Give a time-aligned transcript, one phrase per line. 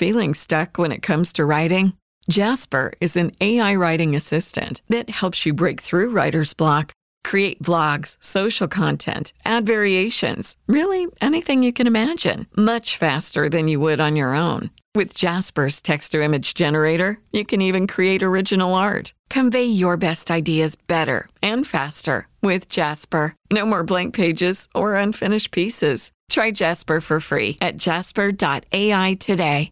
[0.00, 1.92] Feeling stuck when it comes to writing?
[2.26, 6.92] Jasper is an AI writing assistant that helps you break through writer's block.
[7.22, 13.78] Create vlogs, social content, add variations, really anything you can imagine, much faster than you
[13.78, 14.70] would on your own.
[14.94, 19.12] With Jasper's text to image generator, you can even create original art.
[19.28, 23.34] Convey your best ideas better and faster with Jasper.
[23.52, 26.10] No more blank pages or unfinished pieces.
[26.30, 29.70] Try Jasper for free at jasper.ai today.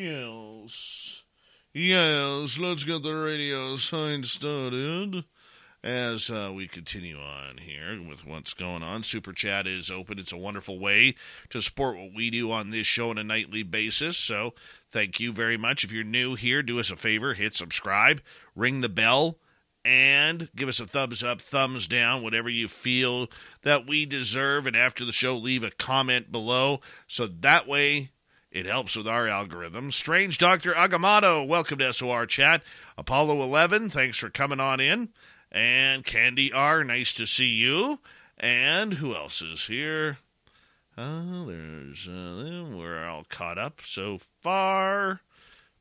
[0.00, 1.24] Yes.
[1.74, 5.24] Yes, let's get the radio sign started
[5.84, 9.02] as uh, we continue on here with what's going on.
[9.02, 10.18] Super Chat is open.
[10.18, 11.16] It's a wonderful way
[11.50, 14.16] to support what we do on this show on a nightly basis.
[14.16, 14.54] So
[14.88, 15.84] thank you very much.
[15.84, 18.22] If you're new here, do us a favor hit subscribe,
[18.56, 19.36] ring the bell.
[19.84, 23.28] And give us a thumbs up, thumbs down, whatever you feel
[23.62, 24.66] that we deserve.
[24.66, 26.80] And after the show, leave a comment below.
[27.06, 28.10] So that way
[28.50, 29.90] it helps with our algorithm.
[29.90, 30.72] Strange Dr.
[30.72, 32.62] Agamotto, welcome to SOR Chat.
[32.98, 35.10] Apollo 11, thanks for coming on in.
[35.52, 38.00] And Candy R, nice to see you.
[38.38, 40.18] And who else is here?
[40.96, 45.20] Uh, there's uh, we're all caught up so far.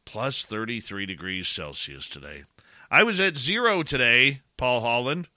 [0.06, 2.44] Plus 33 degrees Celsius today.
[2.92, 5.28] I was at zero today, Paul Holland.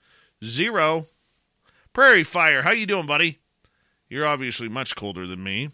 [0.43, 1.05] Zero.
[1.93, 3.39] Prairie Fire, how you doing, buddy?
[4.09, 5.69] You're obviously much colder than me.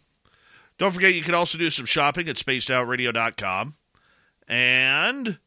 [0.79, 3.75] Don't forget you can also do some shopping at spacedoutradio.com.
[4.47, 5.39] And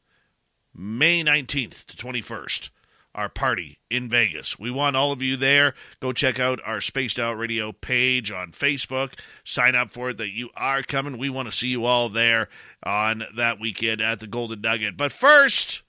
[0.74, 2.70] May 19th to 21st
[3.14, 4.58] our party in Vegas.
[4.58, 5.74] We want all of you there.
[6.00, 9.18] Go check out our Spaced Out Radio page on Facebook.
[9.44, 11.18] Sign up for it that you are coming.
[11.18, 12.48] We want to see you all there
[12.82, 14.96] on that weekend at the Golden Nugget.
[14.96, 15.82] But first,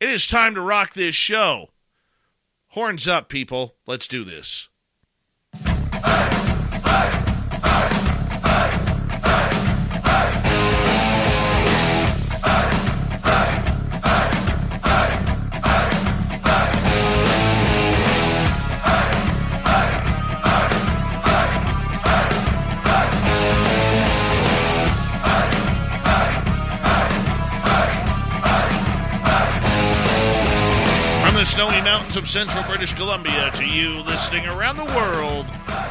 [0.00, 1.70] it is time to rock this show.
[2.68, 3.76] Horns up, people.
[3.86, 4.68] Let's do this.
[5.64, 7.22] Hey,
[7.62, 8.05] hey.
[31.56, 35.46] Snowy mountains of central British Columbia to you listening around the world.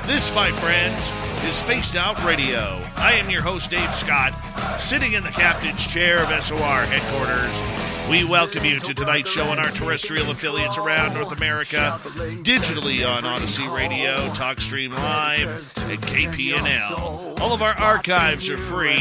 [0.05, 1.11] This, my friends,
[1.43, 2.83] is Spaced Out Radio.
[2.97, 4.35] I am your host, Dave Scott,
[4.79, 9.57] sitting in the captain's chair of SOR headquarters we welcome you to tonight's show on
[9.59, 11.99] our terrestrial affiliates around North America,
[12.43, 17.39] digitally on Odyssey Radio, TalkStream Live, and KPNL.
[17.41, 18.99] All of our archives are free.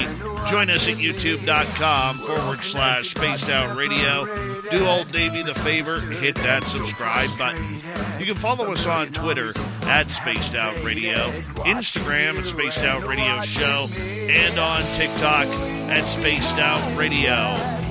[0.49, 4.25] Join us at youtube.com forward slash spaced out radio.
[4.71, 7.83] Do old Davey the favor, hit that subscribe button.
[8.19, 11.31] You can follow us on Twitter at Spaced Out Radio,
[11.65, 15.47] Instagram at Spaced Out Radio Show, and on TikTok
[15.91, 17.33] at Spaced Out Radio.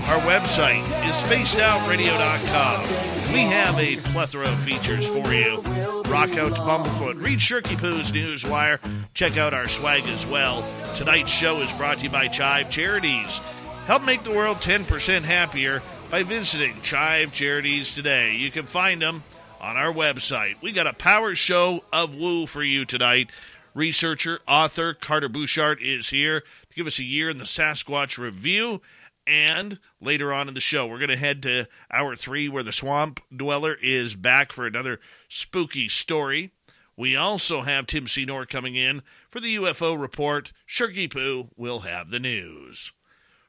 [0.05, 3.33] Our website is spacedoutradio.com.
[3.33, 5.61] We have a plethora of features for you.
[6.03, 7.21] Rock out to Bumblefoot.
[7.21, 8.79] Read Shirky Poo's Newswire.
[9.13, 10.65] Check out our swag as well.
[10.95, 13.39] Tonight's show is brought to you by Chive Charities.
[13.85, 18.35] Help make the world 10% happier by visiting Chive Charities today.
[18.35, 19.23] You can find them
[19.59, 20.61] on our website.
[20.61, 23.29] We got a power show of woo for you tonight.
[23.73, 28.81] Researcher, author Carter Buschardt is here to give us a year in the Sasquatch Review
[29.25, 32.71] and later on in the show, we're going to head to hour three where the
[32.71, 36.51] swamp dweller is back for another spooky story.
[36.95, 40.53] We also have Tim Senor coming in for the UFO report.
[40.67, 42.91] Shirky Poo will have the news.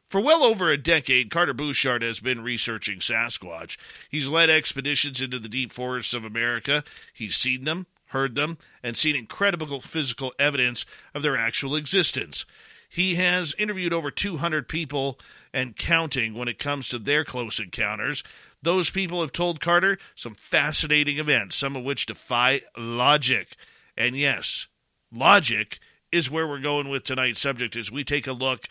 [0.08, 3.76] For well over a decade, Carter Buschardt has been researching Sasquatch.
[4.08, 6.84] He's led expeditions into the deep forests of America.
[7.12, 12.46] He's seen them, heard them, and seen incredible physical evidence of their actual existence.
[12.88, 15.18] He has interviewed over 200 people
[15.52, 18.22] and counting when it comes to their close encounters.
[18.62, 23.56] Those people have told Carter some fascinating events, some of which defy logic.
[23.96, 24.68] And yes,
[25.12, 25.78] logic
[26.12, 28.68] is where we're going with tonight's subject as we take a look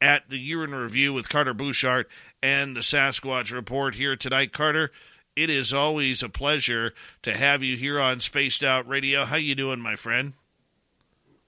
[0.00, 2.06] at the year in review with Carter Buschardt
[2.42, 4.52] and the Sasquatch Report here tonight.
[4.52, 4.90] Carter,
[5.34, 9.24] it is always a pleasure to have you here on Spaced Out Radio.
[9.24, 10.32] How you doing, my friend?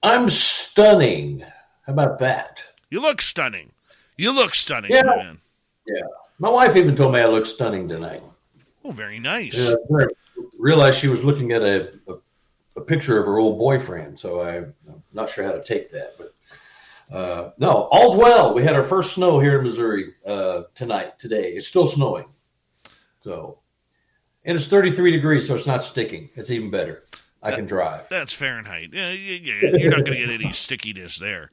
[0.01, 1.43] I'm stunning.
[1.89, 2.63] How about that?
[2.91, 3.71] You look stunning.
[4.15, 5.01] You look stunning, yeah.
[5.01, 5.39] man.
[5.87, 6.03] Yeah.
[6.37, 8.21] My wife even told me I look stunning tonight.
[8.85, 9.71] Oh, very nice.
[9.71, 10.05] I
[10.59, 12.13] realized she was looking at a, a,
[12.75, 14.75] a, picture of her old boyfriend, so I, am
[15.13, 16.13] not sure how to take that.
[16.19, 18.53] But uh, no, all's well.
[18.53, 21.53] We had our first snow here in Missouri uh, tonight, today.
[21.53, 22.27] It's still snowing.
[23.23, 23.57] So,
[24.45, 26.29] and it's 33 degrees, so it's not sticking.
[26.35, 27.05] It's even better.
[27.41, 28.07] I that, can drive.
[28.09, 28.93] That's Fahrenheit.
[28.93, 31.49] Yeah, Yeah, you're not going to get any stickiness there.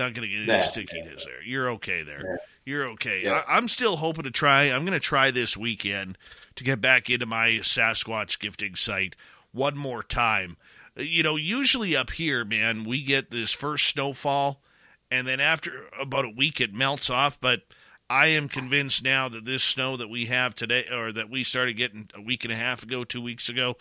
[0.00, 0.60] Not going to get any Nah.
[0.62, 1.42] stickiness there.
[1.44, 2.40] You're okay there.
[2.64, 3.22] You're okay.
[3.24, 3.42] Yeah.
[3.46, 4.64] I, I'm still hoping to try.
[4.64, 6.16] I'm going to try this weekend
[6.56, 9.14] to get back into my Sasquatch gifting site
[9.52, 10.56] one more time.
[10.96, 14.62] You know, usually up here, man, we get this first snowfall,
[15.10, 17.40] and then after about a week, it melts off.
[17.40, 17.62] But
[18.08, 21.74] I am convinced now that this snow that we have today, or that we started
[21.76, 23.76] getting a week and a half ago, two weeks ago,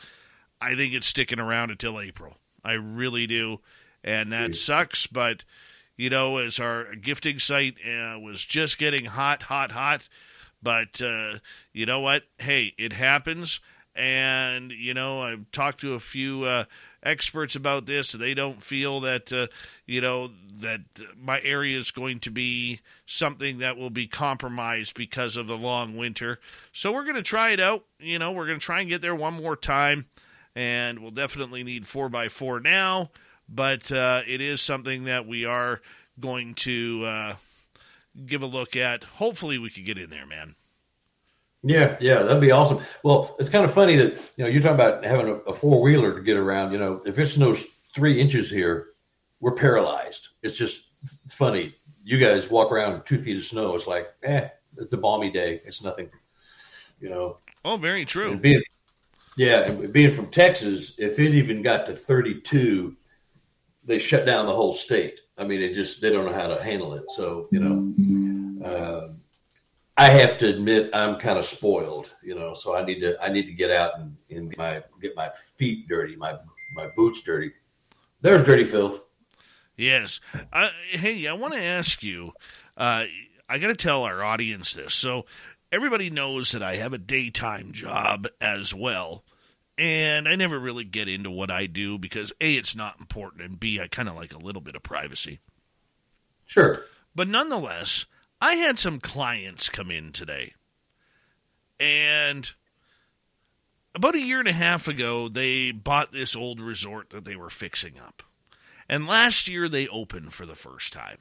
[0.61, 2.37] I think it's sticking around until April.
[2.63, 3.59] I really do,
[4.03, 5.07] and that sucks.
[5.07, 5.43] But
[5.99, 10.07] you know, as our gifting site uh, was just getting hot, hot, hot.
[10.63, 11.39] But uh,
[11.73, 12.23] you know what?
[12.37, 13.59] Hey, it happens.
[13.95, 16.63] And you know, I've talked to a few uh,
[17.03, 18.13] experts about this.
[18.13, 19.47] They don't feel that uh,
[19.85, 20.79] you know that
[21.17, 25.97] my area is going to be something that will be compromised because of the long
[25.97, 26.39] winter.
[26.71, 27.83] So we're going to try it out.
[27.99, 30.05] You know, we're going to try and get there one more time,
[30.55, 33.09] and we'll definitely need four by four now.
[33.51, 35.81] But uh, it is something that we are
[36.19, 37.35] going to uh,
[38.25, 39.03] give a look at.
[39.03, 40.55] Hopefully, we could get in there, man.
[41.63, 42.79] Yeah, yeah, that'd be awesome.
[43.03, 45.81] Well, it's kind of funny that you know you're talking about having a, a four
[45.81, 46.71] wheeler to get around.
[46.71, 48.87] You know, if it snows three inches here,
[49.41, 50.29] we're paralyzed.
[50.41, 50.83] It's just
[51.27, 51.73] funny.
[52.03, 53.75] You guys walk around two feet of snow.
[53.75, 54.47] It's like, eh,
[54.77, 55.59] it's a balmy day.
[55.65, 56.09] It's nothing.
[57.01, 58.31] You know, Oh, very true.
[58.31, 58.61] and being,
[59.37, 62.95] yeah, and being from Texas, if it even got to 32,
[63.89, 65.19] they shut down the whole state.
[65.37, 67.09] I mean, it just they don't know how to handle it.
[67.09, 69.13] So you know, uh,
[69.97, 72.09] I have to admit I'm kind of spoiled.
[72.23, 74.83] You know, so I need to I need to get out and, and get my
[75.01, 76.37] get my feet dirty, my
[76.75, 77.51] my boots dirty.
[78.21, 79.01] There's dirty filth.
[79.75, 80.19] Yes.
[80.53, 82.33] Uh, hey, I want to ask you.
[82.77, 83.05] Uh,
[83.47, 84.93] I got to tell our audience this.
[84.93, 85.25] So
[85.71, 89.23] everybody knows that I have a daytime job as well,
[89.79, 93.59] and I never really get into what I do because a it's not important, and
[93.59, 95.39] b I kind of like a little bit of privacy.
[96.45, 96.81] Sure.
[97.15, 98.05] But nonetheless,
[98.41, 100.53] I had some clients come in today.
[101.79, 102.49] And
[103.95, 107.49] about a year and a half ago, they bought this old resort that they were
[107.49, 108.21] fixing up.
[108.89, 111.19] And last year, they opened for the first time.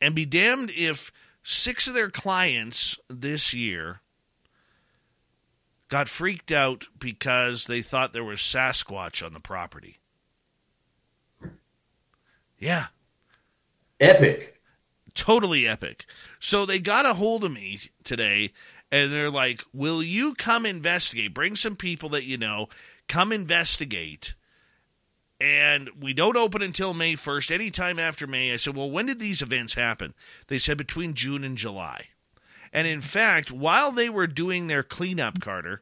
[0.00, 1.10] And be damned if
[1.42, 4.00] six of their clients this year
[5.88, 9.98] got freaked out because they thought there was Sasquatch on the property.
[12.58, 12.86] Yeah,
[14.00, 14.60] Epic.
[15.14, 16.06] totally epic.
[16.40, 18.52] So they got a hold of me today
[18.90, 21.34] and they're like, Will you come investigate?
[21.34, 22.68] Bring some people that you know,
[23.08, 24.34] come investigate.
[25.40, 28.52] And we don't open until May 1st, anytime after May.
[28.52, 30.14] I said, Well, when did these events happen?
[30.46, 32.06] They said between June and July.
[32.74, 35.80] And in fact, while they were doing their cleanup, Carter,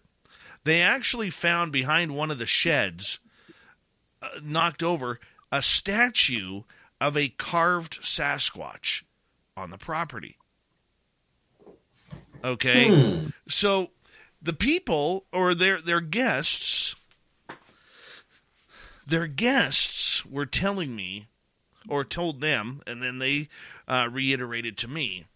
[0.65, 3.19] they actually found behind one of the sheds,
[4.21, 5.19] uh, knocked over,
[5.51, 6.63] a statue
[7.01, 9.05] of a carved Sasquatch
[9.57, 10.37] on the property.
[12.45, 12.89] Okay?
[12.89, 13.29] Hmm.
[13.49, 13.91] So
[14.43, 16.95] the people or their their guests
[19.07, 21.29] their guests were telling me
[21.89, 23.49] or told them and then they
[23.87, 25.27] uh, reiterated to me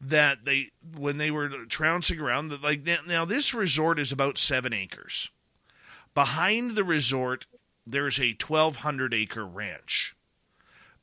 [0.00, 4.72] that they when they were trouncing around that like now, this resort is about 7
[4.72, 5.30] acres
[6.14, 7.46] behind the resort
[7.86, 10.14] there's a 1200 acre ranch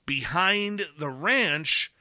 [0.06, 1.92] behind the ranch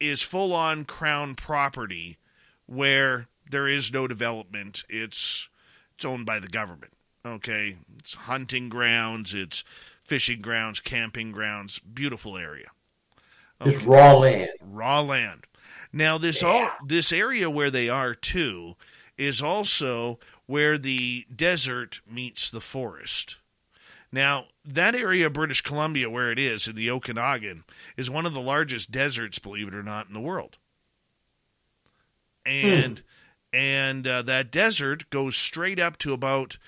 [0.00, 2.18] is full on crown property
[2.66, 4.84] where there is no development.
[4.88, 5.48] It's
[5.94, 6.92] it's owned by the government.
[7.24, 9.62] Okay, it's hunting grounds, it's
[10.04, 12.68] fishing grounds, camping grounds, beautiful area,
[13.62, 14.50] Just raw land.
[14.60, 15.44] raw land.
[15.92, 18.76] Now this all this area where they are too
[19.18, 23.38] is also where the desert meets the forest.
[24.10, 27.64] Now, that area of British Columbia where it is in the Okanagan
[27.96, 30.58] is one of the largest deserts, believe it or not, in the world.
[32.44, 33.02] And
[33.52, 36.58] and uh, that desert goes straight up to about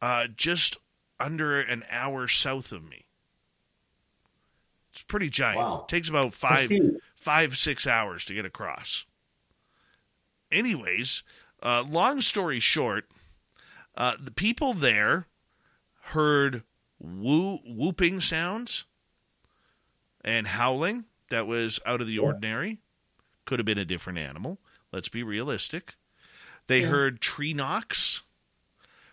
[0.00, 0.76] uh, just
[1.18, 3.06] under an hour south of me.
[4.92, 5.58] It's pretty giant.
[5.58, 5.84] Wow.
[5.88, 6.70] takes about five.
[7.22, 9.06] Five six hours to get across.
[10.50, 11.22] Anyways,
[11.62, 13.08] uh, long story short,
[13.96, 15.26] uh, the people there
[16.06, 16.64] heard
[16.98, 18.86] woo- whooping sounds
[20.24, 22.78] and howling that was out of the ordinary.
[23.44, 24.58] Could have been a different animal.
[24.92, 25.94] Let's be realistic.
[26.66, 28.22] They heard tree knocks.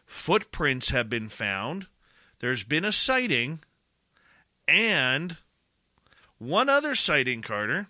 [0.06, 1.86] Footprints have been found.
[2.40, 3.60] There's been a sighting.
[4.68, 5.38] And
[6.40, 7.88] one other sighting, Carter.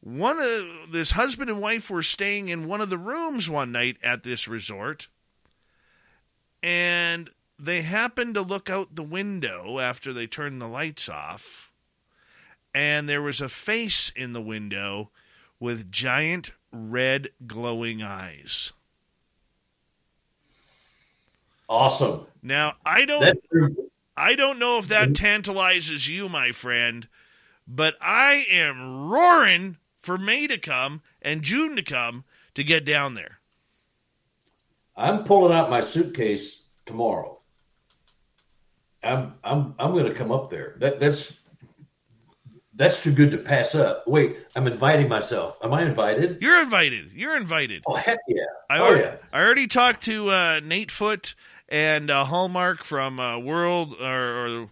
[0.00, 3.96] One of this husband and wife were staying in one of the rooms one night
[4.02, 5.08] at this resort.
[6.62, 11.72] And they happened to look out the window after they turned the lights off.
[12.74, 15.10] and there was a face in the window
[15.58, 18.72] with giant red glowing eyes.
[21.68, 22.26] Awesome.
[22.42, 23.38] Now I don't
[24.16, 27.08] I don't know if that tantalizes you, my friend,
[27.66, 29.76] but I am roaring
[30.08, 32.24] for May to come and June to come
[32.54, 33.40] to get down there.
[34.96, 37.38] I'm pulling out my suitcase tomorrow.
[39.04, 40.76] I'm I'm I'm going to come up there.
[40.78, 41.34] That that's
[42.72, 44.08] that's too good to pass up.
[44.08, 45.58] Wait, I'm inviting myself.
[45.62, 46.38] Am I invited?
[46.40, 47.12] You're invited.
[47.12, 47.84] You're invited.
[47.86, 48.44] Oh heck yeah!
[48.70, 49.16] I oh already, yeah!
[49.30, 51.34] I already talked to uh, Nate Foot
[51.68, 54.70] and uh, Hallmark from uh, World or, or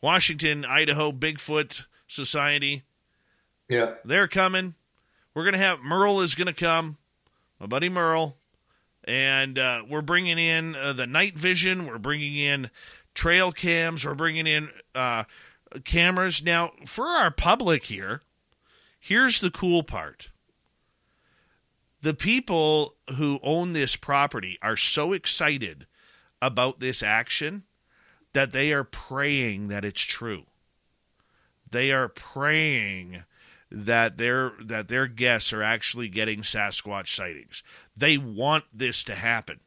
[0.00, 2.84] Washington, Idaho Bigfoot Society.
[3.68, 3.96] Yeah.
[4.02, 4.76] They're coming.
[5.38, 6.96] We're gonna have Merle is gonna come,
[7.60, 8.34] my buddy Merle,
[9.04, 11.86] and uh, we're bringing in uh, the night vision.
[11.86, 12.70] We're bringing in
[13.14, 14.04] trail cams.
[14.04, 15.22] We're bringing in uh,
[15.84, 16.42] cameras.
[16.42, 18.22] Now, for our public here,
[18.98, 20.32] here's the cool part.
[22.02, 25.86] The people who own this property are so excited
[26.42, 27.62] about this action
[28.32, 30.46] that they are praying that it's true.
[31.70, 33.22] They are praying
[33.70, 37.62] that their that their guests are actually getting Sasquatch sightings.
[37.96, 39.60] They want this to happen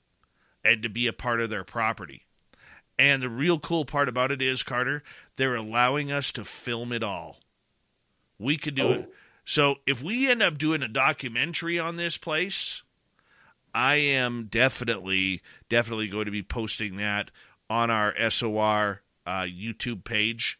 [0.64, 2.24] and to be a part of their property.
[2.98, 5.02] And the real cool part about it is, Carter,
[5.36, 7.40] they're allowing us to film it all.
[8.38, 8.92] We could do Oh.
[8.92, 9.14] it.
[9.44, 12.84] So if we end up doing a documentary on this place,
[13.74, 17.32] I am definitely, definitely going to be posting that
[17.70, 20.60] on our SOR uh, YouTube page.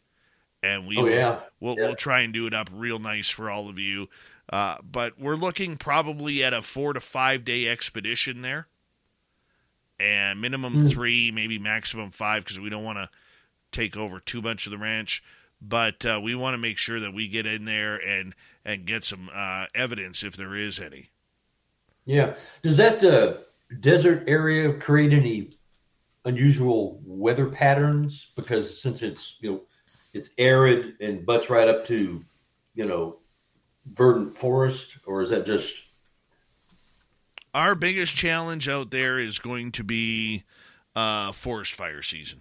[0.64, 1.40] And we Oh yeah.
[1.60, 1.88] We'll, Yeah.
[1.88, 4.10] we'll try and do it up real nice for all of you.
[4.52, 8.68] Uh, but we're looking probably at a four to five day expedition there.
[10.00, 10.88] And minimum Hmm.
[10.88, 13.10] three, maybe maximum five, because we don't want to
[13.72, 15.24] take over too much of the ranch.
[15.62, 18.34] But uh, we want to make sure that we get in there and,
[18.66, 21.10] and get some uh, evidence if there is any.
[22.06, 22.36] Yeah.
[22.64, 23.36] Does that uh,
[23.80, 25.56] desert area create any
[26.26, 28.28] unusual weather patterns?
[28.36, 29.62] Because since it's you know
[30.14, 32.24] it's arid and butts right up to
[32.76, 33.18] you know
[33.86, 35.76] verdant forest, or is that just
[37.54, 40.44] Our biggest challenge out there is going to be
[40.96, 42.40] uh, forest fire season.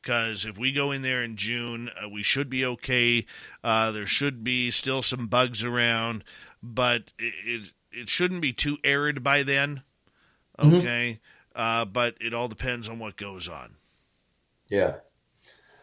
[0.00, 3.24] Because if we go in there in June, uh, we should be okay.
[3.62, 6.22] Uh, there should be still some bugs around,
[6.62, 9.82] but it, it, it shouldn't be too arid by then.
[10.58, 10.78] Mhm.
[10.80, 11.20] Okay.
[11.54, 13.76] Uh, but it all depends on what goes on.
[14.68, 14.96] yeah?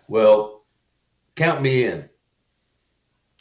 [0.07, 0.60] Well,
[1.35, 2.09] count me in.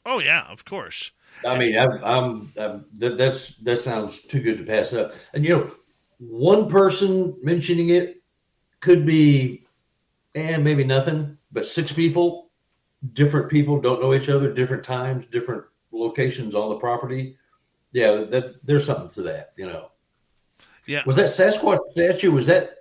[0.06, 1.12] Oh, yeah, of course.
[1.46, 5.12] I mean, I'm, I'm, I'm that, that's that sounds too good to pass up.
[5.34, 5.70] And you know,
[6.18, 8.22] one person mentioning it
[8.80, 9.66] could be,
[10.34, 12.50] and maybe nothing, but six people,
[13.12, 17.36] different people don't know each other, different times, different locations on the property.
[17.92, 19.52] Yeah, that there's something to that.
[19.56, 19.90] You know,
[20.86, 21.02] Yeah.
[21.06, 22.32] was that Sasquatch statue?
[22.32, 22.79] Was that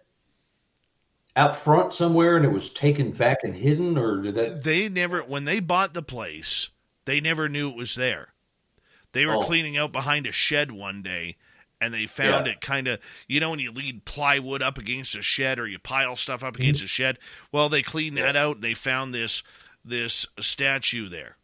[1.40, 4.64] out front somewhere, and it was taken back and hidden, or did that?
[4.64, 6.70] they never when they bought the place
[7.06, 8.34] they never knew it was there
[9.14, 9.42] they were Oh.
[9.42, 11.38] cleaning out behind a shed one day
[11.82, 12.52] and they found Yeah.
[12.54, 15.80] it kind of you know when you lead plywood up against a shed or you
[15.80, 16.62] pile stuff up Mm-hmm.
[16.64, 17.18] against a shed
[17.52, 19.42] well they cleaned that out and they found this
[19.84, 21.38] this statue there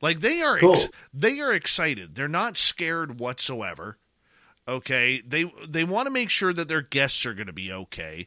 [0.00, 3.98] like they are ex- they are excited they're not scared whatsoever
[4.68, 8.26] okay they they want to make sure that their guests are going to be okay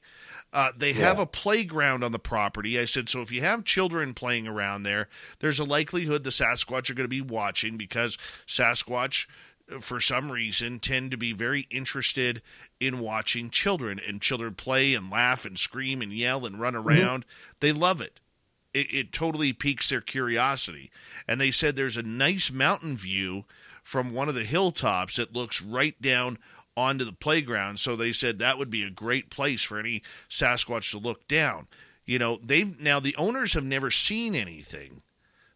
[0.51, 2.79] uh, they have a playground on the property.
[2.79, 5.07] I said, so if you have children playing around there,
[5.39, 9.27] there's a likelihood the Sasquatch are going to be watching because Sasquatch,
[9.71, 12.41] uh, for some reason, tend to be very interested
[12.79, 17.25] in watching children and children play and laugh and scream and yell and run around.
[17.59, 18.19] They love it.
[18.73, 20.89] It, it totally piques their curiosity.
[21.27, 23.45] And they said there's a nice mountain view
[23.83, 26.37] from one of the hilltops that looks right down
[26.79, 27.79] onto the playground.
[27.79, 31.67] So they said that would be a great place for any Sasquatch to look down.
[32.05, 35.01] You know, they've now the owners have never seen anything.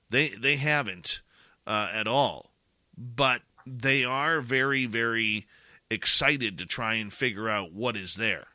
[0.10, 1.22] They they haven't
[1.65, 2.51] uh, at all,
[2.98, 5.48] but they are very very
[5.89, 8.48] excited to try and figure out what is there.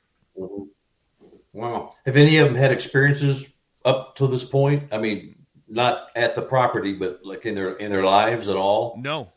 [1.52, 1.94] Wow.
[2.06, 3.46] Have any of them had experiences
[3.84, 4.84] up to this point?
[4.92, 5.34] I mean,
[5.68, 8.96] not at the property, but like in their in their lives at all?
[9.00, 9.32] No,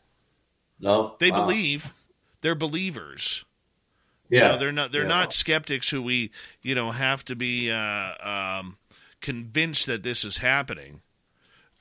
[0.78, 1.16] No.
[1.18, 1.46] they Wow.
[1.46, 1.92] believe.
[2.42, 3.44] They're believers.
[4.28, 4.38] Yeah.
[4.40, 5.08] You know, they're not they're Yeah.
[5.08, 6.30] not skeptics who we
[6.62, 8.14] you know have to be uh,
[8.60, 8.76] um,
[9.20, 11.00] convinced that this is happening.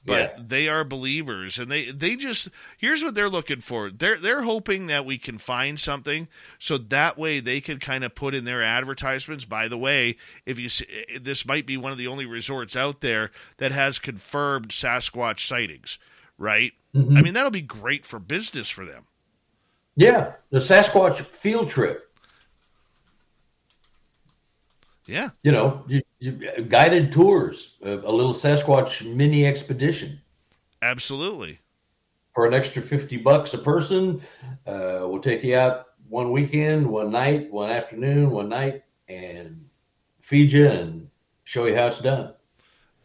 [0.04, 0.44] but Yeah.
[0.48, 4.88] they are believers and they they just here's what they're looking for they're they're hoping
[4.88, 6.28] that we can find something
[6.58, 10.58] so that way they can kind of put in their advertisements by the way if
[10.58, 10.88] you see,
[11.22, 16.00] this might be one of the only resorts out there that has confirmed sasquatch sightings
[16.38, 17.16] right Mm-hmm.
[17.18, 19.04] i mean that'll be great for business for them
[19.96, 22.10] Yeah, the Sasquatch field trip.
[25.06, 26.32] yeah You know, you, you,
[26.70, 30.20] guided tours, a, a little Sasquatch mini expedition
[30.82, 31.60] absolutely
[32.34, 34.22] for an extra fifty bucks a person.
[34.66, 39.64] Uh, we'll take you out one weekend, one night, one afternoon, one night, and
[40.20, 41.08] feed you and
[41.44, 42.34] show you how it's done.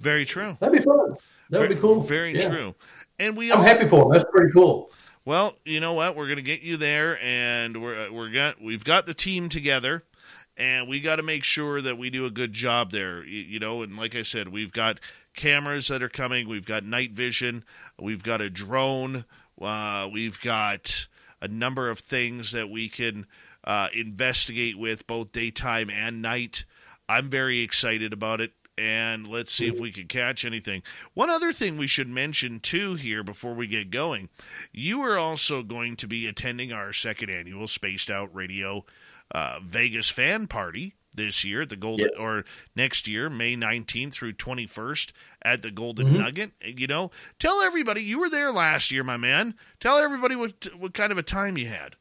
[0.00, 1.10] very true That'd be fun.
[1.50, 2.02] That would be cool.
[2.02, 2.48] very Yeah.
[2.48, 2.74] true
[3.18, 4.12] and we I'm all happy for them.
[4.12, 4.92] That's pretty cool.
[5.26, 6.14] Well, you know what?
[6.14, 10.04] We're going to get you there, and we're we're got we've got the team together,
[10.56, 13.24] and we got to make sure that we do a good job there.
[13.24, 15.00] You, you know, and like I said, we've got
[15.34, 16.48] cameras that are coming.
[16.48, 17.64] We've got night vision.
[18.00, 19.24] We've got a drone.
[19.60, 21.08] Uh, we've got
[21.42, 23.26] a number of things that we can
[23.64, 26.64] uh, investigate with both daytime and night.
[27.08, 30.82] I'm very excited about it, and let's see if we can catch anything.
[31.14, 34.28] One other thing we should mention too here before we get going,
[34.72, 38.84] you are also going to be attending our second annual Spaced Out Radio
[39.30, 44.34] uh, Vegas fan party this year at the Golden or next year, May 19th through
[44.34, 46.18] 21st at the Golden Mhm.
[46.18, 46.50] Nugget.
[46.62, 49.54] You know, tell everybody you were there last year, my man.
[49.80, 51.96] Tell everybody what what kind of a time you had.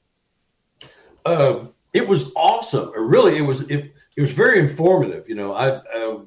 [1.26, 2.92] Uh, it was awesome.
[2.96, 5.28] Really, it was it, it was very informative.
[5.30, 6.20] You know, I uh,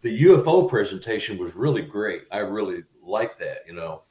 [0.00, 2.22] the UFO presentation was really great.
[2.30, 3.64] I really liked that.
[3.66, 4.02] You know,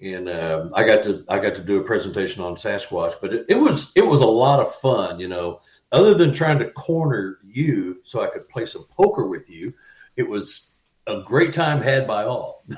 [0.00, 3.46] and um, I got to I got to do a presentation on Sasquatch, but it,
[3.48, 5.20] it was it was a lot of fun.
[5.20, 5.60] You know,
[5.92, 9.72] other than trying to corner you so I could play some poker with you,
[10.16, 10.72] it was
[11.06, 12.64] a great time had by all.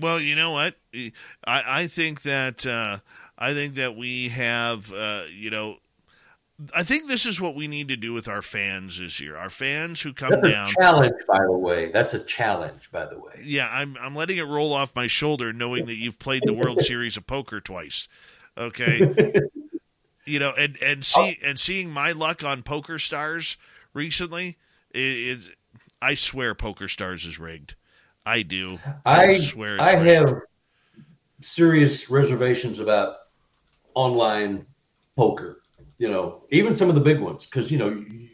[0.00, 0.76] Well, you know what?
[0.94, 1.12] I
[1.66, 2.98] I think that uh,
[3.36, 5.78] I think that we have uh, you know.
[6.74, 9.36] I think this is what we need to do with our fans this year.
[9.36, 10.66] Our fans who come That's a down.
[10.68, 11.90] challenge, by the way.
[11.92, 13.40] That's a challenge, by the way.
[13.44, 16.82] Yeah, I'm I'm letting it roll off my shoulder, knowing that you've played the World
[16.82, 18.08] Series of Poker twice.
[18.56, 19.32] Okay,
[20.24, 23.56] you know, and and see and seeing my luck on Poker Stars
[23.94, 24.58] recently
[24.92, 25.50] is,
[26.02, 27.76] I swear Poker Stars is rigged.
[28.26, 28.80] I do.
[29.06, 30.28] I swear it's I rigged.
[30.28, 30.40] have
[31.40, 33.16] serious reservations about
[33.94, 34.66] online
[35.14, 35.60] poker.
[35.98, 37.88] You know, even some of the big ones, because you know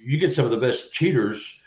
[0.04, 1.58] you, get some of the best cheaters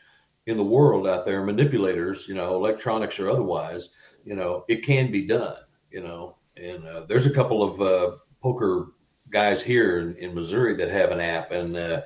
[0.45, 2.27] in the world out there, manipulators.
[2.27, 3.89] You know, electronics or otherwise.
[4.23, 5.57] You know, it can be done.
[5.91, 8.91] You know, and uh, there's a couple of uh, poker
[9.29, 12.01] guys here in, in Missouri that have an app, and uh,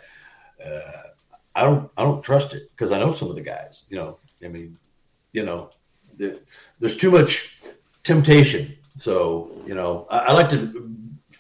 [0.66, 1.02] uh,
[1.56, 3.86] I don't I don't trust it because I know some of the guys.
[3.90, 4.78] You know, I mean,
[5.34, 5.72] you know,
[6.18, 6.40] the,
[6.80, 7.58] there's too much
[8.04, 8.76] temptation.
[8.98, 10.92] So you know, I, I like to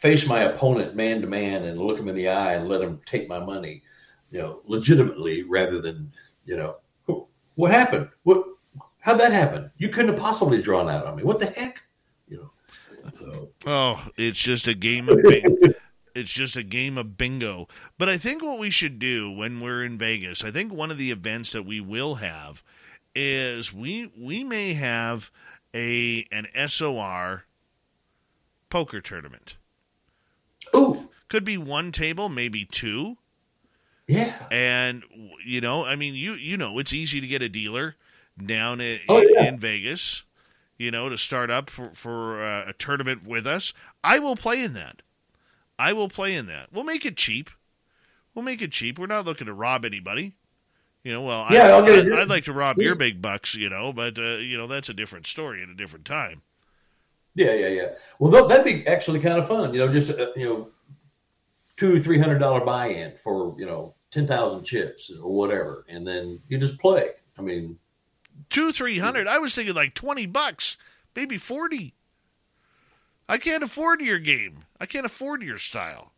[0.01, 2.99] face my opponent man to man and look him in the eye and let him
[3.05, 3.83] take my money,
[4.31, 6.11] you know, legitimately rather than
[6.45, 6.77] you know,
[7.55, 8.09] what happened?
[8.23, 8.43] What?
[8.99, 9.71] How'd that happen?
[9.77, 11.23] You couldn't have possibly drawn out on me.
[11.23, 11.81] What the heck?
[12.27, 13.11] You know.
[13.13, 15.57] So Oh, it's just a game of bing-
[16.15, 17.67] it's just a game of bingo.
[17.97, 20.97] But I think what we should do when we're in Vegas, I think one of
[20.97, 22.63] the events that we will have
[23.15, 25.31] is we we may have
[25.73, 27.45] a an SOR
[28.69, 29.57] poker tournament.
[31.31, 33.15] Could be one table, maybe two.
[34.05, 34.35] yeah.
[34.51, 35.03] And
[35.45, 37.95] you know, I mean, you you know, it's easy to get a dealer
[38.37, 39.45] down in, Oh, yeah.
[39.45, 40.25] in Vegas,
[40.77, 43.71] you know, to start up for for uh, a tournament with us.
[44.03, 45.03] I will play in that.
[45.79, 46.67] I will play in that.
[46.73, 47.49] We'll make it cheap.
[48.35, 48.99] We'll make it cheap.
[48.99, 50.33] We're not looking to rob anybody.
[51.05, 53.55] You know, well, Yeah, I, I'll get I, I'd like to rob your big bucks,
[53.55, 56.41] you know, but uh, you know that's a different story at a different time.
[57.35, 57.87] Yeah, yeah, yeah.
[58.19, 59.73] Well, that'd be actually kind of fun.
[59.73, 60.67] You know, just uh, you know,
[61.81, 66.39] two, three hundred dollar buy-in for you know ten thousand chips or whatever, and then
[66.47, 67.09] you just play.
[67.39, 67.79] I mean,
[68.51, 69.27] Two, three hundred.
[69.27, 70.77] I was thinking like twenty bucks,
[71.15, 71.95] maybe forty.
[73.27, 74.59] I can't afford your game.
[74.79, 76.11] I can't afford your style.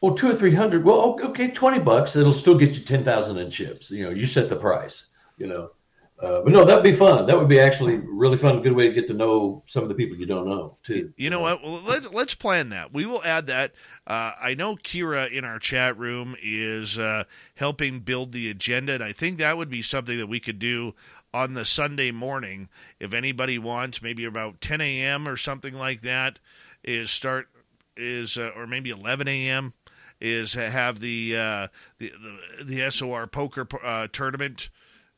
[0.00, 0.84] well, two or three hundred.
[0.84, 2.16] Well, okay, twenty bucks.
[2.16, 3.90] It'll still get you ten thousand in chips.
[3.90, 5.08] You know, you set the price.
[5.36, 5.70] You know,
[6.18, 7.26] uh, but no, that'd be fun.
[7.26, 8.62] That would be actually really fun.
[8.62, 11.12] Good way to get to know some of the people you don't know too.
[11.18, 11.62] You know what?
[11.62, 12.94] Well, let's let's plan that.
[12.94, 13.72] We will add that.
[14.06, 17.24] Uh, I know Kira in our chat room is uh,
[17.56, 20.94] helping build the agenda, and I think that would be something that we could do
[21.34, 25.28] on the Sunday morning if anybody wants, maybe about 10 a.m.
[25.28, 26.38] or something like that.
[26.82, 27.48] Is start
[27.94, 29.74] is uh, or maybe 11 a.m.
[30.18, 32.10] is have the uh, the,
[32.58, 34.70] the the SOR poker uh, tournament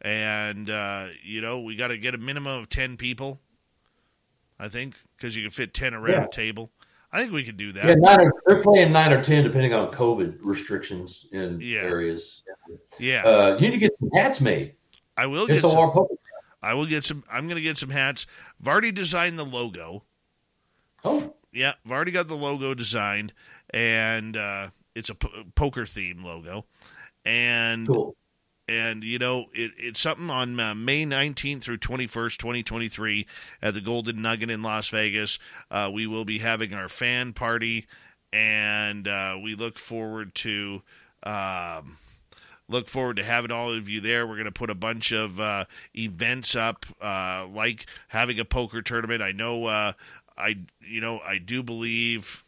[0.03, 3.41] and uh, you know we got to get a minimum of ten people.
[4.59, 6.25] I think because you can fit ten around yeah.
[6.25, 6.71] a table.
[7.11, 7.87] I think we could do that.
[7.87, 11.81] Yeah, nine or, they're playing nine or ten depending on COVID restrictions in yeah.
[11.81, 12.43] areas.
[12.99, 14.75] Yeah, uh, you need to get some hats made.
[15.17, 16.07] I will get some.
[16.63, 17.25] I will get some.
[17.31, 18.27] I'm going to get some hats.
[18.61, 20.05] I've already designed the logo.
[21.05, 23.33] Oh, yeah, I've already got the logo designed,
[23.71, 26.67] and uh, it's a p- poker theme logo,
[27.25, 28.17] and cool
[28.69, 33.27] and you know it, it's something on uh, May 19th through 21st, 2023,
[33.63, 35.39] at the Golden Nugget in Las Vegas.
[35.71, 37.87] Uh, we will be having our fan party,
[38.33, 40.83] and uh, we look forward to.
[41.23, 41.97] Um,
[42.71, 44.27] look forward to having all of you there.
[44.27, 45.65] We're going to put a bunch of uh,
[45.97, 49.23] events up, uh, like having a poker tournament.
[49.23, 49.93] I know, uh,
[50.37, 52.45] I you know, I do believe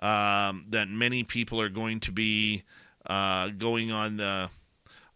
[0.00, 2.64] um, that many people are going to be
[3.06, 4.50] going on the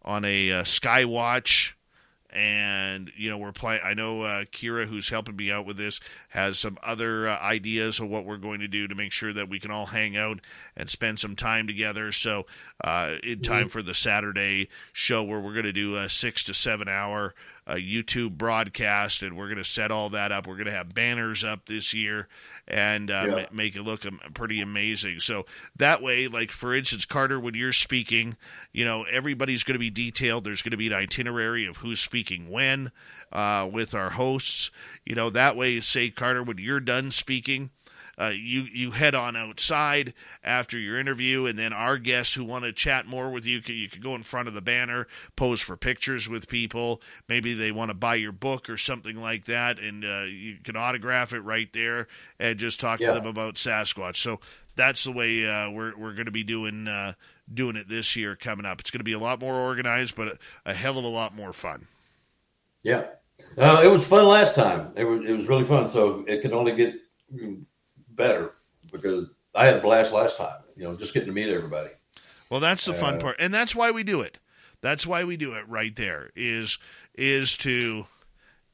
[0.07, 1.73] on a uh, Skywatch,
[2.31, 3.81] and you know we're playing.
[3.83, 7.99] I know uh, Kira, who's helping me out with this, has some other uh, ideas
[7.99, 10.39] of what we're going to do to make sure that we can all hang out
[10.75, 12.11] and spend some time together.
[12.11, 12.45] So,
[12.83, 13.67] uh, in time mm-hmm.
[13.67, 17.35] for the Saturday show, where we're going to do a six to seven hour
[17.67, 20.47] a YouTube broadcast, and we're going to set all that up.
[20.47, 22.29] We're going to have banners up this year
[22.65, 23.45] and uh, yeah.
[23.51, 25.19] make it look pretty amazing.
[25.19, 28.37] So that way, like for instance, Carter, when you're speaking,
[28.71, 30.45] you know everybody's going to be detailed.
[30.45, 32.91] There's going to be an itinerary of who's speaking when
[33.33, 34.71] uh, with our hosts.
[35.05, 37.71] You know that way, say Carter, when you're done speaking
[38.19, 42.65] uh, you you head on outside after your interview, and then our guests who want
[42.65, 45.77] to chat more with you, you can go in front of the banner, pose for
[45.77, 47.01] pictures with people.
[47.29, 50.75] Maybe they want to buy your book or something like that, and uh, you can
[50.75, 52.07] autograph it right there
[52.39, 53.09] and just talk yeah.
[53.09, 54.15] to them about Sasquatch.
[54.15, 54.39] So
[54.75, 57.13] that's the way uh, we're we're going to be doing uh,
[57.53, 58.79] doing it this year coming up.
[58.79, 61.35] It's going to be a lot more organized, but a, a hell of a lot
[61.35, 61.87] more fun.
[62.83, 63.05] Yeah,
[63.57, 64.91] uh, it was fun last time.
[64.95, 65.87] It was it was really fun.
[65.89, 66.95] So it can only get
[68.17, 68.51] better
[68.91, 70.59] because I had a blast last time.
[70.75, 71.89] You know, just getting to meet everybody.
[72.49, 74.37] Well, that's the fun uh, part, and that's why we do it.
[74.81, 76.29] That's why we do it right there.
[76.35, 76.77] Is
[77.15, 78.05] is to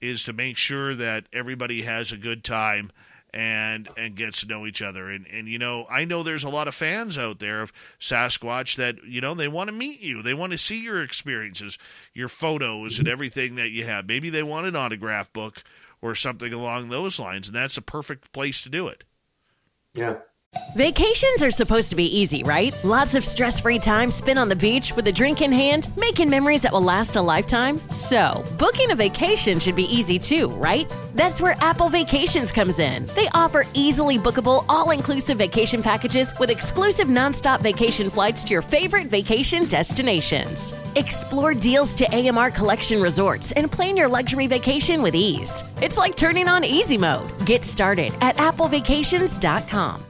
[0.02, 2.92] is to make sure that everybody has a good time
[3.34, 5.10] and and gets to know each other.
[5.10, 8.76] And and you know, I know there's a lot of fans out there of Sasquatch
[8.76, 10.22] that you know they want to meet you.
[10.22, 11.78] They want to see your experiences,
[12.14, 14.08] your photos, and everything that you have.
[14.08, 15.64] Maybe they want an autograph book
[16.02, 19.04] or something along those lines, and that's a perfect place to do it.
[19.96, 20.33] Yeah.
[20.76, 22.76] Vacations are supposed to be easy, right?
[22.84, 26.32] Lots of stress free time spent on the beach with a drink in hand, making
[26.32, 27.78] memories that will last a lifetime.
[27.92, 30.92] So, booking a vacation should be easy too, right?
[31.14, 33.06] That's where Apple Vacations comes in.
[33.14, 38.64] They offer easily bookable, all inclusive vacation packages with exclusive nonstop vacation flights to your
[38.64, 40.74] favorite vacation destinations.
[40.96, 45.64] Explore deals to AMR Collection resorts and plan your luxury vacation with ease.
[45.84, 47.30] It's like turning on easy mode.
[47.46, 50.04] Get started at applevacations.com.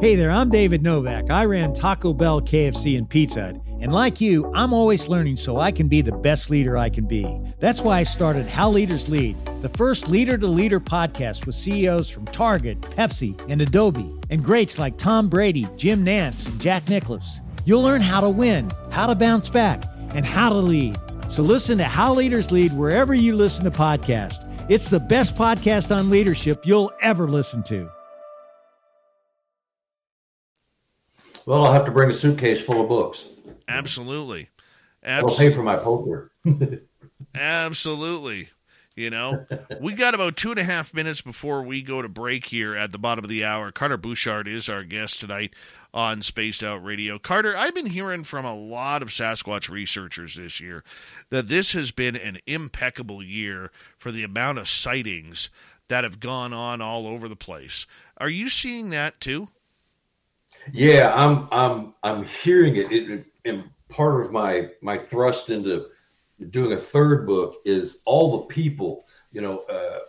[0.00, 1.28] Hey there, I'm David Novak.
[1.28, 3.56] I ran Taco Bell, KFC, and Pizza Hut.
[3.82, 7.04] And like you, I'm always learning so I can be the best leader I can
[7.04, 7.38] be.
[7.58, 12.08] That's why I started How Leaders Lead, the first leader to leader podcast with CEOs
[12.08, 17.40] from Target, Pepsi, and Adobe, and greats like Tom Brady, Jim Nantz, and Jack Nicklaus.
[17.66, 19.84] You'll learn how to win, how to bounce back,
[20.14, 20.96] and how to lead.
[21.28, 24.46] So listen to How Leaders Lead wherever you listen to podcasts.
[24.70, 27.90] It's the best podcast on leadership you'll ever listen to.
[31.46, 33.24] Well, I'll have to bring a suitcase full of books.
[33.68, 34.48] Absolutely.
[35.04, 36.30] I'll pay for my poker.
[37.34, 38.50] Absolutely.
[38.96, 39.46] You know,
[39.80, 42.92] we got about two and a half minutes before we go to break here at
[42.92, 43.72] the bottom of the hour.
[43.72, 45.54] Carter Buschardt is our guest tonight
[45.94, 47.18] on Spaced Out Radio.
[47.18, 50.84] Carter, I've been hearing from a lot of Sasquatch researchers this year
[51.30, 55.50] that this has been an impeccable year for the amount of sightings
[55.88, 57.86] that have gone on all over the place.
[58.18, 59.48] Are you seeing that too?
[60.72, 62.92] Yeah, I'm I'm I'm hearing it.
[62.92, 65.86] it, and part of my my thrust into
[66.50, 69.06] doing a third book is all the people.
[69.32, 70.00] You know, uh,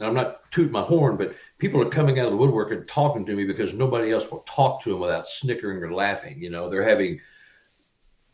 [0.00, 3.26] I'm not tooting my horn, but people are coming out of the woodwork and talking
[3.26, 6.40] to me because nobody else will talk to them without snickering or laughing.
[6.40, 7.20] You know, they're having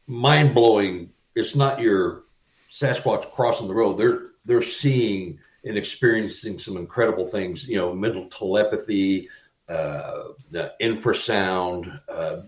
[0.06, 1.10] mind blowing.
[1.34, 2.22] It's not your
[2.70, 3.94] Sasquatch crossing the road.
[3.94, 7.66] They're they're seeing and experiencing some incredible things.
[7.66, 9.28] You know, mental telepathy,
[9.68, 12.42] uh, the infrasound, uh,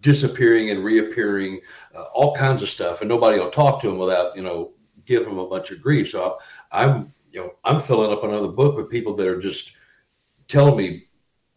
[0.00, 1.60] disappearing and reappearing,
[1.94, 4.72] uh, all kinds of stuff, and nobody will talk to them without you know
[5.04, 6.10] give them a bunch of grief.
[6.10, 6.38] So
[6.72, 9.72] I'm you know I'm filling up another book with people that are just
[10.48, 11.06] telling me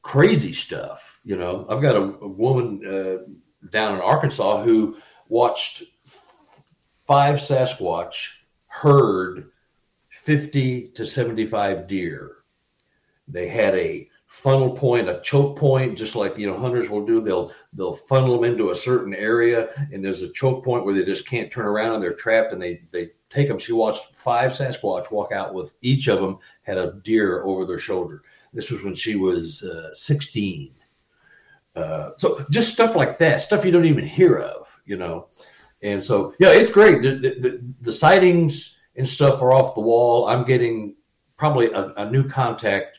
[0.02, 1.20] crazy stuff.
[1.24, 4.98] You know, I've got a, a woman uh, down in Arkansas who
[5.28, 5.84] watched
[7.06, 8.30] five Sasquatch
[8.68, 9.52] herd
[10.10, 12.38] 50 to 75 deer.
[13.28, 14.09] They had a
[14.40, 17.20] funnel point, a choke point, just like you know hunters will do.
[17.20, 21.04] They'll they'll funnel them into a certain area, and there's a choke point where they
[21.04, 23.60] just can't turn around and they're trapped, and they they take them.
[23.60, 27.78] She watched five Sasquatch walk out with each of them had a deer over their
[27.78, 28.24] shoulder.
[28.54, 30.74] This was when she was uh, 16.
[31.76, 35.28] Uh, so just stuff like that, stuff you don't even hear of, you know.
[35.84, 37.04] And so, yeah, it's great.
[37.04, 40.28] The, the, the sightings and stuff are off the wall.
[40.28, 40.96] I'm getting
[41.38, 42.99] probably a, a new contact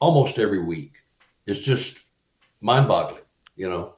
[0.00, 0.94] almost every week.
[1.46, 1.98] It's just
[2.60, 3.22] mind boggling,
[3.56, 3.94] you know.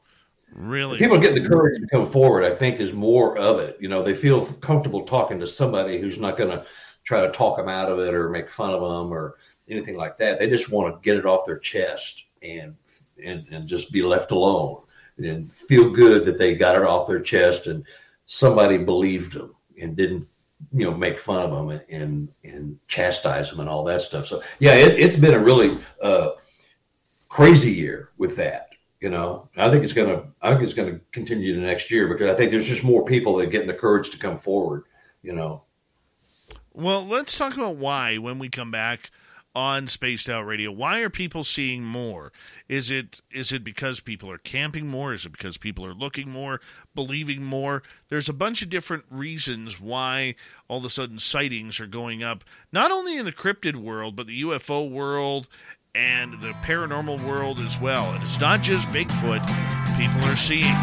[0.55, 0.99] Really?
[0.99, 3.79] People getting the courage to come forward, I think, is more of it.
[3.81, 6.67] You know, they feel comfortable talking to somebody who's not going to
[7.05, 9.37] try to talk them out of it or make fun of them or
[9.69, 10.38] anything like that.
[10.38, 12.77] They just want to get it off their chest and
[13.23, 14.83] and, and just be left alone
[15.19, 17.85] and feel good that they got it off their chest and
[18.25, 20.27] somebody believed them and didn't
[20.72, 24.27] you know make fun of them and and, and chastise them and all that stuff.
[24.27, 26.31] So yeah, it, has been a really uh,
[27.29, 28.68] crazy year with that.
[29.01, 32.31] You know, I think it's gonna I think it's gonna continue the next year because
[32.31, 34.85] I think there's just more people that getting the courage to come forward.
[35.22, 35.64] You know.
[36.75, 39.11] Well, let's talk about why when we come back
[39.55, 40.71] on Spaced Out Radio.
[40.71, 42.33] Why are people seeing more?
[42.69, 45.12] Is it is it because people are camping more?
[45.12, 46.61] Is it because people are looking more,
[46.95, 47.83] believing more?
[48.09, 50.35] There's a bunch of different reasons why
[50.69, 54.27] all of a sudden sightings are going up, not only in the cryptid world, but
[54.27, 55.49] the UFO world
[55.95, 58.12] and the paranormal world as well.
[58.12, 59.47] And it's not just Bigfoot
[59.99, 60.75] people are seeing.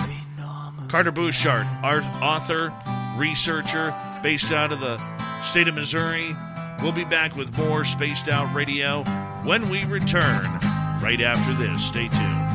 [0.87, 2.73] Carter Buschardt, art author,
[3.15, 4.99] researcher, based out of the
[5.43, 6.35] state of Missouri,
[6.81, 9.03] We'll be back with more Spaced Out Radio
[9.43, 10.45] when we return
[11.01, 11.83] right after this.
[11.83, 12.49] Stay tuned.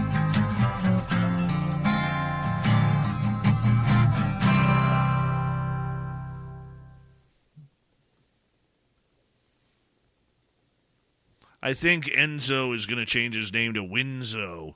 [11.63, 14.75] I think Enzo is going to change his name to Winzo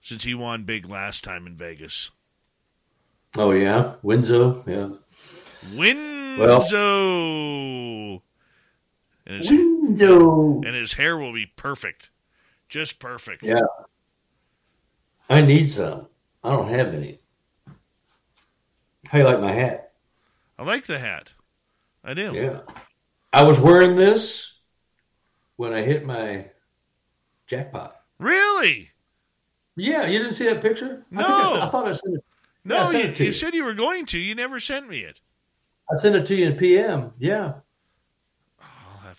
[0.00, 2.10] since he won big last time in Vegas.
[3.36, 4.96] Oh yeah, Winzo, yeah.
[5.74, 6.38] Winzo.
[6.38, 8.22] Well,
[9.26, 10.62] and his, Window.
[10.64, 12.10] and his hair will be perfect,
[12.68, 13.42] just perfect.
[13.42, 13.60] Yeah,
[15.28, 16.06] I need some.
[16.44, 17.18] I don't have any.
[19.08, 19.92] How you like my hat?
[20.58, 21.32] I like the hat.
[22.04, 22.32] I do.
[22.32, 22.60] Yeah,
[23.32, 24.52] I was wearing this
[25.56, 26.46] when I hit my
[27.46, 28.00] jackpot.
[28.18, 28.90] Really?
[29.76, 31.04] Yeah, you didn't see that picture?
[31.10, 32.24] No, I, I, I thought I sent it.
[32.64, 34.18] No, yeah, you, it you, you said you were going to.
[34.18, 35.20] You never sent me it.
[35.92, 37.12] I sent it to you in PM.
[37.18, 37.52] Yeah.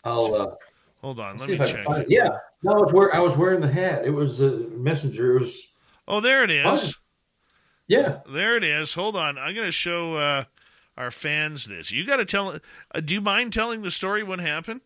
[0.08, 0.56] I'll uh,
[1.02, 1.38] hold on.
[1.38, 1.86] Let me check.
[2.08, 4.06] Yeah, no, I was wearing I was wearing the hat.
[4.06, 5.38] It was a messenger.
[5.38, 5.68] It was.
[6.08, 6.64] Oh, there it is.
[6.64, 7.04] Fun.
[7.88, 8.94] Yeah, there it is.
[8.94, 10.44] Hold on, I'm going to show uh,
[10.98, 11.92] our fans this.
[11.92, 12.60] You got to tell.
[12.94, 14.24] Uh, do you mind telling the story?
[14.24, 14.82] What happened?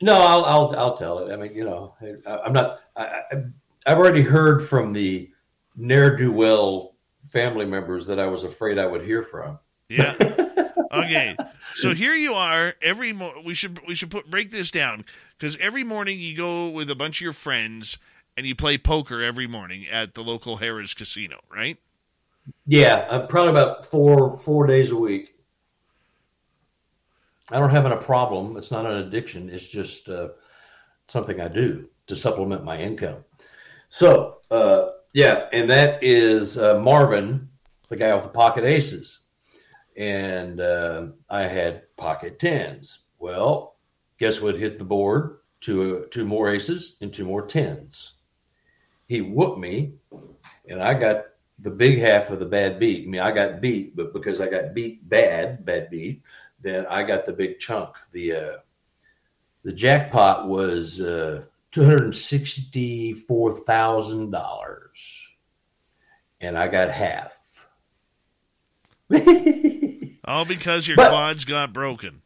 [0.00, 1.32] No, I'll I'll, I'll tell it.
[1.32, 2.80] I mean, you know, I, am not.
[2.96, 3.22] I,
[3.86, 5.30] I've already heard from the
[5.76, 6.94] ne'er do well
[7.30, 9.58] family members that I was afraid I would hear from.
[9.88, 10.14] Yeah.
[10.92, 11.36] okay.
[11.74, 15.04] So here you are every mo- we should we should put break this down
[15.38, 17.98] cuz every morning you go with a bunch of your friends
[18.36, 21.76] and you play poker every morning at the local Harrah's casino, right?
[22.66, 25.34] Yeah, uh, probably about 4 4 days a week.
[27.50, 28.56] I don't have a problem.
[28.56, 29.48] It's not an addiction.
[29.50, 30.28] It's just uh,
[31.08, 33.24] something I do to supplement my income.
[33.88, 37.48] So, uh, yeah, and that is uh, Marvin,
[37.88, 39.20] the guy with the pocket aces
[39.98, 43.00] and uh, I had pocket tens.
[43.18, 43.76] Well,
[44.18, 45.38] guess what hit the board?
[45.60, 48.14] Two two more aces and two more tens.
[49.08, 49.94] He whooped me,
[50.68, 51.24] and I got
[51.58, 53.06] the big half of the bad beat.
[53.06, 56.22] I mean, I got beat, but because I got beat bad, bad beat,
[56.60, 57.96] then I got the big chunk.
[58.12, 58.56] The uh,
[59.64, 65.28] the jackpot was uh, two hundred sixty four thousand dollars,
[66.40, 67.37] and I got half.
[70.24, 72.22] All because your but, quads got broken.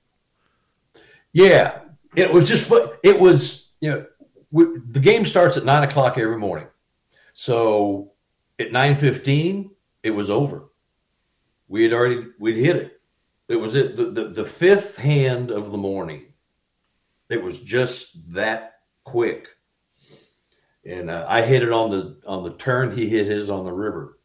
[1.33, 1.79] Yeah,
[2.17, 2.71] it was just
[3.03, 4.07] it was you know
[4.51, 6.67] we, the game starts at nine o'clock every morning,
[7.35, 8.13] so
[8.59, 9.71] at nine fifteen
[10.03, 10.65] it was over.
[11.69, 13.01] We had already we'd hit it.
[13.49, 16.25] It was it the, the the fifth hand of the morning.
[17.31, 19.49] It was just that quick,
[20.85, 22.95] and uh, I hit it on the on the turn.
[22.95, 24.19] He hit his on the river,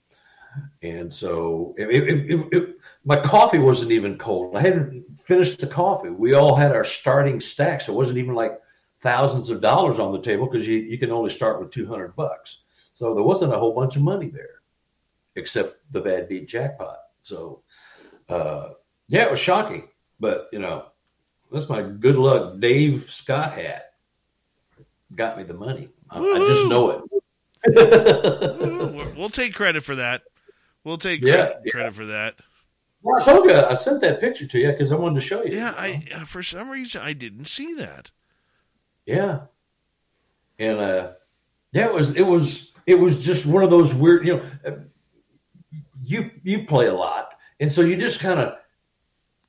[0.81, 4.55] and so it, it, it, my coffee wasn't even cold.
[4.55, 6.09] I hadn't finished the coffee.
[6.09, 7.87] We all had our starting stacks.
[7.87, 8.59] It wasn't even like
[8.99, 12.59] thousands of dollars on the table because you, you can only start with 200 bucks.
[12.93, 14.61] So there wasn't a whole bunch of money there
[15.35, 16.97] except the bad beat jackpot.
[17.21, 17.61] So,
[18.27, 18.69] uh,
[19.07, 19.87] Yeah, it was shocking,
[20.19, 20.87] but you know,
[21.51, 23.93] that's my good luck Dave Scott hat.
[25.15, 25.89] Got me the money.
[26.09, 27.01] I, I just know it.
[29.17, 30.23] we'll take credit for that.
[30.87, 31.71] We'll take credit, yeah, yeah.
[31.71, 32.35] credit for that.
[33.01, 35.43] Well, I told you I sent that picture to you because I wanted to show
[35.43, 35.57] you.
[35.57, 38.11] Yeah, I uh, for some reason I didn't see that.
[39.05, 39.41] Yeah,
[40.57, 41.11] and uh,
[41.73, 44.25] yeah, it was it was it was just one of those weird.
[44.25, 44.71] You know, uh,
[46.01, 48.53] you you play a lot, and so you just kind of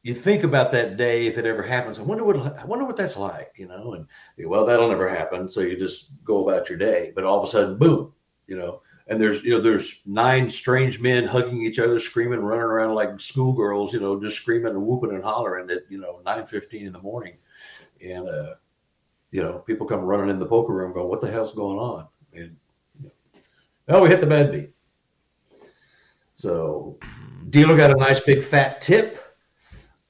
[0.02, 2.00] you think about that day if it ever happens.
[2.00, 3.94] I wonder what I wonder what that's like, you know.
[3.94, 4.08] And
[4.48, 5.48] well, that'll never happen.
[5.48, 7.12] So you just go about your day.
[7.14, 8.12] But all of a sudden, boom,
[8.48, 8.82] you know.
[9.08, 13.18] And there's you know there's nine strange men hugging each other, screaming, running around like
[13.18, 16.92] schoolgirls, you know, just screaming and whooping and hollering at you know nine fifteen in
[16.92, 17.36] the morning,
[18.04, 18.54] and uh,
[19.30, 22.06] you know people come running in the poker room going, what the hell's going on?
[22.34, 22.56] And
[23.02, 23.10] you
[23.88, 24.70] know, oh, we hit the bad beat.
[26.34, 26.98] So
[27.50, 29.18] dealer got a nice big fat tip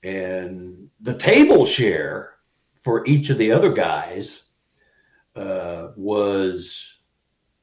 [0.02, 2.34] and the table share
[2.80, 4.44] for each of the other guys
[5.36, 6.97] uh, was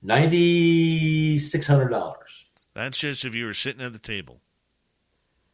[0.06, 2.46] ninety six hundred dollars.
[2.74, 4.41] That's just if you were sitting at the table.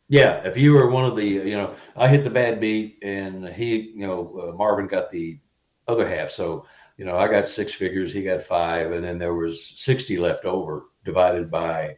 [0.08, 3.48] Yeah, if you were one of the, you know, I hit the bad beat, and
[3.48, 5.40] he, you know, uh, Marvin got the
[5.88, 6.32] other half.
[6.32, 6.66] So,
[6.98, 10.44] you know, I got six figures, he got five, and then there was sixty left
[10.44, 11.98] over, divided by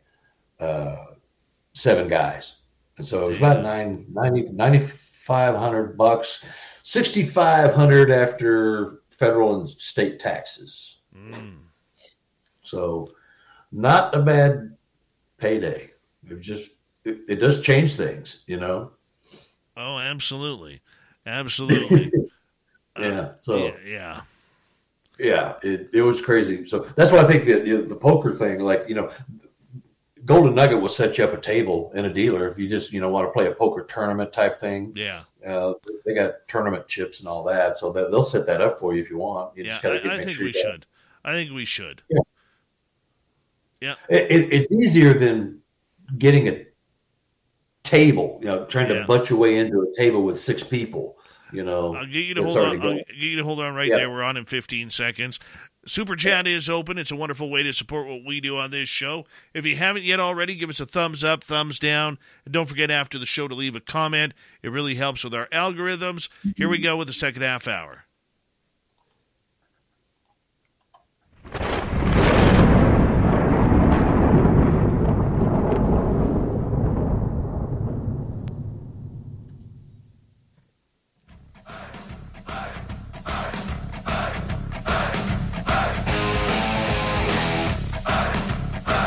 [0.60, 1.06] uh,
[1.74, 2.56] seven guys.
[2.98, 6.44] And so it was about nine, 90, 9,500 bucks,
[6.84, 11.00] 6,500 after federal and state taxes.
[11.16, 11.56] Mm.
[12.74, 13.10] So
[13.72, 14.76] not a bad
[15.38, 15.92] payday.
[16.28, 16.72] It just,
[17.06, 18.92] it, it does change things, you know?
[19.78, 20.82] Oh, absolutely.
[21.26, 22.12] Absolutely.
[23.00, 23.06] yeah.
[23.06, 23.74] Uh, so, yeah.
[23.86, 24.22] yeah.
[25.20, 26.66] Yeah, it, it was crazy.
[26.66, 29.12] So that's why I think the, the, the poker thing, like you know,
[30.26, 33.00] Golden Nugget will set you up a table in a dealer if you just you
[33.00, 34.92] know want to play a poker tournament type thing.
[34.96, 38.80] Yeah, uh, they got tournament chips and all that, so that, they'll set that up
[38.80, 39.56] for you if you want.
[39.56, 40.88] You yeah, I, I think we should.
[41.24, 42.02] I think we should.
[42.10, 42.22] Yeah,
[43.84, 43.96] yeah.
[44.08, 45.60] It, it, it's easier than
[46.18, 46.66] getting a
[47.84, 48.40] table.
[48.42, 49.06] You know, trying to yeah.
[49.06, 51.18] butt your way into a table with six people.
[51.52, 52.82] You know, I'll get you to hold on.
[52.82, 53.98] I'll get you to hold on right yeah.
[53.98, 54.10] there.
[54.10, 55.40] We're on in 15 seconds.
[55.86, 56.98] Super Chat is open.
[56.98, 59.26] It's a wonderful way to support what we do on this show.
[59.54, 62.90] If you haven't yet already, give us a thumbs up, thumbs down, and don't forget
[62.90, 64.34] after the show to leave a comment.
[64.64, 66.30] It really helps with our algorithms.
[66.56, 68.06] Here we go with the second half hour.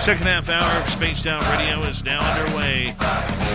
[0.07, 2.95] Second half hour of Spaced Out Radio is now underway.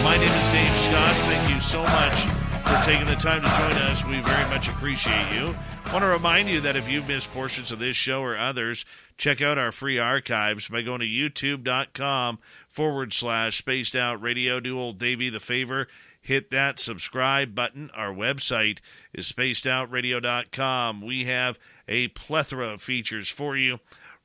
[0.03, 1.15] My name is Dave Scott.
[1.29, 2.25] Thank you so much
[2.65, 4.03] for taking the time to join us.
[4.03, 5.55] We very much appreciate you.
[5.85, 8.83] I want to remind you that if you've missed portions of this show or others,
[9.17, 14.59] check out our free archives by going to youtube.com forward slash spaced out radio.
[14.59, 15.87] Do old Davey the favor.
[16.19, 17.89] Hit that subscribe button.
[17.95, 18.79] Our website
[19.13, 20.99] is spacedoutradio.com.
[20.99, 23.79] We have a plethora of features for you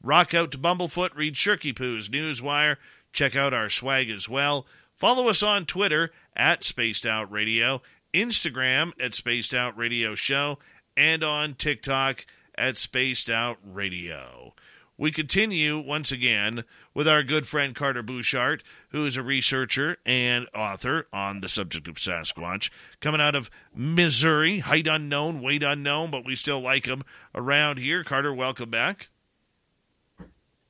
[0.07, 2.77] Rock out to Bumblefoot, read Shirky Poo's Newswire,
[3.13, 4.65] check out our swag as well.
[4.95, 7.83] Follow us on Twitter at Spaced Out Radio,
[8.15, 10.61] Instagram at Spaced Out Radio Show,
[10.97, 12.25] and on TikTok
[12.57, 14.55] at Spaced Out Radio.
[14.97, 16.63] We continue once again
[16.95, 21.89] with our good friend Carter Buschardt, who is a researcher and author on the subject
[21.89, 27.03] of Sasquatch, coming out of Missouri, height unknown, weight unknown, but we still like him
[27.35, 28.05] around here.
[28.05, 29.09] Carter, welcome back.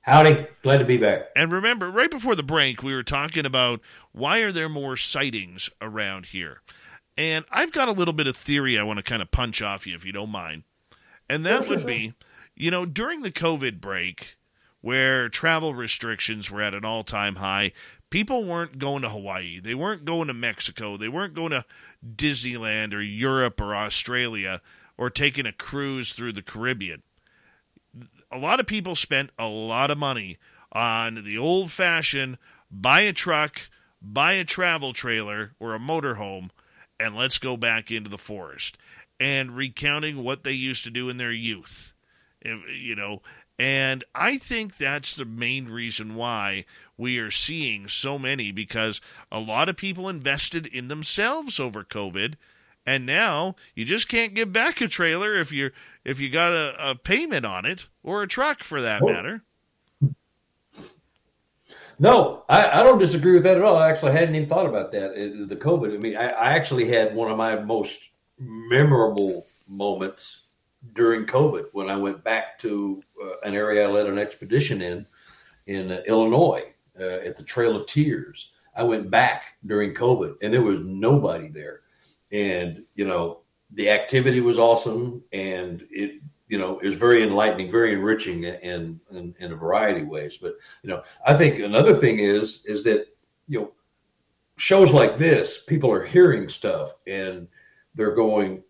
[0.07, 1.31] Howdy, glad to be back.
[1.35, 3.81] And remember, right before the break, we were talking about
[4.13, 6.63] why are there more sightings around here?
[7.19, 9.85] And I've got a little bit of theory I want to kind of punch off
[9.85, 10.63] you, if you don't mind.
[11.29, 11.89] And that sure, would sure.
[11.89, 12.15] be,
[12.55, 14.37] you know, during the COVID break,
[14.81, 17.73] where travel restrictions were at an all time high,
[18.09, 19.59] people weren't going to Hawaii.
[19.59, 20.97] They weren't going to Mexico.
[20.97, 21.65] They weren't going to
[22.09, 24.63] Disneyland or Europe or Australia
[24.97, 27.03] or taking a cruise through the Caribbean
[28.31, 30.37] a lot of people spent a lot of money
[30.73, 32.39] on the old fashioned
[32.71, 33.69] buy a truck,
[34.03, 36.51] buy a travel trailer or a motorhome,
[36.99, 38.77] and let's go back into the forest.
[39.19, 41.95] And recounting what they used to do in their youth.
[42.45, 43.23] You know,
[43.59, 46.67] and I think that's the main reason why
[46.99, 49.01] we are seeing so many because
[49.33, 52.35] a lot of people invested in themselves over COVID
[52.87, 55.71] and now you just can't give back a trailer if you
[56.05, 59.43] if you got a, a payment on it or a truck for that matter.
[61.99, 63.79] No, I, I, don't disagree with that at all.
[63.79, 65.15] I actually hadn't even thought about that.
[65.49, 65.95] The COVID.
[65.95, 70.43] I mean, I, I actually had one of my most memorable moments
[70.93, 75.07] during COVID when I went back to uh, an area I led an expedition in
[75.67, 78.51] in uh, Illinois uh, at the Trail of Tears.
[78.77, 81.81] I went back during COVID and there was nobody there.
[82.33, 83.41] And, you know,
[83.73, 89.01] the activity was awesome and it, you know, it was very enlightening, very enriching in,
[89.11, 90.37] in, in a variety of ways.
[90.37, 93.07] But, you know, I think another thing is, is that,
[93.49, 93.73] you know,
[94.57, 97.49] shows like this, people are hearing stuff and
[97.95, 98.63] they're going,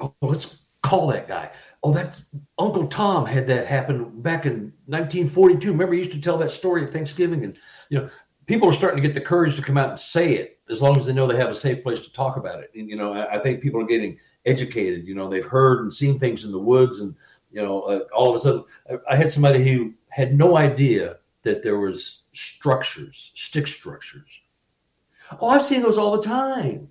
[0.00, 1.50] oh, let's call that guy.
[1.84, 2.22] Oh, that's
[2.58, 5.72] Uncle Tom had that happen back in 1942.
[5.72, 7.58] Remember, he used to tell that story at Thanksgiving, and
[7.88, 8.08] you know,
[8.46, 10.96] people are starting to get the courage to come out and say it as long
[10.96, 12.70] as they know they have a safe place to talk about it.
[12.74, 15.06] And you know, I, I think people are getting educated.
[15.06, 17.14] You know, they've heard and seen things in the woods, and
[17.50, 21.18] you know, uh, all of a sudden, I, I had somebody who had no idea
[21.42, 24.40] that there was structures, stick structures.
[25.40, 26.88] Oh, I've seen those all the time.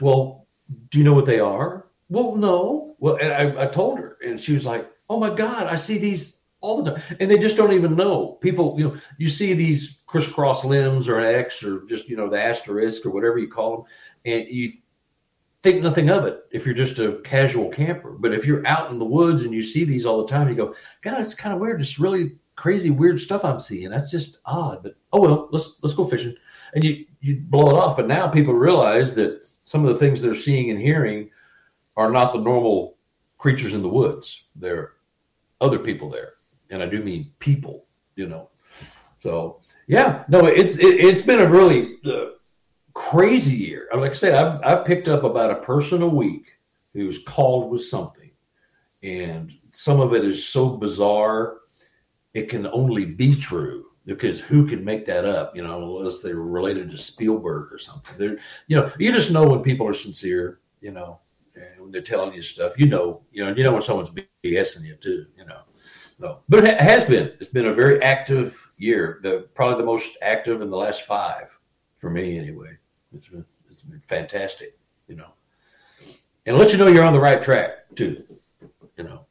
[0.00, 0.46] Well,
[0.90, 1.86] do you know what they are?
[2.08, 2.96] Well, no.
[2.98, 5.98] Well, and I, I told her, and she was like, "Oh my God, I see
[5.98, 8.38] these all the time," and they just don't even know.
[8.40, 12.28] People, you know, you see these crisscross limbs or an X or just you know
[12.28, 13.86] the asterisk or whatever you call them,
[14.26, 14.70] and you
[15.62, 18.10] think nothing of it if you're just a casual camper.
[18.10, 20.54] But if you're out in the woods and you see these all the time, you
[20.54, 21.80] go, God, it's kind of weird.
[21.80, 23.88] It's really crazy, weird stuff I'm seeing.
[23.88, 24.82] That's just odd.
[24.82, 26.36] But oh well, let's let's go fishing,
[26.74, 27.96] and you you blow it off.
[27.96, 31.30] But now people realize that some of the things they're seeing and hearing
[31.96, 32.98] are not the normal
[33.38, 34.44] creatures in the woods.
[34.56, 34.92] There are
[35.62, 36.34] other people there,
[36.70, 37.86] and I do mean people.
[38.14, 38.50] You know,
[39.20, 42.36] so yeah, no, it's it, has been a really uh,
[42.94, 43.88] crazy year.
[43.94, 46.52] Like I said, I've I've picked up about a person a week
[46.92, 48.30] who's called with something,
[49.02, 51.58] and some of it is so bizarre,
[52.34, 55.56] it can only be true because who can make that up?
[55.56, 58.14] You know, unless they're related to Spielberg or something.
[58.18, 60.60] They're, you know, you just know when people are sincere.
[60.80, 61.20] You know,
[61.78, 64.10] when they're telling you stuff, you know, you know, you know when someone's
[64.44, 65.60] BSing you too, you know.
[66.18, 67.32] So, but it has been.
[67.40, 69.20] It's been a very active year.
[69.22, 71.56] The probably the most active in the last five
[71.96, 72.76] for me, anyway.
[73.14, 74.78] It's been it's been fantastic,
[75.08, 75.32] you know,
[76.46, 78.24] and let you know you're on the right track too,
[78.96, 79.26] you know.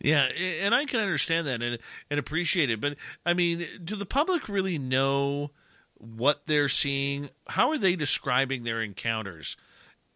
[0.00, 0.24] Yeah,
[0.62, 1.78] and I can understand that and
[2.10, 5.50] and appreciate it, but I mean, do the public really know
[5.98, 7.30] what they're seeing?
[7.48, 9.56] How are they describing their encounters?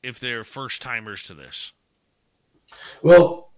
[0.04, 1.72] if they're first timers to this?
[3.02, 3.50] Well,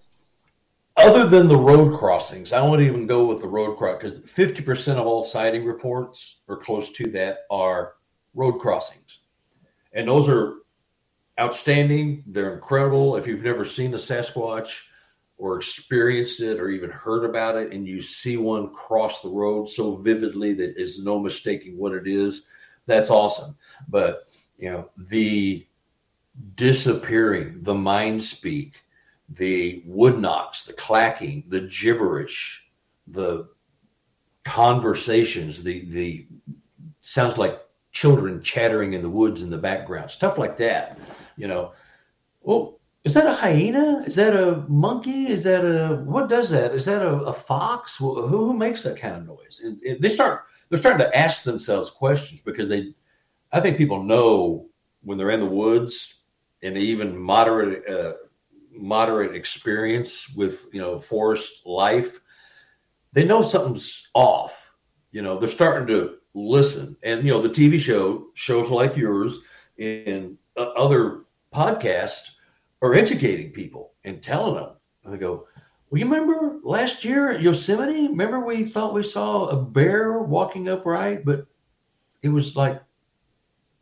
[0.97, 4.97] other than the road crossings, I won't even go with the road cross because 50%
[4.97, 7.95] of all sighting reports or close to that are
[8.35, 9.21] road crossings.
[9.93, 10.55] And those are
[11.39, 12.25] outstanding.
[12.27, 13.17] They're incredible.
[13.17, 14.83] If you've never seen a Sasquatch
[15.39, 19.69] or experienced it or even heard about it, and you see one cross the road
[19.69, 22.47] so vividly that is no mistaking what it is,
[22.87, 23.55] that's awesome.
[23.89, 25.67] But, you know, the
[26.55, 28.83] disappearing, the mind speak,
[29.29, 32.67] the wood knocks, the clacking, the gibberish,
[33.07, 33.49] the
[34.45, 36.27] conversations, the the
[37.03, 37.61] sounds like
[37.93, 40.99] children chattering in the woods in the background, stuff like that.
[41.37, 41.73] You know,
[42.43, 44.03] well, is that a hyena?
[44.07, 45.29] Is that a monkey?
[45.29, 46.75] Is that a what does that?
[46.75, 47.97] Is that a, a fox?
[47.97, 49.63] Who, who makes that kind of noise?
[50.01, 52.93] They start they're starting to ask themselves questions because they,
[53.53, 54.67] I think people know
[55.03, 56.15] when they're in the woods
[56.63, 58.15] and even moderate uh,
[58.77, 62.21] moderate experience with you know forest life,
[63.13, 64.71] they know something's off.
[65.11, 69.41] You know, they're starting to listen, and you know the TV show shows like yours
[69.79, 71.25] and uh, other
[71.55, 72.31] podcasts
[72.83, 74.71] are educating people and telling them.
[75.05, 75.47] And they go,
[75.91, 78.09] well, you remember last year at Yosemite?
[78.09, 81.47] Remember we thought we saw a bear walking upright, but
[82.23, 82.83] it was like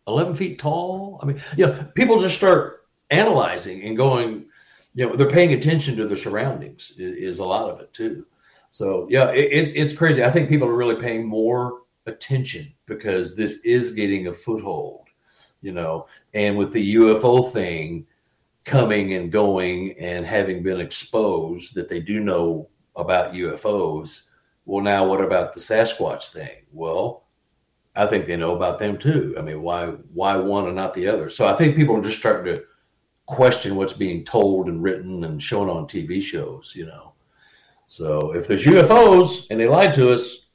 [0.06, 1.18] 11 feet tall.
[1.22, 4.46] I mean, you know, people just start analyzing and going,
[4.94, 8.26] you know, they're paying attention to their surroundings is, is a lot of it too.
[8.70, 10.24] So yeah, it, it, it's crazy.
[10.24, 15.06] I think people are really paying more attention because this is getting a foothold,
[15.62, 18.06] you know, and with the UFO thing
[18.64, 24.22] coming and going and having been exposed that they do know about UFOs.
[24.64, 26.64] Well, now what about the Sasquatch thing?
[26.72, 27.24] Well,
[27.96, 29.34] I think they know about them too.
[29.38, 31.28] I mean, why why one and not the other?
[31.28, 32.64] So I think people are just starting to
[33.26, 36.72] question what's being told and written and shown on TV shows.
[36.74, 37.12] You know,
[37.86, 40.46] so if there's UFOs and they lied to us,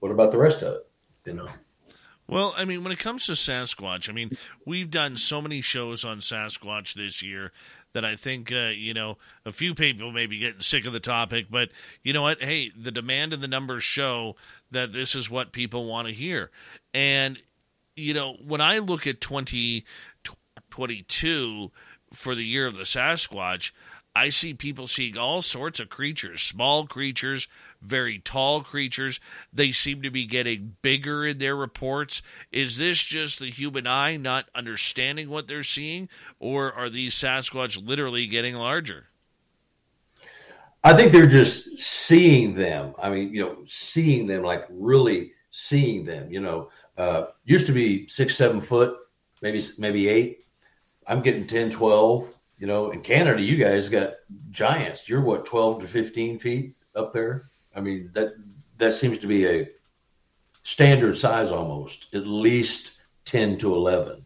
[0.00, 0.90] what about the rest of it?
[1.24, 1.48] You know.
[2.28, 4.32] Well, I mean, when it comes to Sasquatch, I mean,
[4.66, 7.52] we've done so many shows on Sasquatch this year
[7.94, 11.00] that I think uh, you know a few people may be getting sick of the
[11.00, 11.70] topic, but
[12.02, 12.42] you know what?
[12.42, 14.36] Hey, the demand and the numbers show
[14.70, 16.50] that this is what people want to hear,
[16.92, 17.40] and
[17.96, 19.84] you know when I look at twenty
[20.70, 21.70] twenty two
[22.12, 23.72] for the year of the Sasquatch,
[24.18, 27.46] I see people seeing all sorts of creatures, small creatures,
[27.80, 29.20] very tall creatures.
[29.52, 32.20] They seem to be getting bigger in their reports.
[32.50, 36.08] Is this just the human eye not understanding what they're seeing,
[36.40, 39.06] or are these Sasquatch literally getting larger?
[40.82, 42.94] I think they're just seeing them.
[43.00, 46.30] I mean, you know, seeing them like really seeing them.
[46.32, 48.96] You know, uh, used to be six, seven foot,
[49.42, 50.44] maybe maybe eight.
[51.08, 52.34] I'm getting 10, 12.
[52.58, 54.14] You know, in Canada, you guys got
[54.50, 55.08] giants.
[55.08, 57.44] You're what, 12 to 15 feet up there?
[57.74, 58.34] I mean, that
[58.78, 59.68] that seems to be a
[60.62, 62.92] standard size almost, at least
[63.24, 64.24] 10 to 11.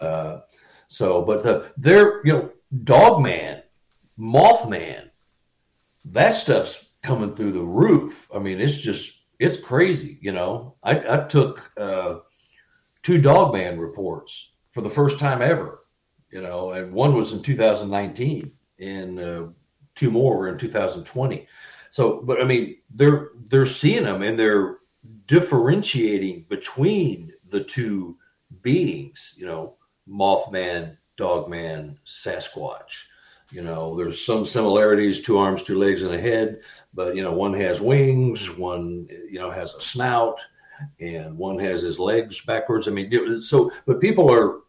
[0.00, 0.40] Uh,
[0.88, 2.50] so, but the they're you know,
[2.84, 3.62] Dogman,
[4.18, 5.10] Mothman,
[6.04, 8.28] that stuff's coming through the roof.
[8.34, 10.18] I mean, it's just it's crazy.
[10.20, 12.18] You know, I, I took uh,
[13.02, 15.80] two Dogman reports for the first time ever.
[16.30, 19.46] You know, and one was in 2019, and uh,
[19.94, 21.46] two more were in 2020.
[21.90, 24.76] So, but I mean, they're they're seeing them and they're
[25.26, 28.16] differentiating between the two
[28.62, 29.34] beings.
[29.36, 29.76] You know,
[30.08, 33.04] Mothman, Dogman, Sasquatch.
[33.50, 36.60] You know, there's some similarities: two arms, two legs, and a head.
[36.92, 40.38] But you know, one has wings, one you know has a snout,
[41.00, 42.86] and one has his legs backwards.
[42.86, 44.60] I mean, so but people are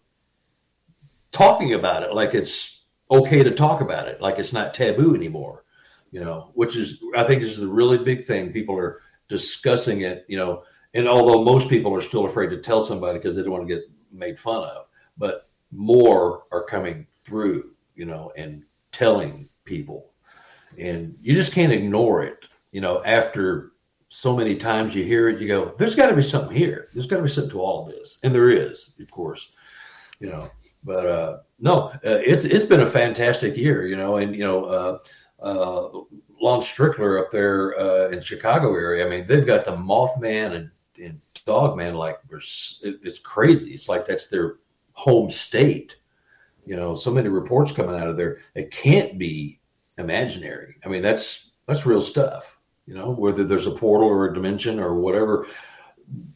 [1.31, 5.63] talking about it like it's okay to talk about it, like it's not taboo anymore
[6.11, 8.51] you know, which is I think is the really big thing.
[8.51, 10.63] People are discussing it, you know,
[10.93, 13.73] and although most people are still afraid to tell somebody because they don't want to
[13.73, 20.11] get made fun of, but more are coming through, you know, and telling people,
[20.79, 23.73] and you just can't ignore it, you know, after
[24.07, 26.87] so many times you hear it, you go, "There's got to be something here.
[26.93, 29.51] There's got to be something to all of this," and there is, of course,
[30.19, 30.49] you know.
[30.83, 34.65] But uh, no, uh, it's it's been a fantastic year, you know, and you know.
[34.65, 34.97] Uh,
[35.41, 35.89] uh,
[36.41, 39.05] Lon Strickler up there uh, in Chicago area.
[39.05, 40.71] I mean, they've got the Mothman and,
[41.01, 43.73] and Dogman like it's crazy.
[43.73, 44.57] It's like that's their
[44.93, 45.95] home state.
[46.65, 48.39] You know, so many reports coming out of there.
[48.55, 49.59] It can't be
[49.97, 50.75] imaginary.
[50.85, 52.57] I mean, that's that's real stuff.
[52.85, 55.47] You know, whether there's a portal or a dimension or whatever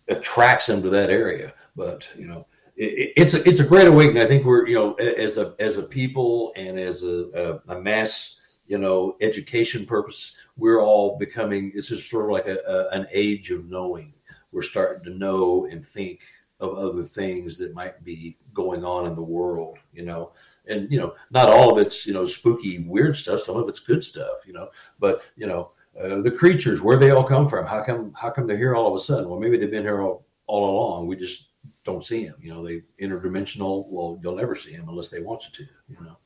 [0.08, 1.54] attracts them to that area.
[1.76, 4.24] But you know, it, it's a, it's a great awakening.
[4.24, 7.82] I think we're you know as a as a people and as a, a, a
[7.82, 12.98] mass you know, education purpose, we're all becoming, this is sort of like a, a,
[12.98, 14.14] an age of knowing.
[14.52, 16.22] We're starting to know and think
[16.60, 20.32] of other things that might be going on in the world, you know.
[20.66, 23.42] And, you know, not all of it's, you know, spooky, weird stuff.
[23.42, 24.70] Some of it's good stuff, you know.
[24.98, 25.72] But, you know,
[26.02, 27.66] uh, the creatures, where they all come from?
[27.66, 29.30] How come, how come they're here all of a sudden?
[29.30, 31.08] Well, maybe they've been here all, all along.
[31.08, 31.50] We just
[31.86, 32.36] don't see him.
[32.42, 33.86] You know, they interdimensional.
[33.90, 36.18] Well, you'll never see him unless they want you to, you know.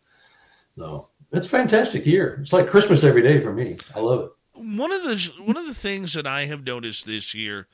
[0.77, 2.37] So it's fantastic year.
[2.41, 3.77] It's like Christmas every day for me.
[3.95, 4.31] I love it.
[4.53, 7.67] One of the one of the things that I have noticed this year,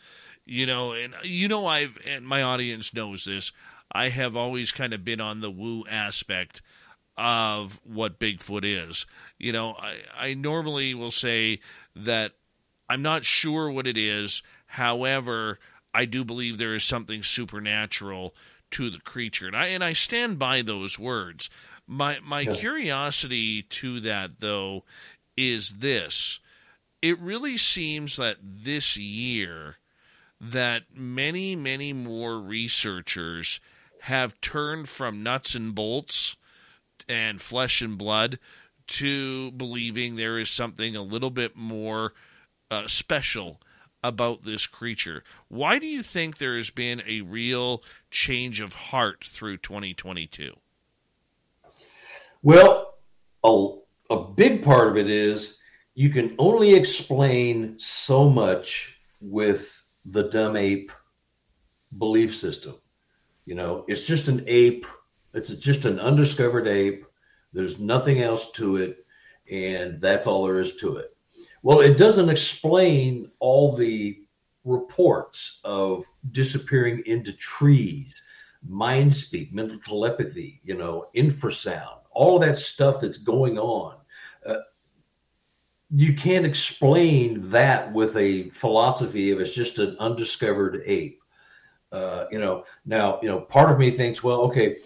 [0.46, 3.52] you know, and you know, I've and my audience knows this.
[3.92, 6.62] I have always kind of been on the woo aspect
[7.16, 9.06] of what Bigfoot is.
[9.38, 11.60] You know, I, I normally will say
[11.96, 12.34] that
[12.90, 14.44] I'm not sure what it is.
[14.66, 15.60] However,
[15.94, 18.34] I do believe there is something supernatural
[18.72, 21.50] to the creature, and I and I stand by those words.
[21.88, 22.56] My my yeah.
[22.56, 24.84] curiosity to that though
[25.38, 26.40] is this.
[27.02, 29.78] It really seems that this year
[30.40, 33.60] that many many more researchers
[34.02, 36.36] have turned from nuts and bolts
[37.08, 38.40] and flesh and blood
[38.86, 42.14] to believing there is something a little bit more
[42.70, 43.62] uh, special
[44.04, 45.24] about this creature.
[45.48, 50.54] Why do you think there has been a real change of heart through 2022?
[52.42, 52.96] Well,
[53.44, 53.70] a,
[54.10, 55.58] a big part of it is
[55.96, 60.92] you can only explain so much with the dumb ape
[61.98, 62.76] belief system.
[63.46, 64.86] You know, it's just an ape,
[65.34, 67.06] it's just an undiscovered ape.
[67.52, 69.06] There's nothing else to it,
[69.50, 71.13] and that's all there is to it.
[71.64, 74.20] Well, it doesn't explain all the
[74.66, 78.22] reports of disappearing into trees,
[78.68, 83.96] mind speak, mental telepathy, you know, infrasound, all that stuff that's going on.
[84.46, 84.56] Uh,
[85.90, 91.22] you can't explain that with a philosophy of it's just an undiscovered ape.
[91.94, 94.78] Uh, you know, now, you know, part of me thinks, well, okay,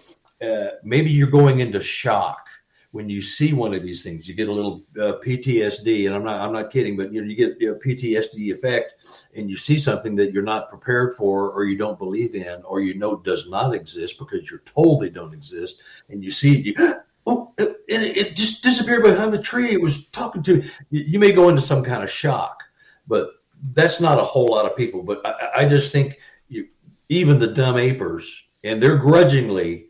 [0.44, 2.47] uh, maybe you're going into shock.
[2.92, 6.24] When you see one of these things, you get a little uh, PTSD, and I'm
[6.24, 8.94] not I'm not kidding, but you know you get a PTSD effect,
[9.36, 12.82] and you see something that you're not prepared for, or you don't believe in, or
[12.82, 16.66] you know does not exist because you're told they don't exist, and you see it,
[16.66, 19.72] you oh, it, it just disappeared behind the tree.
[19.72, 21.02] It was talking to you.
[21.02, 22.64] You may go into some kind of shock,
[23.06, 23.32] but
[23.74, 25.04] that's not a whole lot of people.
[25.04, 26.18] But I, I just think
[26.48, 26.68] you,
[27.10, 28.24] even the dumb apers,
[28.64, 29.87] and they're grudgingly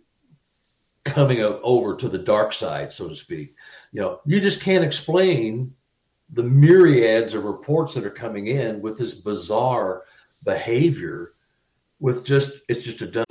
[1.07, 3.55] coming over to the dark side, so to speak.
[3.91, 5.73] You know, you just can't explain
[6.31, 10.03] the myriads of reports that are coming in with this bizarre
[10.43, 11.31] behavior
[11.99, 13.25] with just it's just a dumb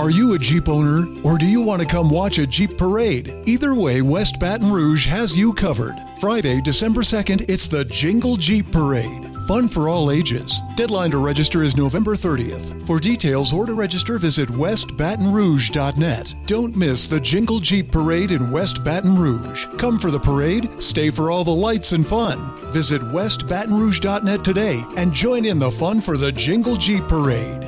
[0.00, 3.30] are you a Jeep owner or do you want to come watch a Jeep parade?
[3.44, 5.94] Either way, West Baton Rouge has you covered.
[6.18, 9.29] Friday, December 2nd, it's the Jingle Jeep Parade.
[9.46, 10.60] Fun for all ages.
[10.76, 12.86] Deadline to register is November 30th.
[12.86, 16.34] For details or to register, visit westbatonrouge.net.
[16.46, 19.66] Don't miss the Jingle Jeep Parade in West Baton Rouge.
[19.78, 22.38] Come for the parade, stay for all the lights and fun.
[22.72, 27.64] Visit westbatonrouge.net today and join in the fun for the Jingle Jeep Parade.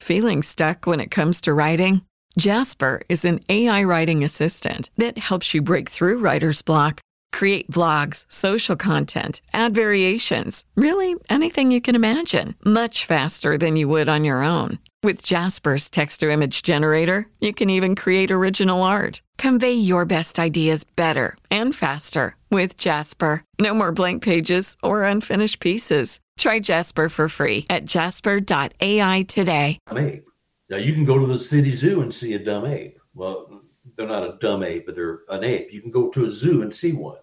[0.00, 2.02] Feeling stuck when it comes to writing?
[2.36, 7.00] Jasper is an AI writing assistant that helps you break through writer's block
[7.34, 13.88] Create vlogs, social content, add variations, really anything you can imagine, much faster than you
[13.88, 14.78] would on your own.
[15.02, 19.20] With Jasper's text to image generator, you can even create original art.
[19.36, 23.42] Convey your best ideas better and faster with Jasper.
[23.58, 26.20] No more blank pages or unfinished pieces.
[26.38, 29.78] Try Jasper for free at jasper.ai today.
[29.92, 30.24] Ape.
[30.70, 33.00] Now, you can go to the city zoo and see a dumb ape.
[33.12, 33.60] Well,
[33.96, 35.72] they're not a dumb ape, but they're an ape.
[35.72, 37.18] You can go to a zoo and see one.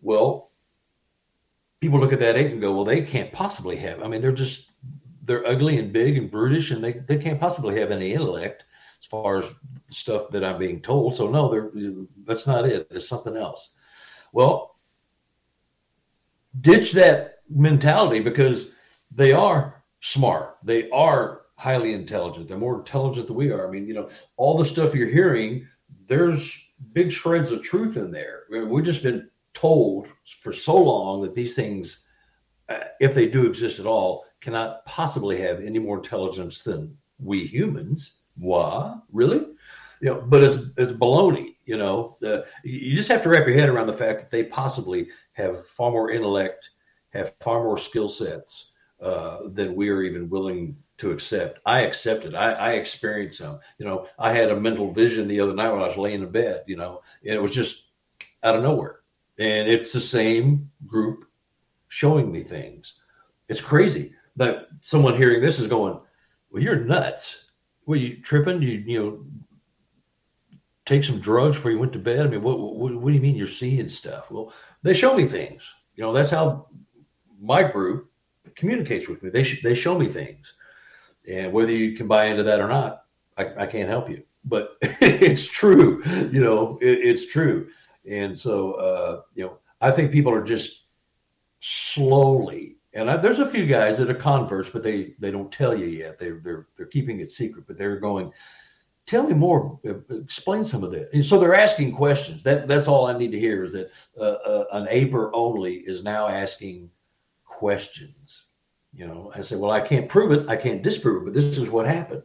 [0.00, 0.52] Well,
[1.80, 4.02] people look at that ape and go, well, they can't possibly have.
[4.02, 4.70] I mean, they're just
[5.22, 8.64] they're ugly and big and brutish, and they they can't possibly have any intellect
[9.00, 9.52] as far as
[9.90, 11.16] stuff that I'm being told.
[11.16, 11.70] So no,
[12.24, 12.88] that's not it.
[12.90, 13.72] There's something else.
[14.32, 14.76] Well,
[16.60, 18.72] ditch that mentality because
[19.14, 20.58] they are smart.
[20.64, 22.48] They are highly intelligent.
[22.48, 23.66] They're more intelligent than we are.
[23.66, 25.66] I mean, you know, all the stuff you're hearing,
[26.06, 26.56] there's
[26.92, 28.44] big shreds of truth in there.
[28.50, 29.28] We've just been
[29.60, 30.08] told
[30.40, 32.06] for so long that these things,
[32.68, 37.44] uh, if they do exist at all, cannot possibly have any more intelligence than we
[37.44, 38.18] humans.
[38.36, 39.02] What?
[39.12, 39.46] Really?
[40.00, 41.56] You know, but it's it's baloney.
[41.64, 44.44] You know, uh, you just have to wrap your head around the fact that they
[44.44, 46.70] possibly have far more intellect,
[47.10, 51.58] have far more skill sets uh, than we are even willing to accept.
[51.66, 52.34] I accepted.
[52.36, 53.58] I, I experienced them.
[53.78, 56.30] You know, I had a mental vision the other night when I was laying in
[56.30, 56.62] bed.
[56.68, 57.86] You know, and it was just
[58.44, 58.97] out of nowhere
[59.38, 61.24] and it's the same group
[61.88, 62.94] showing me things.
[63.48, 65.98] It's crazy that someone hearing this is going,
[66.50, 67.46] "Well, you're nuts.
[67.86, 68.62] Were you tripping?
[68.62, 69.24] You you know
[70.86, 72.20] take some drugs before you went to bed?
[72.20, 74.30] I mean, what, what what do you mean you're seeing stuff?
[74.30, 75.74] Well, they show me things.
[75.96, 76.68] You know, that's how
[77.40, 78.10] my group
[78.54, 79.30] communicates with me.
[79.30, 80.54] They sh- they show me things,
[81.28, 83.04] and whether you can buy into that or not,
[83.36, 84.22] I, I can't help you.
[84.44, 86.02] But it's true.
[86.32, 87.68] You know, it, it's true.
[88.08, 90.86] And so, uh, you know, I think people are just
[91.60, 95.78] slowly, and I, there's a few guys that are converts, but they they don't tell
[95.78, 96.18] you yet.
[96.18, 98.32] They they're they're keeping it secret, but they're going.
[99.06, 99.80] Tell me more.
[99.88, 101.08] Uh, explain some of this.
[101.14, 102.42] And so they're asking questions.
[102.42, 106.02] That that's all I need to hear is that uh, uh, an aper only is
[106.02, 106.90] now asking
[107.44, 108.46] questions.
[108.92, 111.56] You know, I say, well, I can't prove it, I can't disprove it, but this
[111.56, 112.22] is what happened.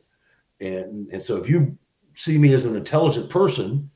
[0.59, 1.77] And and so if you
[2.15, 3.89] see me as an intelligent person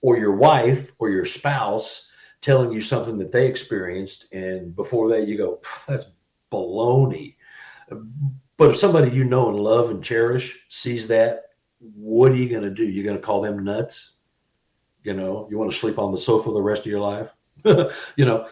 [0.00, 2.08] or your wife or your spouse
[2.40, 6.06] telling you something that they experienced, and before that you go, that's
[6.52, 7.36] baloney.
[8.56, 11.44] But if somebody you know and love and cherish sees that,
[11.78, 12.84] what are you going to do?
[12.84, 14.18] You're going to call them nuts?
[15.02, 17.30] You know, you want to sleep on the sofa the rest of your life?
[17.64, 18.46] you know,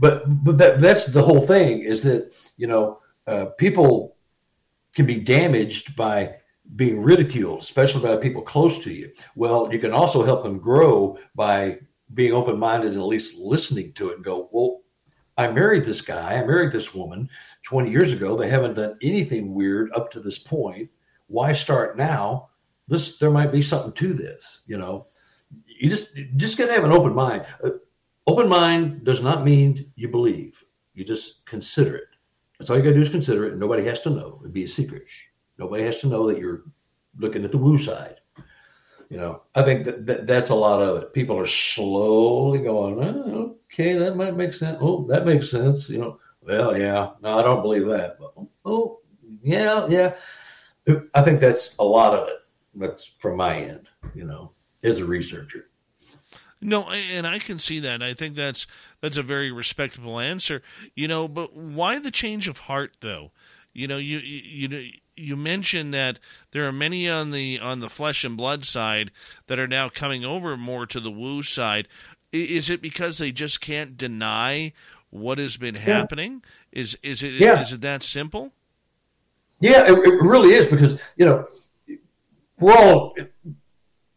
[0.00, 4.16] but but that that's the whole thing is that you know uh, people
[4.94, 6.34] can be damaged by
[6.76, 9.10] being ridiculed, especially by people close to you.
[9.34, 11.78] Well, you can also help them grow by
[12.14, 14.80] being open minded and at least listening to it and go, well,
[15.36, 17.28] I married this guy, I married this woman
[17.62, 18.36] 20 years ago.
[18.36, 20.90] They haven't done anything weird up to this point.
[21.28, 22.48] Why start now?
[22.88, 25.06] This there might be something to this, you know.
[25.66, 27.46] You just you just got to have an open mind.
[27.62, 27.70] Uh,
[28.26, 30.62] open mind does not mean you believe.
[30.94, 32.08] You just consider it.
[32.58, 33.52] That's all you got to do is consider it.
[33.52, 34.38] And nobody has to know.
[34.40, 35.04] It'd be a secret.
[35.58, 36.62] Nobody has to know that you're
[37.18, 38.20] looking at the woo side.
[39.10, 41.14] You know, I think that, that that's a lot of it.
[41.14, 44.78] People are slowly going, oh, okay, that might make sense.
[44.80, 45.88] Oh, that makes sense.
[45.88, 48.16] You know, well, yeah, no, I don't believe that.
[48.18, 49.00] But, oh,
[49.42, 50.14] yeah, yeah.
[51.14, 52.36] I think that's a lot of it.
[52.74, 54.52] That's from my end, you know,
[54.82, 55.68] as a researcher.
[56.60, 58.02] No, and I can see that.
[58.02, 58.66] I think that's
[59.00, 60.60] that's a very respectable answer.
[60.94, 63.30] You know, but why the change of heart though?
[63.78, 66.18] You know, you you you mentioned that
[66.50, 69.10] there are many on the on the flesh and blood side
[69.46, 71.86] that are now coming over more to the woo side.
[72.32, 74.72] Is it because they just can't deny
[75.10, 76.42] what has been happening?
[76.72, 76.80] Yeah.
[76.80, 77.60] Is is it yeah.
[77.60, 78.52] is it that simple?
[79.60, 81.46] Yeah, it, it really is because you know
[82.58, 83.14] we're all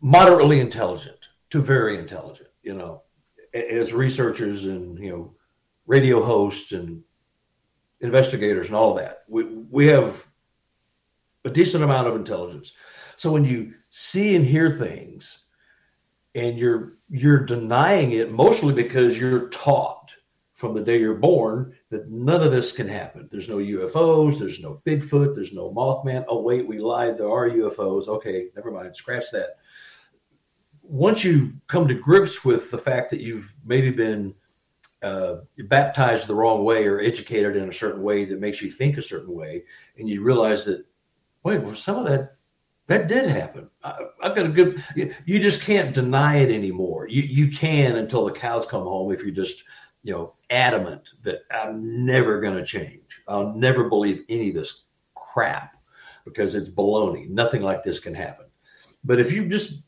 [0.01, 3.03] moderately intelligent to very intelligent, you know,
[3.53, 5.33] as researchers and, you know,
[5.85, 7.03] radio hosts and
[8.01, 9.23] investigators and all that.
[9.27, 10.27] We, we have
[11.45, 12.73] a decent amount of intelligence.
[13.15, 15.41] So when you see and hear things
[16.35, 20.11] and you're you're denying it mostly because you're taught
[20.53, 23.27] from the day you're born that none of this can happen.
[23.29, 26.23] There's no UFOs, there's no Bigfoot, there's no Mothman.
[26.27, 28.07] Oh wait, we lied, there are UFOs.
[28.07, 29.57] Okay, never mind, scratch that
[30.83, 34.33] once you come to grips with the fact that you've maybe been
[35.01, 38.97] uh, baptized the wrong way or educated in a certain way that makes you think
[38.97, 39.63] a certain way,
[39.97, 40.85] and you realize that,
[41.43, 42.35] wait, well, some of that
[42.87, 43.69] that did happen.
[43.83, 44.83] I, have got a good.
[45.25, 47.07] You just can't deny it anymore.
[47.07, 49.63] You you can until the cows come home if you're just
[50.03, 53.21] you know adamant that I'm never going to change.
[53.27, 54.83] I'll never believe any of this
[55.15, 55.77] crap
[56.25, 57.29] because it's baloney.
[57.29, 58.47] Nothing like this can happen.
[59.03, 59.83] But if you just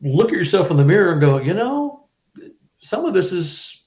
[0.00, 2.08] look at yourself in the mirror and go, you know,
[2.78, 3.83] some of this is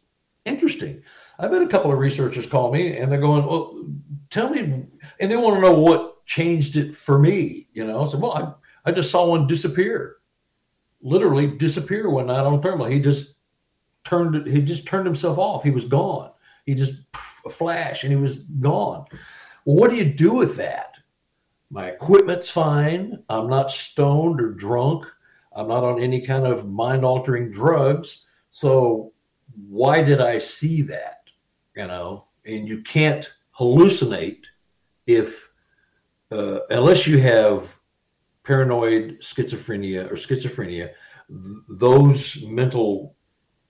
[0.48, 1.04] interesting.
[1.40, 3.86] I've had a couple of researchers call me and they're going, well,
[4.30, 4.86] tell me,
[5.20, 7.68] and they want to know what changed it for me.
[7.74, 8.34] You know, I said, well,
[8.86, 10.18] I, I just saw one disappear,
[11.02, 12.88] literally disappear one night on thermal.
[12.88, 13.36] He just
[14.04, 15.64] turned, he just turned himself off.
[15.64, 16.32] He was gone.
[16.66, 16.96] He just
[17.46, 19.06] a flash and he was gone.
[19.66, 20.96] Well, what do you do with that?
[21.70, 23.22] My equipment's fine.
[23.30, 25.06] I'm not stoned or drunk.
[25.54, 28.26] I'm not on any kind of mind altering drugs.
[28.52, 29.12] So
[29.66, 31.24] why did I see that?
[31.76, 34.46] You know, and you can't hallucinate
[35.06, 35.50] if,
[36.32, 37.76] uh, unless you have
[38.44, 40.92] paranoid schizophrenia or schizophrenia,
[41.30, 43.16] th- those mental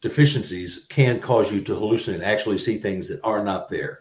[0.02, 4.00] deficiencies can cause you to hallucinate, and actually see things that are not there.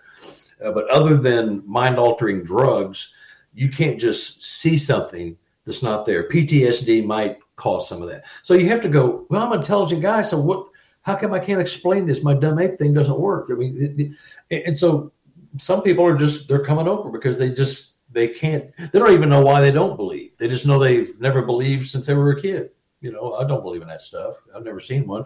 [0.65, 3.13] Uh, but other than mind altering drugs,
[3.55, 6.29] you can't just see something that's not there.
[6.29, 8.25] PTSD might cause some of that.
[8.43, 10.23] So you have to go, well, I'm an intelligent guy.
[10.23, 10.69] So what,
[11.07, 12.25] how come I can't explain this?
[12.25, 13.47] My dumb ape thing doesn't work.
[13.51, 14.17] I mean,
[14.51, 15.13] it, and so
[15.57, 19.29] some people are just, they're coming over because they just, they can't, they don't even
[19.29, 20.37] know why they don't believe.
[20.37, 22.71] They just know they've never believed since they were a kid.
[23.01, 24.35] You know, I don't believe in that stuff.
[24.55, 25.25] I've never seen one.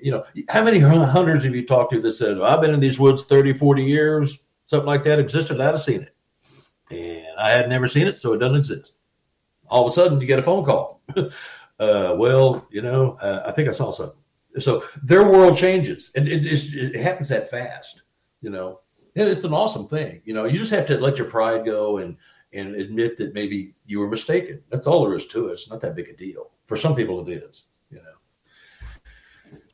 [0.00, 2.98] You know, how many hunters have you talked to that said, I've been in these
[2.98, 5.60] woods 30, 40 years, something like that existed?
[5.60, 6.16] I'd have seen it.
[6.90, 8.92] And I had never seen it, so it doesn't exist.
[9.68, 11.02] All of a sudden, you get a phone call.
[11.16, 14.19] uh, well, you know, uh, I think I saw something.
[14.58, 18.02] So their world changes, and it, it, it happens that fast,
[18.40, 18.80] you know.
[19.16, 20.44] And it's an awesome thing, you know.
[20.44, 22.16] You just have to let your pride go and
[22.52, 24.62] and admit that maybe you were mistaken.
[24.70, 25.52] That's all there is to it.
[25.52, 26.50] It's not that big a deal.
[26.66, 29.00] For some people, it is, you know.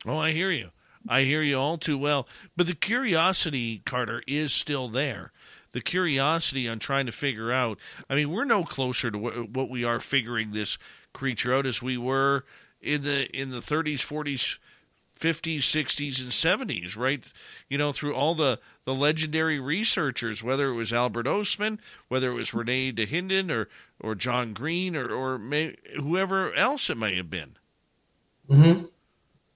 [0.05, 0.69] Oh, I hear you.
[1.09, 2.27] I hear you all too well.
[2.55, 5.31] But the curiosity, Carter, is still there.
[5.71, 7.79] The curiosity on trying to figure out.
[8.09, 10.77] I mean, we're no closer to what, what we are figuring this
[11.13, 12.45] creature out as we were
[12.81, 14.57] in the in the 30s, 40s,
[15.17, 17.31] 50s, 60s, and 70s, right?
[17.69, 22.35] You know, through all the, the legendary researchers, whether it was Albert Ostman, whether it
[22.35, 23.67] was Rene Dahinden or,
[23.99, 27.57] or John Green or, or may, whoever else it may have been.
[28.49, 28.85] Mm-hmm.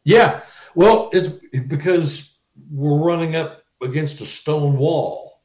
[0.03, 0.41] Yeah.
[0.75, 1.27] Well, it's
[1.67, 2.31] because
[2.71, 5.41] we're running up against a stone wall.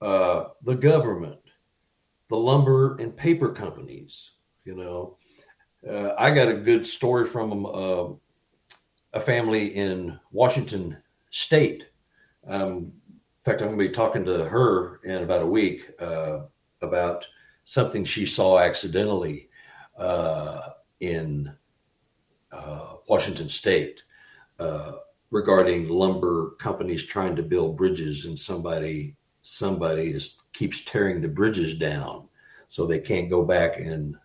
[0.00, 1.40] Uh, the government,
[2.28, 4.32] the lumber and paper companies,
[4.64, 5.16] you know,
[5.88, 8.08] uh, I got a good story from uh,
[9.16, 10.96] a family in Washington
[11.30, 11.86] State.
[12.46, 16.40] Um, in fact, I'm going to be talking to her in about a week uh,
[16.82, 17.24] about
[17.64, 19.48] something she saw accidentally
[19.98, 20.68] uh,
[21.00, 21.50] in
[22.52, 24.02] uh, Washington State
[24.58, 24.92] uh,
[25.30, 31.74] regarding lumber companies trying to build bridges, and somebody somebody is keeps tearing the bridges
[31.74, 32.28] down,
[32.68, 34.16] so they can't go back and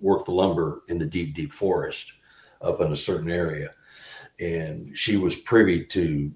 [0.00, 2.12] work the lumber in the deep, deep forest
[2.60, 3.70] up in a certain area.
[4.40, 6.32] And she was privy to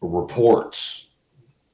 [0.00, 1.08] reports,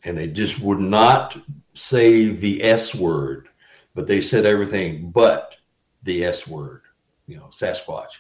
[0.05, 1.37] and they just would not
[1.75, 3.49] say the S word,
[3.95, 5.57] but they said everything but
[6.03, 6.83] the S word,
[7.27, 8.19] you know, Sasquatch,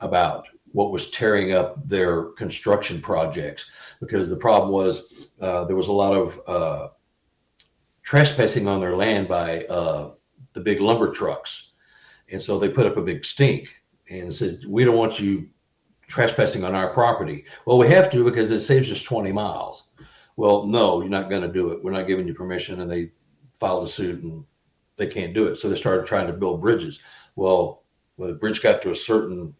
[0.00, 3.70] about what was tearing up their construction projects.
[4.00, 6.88] Because the problem was uh, there was a lot of uh,
[8.02, 10.10] trespassing on their land by uh,
[10.52, 11.72] the big lumber trucks
[12.32, 13.68] and so they put up a big stink.
[14.20, 15.48] And said, "We don't want you
[16.08, 19.88] trespassing on our property." Well, we have to because it saves us 20 miles.
[20.36, 21.82] Well, no, you're not going to do it.
[21.82, 23.12] We're not giving you permission, and they
[23.52, 24.44] filed a suit and
[24.96, 25.56] they can't do it.
[25.56, 27.00] So they started trying to build bridges.
[27.36, 27.84] Well,
[28.16, 29.54] when the bridge got to a certain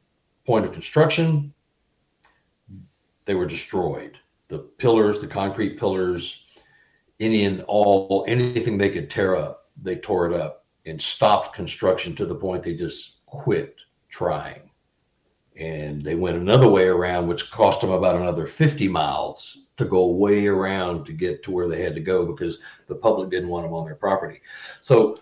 [0.46, 1.52] point of construction,
[3.24, 4.18] they were destroyed.
[4.48, 6.44] The pillars, the concrete pillars,
[7.20, 12.14] any and all, anything they could tear up, they tore it up and stopped construction
[12.16, 13.76] to the point they just quit
[14.12, 14.70] trying.
[15.56, 20.06] And they went another way around, which cost them about another 50 miles to go
[20.06, 23.66] way around to get to where they had to go because the public didn't want
[23.66, 24.40] them on their property.
[24.80, 25.16] So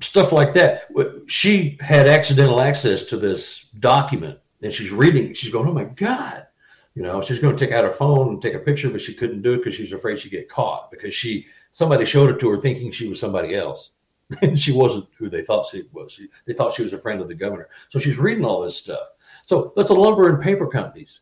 [0.00, 0.88] stuff like that.
[1.26, 5.34] She had accidental access to this document and she's reading.
[5.34, 6.46] She's going, Oh my God.
[6.94, 9.14] You know, she's going to take out her phone and take a picture, but she
[9.14, 12.50] couldn't do it because she's afraid she'd get caught because she somebody showed it to
[12.50, 13.92] her thinking she was somebody else.
[14.40, 16.12] And she wasn't who they thought she was.
[16.12, 17.68] She, they thought she was a friend of the governor.
[17.88, 19.08] So she's reading all this stuff.
[19.44, 21.20] So that's the lumber and paper companies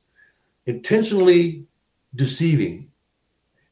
[0.66, 1.66] intentionally
[2.14, 2.90] deceiving.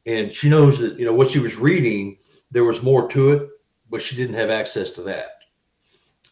[0.06, 2.18] And she knows that, you know, what she was reading,
[2.50, 3.48] there was more to it,
[3.90, 5.38] but she didn't have access to that.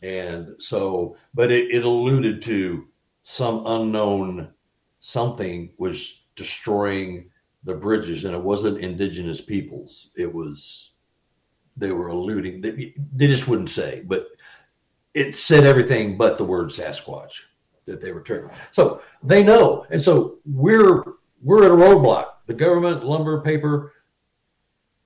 [0.02, 2.86] And so, but it, it alluded to
[3.22, 4.52] some unknown
[5.00, 7.30] something was destroying
[7.64, 10.10] the bridges, and it wasn't indigenous peoples.
[10.16, 10.92] It was,
[11.76, 14.28] they were alluding, they, they just wouldn't say, but
[15.14, 17.40] it said everything but the word Sasquatch
[17.86, 18.50] that they were turning.
[18.70, 19.86] So they know.
[19.90, 21.02] And so we're
[21.42, 22.26] we're at a roadblock.
[22.46, 23.92] The government, lumber, paper,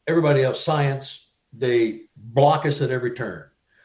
[0.07, 3.45] everybody else, science, they block us at every turn.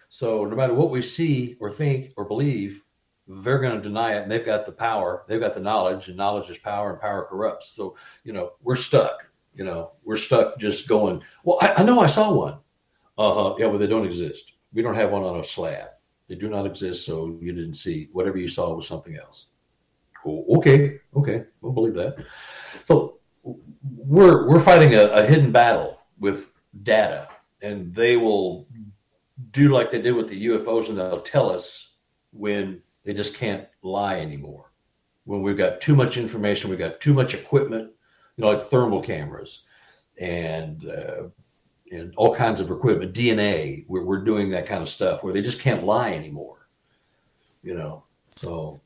[0.10, 2.82] So no matter what we see or think or believe,
[3.28, 6.18] they're going to deny it and they've got the power, they've got the knowledge, and
[6.18, 7.70] knowledge is power and power corrupts.
[7.70, 9.28] So, you know, we're stuck.
[9.56, 12.58] You know, we're stuck just going, well, I, I know I saw one.
[13.18, 13.56] Uh-huh.
[13.58, 14.54] Yeah, well, they don't exist.
[14.74, 15.90] We don't have one on a slab.
[16.28, 18.10] They do not exist, so you didn't see.
[18.12, 19.48] Whatever you saw was something else.
[20.26, 22.18] okay, okay, we'll believe that.
[22.86, 23.20] So
[23.84, 26.52] we're we're fighting a, a hidden battle with
[26.84, 27.30] data,
[27.62, 28.68] and they will
[29.52, 31.94] do like they did with the UFOs, and they'll tell us
[32.32, 34.72] when they just can't lie anymore.
[35.26, 37.92] When we've got too much information, we've got too much equipment,
[38.36, 39.64] you know, like thermal cameras
[40.20, 41.24] and uh,
[41.96, 43.86] and all kinds of equipment, DNA.
[43.88, 46.68] We're, we're doing that kind of stuff where they just can't lie anymore.
[47.64, 48.04] You know,
[48.38, 48.80] so.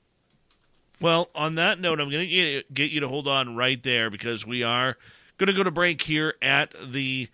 [1.02, 4.46] Well, on that note, I'm going to get you to hold on right there because
[4.46, 4.98] we are
[5.38, 7.30] going to go to break here at the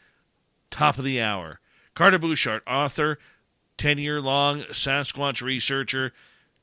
[0.71, 1.59] top of the hour.
[1.93, 3.17] Carter Buschardt, author,
[3.77, 6.13] 10 year long Sasquatch researcher,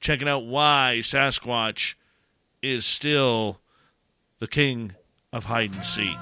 [0.01, 1.95] checking out why Sasquatch
[2.63, 3.61] is still
[4.39, 4.95] the king
[5.33, 6.19] of hide and seek.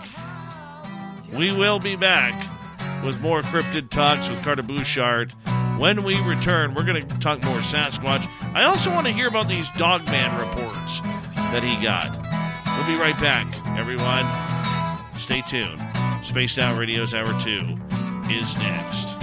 [1.32, 2.59] We will be back
[3.04, 5.32] with more cryptid talks with Carter Buschardt.
[5.78, 8.26] When we return, we're going to talk more Sasquatch.
[8.54, 12.10] I also want to hear about these Dogman reports that he got.
[12.76, 13.46] We'll be right back,
[13.78, 14.26] everyone.
[15.18, 15.80] Stay tuned.
[16.22, 17.78] Spaced Out Radio's Hour 2
[18.30, 19.16] is next.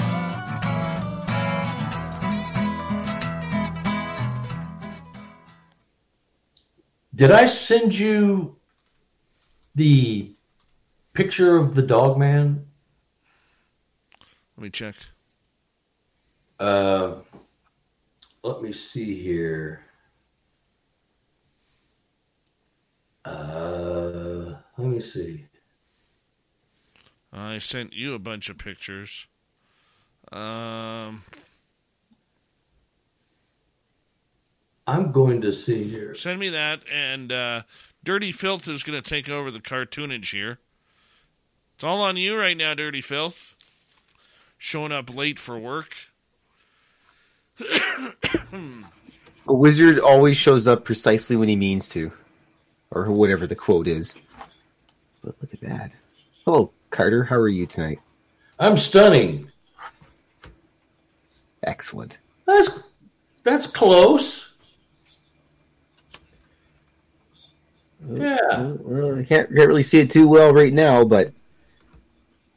[7.15, 8.57] Did I send you
[9.73, 10.35] the
[11.13, 12.66] picture of the dog man
[14.57, 14.95] let me check.
[16.59, 17.15] Uh,
[18.41, 19.81] let me see here.
[23.23, 25.45] Uh, let me see.
[27.31, 29.27] I sent you a bunch of pictures.
[30.31, 31.23] Um,
[34.87, 36.15] I'm going to see here.
[36.15, 37.61] Send me that, and uh,
[38.03, 40.57] Dirty Filth is going to take over the cartoonage here.
[41.75, 43.56] It's all on you right now, Dirty Filth
[44.57, 45.93] showing up late for work.
[49.47, 52.11] A wizard always shows up precisely when he means to,
[52.91, 54.17] or whatever the quote is.
[55.23, 55.95] But look at that.
[56.45, 57.23] Hello, Carter.
[57.23, 57.99] How are you tonight?
[58.59, 59.51] I'm stunning.
[61.63, 62.19] Excellent.
[62.45, 62.69] That's
[63.43, 64.49] that's close.
[68.09, 68.37] Uh, yeah.
[68.51, 71.33] Uh, well, I can't, can't really see it too well right now, but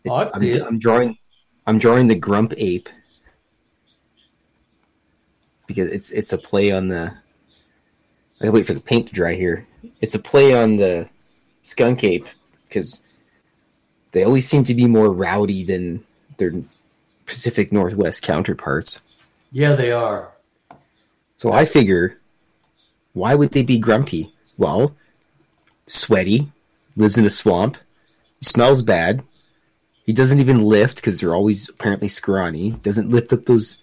[0.09, 1.16] oh, I'm, I'm, drawing
[1.70, 2.88] I'm drawing the grump ape
[5.68, 7.14] because it's it's a play on the.
[8.42, 9.68] I wait for the paint to dry here.
[10.00, 11.08] It's a play on the
[11.62, 12.26] skunk ape
[12.66, 13.04] because
[14.10, 16.04] they always seem to be more rowdy than
[16.38, 16.52] their
[17.24, 19.00] Pacific Northwest counterparts.
[19.52, 20.32] Yeah, they are.
[21.36, 22.18] So I figure,
[23.12, 24.34] why would they be grumpy?
[24.58, 24.96] Well,
[25.86, 26.50] sweaty,
[26.96, 27.76] lives in a swamp,
[28.40, 29.22] smells bad,
[30.11, 32.72] he doesn't even lift because they're always apparently scrawny.
[32.72, 33.80] Doesn't lift up those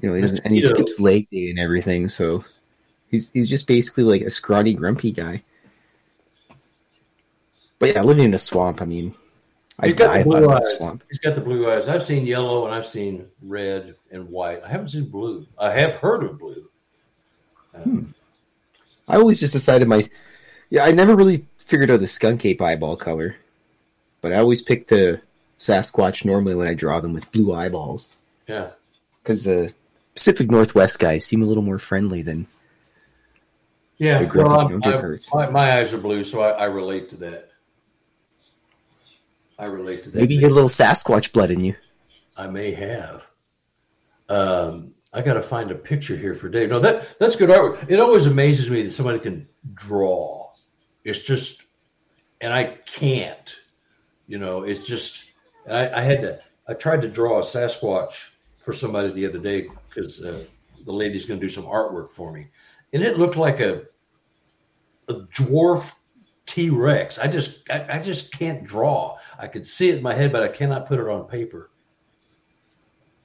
[0.00, 2.08] You know, he doesn't, and he skips leg day and everything.
[2.08, 2.44] So
[3.10, 5.42] he's he's just basically like a scrawny, grumpy guy.
[7.78, 8.80] But yeah, living in a swamp.
[8.80, 9.14] I mean,
[9.78, 10.70] I He's got the blue was in a eyes.
[10.78, 11.04] swamp.
[11.10, 11.88] He's got the blue eyes.
[11.88, 14.62] I've seen yellow and I've seen red and white.
[14.64, 15.46] I haven't seen blue.
[15.58, 16.70] I have heard of blue.
[17.84, 18.04] Hmm.
[19.08, 20.04] I always just decided my
[20.70, 20.84] yeah.
[20.84, 23.36] I never really figured out the skunk ape eyeball color,
[24.22, 25.20] but I always pick the
[25.58, 28.10] Sasquatch normally when I draw them with blue eyeballs
[28.48, 28.70] Yeah.
[29.22, 29.74] because the
[30.14, 32.46] Pacific Northwest guys seem a little more friendly than
[33.98, 34.22] Yeah.
[34.22, 35.28] The Well, I- herds.
[35.34, 37.50] my, my eyes are blue, so I, I relate to that.
[39.58, 40.18] I relate to that.
[40.18, 41.74] maybe you get a little Sasquatch blood in you.
[42.36, 43.24] I may have.
[44.28, 46.70] Um, I got to find a picture here for Dave.
[46.70, 47.88] No, that that's good artwork.
[47.90, 50.50] It always amazes me that somebody can draw.
[51.04, 51.62] It's just,
[52.40, 53.54] and I can't.
[54.32, 55.24] You know, it's just.
[55.68, 56.40] I, I had to.
[56.66, 58.14] I tried to draw a Sasquatch
[58.56, 60.42] for somebody the other day because uh,
[60.86, 62.46] the lady's going to do some artwork for me,
[62.94, 63.82] and it looked like a
[65.08, 65.96] a dwarf
[66.46, 67.18] T Rex.
[67.18, 69.18] I just I, I just can't draw.
[69.38, 71.68] I could see it in my head, but I cannot put it on paper.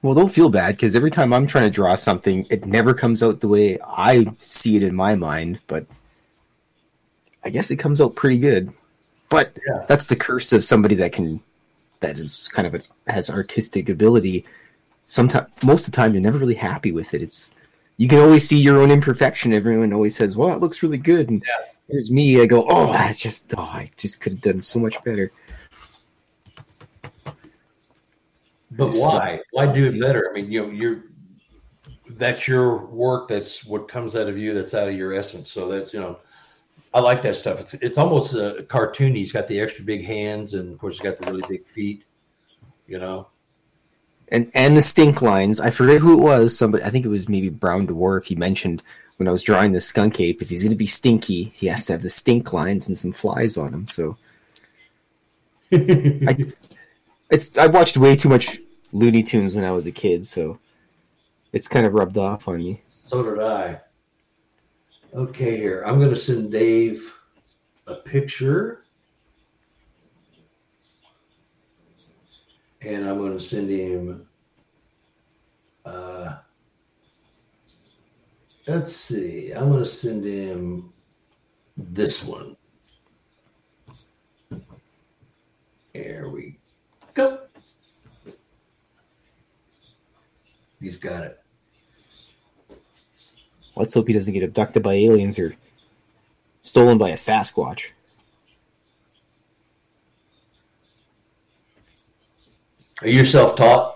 [0.02, 3.22] Well, don't feel bad because every time I'm trying to draw something, it never comes
[3.22, 5.60] out the way I see it in my mind.
[5.68, 5.86] But
[7.42, 8.74] I guess it comes out pretty good.
[9.28, 9.84] But Yeah.
[9.88, 11.40] that's the curse of somebody that can,
[12.00, 14.46] that is kind of a, has artistic ability.
[15.06, 17.22] Sometimes, most of the time, you're never really happy with it.
[17.22, 17.52] It's
[17.96, 19.52] you can always see your own imperfection.
[19.52, 21.42] Everyone always says, "Well, it looks really good," and
[21.88, 22.40] here's me.
[22.40, 25.32] I go, "Oh, I just, oh, I just could have done so much better."
[28.70, 29.40] But why?
[29.50, 30.28] Why do it better?
[30.30, 31.04] I mean, you know, you're
[32.10, 33.28] that's your work.
[33.28, 34.54] That's what comes out of you.
[34.54, 35.50] That's out of your essence.
[35.50, 36.18] So that's you know,
[36.98, 37.60] I like that stuff.
[37.60, 39.18] It's it's almost uh, cartoony.
[39.18, 42.04] He's got the extra big hands, and of course, he's got the really big feet.
[42.88, 43.28] You know,
[44.32, 45.60] and and the stink lines.
[45.60, 46.58] I forget who it was.
[46.58, 48.24] Somebody, I think it was maybe Brown Dwarf.
[48.24, 48.82] He mentioned
[49.16, 51.86] when I was drawing the skunk ape, if he's going to be stinky, he has
[51.86, 53.86] to have the stink lines and some flies on him.
[53.86, 54.16] So,
[55.72, 56.52] I,
[57.30, 58.58] it's I watched way too much
[58.90, 60.58] Looney Tunes when I was a kid, so
[61.52, 62.82] it's kind of rubbed off on me.
[63.04, 63.82] so did I.
[65.14, 67.10] Okay, here I'm going to send Dave
[67.86, 68.84] a picture,
[72.82, 74.28] and I'm going to send him.
[75.86, 76.36] Uh,
[78.66, 79.52] let's see.
[79.52, 80.92] I'm going to send him
[81.78, 82.54] this one.
[85.94, 86.58] There we
[87.14, 87.46] go.
[90.80, 91.37] He's got it.
[93.78, 95.54] Let's hope he doesn't get abducted by aliens or
[96.62, 97.84] stolen by a Sasquatch.
[103.00, 103.94] Are you self-taught?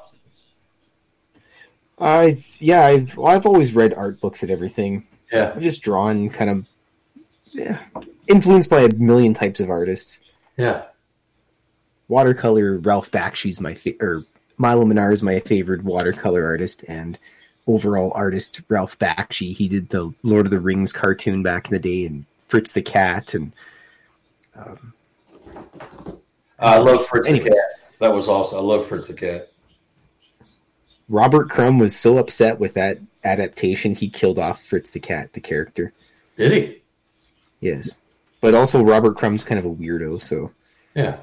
[1.99, 5.07] I've yeah, I've well, I've always read art books and everything.
[5.33, 5.53] Yeah.
[5.55, 6.67] I've just drawn kind of
[7.51, 7.81] yeah,
[8.29, 10.21] influenced by a million types of artists.
[10.57, 10.85] Yeah.
[12.07, 14.25] Watercolor Ralph Bakshi's my fa- or
[14.59, 17.19] Milo Manara is my favorite watercolor artist and
[17.67, 19.53] overall artist Ralph Bakshi.
[19.55, 22.83] He did the Lord of the Rings cartoon back in the day and Fritz the
[22.83, 23.53] Cat and
[24.57, 24.93] um,
[26.59, 27.57] I love Fritz the Cat.
[28.01, 28.59] That was awesome.
[28.59, 29.49] I love Fritz the Cat.
[31.09, 35.41] Robert Crumb was so upset with that adaptation he killed off Fritz the Cat, the
[35.41, 35.93] character.
[36.37, 36.83] Did he?
[37.61, 37.97] Yes.
[38.41, 40.51] But also Robert Crumb's kind of a weirdo, so
[40.95, 41.19] Yeah.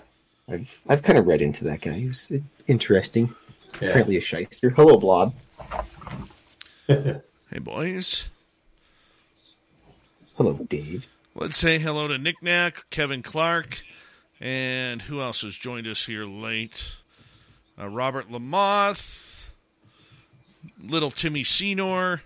[0.48, 1.94] I've I've kind of read into that guy.
[1.94, 2.32] He's
[2.68, 3.34] interesting.
[3.82, 3.90] Yeah.
[3.90, 4.72] Apparently a shyster.
[4.72, 5.36] Hello, Blob.
[7.52, 8.30] Hey, boys.
[10.36, 11.08] Hello, Dave.
[11.36, 13.82] Let's say hello to Nick Knack, Kevin Clark,
[14.40, 16.98] and who else has joined us here late?
[17.80, 19.48] Uh, Robert Lamoth,
[20.80, 22.22] little Timmy Senor,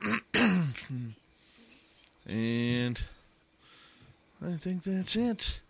[0.34, 1.14] and
[4.42, 5.60] I think that's it.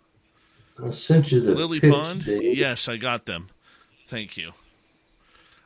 [0.83, 2.25] I sent you the Lily pics, Pond?
[2.25, 2.57] Dave.
[2.57, 3.49] Yes, I got them.
[4.07, 4.53] Thank you.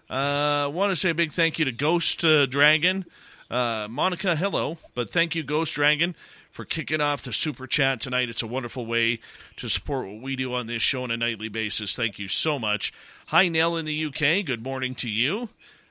[0.08, 3.04] Uh, want to say a big thank you to Ghost uh, Dragon.
[3.50, 4.78] Uh, Monica, hello.
[4.94, 6.14] But thank you, Ghost Dragon,
[6.50, 8.28] for kicking off the super chat tonight.
[8.28, 9.20] It's a wonderful way
[9.56, 11.96] to support what we do on this show on a nightly basis.
[11.96, 12.92] Thank you so much.
[13.28, 14.44] Hi, Nell in the UK.
[14.44, 15.48] Good morning to you.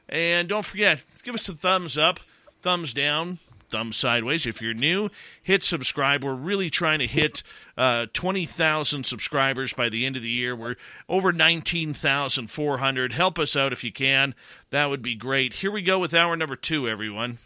[0.07, 2.19] And don't forget, give us a thumbs up,
[2.61, 3.39] thumbs down,
[3.69, 4.45] thumbs sideways.
[4.45, 5.09] If you're new,
[5.41, 6.23] hit subscribe.
[6.23, 7.43] We're really trying to hit
[7.77, 10.55] uh, 20,000 subscribers by the end of the year.
[10.55, 10.75] We're
[11.09, 13.13] over 19,400.
[13.13, 14.35] Help us out if you can.
[14.69, 15.55] That would be great.
[15.55, 17.39] Here we go with hour number two, everyone.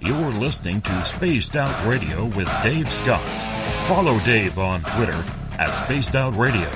[0.00, 3.24] You're listening to Spaced Out Radio with Dave Scott.
[3.86, 5.24] Follow Dave on Twitter
[5.58, 6.68] at Spaced Out Radio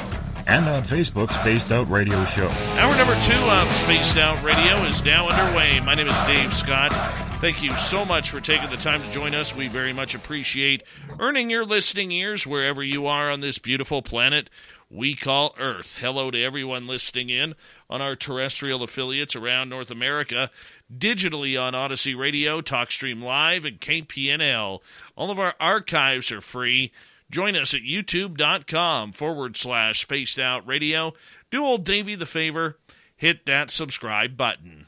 [0.46, 2.48] and on Facebook, Spaced Out Radio Show.
[2.48, 5.80] Hour number two of Spaced Out Radio is now underway.
[5.80, 6.92] My name is Dave Scott.
[7.40, 9.54] Thank you so much for taking the time to join us.
[9.54, 10.82] We very much appreciate
[11.18, 14.48] earning your listening ears wherever you are on this beautiful planet
[14.88, 15.98] we call Earth.
[16.00, 17.56] Hello to everyone listening in
[17.90, 20.50] on our terrestrial affiliates around North America,
[20.96, 24.80] digitally on Odyssey Radio, TalkStream Live, and KPNL.
[25.16, 26.92] All of our archives are free.
[27.30, 31.12] Join us at youtube.com forward slash spaced out radio.
[31.50, 32.78] Do old Davy the favor,
[33.16, 34.86] hit that subscribe button.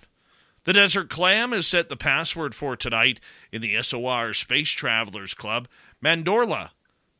[0.64, 3.20] The Desert Clam has set the password for tonight
[3.51, 5.66] in the SOR Space Travelers Club.
[6.05, 6.70] Mandorla.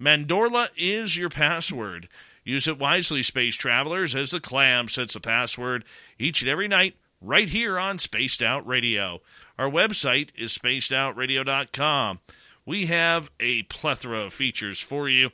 [0.01, 2.09] Mandorla is your password.
[2.45, 5.85] Use it wisely, space travelers, as the clam sets the password
[6.19, 9.21] each and every night right here on Spaced Out Radio.
[9.59, 12.21] Our website is spacedoutradio.com.
[12.69, 15.31] We have a plethora of features for you.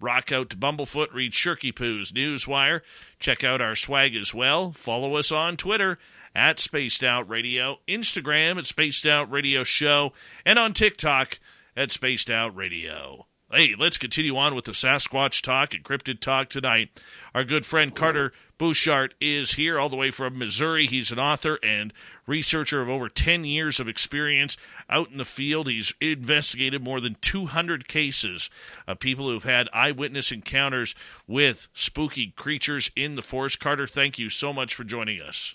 [0.00, 2.80] Rock out to Bumblefoot, read Shirky Poo's Newswire.
[3.20, 4.72] Check out our swag as well.
[4.72, 5.98] Follow us on Twitter
[6.34, 10.14] at Spaced Out Radio, Instagram at Spaced Out Radio Show,
[10.46, 11.38] and on TikTok
[11.76, 13.26] at Spaced Out Radio.
[13.52, 17.02] Hey, let's continue on with the Sasquatch talk and cryptid talk tonight.
[17.34, 20.86] Our good friend Carter Buschardt is here all the way from Missouri.
[20.86, 21.92] He's an author and
[22.26, 24.56] researcher of over 10 years of experience
[24.90, 25.68] out in the field.
[25.68, 28.50] He's investigated more than 200 cases
[28.86, 30.94] of people who've had eyewitness encounters
[31.26, 33.60] with spooky creatures in the forest.
[33.60, 35.54] Carter, thank you so much for joining us.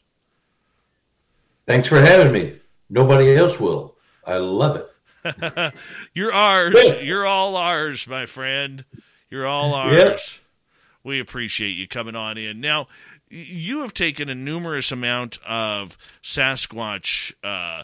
[1.66, 2.60] Thanks for having me.
[2.90, 3.96] Nobody else will.
[4.26, 5.74] I love it.
[6.14, 6.76] You're ours.
[7.02, 8.86] You're all ours, my friend.
[9.30, 9.96] You're all ours.
[9.96, 10.20] Yep.
[11.04, 12.62] We appreciate you coming on in.
[12.62, 12.88] Now,
[13.30, 17.84] you have taken a numerous amount of Sasquatch uh,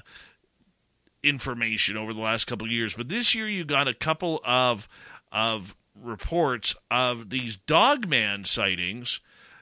[1.23, 4.87] information over the last couple of years, but this year you got a couple of
[5.31, 9.19] of reports of these dogman sightings.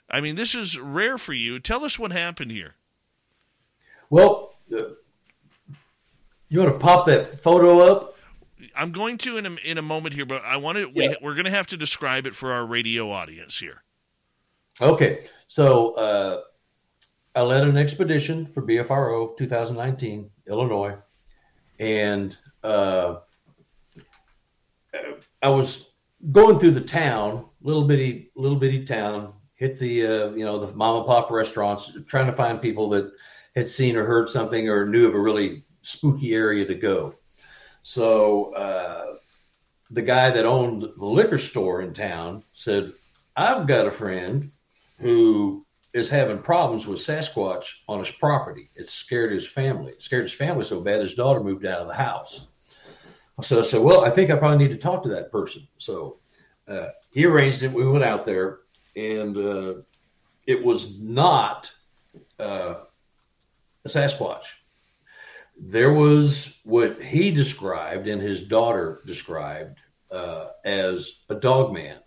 [0.10, 1.60] I mean, this is rare for you.
[1.60, 2.76] Tell us what happened here.
[4.10, 4.84] Well, uh,
[6.49, 8.16] you want to pop that photo up?
[8.78, 10.91] I'm going to in a, in a moment here, but I want to.
[10.93, 11.09] Yeah.
[11.09, 13.84] We, we're going to have to describe it for our radio audience here.
[14.80, 16.41] Okay, so uh,
[17.36, 20.95] I led an expedition for BFRO 2019, Illinois,
[21.80, 23.15] and uh,
[25.41, 25.88] I was
[26.32, 29.34] going through the town, little bitty, little bitty town.
[29.55, 33.11] Hit the uh, you know the mom and pop restaurants, trying to find people that
[33.55, 37.15] had seen or heard something or knew of a really spooky area to go.
[37.88, 39.15] So uh,
[39.91, 42.91] the guy that owned the liquor store in town said,
[43.38, 44.51] I've got a friend
[44.99, 48.69] who is having problems with Sasquatch on his property.
[48.75, 49.93] It scared his family.
[49.93, 52.47] It scared his family so bad his daughter moved out of the house.
[53.41, 55.65] So I said, Well, I think I probably need to talk to that person.
[55.77, 56.17] So
[56.67, 57.71] uh, he arranged it.
[57.71, 58.59] We went out there,
[58.97, 59.73] and uh,
[60.45, 61.71] it was not
[62.38, 62.81] uh,
[63.85, 64.47] a Sasquatch
[65.60, 69.80] there was what he described and his daughter described
[70.12, 71.97] uh, as a dog man.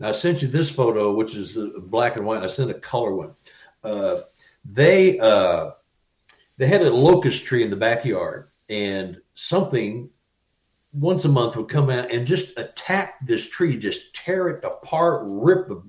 [0.00, 2.42] Now, I sent you this photo, which is black and white.
[2.42, 3.30] I sent a color one.
[3.82, 4.20] Uh,
[4.64, 5.70] they uh,
[6.56, 10.10] they had a locust tree in the backyard, and something
[10.94, 15.22] once a month would come out and just attack this tree, just tear it apart,
[15.24, 15.82] rip the.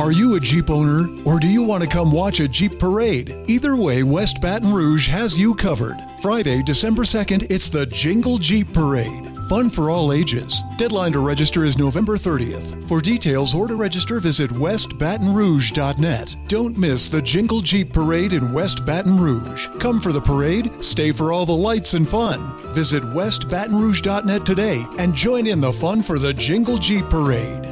[0.00, 3.30] Are you a Jeep owner or do you want to come watch a Jeep parade?
[3.46, 5.96] Either way, West Baton Rouge has you covered.
[6.24, 9.36] Friday, December 2nd, it's the Jingle Jeep Parade.
[9.50, 10.62] Fun for all ages.
[10.78, 12.88] Deadline to register is November 30th.
[12.88, 16.36] For details or to register, visit westbatonrouge.net.
[16.48, 19.68] Don't miss the Jingle Jeep Parade in West Baton Rouge.
[19.80, 22.40] Come for the parade, stay for all the lights and fun.
[22.72, 27.66] Visit westbatonrouge.net today and join in the fun for the Jingle Jeep Parade.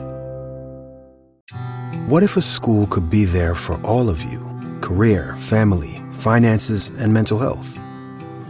[2.06, 4.46] What if a school could be there for all of you?
[4.82, 7.78] Career, family, finances, and mental health?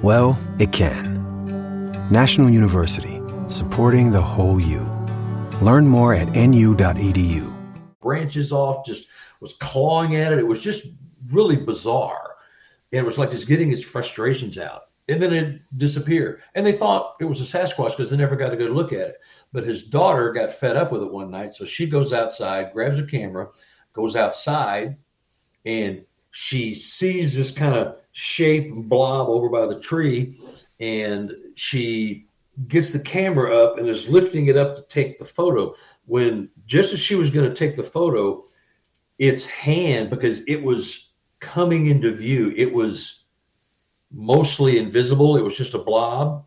[0.02, 1.92] Well, it can.
[2.10, 4.80] National University, supporting the whole you.
[5.60, 7.56] Learn more at nu.edu.
[8.00, 9.06] Branches off, just
[9.40, 10.40] was clawing at it.
[10.40, 10.88] It was just
[11.30, 12.34] really bizarre.
[12.90, 14.86] And it was like just getting his frustrations out.
[15.08, 16.42] And then it disappeared.
[16.56, 19.10] And they thought it was a Sasquatch because they never got a good look at
[19.10, 19.18] it.
[19.52, 21.54] But his daughter got fed up with it one night.
[21.54, 23.50] So she goes outside, grabs a camera,
[23.92, 24.96] goes outside,
[25.64, 30.38] and she sees this kind of shape blob over by the tree
[30.80, 32.26] and she
[32.68, 35.74] gets the camera up and is lifting it up to take the photo.
[36.06, 38.44] When just as she was going to take the photo,
[39.18, 41.10] its hand, because it was
[41.40, 43.24] coming into view, it was
[44.10, 45.36] mostly invisible.
[45.36, 46.44] It was just a blob.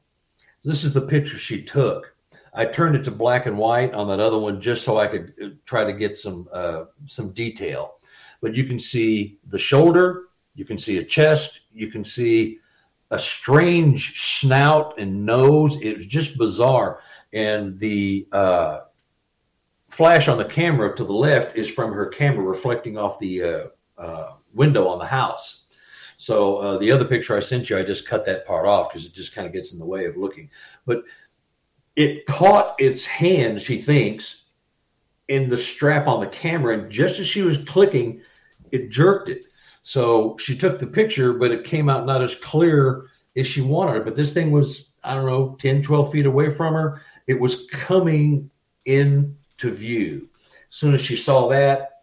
[0.64, 2.16] This is the picture she took.
[2.54, 5.34] I turned it to black and white on that other one just so I could
[5.44, 7.96] uh, try to get some uh, some detail.
[8.42, 10.24] But you can see the shoulder,
[10.56, 12.60] you can see a chest, you can see
[13.12, 15.78] a strange snout and nose.
[15.82, 17.02] It was just bizarre.
[17.34, 18.80] And the uh,
[19.90, 23.64] flash on the camera to the left is from her camera reflecting off the uh,
[23.98, 25.66] uh, window on the house.
[26.18, 29.06] So uh, the other picture I sent you, I just cut that part off because
[29.06, 30.50] it just kind of gets in the way of looking.
[30.86, 31.04] But
[31.96, 34.46] it caught its hand, she thinks,
[35.28, 38.22] in the strap on the camera, and just as she was clicking,
[38.72, 39.46] it jerked it.
[39.88, 43.06] So she took the picture, but it came out not as clear
[43.38, 44.04] as she wanted.
[44.04, 47.04] But this thing was, I don't know, 10, 12 feet away from her.
[47.28, 48.50] It was coming
[48.86, 50.28] into view.
[50.72, 52.02] As soon as she saw that,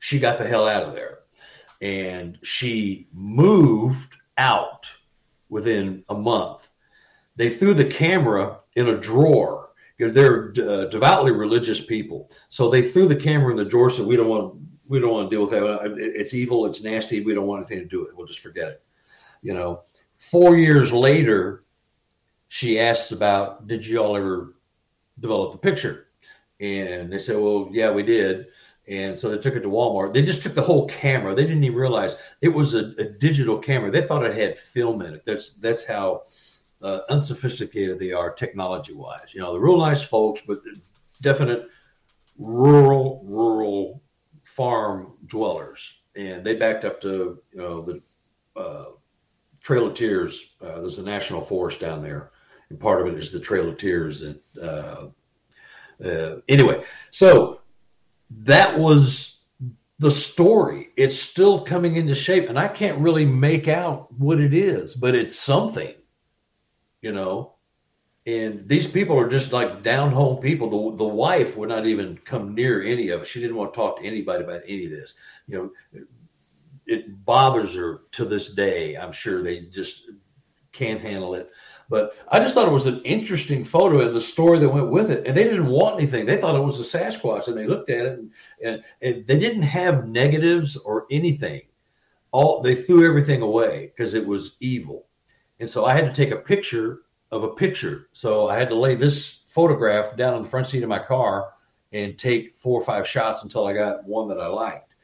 [0.00, 1.20] she got the hell out of there
[1.80, 4.90] and she moved out
[5.48, 6.68] within a month.
[7.36, 9.66] They threw the camera in a drawer
[9.98, 12.30] they're uh, devoutly religious people.
[12.50, 13.90] So they threw the camera in the drawer.
[13.90, 15.96] Said, "We don't want, we don't want to deal with that.
[15.98, 16.66] It's evil.
[16.66, 17.20] It's nasty.
[17.20, 18.16] We don't want anything to do with it.
[18.16, 18.82] We'll just forget it."
[19.42, 19.82] You know.
[20.16, 21.62] Four years later,
[22.48, 24.54] she asks about, "Did you all ever
[25.20, 26.08] develop the picture?"
[26.58, 28.46] And they said, "Well, yeah, we did."
[28.88, 30.14] And so they took it to Walmart.
[30.14, 31.34] They just took the whole camera.
[31.34, 33.90] They didn't even realize it was a, a digital camera.
[33.90, 35.24] They thought it had film in it.
[35.24, 36.22] That's that's how
[36.82, 39.34] uh, unsophisticated they are technology wise.
[39.34, 40.62] You know, they're real nice folks, but
[41.20, 41.66] definite
[42.38, 44.02] rural rural
[44.56, 45.92] farm dwellers.
[46.16, 48.00] And they backed up to you know the
[48.58, 48.86] uh,
[49.62, 50.54] Trail of Tears.
[50.62, 52.30] Uh, there's a national forest down there,
[52.70, 54.20] and part of it is the Trail of Tears.
[54.20, 57.60] That uh, uh, anyway, so
[58.30, 59.40] that was
[59.98, 60.88] the story.
[60.96, 65.14] It's still coming into shape, and I can't really make out what it is, but
[65.14, 65.94] it's something,
[67.02, 67.55] you know.
[68.26, 70.68] And these people are just like down home people.
[70.68, 73.26] The the wife would not even come near any of it.
[73.26, 75.14] She didn't want to talk to anybody about any of this.
[75.46, 76.04] You know,
[76.86, 78.96] it bothers her to this day.
[78.96, 80.10] I'm sure they just
[80.72, 81.50] can't handle it.
[81.88, 85.10] But I just thought it was an interesting photo and the story that went with
[85.10, 85.24] it.
[85.24, 86.26] And they didn't want anything.
[86.26, 88.30] They thought it was a Sasquatch, and they looked at it, and,
[88.64, 91.62] and, and they didn't have negatives or anything.
[92.32, 95.06] All they threw everything away because it was evil.
[95.60, 98.08] And so I had to take a picture of a picture.
[98.12, 101.52] So I had to lay this photograph down on the front seat of my car
[101.92, 104.94] and take four or five shots until I got one that I liked.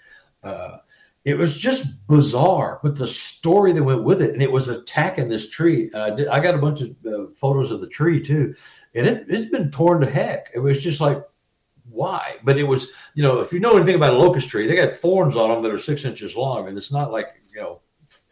[0.43, 0.79] Uh,
[1.25, 5.29] it was just bizarre, but the story that went with it, and it was attacking
[5.29, 5.89] this tree.
[5.95, 8.55] I did, I got a bunch of uh, photos of the tree too,
[8.95, 10.51] and it, it's been torn to heck.
[10.53, 11.23] It was just like,
[11.89, 12.39] why?
[12.43, 14.93] But it was, you know, if you know anything about a locust tree, they got
[14.93, 17.81] thorns on them that are six inches long, and it's not like, you know,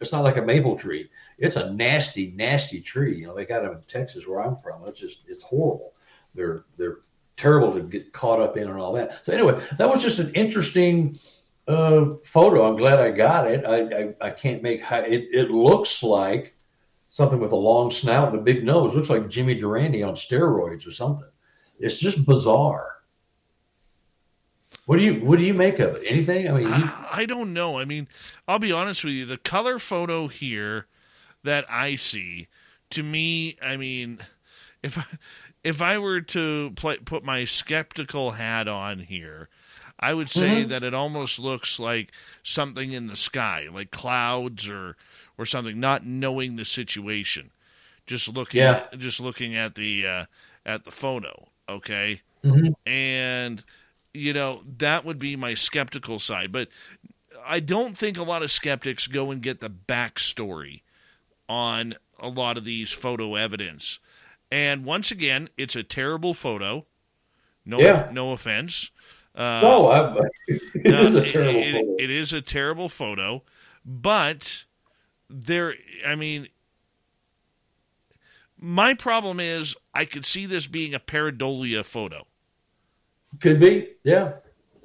[0.01, 1.09] it's not like a maple tree.
[1.41, 3.17] It's a nasty, nasty tree.
[3.17, 4.87] You know, they got them in Texas where I'm from.
[4.87, 5.93] It's just, it's horrible.
[6.35, 6.99] They're, they're
[7.35, 9.25] terrible to get caught up in and all that.
[9.25, 11.19] So anyway, that was just an interesting
[11.67, 12.69] uh, photo.
[12.69, 13.65] I'm glad I got it.
[13.65, 15.29] I, I, I can't make it.
[15.31, 16.55] It looks like
[17.09, 18.93] something with a long snout and a big nose.
[18.93, 21.27] It looks like Jimmy Durante on steroids or something.
[21.79, 22.87] It's just bizarre.
[24.85, 26.03] What do you what do you make of it?
[26.07, 26.47] Anything?
[26.47, 26.73] I mean, you...
[26.73, 27.79] I, I don't know.
[27.79, 28.07] I mean,
[28.47, 29.25] I'll be honest with you.
[29.25, 30.87] The color photo here
[31.43, 32.47] that I see,
[32.91, 34.19] to me, I mean,
[34.83, 35.05] if I,
[35.63, 39.49] if I were to play, put my skeptical hat on here,
[39.99, 40.69] I would say mm-hmm.
[40.69, 42.11] that it almost looks like
[42.43, 44.97] something in the sky, like clouds or
[45.37, 47.51] or something, not knowing the situation.
[48.07, 48.87] Just looking yeah.
[48.91, 50.25] at, just looking at the uh,
[50.65, 52.21] at the photo, okay?
[52.43, 52.89] Mm-hmm.
[52.89, 53.63] And
[54.13, 56.67] you know, that would be my skeptical side, but
[57.45, 60.81] I don't think a lot of skeptics go and get the backstory
[61.51, 63.99] on a lot of these photo evidence.
[64.49, 66.85] And once again, it's a terrible photo.
[67.65, 68.09] No, yeah.
[68.13, 68.89] no offense.
[69.35, 70.17] Uh, no, I,
[70.47, 71.95] it is a terrible it, photo.
[71.99, 73.43] It is a terrible photo,
[73.85, 74.63] but
[75.29, 75.75] there.
[76.07, 76.47] I mean,
[78.57, 82.27] my problem is I could see this being a pareidolia photo.
[83.41, 84.33] Could be, yeah.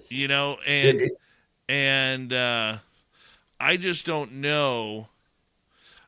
[0.08, 1.10] You know, and
[1.68, 2.78] and uh,
[3.60, 5.08] I just don't know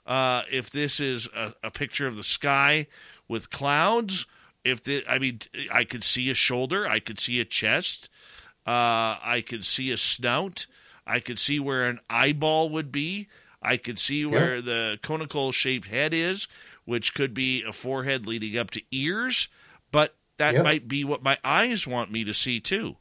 [0.09, 2.89] uh, if this is a, a picture of the sky
[3.29, 4.27] with clouds
[4.65, 5.41] if the, I mean,
[5.73, 8.09] I could see a shoulder, I could see a chest,
[8.67, 10.67] uh, I could see a snout,
[11.07, 13.29] I could see where an eyeball would be,
[13.63, 14.63] I could see where yeah.
[14.63, 16.49] the conical shaped head is,
[16.85, 19.49] which could be a forehead leading up to ears,
[19.91, 20.63] but that yeah.
[20.63, 22.97] might be what my eyes want me to see too.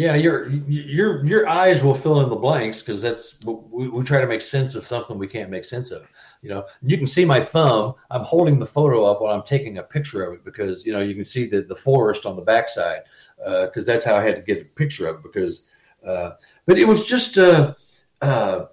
[0.00, 4.18] Yeah, your your your eyes will fill in the blanks because that's we, we try
[4.18, 6.08] to make sense of something we can't make sense of.
[6.40, 7.96] You know, you can see my thumb.
[8.10, 11.00] I'm holding the photo up while I'm taking a picture of it because you know
[11.00, 13.02] you can see the the forest on the backside
[13.36, 15.66] because uh, that's how I had to get a picture of it because.
[16.02, 16.30] Uh,
[16.64, 17.74] but it was just uh,
[18.22, 18.64] uh,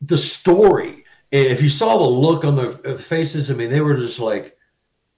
[0.00, 1.04] the story.
[1.30, 4.56] If you saw the look on their faces, I mean, they were just like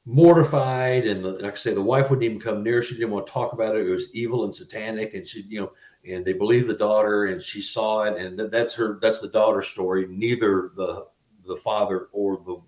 [0.06, 2.82] mortified and the, like I say, the wife wouldn't even come near.
[2.82, 3.86] She didn't want to talk about it.
[3.86, 5.70] It was evil and satanic, and she, you know,
[6.06, 8.98] and they believed the daughter, and she saw it, and that's her.
[9.00, 10.06] That's the daughter's story.
[10.08, 11.06] Neither the
[11.46, 12.60] the father or the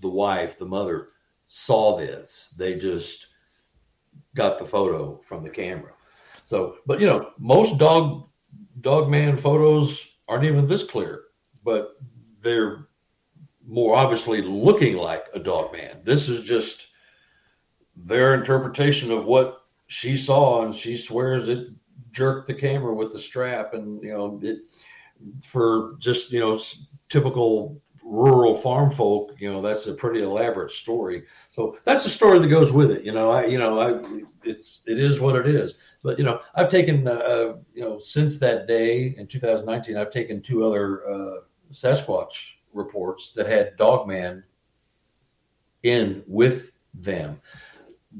[0.00, 1.08] the wife, the mother,
[1.46, 2.54] saw this.
[2.56, 3.26] They just
[4.34, 5.92] got the photo from the camera.
[6.44, 8.28] So, but you know, most dog
[8.80, 11.22] dog man photos aren't even this clear,
[11.64, 11.96] but
[12.40, 12.87] they're
[13.68, 16.00] more obviously looking like a dog man.
[16.02, 16.88] This is just
[17.94, 21.68] their interpretation of what she saw, and she swears it
[22.10, 24.58] jerked the camera with the strap, and you know it
[25.44, 26.58] for just you know
[27.10, 29.34] typical rural farm folk.
[29.38, 31.24] You know that's a pretty elaborate story.
[31.50, 33.04] So that's the story that goes with it.
[33.04, 34.00] You know, I you know I
[34.44, 35.74] it's it is what it is.
[36.02, 40.10] But you know I've taken uh, uh you know since that day in 2019 I've
[40.10, 41.40] taken two other uh,
[41.70, 44.44] Sasquatch reports that had Dogman
[45.82, 47.38] in with them,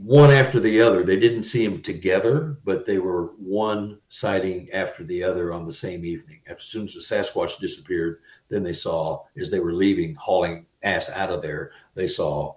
[0.04, 1.02] one after the other.
[1.02, 5.72] They didn't see them together, but they were one sighting after the other on the
[5.72, 6.40] same evening.
[6.46, 11.10] As soon as the Sasquatch disappeared, then they saw, as they were leaving, hauling ass
[11.10, 12.54] out of there, they saw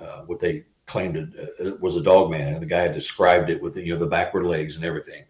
[0.00, 3.62] uh, what they claimed it, uh, was a dog man, and the guy described it
[3.62, 5.24] with the, you know the backward legs and everything.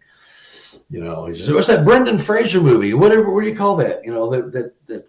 [0.89, 2.93] You know, he says, "What's that Brendan Fraser movie?
[2.93, 4.03] Whatever, what do you call that?
[4.03, 5.08] You know, that that that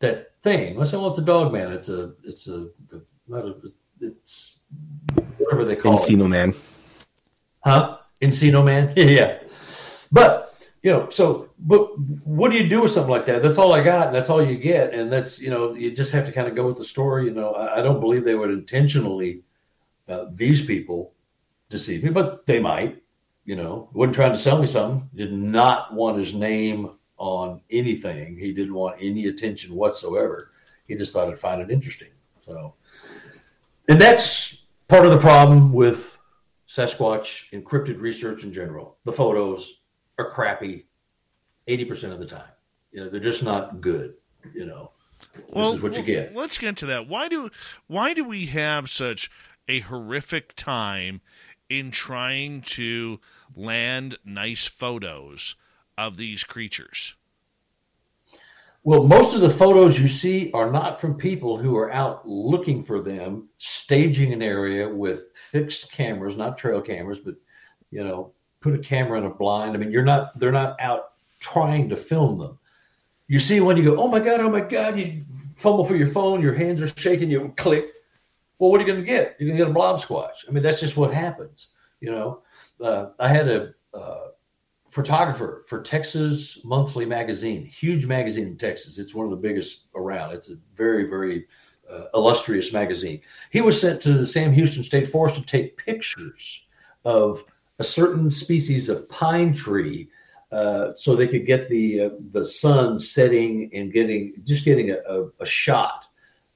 [0.00, 0.80] that thing.
[0.80, 1.72] I said, well, it's a dog man.
[1.72, 2.68] It's a, it's a,
[3.26, 3.56] not a,
[4.00, 4.58] it's
[5.38, 6.28] whatever they call Encino it.
[6.28, 6.54] Man.
[7.64, 7.98] Huh?
[8.22, 8.92] Encino Man?
[8.96, 9.38] yeah.
[10.10, 13.42] But, you know, so, but what do you do with something like that?
[13.42, 14.94] That's all I got, and that's all you get.
[14.94, 17.26] And that's, you know, you just have to kind of go with the story.
[17.26, 19.42] You know, I, I don't believe they would intentionally,
[20.08, 21.12] uh, these people
[21.68, 23.02] deceive me, but they might,
[23.44, 28.38] you know, wasn't trying to sell me something, did not want his name on anything.
[28.38, 30.52] He didn't want any attention whatsoever.
[30.86, 32.08] He just thought I'd find it interesting.
[32.46, 32.74] So,
[33.88, 36.18] and that's part of the problem with
[36.68, 38.96] Sasquatch encrypted research in general.
[39.04, 39.80] The photos
[40.18, 40.86] are crappy
[41.68, 42.48] 80% of the time.
[42.92, 44.14] You know, they're just not good,
[44.54, 44.92] you know.
[45.50, 46.34] Well, this is what you get.
[46.34, 47.08] Let's get to that.
[47.08, 47.50] Why do
[47.86, 49.30] why do we have such
[49.68, 51.20] a horrific time
[51.68, 53.20] in trying to
[53.54, 55.56] land nice photos
[55.98, 57.16] of these creatures?
[58.84, 62.82] Well, most of the photos you see are not from people who are out looking
[62.82, 67.34] for them, staging an area with fixed cameras, not trail cameras, but
[67.90, 69.74] you know, put a camera in a blind.
[69.74, 71.10] I mean, you're not they're not out
[71.40, 72.58] trying to film them.
[73.26, 76.08] You see when you go, oh my god, oh my god, you fumble for your
[76.08, 77.88] phone, your hands are shaking, you click.
[78.58, 79.36] Well, what are you going to get?
[79.38, 80.48] You're going to get a blob squatch.
[80.48, 81.68] I mean, that's just what happens.
[82.00, 82.42] You know,
[82.80, 84.28] uh, I had a uh,
[84.98, 88.98] photographer for Texas Monthly Magazine, huge magazine in Texas.
[88.98, 90.32] It's one of the biggest around.
[90.32, 91.46] It's a very, very
[91.88, 93.20] uh, illustrious magazine.
[93.50, 96.66] He was sent to the Sam Houston State Forest to take pictures
[97.04, 97.44] of
[97.78, 100.10] a certain species of pine tree,
[100.50, 104.96] uh, so they could get the uh, the sun setting and getting just getting a,
[105.08, 106.06] a, a, shot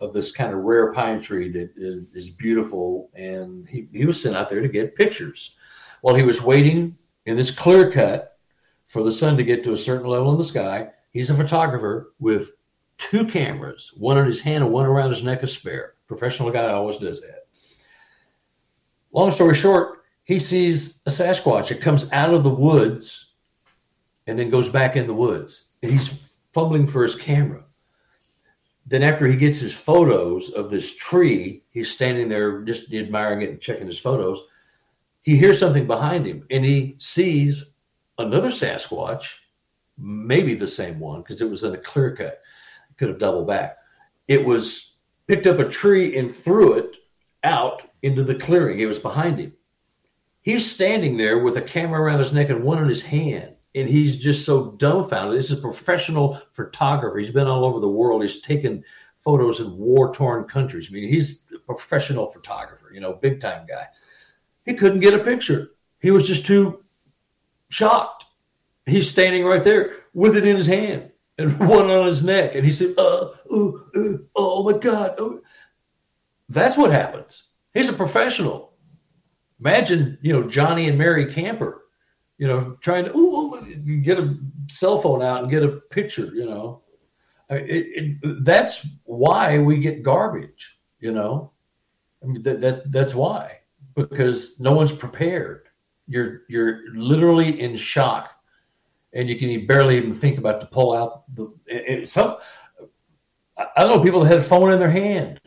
[0.00, 3.08] of this kind of rare pine tree that is, is beautiful.
[3.14, 5.54] And he, he was sent out there to get pictures.
[6.00, 8.31] While he was waiting in this clear cut
[8.92, 10.86] for the sun to get to a certain level in the sky.
[11.12, 12.50] He's a photographer with
[12.98, 15.94] two cameras, one in his hand and one around his neck, a spare.
[16.06, 17.46] Professional guy always does that.
[19.12, 21.70] Long story short, he sees a Sasquatch.
[21.70, 23.30] It comes out of the woods
[24.26, 25.68] and then goes back in the woods.
[25.82, 26.08] And he's
[26.48, 27.64] fumbling for his camera.
[28.84, 33.50] Then, after he gets his photos of this tree, he's standing there just admiring it
[33.50, 34.42] and checking his photos
[35.22, 37.64] he hears something behind him and he sees
[38.18, 39.26] another Sasquatch,
[39.98, 42.40] maybe the same one because it was in a clear cut.
[42.98, 43.78] Could have doubled back.
[44.28, 44.92] It was
[45.26, 46.96] picked up a tree and threw it
[47.42, 48.80] out into the clearing.
[48.80, 49.52] It was behind him.
[50.42, 53.56] He's standing there with a camera around his neck and one in his hand.
[53.74, 55.38] And he's just so dumbfounded.
[55.38, 57.18] This is a professional photographer.
[57.18, 58.22] He's been all over the world.
[58.22, 58.84] He's taken
[59.18, 60.88] photos in war torn countries.
[60.90, 63.86] I mean, he's a professional photographer, you know, big time guy.
[64.66, 65.70] He couldn't get a picture.
[66.00, 66.81] He was just too
[67.72, 68.26] shocked.
[68.86, 72.54] He's standing right there with it in his hand and one on his neck.
[72.54, 75.14] And he said, uh, ooh, ooh, oh my God.
[75.18, 75.40] Oh.
[76.48, 77.44] That's what happens.
[77.74, 78.72] He's a professional.
[79.60, 81.82] Imagine, you know, Johnny and Mary Camper
[82.42, 84.36] you know, trying to ooh, get a
[84.68, 86.82] cell phone out and get a picture, you know.
[87.50, 91.52] It, it, that's why we get garbage, you know.
[92.20, 93.58] I mean, that, that that's why
[93.94, 95.68] because no one's prepared.
[96.12, 98.32] You're you're literally in shock,
[99.14, 102.36] and you can barely even think about to pull out the some.
[103.76, 105.40] I know people that had a phone in their hand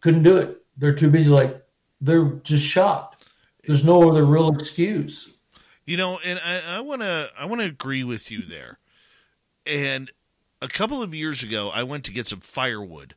[0.00, 0.62] couldn't do it.
[0.76, 1.28] They're too busy.
[1.28, 1.60] Like
[2.00, 3.24] they're just shocked.
[3.66, 5.30] There's no other real excuse.
[5.86, 8.78] You know, and I want to I want to agree with you there.
[9.66, 10.12] And
[10.60, 13.16] a couple of years ago, I went to get some firewood.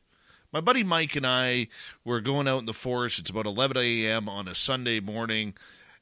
[0.52, 1.68] My buddy Mike and I
[2.04, 3.18] were going out in the forest.
[3.18, 4.28] It's about 11 a.m.
[4.28, 5.54] on a Sunday morning,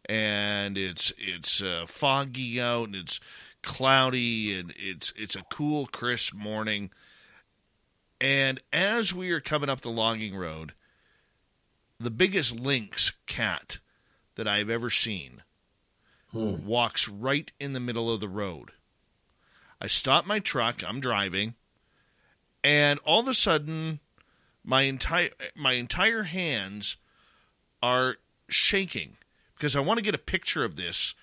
[0.07, 3.21] and it's it's uh, foggy out and it's
[3.63, 6.91] cloudy and it's it's a cool, crisp morning.
[8.21, 10.73] And as we are coming up the logging road,
[11.99, 13.79] the biggest lynx cat
[14.37, 15.43] that I've ever seen
[16.31, 16.65] hmm.
[16.65, 18.73] walks right in the middle of the road.
[19.81, 21.55] I stop my truck, I'm driving,
[22.63, 24.01] and all of a sudden
[24.65, 26.97] my entire my entire hands
[27.83, 28.17] are
[28.49, 29.17] shaking
[29.55, 31.15] because I want to get a picture of this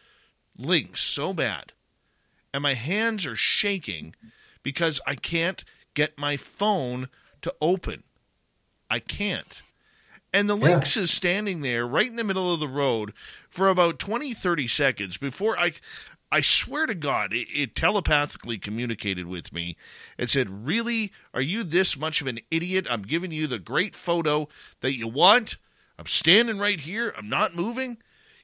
[0.58, 1.74] lynx so bad.
[2.53, 4.16] And my hands are shaking
[4.64, 5.64] because I can't
[5.94, 7.10] get my phone
[7.41, 8.03] to open.
[8.90, 9.62] I can't.
[10.34, 13.14] And the lynx is standing there right in the middle of the road
[13.49, 15.74] for about 20, 30 seconds before I.
[16.34, 19.76] I swear to God, it, it, telepathically communicated with me
[20.18, 21.12] and said, Really?
[21.34, 22.88] Are you this much of an idiot?
[22.90, 24.48] I'm giving you the great photo
[24.80, 25.58] that you want.
[25.99, 27.14] I'm standing right here.
[27.18, 27.98] I'm not moving.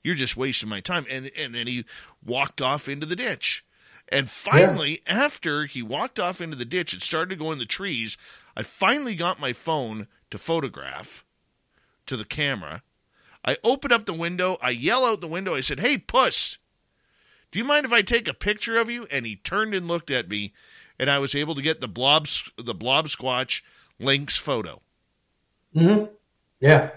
[0.07, 1.05] You're just wasting my time.
[1.11, 1.84] And, and then he
[2.25, 3.65] walked off into the ditch.
[4.07, 5.25] And finally, yeah.
[5.25, 8.17] after he walked off into the ditch and started to go in the trees,
[8.55, 11.25] I finally got my phone to photograph
[12.05, 12.84] to the camera.
[13.43, 14.57] I open up the window.
[14.61, 15.55] I yell out the window.
[15.55, 16.57] I said, Hey, puss,
[17.51, 19.07] do you mind if I take a picture of you?
[19.11, 20.53] And he turned and looked at me,
[20.97, 23.61] and I was able to get the blob, the blob squatch
[23.99, 24.81] lynx photo.
[25.75, 26.05] Mm-hmm.
[26.61, 26.91] Yeah.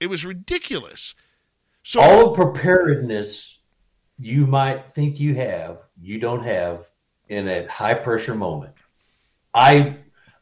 [0.00, 1.14] It was ridiculous.
[1.86, 3.58] So all the preparedness
[4.18, 6.86] you might think you have, you don't have
[7.28, 8.74] in a high pressure moment.
[9.52, 9.98] I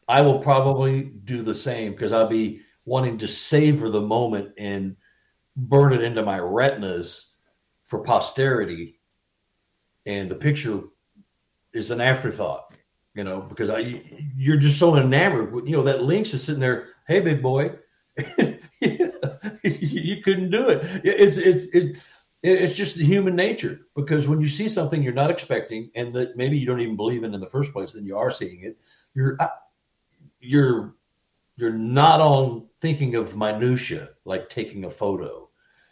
[0.07, 4.95] I will probably do the same because I'll be wanting to savor the moment and
[5.57, 7.31] burn it into my retinas
[7.83, 9.01] for posterity.
[10.05, 10.81] And the picture
[11.73, 12.77] is an afterthought,
[13.15, 14.01] you know, because I
[14.37, 15.53] you're just so enamored.
[15.53, 16.87] With, You know that lynx is sitting there.
[17.05, 17.75] Hey, big boy,
[20.23, 20.81] couldn't do it.
[21.03, 21.99] It's it's it's
[22.43, 26.35] it's just the human nature because when you see something you're not expecting and that
[26.35, 28.77] maybe you don't even believe in in the first place, then you are seeing it.
[29.13, 29.37] You're
[30.39, 30.95] you're
[31.55, 35.49] you're not on thinking of minutia like taking a photo.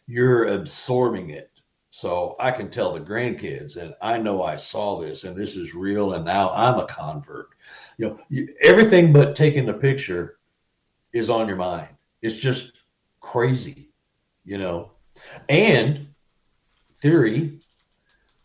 [0.08, 1.52] You're absorbing it.
[1.94, 5.76] So I can tell the grandkids, and I know I saw this, and this is
[5.76, 7.50] real, and now I'm a convert.
[7.98, 10.38] You know, you, everything but taking the picture
[11.12, 11.90] is on your mind.
[12.22, 12.74] It's just
[13.20, 13.91] crazy,
[14.52, 14.92] you know.
[15.48, 16.08] And
[17.00, 17.62] theory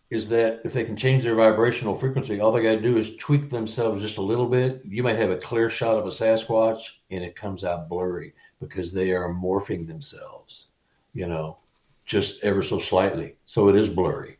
[0.08, 3.16] is that if they can change their vibrational frequency, all they got to do is
[3.16, 4.82] tweak themselves just a little bit.
[4.84, 6.78] You might have a clear shot of a Sasquatch
[7.10, 10.68] and it comes out blurry because they are morphing themselves,
[11.12, 11.58] you know,
[12.04, 13.36] just ever so slightly.
[13.44, 14.38] So it is blurry,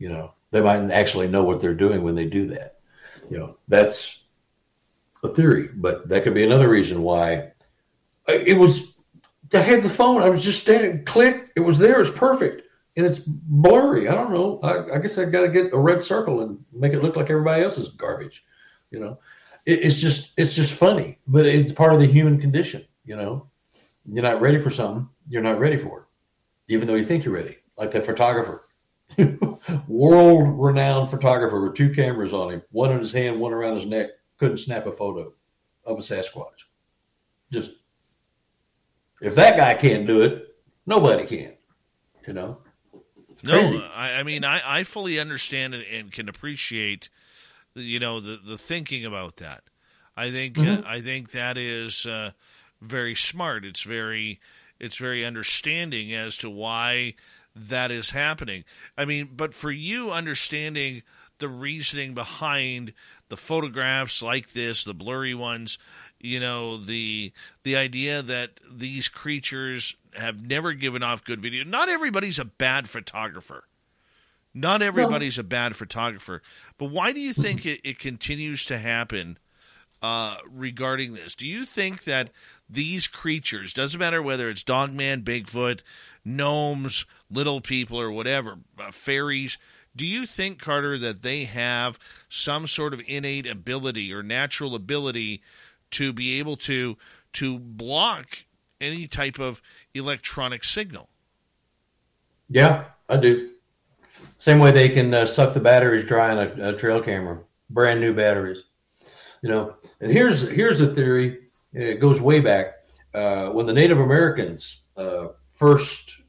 [0.00, 0.32] you know.
[0.50, 2.80] They might actually know what they're doing when they do that.
[3.30, 4.24] You know, that's
[5.22, 7.52] a theory, but that could be another reason why
[8.26, 8.95] it was.
[9.52, 10.22] I had the phone.
[10.22, 11.50] I was just standing, click.
[11.56, 12.00] It was there.
[12.00, 12.66] It's perfect
[12.96, 14.08] and it's blurry.
[14.08, 14.58] I don't know.
[14.62, 17.30] I, I guess I've got to get a red circle and make it look like
[17.30, 18.44] everybody else's garbage.
[18.90, 19.18] You know,
[19.66, 22.84] it, it's just it's just funny, but it's part of the human condition.
[23.04, 23.48] You know,
[24.06, 27.34] you're not ready for something, you're not ready for it, even though you think you're
[27.34, 27.58] ready.
[27.76, 28.62] Like that photographer,
[29.88, 34.08] world-renowned photographer with two cameras on him, one in his hand, one around his neck,
[34.38, 35.32] couldn't snap a photo
[35.84, 36.64] of a Sasquatch.
[37.52, 37.72] Just
[39.20, 40.56] if that guy can't do it,
[40.86, 41.52] nobody can.
[42.26, 42.58] You know.
[43.42, 47.10] No, I, I, mean I, I fully understand and, and, can appreciate,
[47.74, 49.62] the, you know, the the thinking about that.
[50.16, 50.86] I think mm-hmm.
[50.86, 52.30] uh, I think that is uh,
[52.80, 53.64] very smart.
[53.64, 54.40] It's very
[54.80, 57.14] it's very understanding as to why
[57.54, 58.64] that is happening.
[58.96, 61.02] I mean, but for you understanding
[61.38, 62.92] the reasoning behind
[63.28, 65.78] the photographs like this, the blurry ones,
[66.20, 67.32] you know, the
[67.62, 71.64] the idea that these creatures have never given off good video.
[71.64, 73.64] Not everybody's a bad photographer.
[74.54, 76.40] Not everybody's a bad photographer.
[76.78, 79.36] But why do you think it, it continues to happen
[80.00, 81.34] uh, regarding this?
[81.34, 82.30] Do you think that
[82.66, 85.82] these creatures, doesn't matter whether it's Dogman, Bigfoot,
[86.24, 89.58] gnomes, little people, or whatever, uh, fairies,
[89.96, 91.98] Do you think, Carter, that they have
[92.28, 95.42] some sort of innate ability or natural ability
[95.92, 96.96] to be able to
[97.34, 98.44] to block
[98.80, 99.60] any type of
[99.94, 101.08] electronic signal?
[102.48, 103.50] Yeah, I do.
[104.38, 107.40] Same way they can uh, suck the batteries dry on a, a, trail camera,
[107.70, 108.62] brand new batteries.
[109.42, 111.40] You know, and here's here's a theory.
[111.72, 112.74] It goes way back
[113.14, 116.20] uh, when the Native Americans uh, first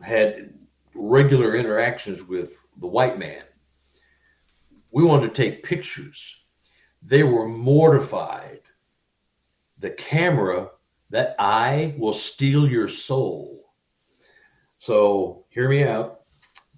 [0.00, 0.54] had
[0.94, 3.42] regular interactions with the white man.
[4.90, 6.36] We wanted to take pictures.
[7.04, 8.60] They were mortified.
[9.78, 10.70] The camera,
[11.10, 13.72] that eye will steal your soul.
[14.78, 16.22] So hear me out.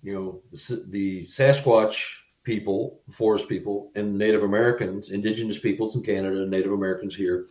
[0.02, 6.46] You know, the, the Sasquatch people, forest people, and Native Americans, indigenous peoples in Canada,
[6.46, 7.46] Native Americans here,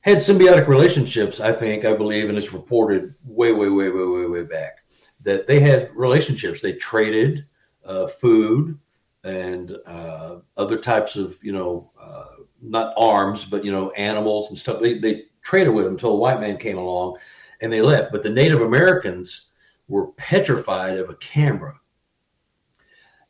[0.00, 4.26] had symbiotic relationships, I think, I believe, and it's reported way, way, way, way, way,
[4.26, 4.78] way back
[5.26, 6.62] that they had relationships.
[6.62, 7.44] They traded
[7.84, 8.78] uh, food
[9.24, 12.24] and uh, other types of, you know, uh,
[12.62, 14.80] not arms, but, you know, animals and stuff.
[14.80, 17.16] They, they traded with them until a white man came along
[17.60, 18.12] and they left.
[18.12, 19.48] But the Native Americans
[19.88, 21.78] were petrified of a camera.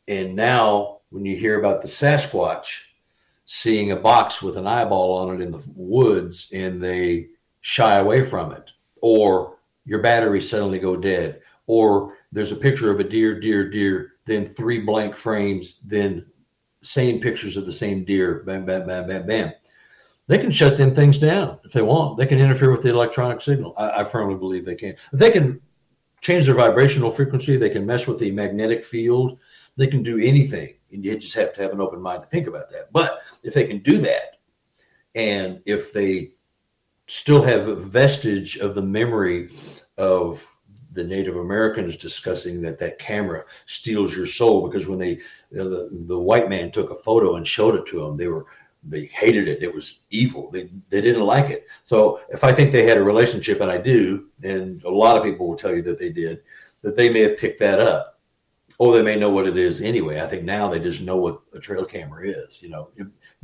[0.07, 2.83] And now, when you hear about the Sasquatch
[3.45, 7.29] seeing a box with an eyeball on it in the woods and they
[7.61, 8.71] shy away from it,
[9.01, 14.13] or your batteries suddenly go dead, or there's a picture of a deer, deer, deer,
[14.25, 16.25] then three blank frames, then
[16.81, 19.53] same pictures of the same deer, bam, bam, bam, bam, bam.
[20.27, 22.17] They can shut them things down if they want.
[22.17, 23.73] They can interfere with the electronic signal.
[23.77, 24.95] I, I firmly believe they can.
[25.13, 25.61] If they can
[26.21, 29.39] change their vibrational frequency, they can mess with the magnetic field,
[29.77, 30.73] they can do anything.
[30.91, 32.91] And you just have to have an open mind to think about that.
[32.91, 34.39] But if they can do that,
[35.15, 36.31] and if they
[37.07, 39.49] still have a vestige of the memory
[39.97, 40.45] of
[40.93, 45.19] the Native Americans discussing that that camera steals your soul because when they
[45.51, 48.45] the, the white man took a photo and showed it to them, they were
[48.83, 49.63] they hated it.
[49.63, 50.49] It was evil.
[50.51, 51.67] They they didn't like it.
[51.83, 55.23] So if I think they had a relationship, and I do, and a lot of
[55.23, 56.41] people will tell you that they did,
[56.81, 58.19] that they may have picked that up,
[58.77, 60.21] or they may know what it is anyway.
[60.21, 62.61] I think now they just know what a trail camera is.
[62.61, 62.89] You know,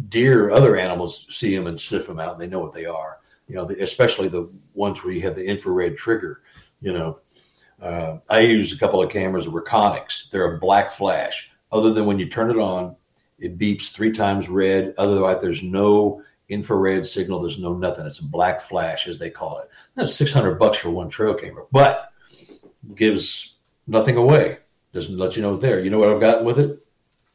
[0.10, 3.20] deer, other animals see them and sniff them out, and they know what they are.
[3.48, 6.44] You know, especially the ones where you have the infrared trigger.
[6.82, 7.20] You know,
[7.84, 10.30] uh, I use a couple of cameras that.
[10.32, 11.52] They're a black flash.
[11.72, 12.96] Other than when you turn it on,
[13.40, 14.94] it beeps three times red.
[14.98, 17.42] Otherwise, there's no infrared signal.
[17.42, 18.06] There's no nothing.
[18.06, 19.70] It's a black flash, as they call it.
[19.96, 22.12] That's 600 bucks for one trail camera, but
[22.96, 23.56] gives
[23.86, 24.60] nothing away.
[24.94, 25.84] Doesn't let you know there.
[25.84, 26.86] You know what I've gotten with it?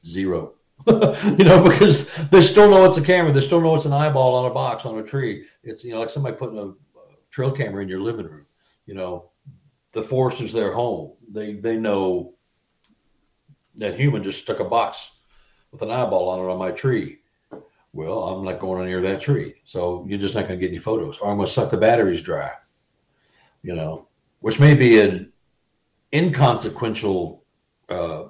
[0.06, 0.54] Zero.
[0.86, 3.32] you know, because they still know it's a camera.
[3.32, 5.44] They still know it's an eyeball on a box on a tree.
[5.62, 6.72] It's you know like somebody putting a
[7.30, 8.46] trail camera in your living room.
[8.86, 9.27] You know,
[9.98, 11.12] the forest is their home.
[11.28, 12.34] They they know
[13.74, 15.10] that human just stuck a box
[15.72, 17.18] with an eyeball on it on my tree.
[17.92, 20.78] Well, I'm not going near that tree, so you're just not going to get any
[20.78, 21.18] photos.
[21.18, 22.52] Or I'm going to suck the batteries dry.
[23.62, 24.06] You know,
[24.38, 25.32] which may be an
[26.12, 27.42] inconsequential
[27.88, 28.24] uh,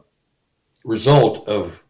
[0.84, 1.84] result of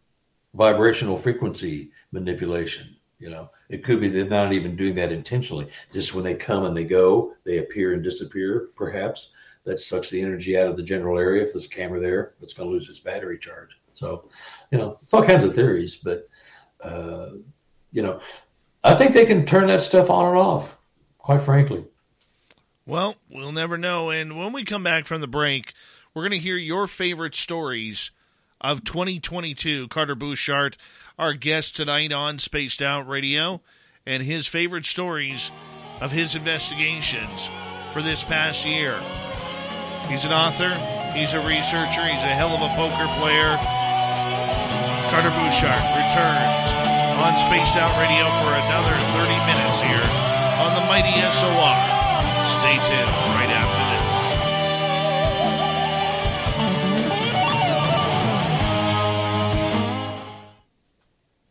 [0.55, 2.97] vibrational frequency manipulation.
[3.17, 5.69] You know, it could be they're not even doing that intentionally.
[5.93, 9.29] Just when they come and they go, they appear and disappear, perhaps
[9.65, 11.43] that sucks the energy out of the general area.
[11.43, 13.79] If there's a camera there, it's going to lose its battery charge.
[13.93, 14.29] So,
[14.71, 16.29] you know, it's all kinds of theories, but,
[16.81, 17.31] uh,
[17.91, 18.21] you know,
[18.83, 20.77] I think they can turn that stuff on and off,
[21.17, 21.85] quite frankly.
[22.85, 24.09] Well, we'll never know.
[24.09, 25.73] And when we come back from the break,
[26.13, 28.11] we're going to hear your favorite stories
[28.61, 29.87] of 2022.
[29.89, 30.75] Carter Buschardt,
[31.17, 33.61] our guest tonight on Spaced Out Radio,
[34.05, 35.51] and his favorite stories
[36.01, 37.51] of his investigations
[37.93, 38.99] for this past year.
[40.09, 40.73] He's an author,
[41.13, 43.55] he's a researcher, he's a hell of a poker player.
[45.13, 46.73] Carter Buschardt returns
[47.21, 50.01] on Spaced Out Radio for another 30 minutes here
[50.65, 51.77] on the Mighty SOR.
[52.57, 53.99] Stay tuned right after this.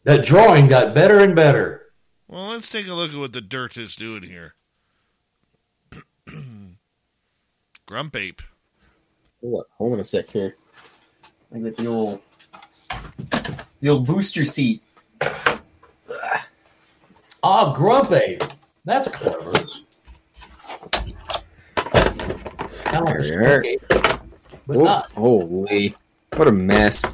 [0.03, 1.93] That drawing got better and better.
[2.27, 4.55] Well, let's take a look at what the dirt is doing here.
[7.89, 8.43] Grump Ape.
[9.41, 10.57] Hold on, hold on a sec here.
[11.55, 12.21] I got the old
[13.81, 14.83] the old booster seat.
[17.43, 18.43] Ah, Grump Ape.
[18.85, 19.53] That's clever.
[22.85, 23.89] Kind of like a ape,
[24.67, 25.07] but oh, not.
[25.13, 25.97] Holy,
[26.37, 27.07] what a mess!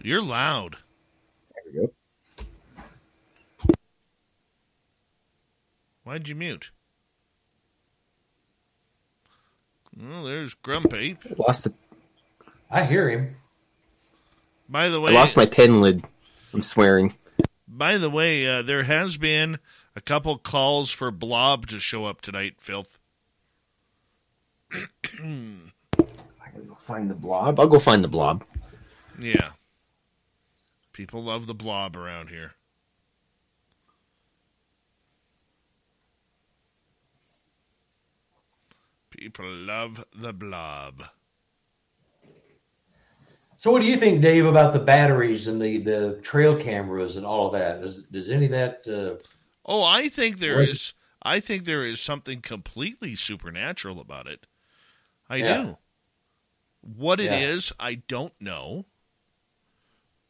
[0.00, 0.76] You're loud.
[1.52, 3.72] There we go.
[6.04, 6.70] Why'd you mute?
[10.00, 11.16] Well, there's Grumpy.
[11.36, 11.74] Lost the.
[12.70, 13.36] I hear him.
[14.68, 16.04] By the way, I lost my pen lid.
[16.52, 17.14] I'm swearing.
[17.68, 19.58] by the way, uh, there has been
[19.94, 22.54] a couple calls for Blob to show up tonight.
[22.58, 22.98] Filth.
[24.72, 24.78] I
[25.20, 27.60] gotta go find the blob.
[27.60, 28.44] I'll go find the blob.
[29.18, 29.50] Yeah.
[30.92, 32.52] People love the Blob around here.
[39.16, 41.04] People love the Blob.
[43.58, 47.24] So, what do you think, Dave, about the batteries and the, the trail cameras and
[47.24, 47.80] all of that?
[47.80, 48.86] Does does any of that?
[48.86, 49.22] Uh,
[49.64, 50.68] Oh, I think there What?
[50.70, 50.92] is.
[51.22, 54.46] I think there is something completely supernatural about it.
[55.28, 55.62] I Yeah.
[55.62, 55.78] do.
[56.82, 57.38] What it Yeah.
[57.40, 58.84] is, I don't know.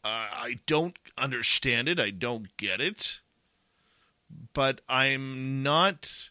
[0.04, 1.98] Uh, I don't understand it.
[1.98, 3.20] I don't get it.
[4.52, 6.30] But I'm not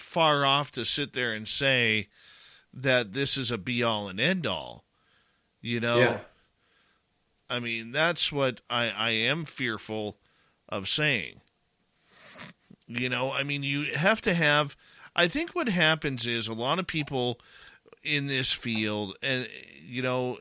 [0.00, 2.08] far off to sit there and say
[2.72, 4.84] that this is a be all and end all.
[5.60, 6.18] You know, yeah,
[7.48, 10.16] I mean, that's what I, I am fearful
[10.68, 11.40] of saying.
[12.86, 14.76] You know, I mean, you have to have.
[15.14, 17.38] I think what happens is a lot of people
[18.02, 19.48] in this field, and,
[19.84, 20.38] you know,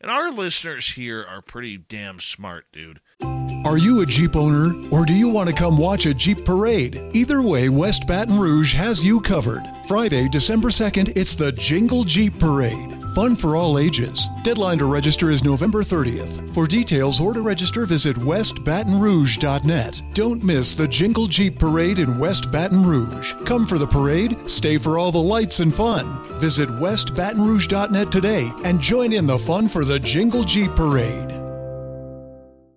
[0.00, 3.00] and our listeners here are pretty damn smart, dude.
[3.64, 7.00] Are you a Jeep owner or do you want to come watch a Jeep parade?
[7.14, 9.62] Either way, West Baton Rouge has you covered.
[9.88, 12.92] Friday, December 2nd, it's the Jingle Jeep Parade.
[13.14, 14.28] Fun for all ages.
[14.42, 16.52] Deadline to register is November 30th.
[16.52, 20.02] For details or to register, visit westbatonrouge.net.
[20.12, 23.32] Don't miss the Jingle Jeep Parade in West Baton Rouge.
[23.46, 26.04] Come for the parade, stay for all the lights and fun.
[26.38, 31.43] Visit westbatonrouge.net today and join in the fun for the Jingle Jeep Parade.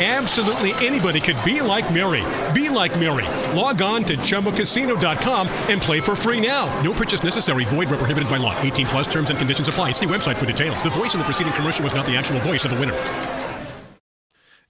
[0.00, 2.24] Absolutely anybody could be like Mary.
[2.54, 3.26] Be like Mary.
[3.54, 6.64] Log on to ChumbaCasino.com and play for free now.
[6.82, 7.64] No purchase necessary.
[7.66, 8.58] Void where prohibited by law.
[8.62, 9.90] 18 plus terms and conditions apply.
[9.90, 10.82] See website for details.
[10.82, 12.96] The voice in the preceding commercial was not the actual voice of the winner.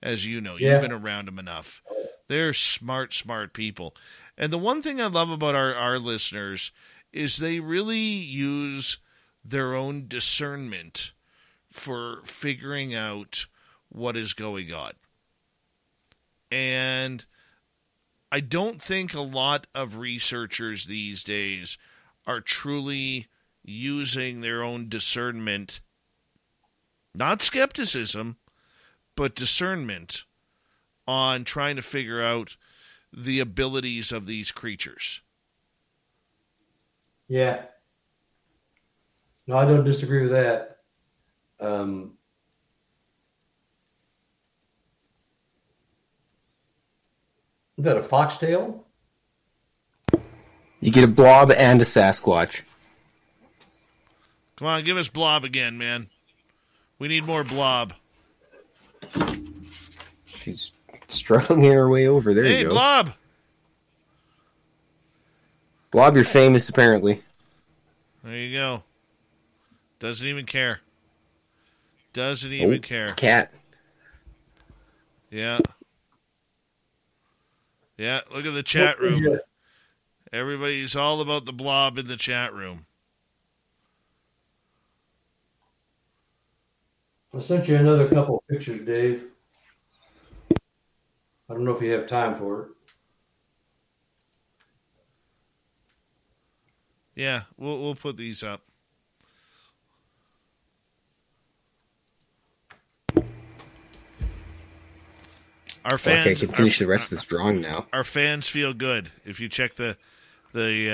[0.03, 0.57] as you know.
[0.59, 0.73] Yeah.
[0.73, 1.81] You've been around them enough.
[2.27, 3.95] They're smart, smart people.
[4.37, 6.73] And the one thing I love about our, our listeners
[7.13, 8.99] is they really use
[9.45, 11.13] their own discernment
[11.71, 13.47] for figuring out
[13.91, 14.93] what is going on.
[16.51, 17.25] And
[18.33, 21.79] I don't think a lot of researchers these days
[22.27, 23.29] are truly
[23.63, 25.81] using their own discernment,
[27.15, 28.37] not skepticism,
[29.17, 30.25] but discernment
[31.07, 32.57] on trying to figure out
[33.13, 35.21] the abilities of these creatures.
[37.29, 37.63] yeah.
[39.47, 40.79] No, I don't disagree with that.
[41.59, 42.13] Um,
[47.81, 48.85] is that a foxtail?
[50.81, 52.61] You get a blob and a Sasquatch.
[54.57, 56.11] Come on, give us Blob again, man.
[56.99, 57.95] We need more Blob.
[60.27, 60.73] She's
[61.09, 62.35] struggling her way over.
[62.35, 62.71] There hey, you go.
[62.71, 63.13] Blob!
[65.91, 67.23] Blob, you're famous apparently.
[68.23, 68.83] There you go.
[70.01, 70.81] Doesn't even care.
[72.13, 73.03] Doesn't oh, even Oh, care.
[73.05, 73.55] It's a cat.
[75.31, 75.61] Yeah.
[78.01, 79.39] Yeah, look at the chat room.
[80.33, 82.87] Everybody's all about the blob in the chat room.
[87.37, 89.25] I sent you another couple of pictures, Dave.
[90.51, 92.69] I don't know if you have time for it.
[97.15, 98.63] Yeah, we'll we'll put these up.
[105.85, 107.87] Our fans, okay, I can finish our, the rest of this drawing now.
[107.93, 109.97] our fans feel good if you check the
[110.53, 110.91] the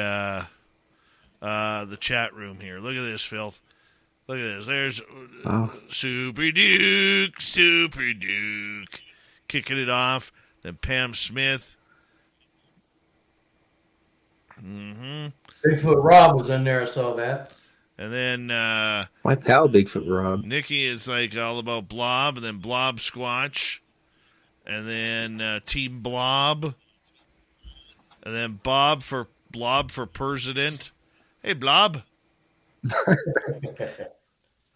[1.42, 2.78] uh, uh, the chat room here.
[2.78, 3.60] Look at this filth.
[4.28, 4.66] Look at this.
[4.66, 5.02] There's
[5.44, 5.72] Oh.
[5.90, 9.02] Super Duke, Super Duke,
[9.48, 10.30] kicking it off.
[10.62, 11.76] Then Pam Smith.
[14.58, 15.26] hmm
[15.64, 16.82] Bigfoot Rob was in there.
[16.82, 17.52] I saw that.
[17.98, 20.44] And then uh, My pal Bigfoot Rob.
[20.44, 23.80] Nikki is like all about Blob, and then Blob Squatch,
[24.66, 26.74] and then uh, Team Blob,
[28.22, 30.90] and then Bob for Blob for President.
[31.42, 32.02] Hey, Blob.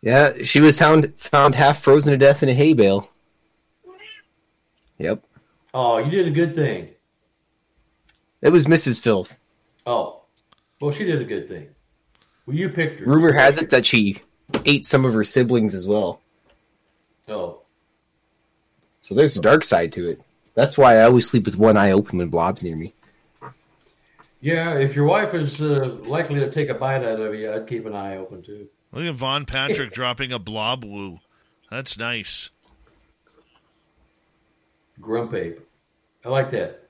[0.02, 3.10] Yeah, she was found found half frozen to death in a hay bale.
[4.96, 5.22] Yep,
[5.74, 6.88] Oh, you did a good thing.
[8.40, 8.98] it was Mrs.
[9.00, 9.38] Filth.
[9.86, 10.22] Oh,
[10.80, 11.68] well, she did a good thing.
[12.46, 13.06] Well, you picked her.
[13.06, 14.22] Rumor has it that she
[14.64, 16.22] ate some of her siblings as well.
[17.28, 17.59] Oh,
[19.10, 20.22] So there's a dark side to it.
[20.54, 22.94] That's why I always sleep with one eye open when Blob's near me.
[24.40, 24.78] yeah.
[24.78, 27.86] If your wife is uh, likely to take a bite out of you, I'd keep
[27.86, 28.68] an eye open too.
[28.92, 31.18] Look at Von Patrick dropping a blob woo.
[31.72, 32.50] That's nice.
[35.00, 35.58] Grump ape.
[36.24, 36.88] I like that.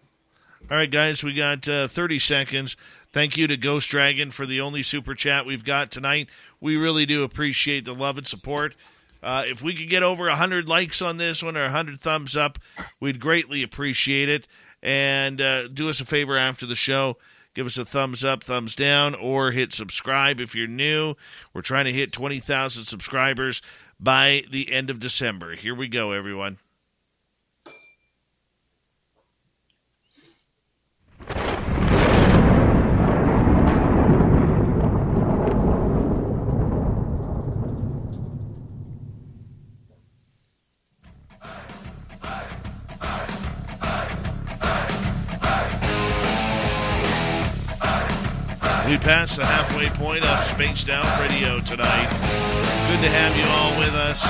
[0.71, 2.77] All right, guys, we got uh, 30 seconds.
[3.13, 6.29] Thank you to Ghost Dragon for the only super chat we've got tonight.
[6.61, 8.77] We really do appreciate the love and support.
[9.23, 12.59] Uh, if we could get over 100 likes on this one or 100 thumbs up,
[13.01, 14.49] we'd greatly appreciate it.
[14.83, 17.19] And uh, do us a favor after the show.
[17.55, 21.17] Give us a thumbs up, thumbs down, or hit subscribe if you're new.
[21.53, 23.61] We're trying to hit 20,000 subscribers
[23.99, 25.57] by the end of December.
[25.57, 26.59] Here we go, everyone.
[48.91, 52.09] We passed the halfway point of Spaced Out Radio tonight.
[52.91, 54.21] Good to have you all with us.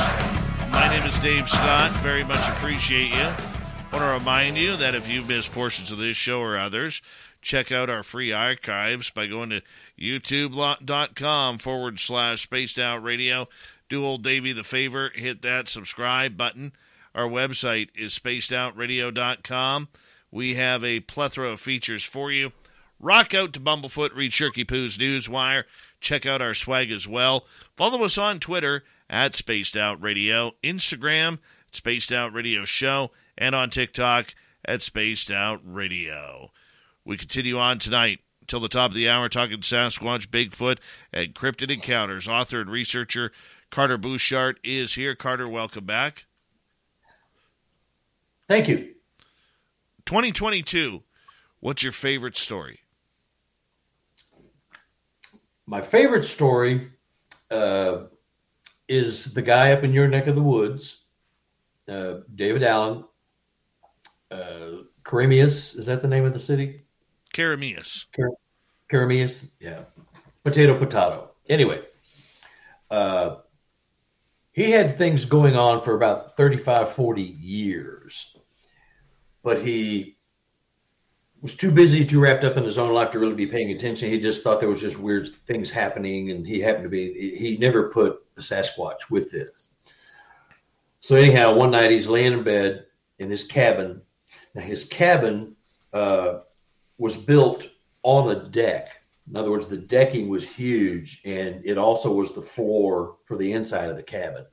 [0.70, 1.90] My name is Dave Scott.
[2.02, 3.24] Very much appreciate you.
[3.90, 7.00] Want to remind you that if you missed portions of this show or others,
[7.40, 9.62] check out our free archives by going to
[9.98, 13.48] youtube.com forward slash spaced out radio.
[13.88, 16.72] Do old Davey the favor, hit that subscribe button.
[17.14, 19.88] Our website is spacedoutradio.com.
[20.30, 22.52] We have a plethora of features for you.
[23.00, 25.64] Rock out to Bumblefoot, read Shirky Poo's Newswire.
[26.00, 27.46] Check out our swag as well.
[27.74, 31.38] Follow us on Twitter at Spaced Out Radio, Instagram,
[31.72, 34.34] Spaced Out Radio Show, and on TikTok
[34.66, 36.50] at Spaced Out Radio.
[37.04, 40.78] We continue on tonight till the top of the hour talking Sasquatch, Bigfoot,
[41.10, 42.28] and cryptid encounters.
[42.28, 43.32] Author and researcher
[43.70, 45.14] Carter Buschardt is here.
[45.14, 46.26] Carter, welcome back.
[48.46, 48.94] Thank you.
[50.06, 51.02] 2022,
[51.60, 52.80] what's your favorite story?
[55.70, 56.90] My favorite story
[57.48, 58.06] uh,
[58.88, 61.04] is the guy up in your neck of the woods,
[61.88, 63.04] uh, David Allen.
[64.32, 66.86] Uh, Caramius, is that the name of the city?
[67.32, 68.06] Caramius.
[68.16, 68.32] Car-
[68.90, 69.82] Caramius, yeah.
[70.42, 71.30] Potato, potato.
[71.48, 71.80] Anyway,
[72.90, 73.36] uh,
[74.50, 78.36] he had things going on for about 35, 40 years,
[79.44, 80.16] but he
[81.42, 84.10] was too busy, too wrapped up in his own life to really be paying attention.
[84.10, 87.56] He just thought there was just weird things happening, and he happened to be, he
[87.56, 89.70] never put a Sasquatch with this.
[91.00, 92.84] So, anyhow, one night he's laying in bed
[93.18, 94.02] in his cabin.
[94.54, 95.56] Now, his cabin
[95.94, 96.40] uh,
[96.98, 97.68] was built
[98.02, 98.88] on a deck.
[99.28, 103.52] In other words, the decking was huge, and it also was the floor for the
[103.52, 104.44] inside of the cabin.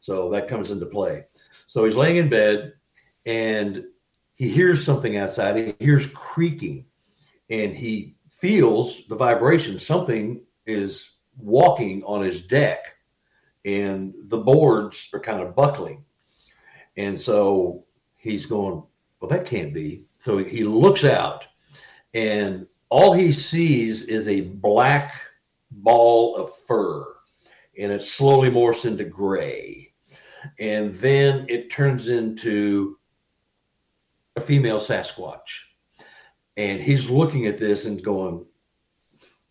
[0.00, 1.24] So that comes into play.
[1.68, 2.74] So he's laying in bed,
[3.24, 3.84] and
[4.42, 5.56] he hears something outside.
[5.56, 6.84] He hears creaking,
[7.48, 9.78] and he feels the vibration.
[9.78, 12.96] Something is walking on his deck,
[13.64, 16.04] and the boards are kind of buckling.
[16.96, 17.84] And so
[18.16, 18.82] he's going,
[19.20, 20.08] Well, that can't be.
[20.18, 21.44] So he looks out,
[22.12, 25.20] and all he sees is a black
[25.70, 27.06] ball of fur,
[27.78, 29.92] and it slowly morphs into gray.
[30.58, 32.98] And then it turns into
[34.36, 35.60] a female Sasquatch.
[36.56, 38.44] And he's looking at this and going,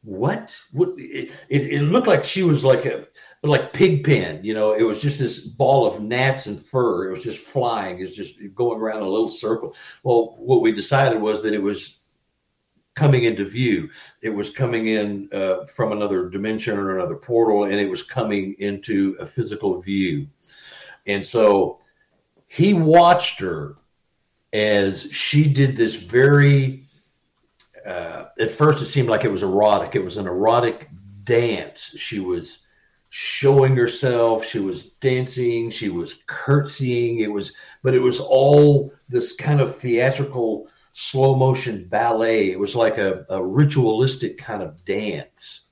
[0.03, 0.57] What?
[0.71, 0.89] What?
[0.97, 3.07] It, it, it looked like she was like a
[3.43, 7.07] like pigpen, you know, it was just this ball of gnats and fur.
[7.07, 9.75] It was just flying, it's just going around a little circle.
[10.03, 11.97] Well, what we decided was that it was
[12.93, 13.89] coming into view.
[14.21, 18.53] It was coming in uh, from another dimension or another portal, and it was coming
[18.59, 20.27] into a physical view.
[21.07, 21.79] And so
[22.47, 23.77] he watched her
[24.53, 26.87] as she did this very,
[27.85, 29.95] uh, at first it seemed like it was erotic.
[29.95, 30.89] It was an erotic
[31.23, 31.93] dance.
[31.97, 32.59] She was
[33.09, 37.19] showing herself, she was dancing, she was curtsying.
[37.19, 37.53] It was,
[37.83, 42.51] but it was all this kind of theatrical slow motion ballet.
[42.51, 45.67] It was like a, a ritualistic kind of dance.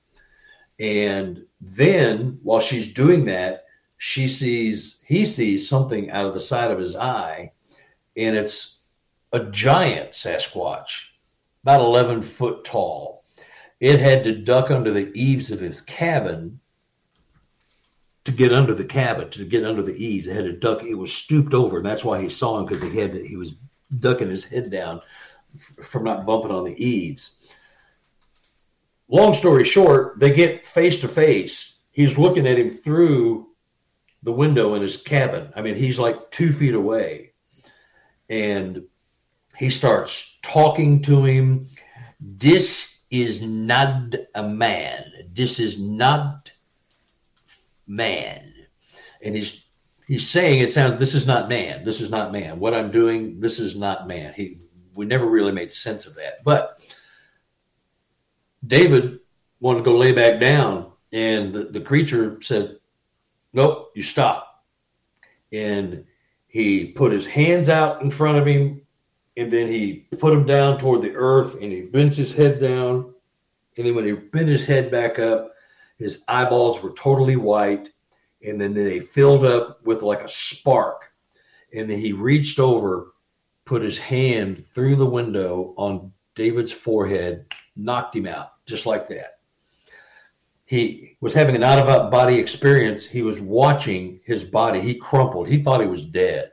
[0.78, 3.64] And then while she's doing that,
[3.98, 7.52] she sees, he sees something out of the side of his eye,
[8.20, 8.76] and it's
[9.32, 11.10] a giant Sasquatch,
[11.62, 13.24] about 11 foot tall.
[13.80, 16.60] It had to duck under the eaves of his cabin
[18.24, 20.26] to get under the cabin, to get under the eaves.
[20.26, 20.82] It had to duck.
[20.82, 23.54] It was stooped over, and that's why he saw him because he had he was
[24.00, 25.00] ducking his head down
[25.82, 27.36] from not bumping on the eaves.
[29.08, 33.48] Long story short, they get face to face, he's looking at him through
[34.22, 35.52] the window in his cabin.
[35.56, 37.29] I mean, he's like two feet away.
[38.30, 38.84] And
[39.58, 41.68] he starts talking to him.
[42.18, 45.04] This is not a man.
[45.34, 46.50] This is not
[47.86, 48.54] man.
[49.22, 49.64] And he's
[50.06, 51.84] he's saying it sounds this is not man.
[51.84, 52.58] This is not man.
[52.58, 54.32] What I'm doing, this is not man.
[54.34, 54.58] He
[54.94, 56.44] we never really made sense of that.
[56.44, 56.78] But
[58.66, 59.20] David
[59.60, 62.78] wanted to go lay back down, and the, the creature said,
[63.52, 64.64] Nope, you stop.
[65.52, 66.04] And
[66.50, 68.82] he put his hands out in front of him,
[69.36, 73.14] and then he put them down toward the earth, and he bent his head down.
[73.76, 75.54] And then when he bent his head back up,
[75.96, 77.90] his eyeballs were totally white,
[78.44, 81.12] and then they filled up with like a spark.
[81.72, 83.12] And then he reached over,
[83.64, 87.46] put his hand through the window on David's forehead,
[87.76, 89.38] knocked him out just like that.
[90.70, 93.04] He was having an out of body experience.
[93.04, 94.80] He was watching his body.
[94.80, 95.48] He crumpled.
[95.48, 96.52] He thought he was dead.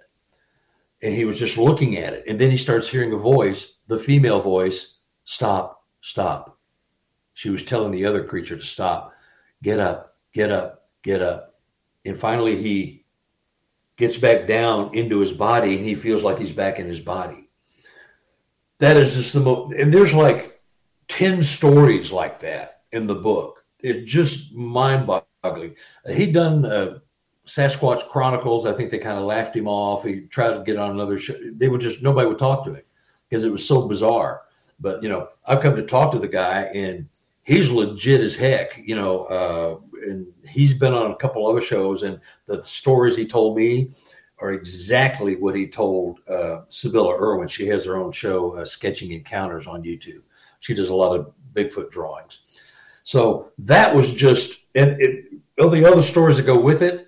[1.04, 2.24] And he was just looking at it.
[2.28, 4.96] And then he starts hearing a voice, the female voice,
[5.26, 6.58] stop, stop.
[7.36, 9.14] She was telling the other creature to stop,
[9.62, 11.60] get up, get up, get up.
[12.04, 13.06] And finally, he
[13.98, 17.52] gets back down into his body and he feels like he's back in his body.
[18.80, 20.60] That is just the most, and there's like
[21.08, 23.57] 10 stories like that in the book.
[23.88, 25.76] It's just mind boggling.
[26.10, 27.00] He'd done uh,
[27.48, 28.66] Sasquatch Chronicles.
[28.66, 30.04] I think they kind of laughed him off.
[30.04, 31.36] He tried to get on another show.
[31.54, 32.84] They would just, nobody would talk to him
[33.30, 34.42] because it was so bizarre.
[34.80, 37.08] But, you know, I've come to talk to the guy and
[37.44, 42.04] he's legit as heck, you know, uh, and he's been on a couple other shows
[42.04, 43.92] and the stories he told me
[44.40, 47.48] are exactly what he told uh, Sybilla Irwin.
[47.48, 50.22] She has her own show, uh, Sketching Encounters on YouTube.
[50.60, 52.42] She does a lot of Bigfoot drawings.
[53.08, 55.28] So that was just, and it,
[55.62, 57.08] all the other stories that go with it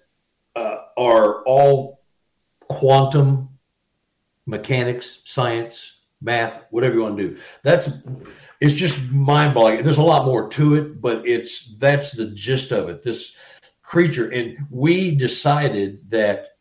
[0.56, 2.00] uh, are all
[2.70, 3.50] quantum
[4.46, 7.38] mechanics, science, math, whatever you want to do.
[7.64, 7.90] That's
[8.62, 9.84] it's just mind boggling.
[9.84, 13.04] There's a lot more to it, but it's that's the gist of it.
[13.04, 13.36] This
[13.84, 16.52] creature, and we decided that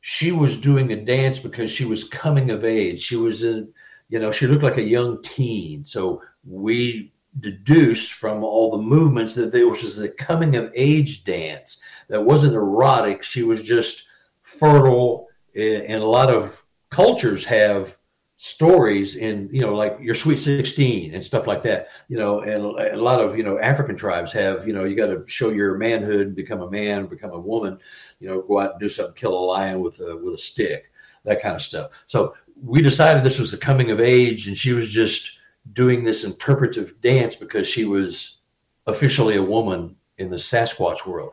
[0.00, 2.98] she was doing a dance because she was coming of age.
[2.98, 3.72] She was in,
[4.08, 5.84] you know, she looked like a young teen.
[5.84, 11.80] So we deduced from all the movements that there was a coming of age dance
[12.08, 13.22] that wasn't erotic.
[13.22, 14.04] She was just
[14.42, 16.60] fertile, and a lot of
[16.90, 17.98] cultures have
[18.40, 22.62] stories in you know like your sweet 16 and stuff like that you know and
[22.62, 25.76] a lot of you know african tribes have you know you got to show your
[25.76, 27.76] manhood become a man become a woman
[28.20, 30.92] you know go out and do something kill a lion with a with a stick
[31.24, 32.32] that kind of stuff so
[32.62, 35.37] we decided this was the coming of age and she was just
[35.72, 38.38] doing this interpretive dance because she was
[38.86, 41.32] officially a woman in the Sasquatch world.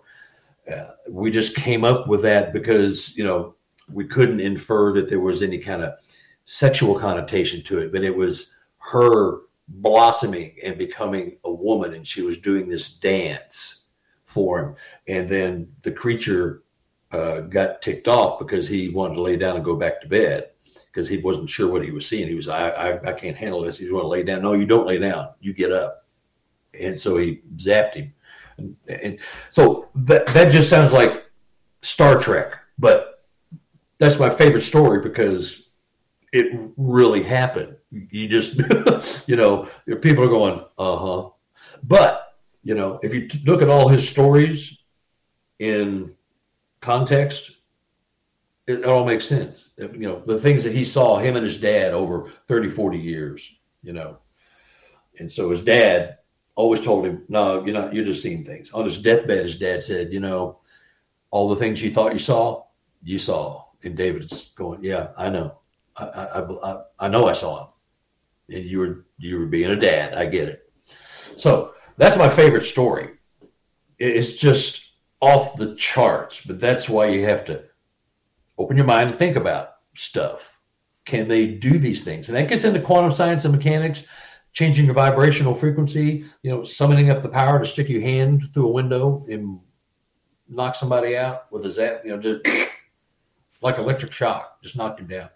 [0.71, 3.55] Uh, we just came up with that because you know
[3.91, 5.93] we couldn't infer that there was any kind of
[6.45, 12.21] sexual connotation to it, but it was her blossoming and becoming a woman, and she
[12.21, 13.83] was doing this dance
[14.25, 14.75] for him.
[15.07, 16.63] And then the creature
[17.11, 20.49] uh, got ticked off because he wanted to lay down and go back to bed
[20.95, 22.25] because he wasn't sure what he was seeing.
[22.25, 23.77] He was, I, I, I can't handle this.
[23.77, 24.41] He's going to lay down.
[24.41, 25.27] No, you don't lay down.
[25.41, 26.05] You get up.
[26.79, 28.13] And so he zapped him.
[28.57, 29.19] And, and
[29.49, 31.25] so that, that just sounds like
[31.81, 33.25] Star Trek, but
[33.97, 35.69] that's my favorite story because
[36.31, 37.75] it really happened.
[37.91, 38.55] You just,
[39.27, 39.67] you know,
[40.01, 41.29] people are going, uh huh.
[41.83, 44.77] But, you know, if you look at all his stories
[45.59, 46.13] in
[46.79, 47.54] context,
[48.67, 49.73] it all makes sense.
[49.77, 53.55] You know, the things that he saw him and his dad over 30, 40 years,
[53.83, 54.17] you know.
[55.19, 56.17] And so his dad
[56.55, 58.71] always told him, no, you're not, you're just seeing things.
[58.71, 60.59] On his deathbed, his dad said, you know,
[61.31, 62.65] all the things you thought you saw,
[63.03, 63.65] you saw.
[63.83, 65.59] And David's going, yeah, I know.
[65.95, 67.67] I, I, I, I know I saw him.
[68.55, 70.15] And you were, you were being a dad.
[70.15, 70.69] I get it.
[71.37, 73.11] So that's my favorite story.
[73.99, 74.81] It's just
[75.21, 77.63] off the charts, but that's why you have to
[78.57, 80.57] open your mind and think about stuff.
[81.05, 82.29] Can they do these things?
[82.29, 84.05] And that gets into quantum science and mechanics,
[84.53, 88.67] changing your vibrational frequency, you know, summoning up the power to stick your hand through
[88.67, 89.59] a window and
[90.47, 92.47] knock somebody out with a zap, you know, just
[93.61, 95.29] like electric shock, just knocked him down.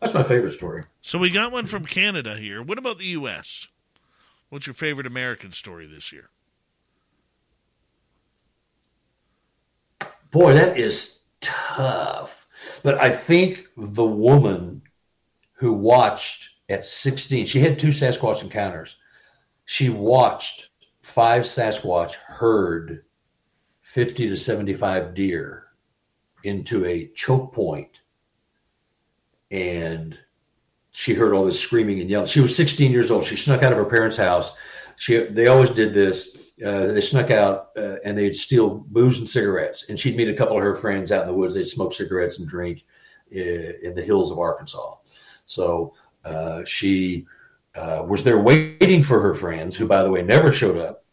[0.00, 0.84] That's my favorite story.
[1.00, 2.62] So we got one from Canada here.
[2.62, 3.68] What about the U.S.?
[4.50, 6.28] What's your favorite American story this year?
[10.30, 12.46] Boy, that is tough.
[12.82, 14.82] But I think the woman
[15.52, 18.96] who watched at 16, she had two Sasquatch encounters.
[19.66, 20.70] She watched
[21.02, 23.04] five Sasquatch herd
[23.82, 25.66] 50 to 75 deer
[26.42, 27.90] into a choke point
[29.50, 30.18] and
[30.90, 32.26] she heard all this screaming and yelling.
[32.26, 33.24] She was 16 years old.
[33.24, 34.52] She snuck out of her parents' house.
[34.96, 36.43] She they always did this.
[36.64, 39.86] Uh, they snuck out uh, and they'd steal booze and cigarettes.
[39.88, 41.54] And she'd meet a couple of her friends out in the woods.
[41.54, 42.84] They'd smoke cigarettes and drink
[43.30, 44.96] in, uh, in the hills of Arkansas.
[45.46, 45.94] So
[46.24, 47.26] uh, she
[47.74, 51.04] uh, was there waiting for her friends, who, by the way, never showed up.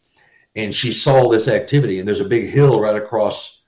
[0.54, 1.98] And she saw this activity.
[1.98, 3.62] And there's a big hill right across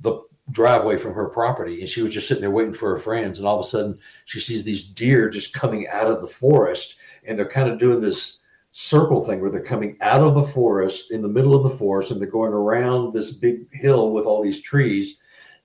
[0.00, 3.38] the driveway from her property and she was just sitting there waiting for her friends
[3.38, 6.94] and all of a sudden she sees these deer just coming out of the forest
[7.24, 8.42] and they're kind of doing this
[8.78, 12.10] circle thing where they're coming out of the forest in the middle of the forest
[12.10, 15.18] and they're going around this big hill with all these trees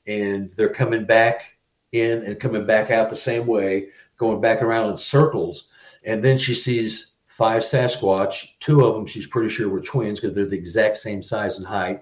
[0.07, 1.57] and they're coming back
[1.91, 5.67] in and coming back out the same way going back around in circles
[6.05, 10.33] and then she sees five sasquatch two of them she's pretty sure were twins because
[10.33, 12.01] they're the exact same size and height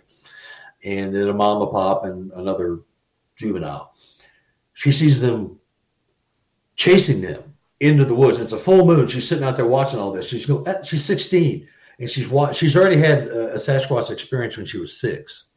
[0.84, 2.81] and then a mama pop and another
[3.36, 3.95] juvenile.
[4.73, 5.60] She sees them
[6.76, 8.38] chasing them into the woods.
[8.38, 9.07] It's a full moon.
[9.07, 10.27] She's sitting out there watching all this.
[10.27, 11.68] She's going, uh, she's 16
[11.99, 15.47] and she's she's already had a Sasquatch experience when she was six,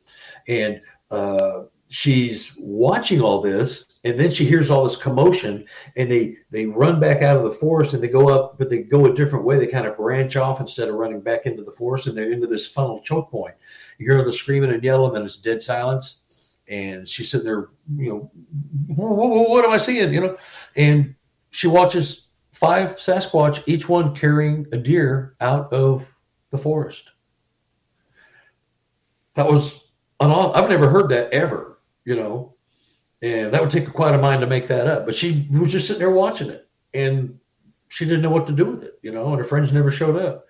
[0.48, 0.80] and
[1.10, 3.86] uh, she's watching all this.
[4.04, 5.64] And then she hears all this commotion,
[5.96, 8.78] and they they run back out of the forest and they go up, but they
[8.78, 9.58] go a different way.
[9.58, 12.48] They kind of branch off instead of running back into the forest, and they're into
[12.48, 13.54] this funnel choke point.
[13.98, 16.18] You hear the screaming and yelling, and it's dead silence.
[16.68, 18.30] And she's sitting there, you know,
[18.96, 20.12] what am I seeing?
[20.12, 20.36] You know,
[20.74, 21.14] and
[21.52, 26.12] she watches five Sasquatch, each one carrying a deer out of
[26.50, 27.10] the forest.
[29.34, 29.78] That was
[30.20, 32.54] an I've never heard that ever, you know,
[33.20, 35.04] and that would take quite a mind to make that up.
[35.06, 37.38] But she was just sitting there watching it, and
[37.88, 40.16] she didn't know what to do with it, you know, and her friends never showed
[40.16, 40.46] up,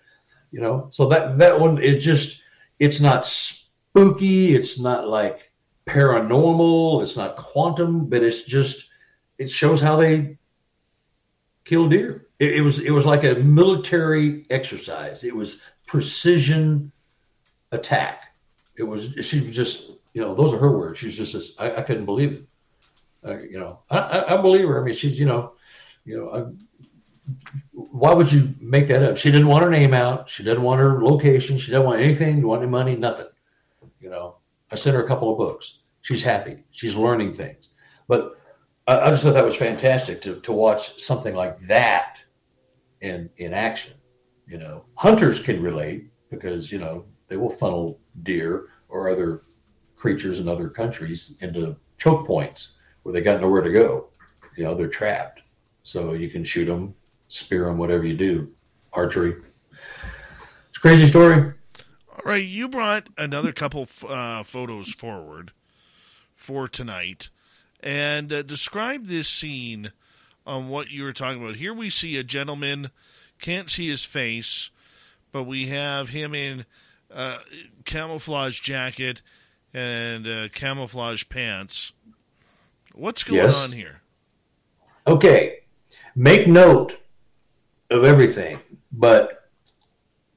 [0.53, 0.89] you know.
[0.93, 2.43] So that that one, it just
[2.79, 4.55] it's not spooky.
[4.55, 5.51] It's not like
[5.87, 7.03] paranormal.
[7.03, 8.89] It's not quantum, but it's just
[9.39, 10.39] it shows how they
[11.65, 12.27] kill deer.
[12.39, 15.25] It, it was it was like a military exercise.
[15.25, 16.93] It was precision
[17.73, 18.35] attack.
[18.77, 20.99] It was she was just you know those are her words.
[20.99, 22.45] She's just this, I, I couldn't believe it.
[23.25, 24.81] Uh, you know I, I, believe her.
[24.81, 25.53] I mean she's you know
[26.05, 27.33] you know I,
[27.73, 29.17] why would you make that up?
[29.17, 30.29] She didn't want her name out.
[30.29, 31.57] She didn't want her location.
[31.57, 32.37] She didn't want anything.
[32.37, 32.97] Didn't want any money.
[32.97, 33.29] Nothing.
[34.01, 34.39] You know,
[34.71, 35.79] I sent her a couple of books.
[36.01, 36.65] She's happy.
[36.73, 37.69] She's learning things.
[38.09, 38.41] But
[38.87, 42.21] I, I just thought that was fantastic to to watch something like that
[43.01, 43.95] in in action.
[44.47, 49.43] You know, hunters can relate because you know they will funnel deer or other
[49.97, 54.09] creatures in other countries into choke points where they got nowhere to go.
[54.57, 55.41] You know, they're trapped.
[55.85, 56.95] So you can shoot them
[57.33, 58.53] spear them, whatever you do,
[58.93, 59.37] archery.
[60.69, 61.53] It's a crazy story.
[62.11, 65.53] All right, you brought another couple uh, photos forward
[66.35, 67.31] for tonight,
[67.83, 69.93] and uh, describe this scene
[70.47, 71.57] on what you were talking about.
[71.57, 72.91] Here we see a gentleman,
[73.41, 74.71] can't see his face,
[75.33, 76.65] but we have him in
[77.13, 77.39] uh,
[77.85, 79.23] camouflage jacket
[79.75, 81.93] and uh, camouflage pants.
[82.95, 83.57] What's going yes.
[83.57, 84.03] on here?
[85.07, 85.61] Okay,
[86.15, 86.99] make note
[87.91, 88.61] of everything.
[88.93, 89.49] But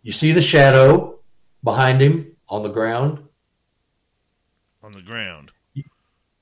[0.02, 1.20] you see the shadow
[1.64, 3.20] behind him on the ground.
[4.82, 5.52] On the ground.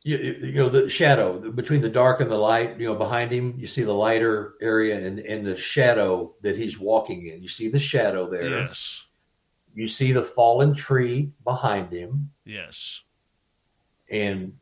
[0.05, 2.77] You, you know the shadow between the dark and the light.
[2.77, 6.77] You know behind him, you see the lighter area and and the shadow that he's
[6.77, 7.41] walking in.
[7.41, 8.49] You see the shadow there.
[8.49, 9.05] Yes.
[9.73, 12.29] You see the fallen tree behind him.
[12.45, 13.01] Yes.
[14.09, 14.53] And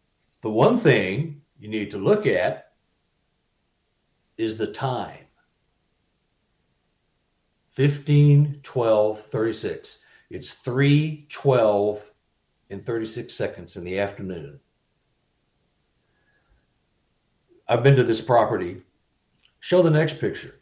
[0.41, 2.73] the one thing you need to look at
[4.37, 5.25] is the time.
[7.71, 9.99] 15, 12, 36.
[10.29, 12.11] It's 3, 12,
[12.69, 14.59] and 36 seconds in the afternoon.
[17.71, 18.81] I've been to this property.
[19.61, 20.55] Show the next picture.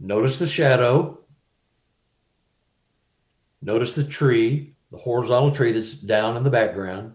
[0.00, 1.20] Notice the shadow.
[3.62, 7.14] Notice the tree, the horizontal tree that's down in the background.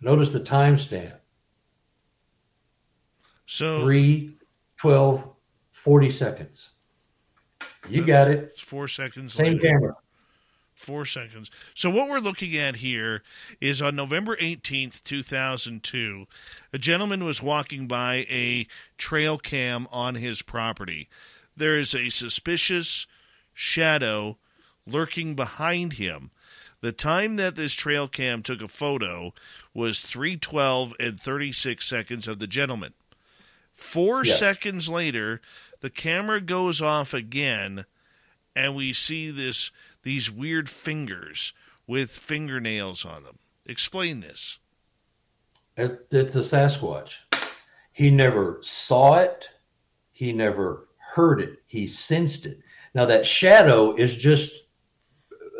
[0.00, 1.18] Notice the timestamp.
[3.44, 4.34] So 3,
[4.78, 5.28] 12,
[5.72, 6.70] 40 seconds.
[7.90, 8.44] You got it.
[8.44, 9.34] It's four seconds.
[9.34, 9.66] Same later.
[9.66, 9.96] camera.
[10.78, 11.50] Four seconds.
[11.74, 13.24] So what we're looking at here
[13.60, 16.26] is on November 18th, 2002,
[16.72, 21.08] a gentleman was walking by a trail cam on his property.
[21.56, 23.08] There is a suspicious
[23.52, 24.38] shadow
[24.86, 26.30] lurking behind him.
[26.80, 29.34] The time that this trail cam took a photo
[29.74, 32.94] was 312 and 36 seconds of the gentleman.
[33.74, 35.40] Four seconds later,
[35.80, 37.84] the camera goes off again,
[38.54, 39.72] and we see this
[40.08, 41.52] these weird fingers
[41.86, 43.36] with fingernails on them.
[43.66, 44.58] Explain this.
[45.76, 47.16] It, it's a Sasquatch.
[47.92, 49.50] He never saw it.
[50.12, 51.58] He never heard it.
[51.66, 52.58] He sensed it.
[52.94, 54.62] Now that shadow is just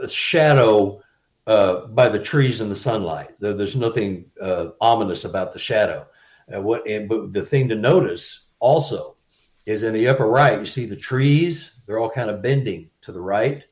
[0.02, 1.02] a shadow
[1.46, 3.38] uh, by the trees and the sunlight.
[3.40, 6.06] There, there's nothing uh, ominous about the shadow.
[6.50, 6.88] Uh, what?
[6.88, 9.16] And, but the thing to notice also
[9.66, 11.82] is in the upper right, you see the trees.
[11.86, 13.62] They're all kind of bending to the right.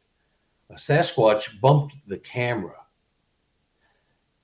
[0.71, 2.87] A Sasquatch bumped the camera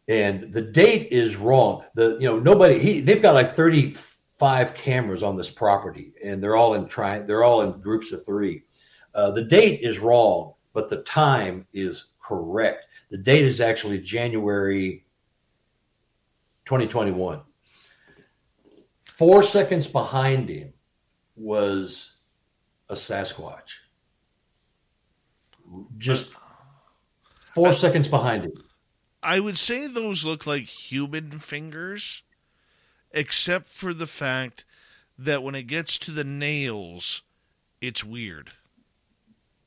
[0.09, 1.85] and the date is wrong.
[1.95, 6.57] The you know nobody he they've got like 35 cameras on this property, and they're
[6.57, 8.65] all in tri they're all in groups of three.
[9.15, 12.87] Uh, the date is wrong, but the time is correct.
[13.11, 15.05] The date is actually January
[16.65, 17.41] 2021.
[19.05, 20.73] Four seconds behind him
[21.37, 22.15] was
[22.89, 23.71] a Sasquatch.
[25.99, 26.33] Just
[27.55, 28.53] four seconds behind it.
[29.23, 32.23] I would say those look like human fingers,
[33.13, 34.65] except for the fact
[35.19, 37.23] that when it gets to the nails,
[37.81, 38.53] it's weird.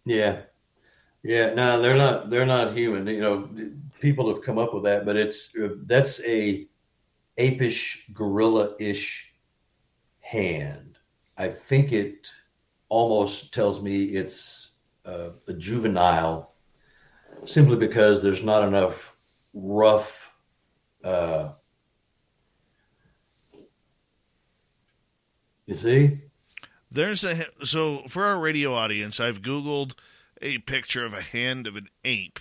[0.04, 0.42] Yeah,
[1.24, 1.54] yeah.
[1.54, 2.30] No, they're not.
[2.30, 3.08] They're not human.
[3.08, 3.50] You know,
[4.02, 6.68] people have come up with that, but it's uh, that's a
[7.38, 9.34] apish, gorilla-ish
[10.20, 10.98] hand.
[11.38, 12.30] I think it
[12.90, 14.72] almost tells me it's
[15.06, 16.52] uh, a juvenile,
[17.46, 19.16] simply because there's not enough
[19.54, 20.32] rough
[21.04, 21.50] uh,
[25.66, 26.20] you see?
[26.92, 29.94] There's a so for our radio audience i've googled
[30.42, 32.40] a picture of a hand of an ape.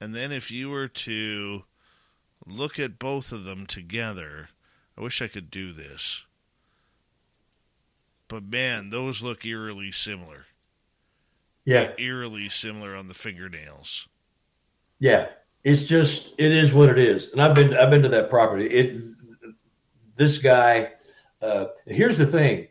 [0.00, 1.64] And then if you were to
[2.46, 4.48] look at both of them together
[4.96, 6.24] i wish i could do this.
[8.28, 10.46] But man those look eerily similar
[11.70, 14.08] yeah eerily similar on the fingernails
[15.00, 15.28] yeah,
[15.64, 18.66] it's just it is what it is, and I've been I've been to that property.
[18.66, 19.02] It
[20.14, 20.92] this guy.
[21.42, 22.68] Uh, here's the thing.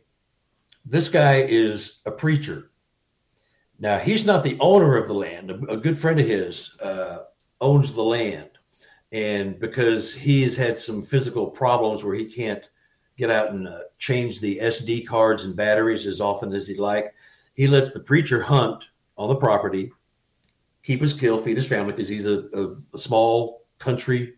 [0.85, 2.69] This guy is a preacher.
[3.79, 5.49] Now he's not the owner of the land.
[5.49, 7.23] A, a good friend of his uh,
[7.59, 8.51] owns the land,
[9.11, 12.69] and because he has had some physical problems where he can't
[13.17, 17.13] get out and uh, change the SD cards and batteries as often as he'd like,
[17.59, 18.85] he lets the preacher hunt
[19.17, 19.91] on the property
[20.81, 24.35] keep his kill, feed his family because he's a, a, a, small country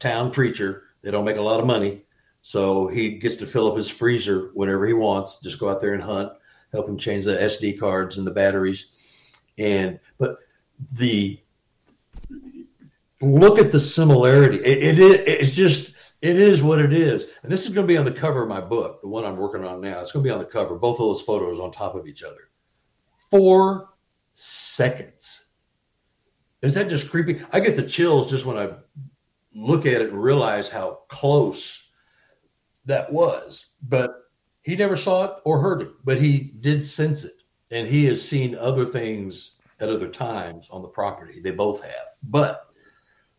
[0.00, 0.82] town preacher.
[1.00, 2.02] They don't make a lot of money.
[2.42, 5.38] So he gets to fill up his freezer whenever he wants.
[5.38, 6.32] Just go out there and hunt,
[6.72, 8.86] help him change the SD cards and the batteries.
[9.56, 10.38] And but
[10.98, 11.38] the
[13.20, 14.56] look at the similarity.
[14.64, 15.92] It, it it's just
[16.22, 17.26] it is what it is.
[17.44, 19.36] And this is going to be on the cover of my book, the one I'm
[19.36, 20.00] working on now.
[20.00, 20.74] It's going to be on the cover.
[20.74, 22.48] Both of those photos on top of each other.
[23.34, 23.88] Four
[24.32, 25.46] seconds
[26.64, 27.42] is that just creepy?
[27.52, 28.70] I get the chills just when I
[29.54, 31.82] look at it and realize how close
[32.86, 33.66] that was.
[33.82, 34.12] But
[34.62, 37.42] he never saw it or heard it, but he did sense it.
[37.70, 41.40] And he has seen other things at other times on the property.
[41.40, 42.06] They both have.
[42.22, 42.68] But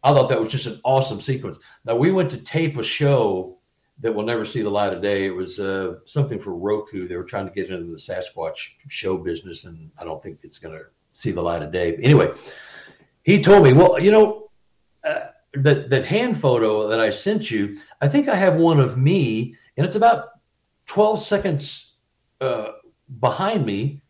[0.04, 1.58] I thought that was just an awesome sequence.
[1.84, 3.58] Now, we went to tape a show
[4.00, 5.26] that will never see the light of day.
[5.26, 7.08] It was uh, something for Roku.
[7.08, 10.58] They were trying to get into the Sasquatch show business, and I don't think it's
[10.58, 11.92] going to see the light of day.
[11.92, 12.32] But anyway,
[13.24, 14.50] he told me, well, you know,
[15.04, 18.98] uh, that that hand photo that I sent you, I think I have one of
[18.98, 20.30] me, and it's about
[20.88, 21.94] 12 seconds
[22.42, 22.74] uh,
[23.20, 24.02] behind me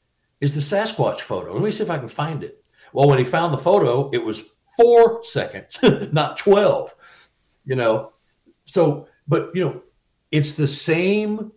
[0.41, 1.53] is the Sasquatch photo.
[1.53, 2.63] Let me see if I can find it.
[2.93, 4.43] Well, when he found the photo, it was
[4.75, 5.79] four seconds,
[6.11, 6.95] not 12.
[7.65, 8.13] You know,
[8.65, 9.81] so but you know,
[10.31, 11.51] it's the same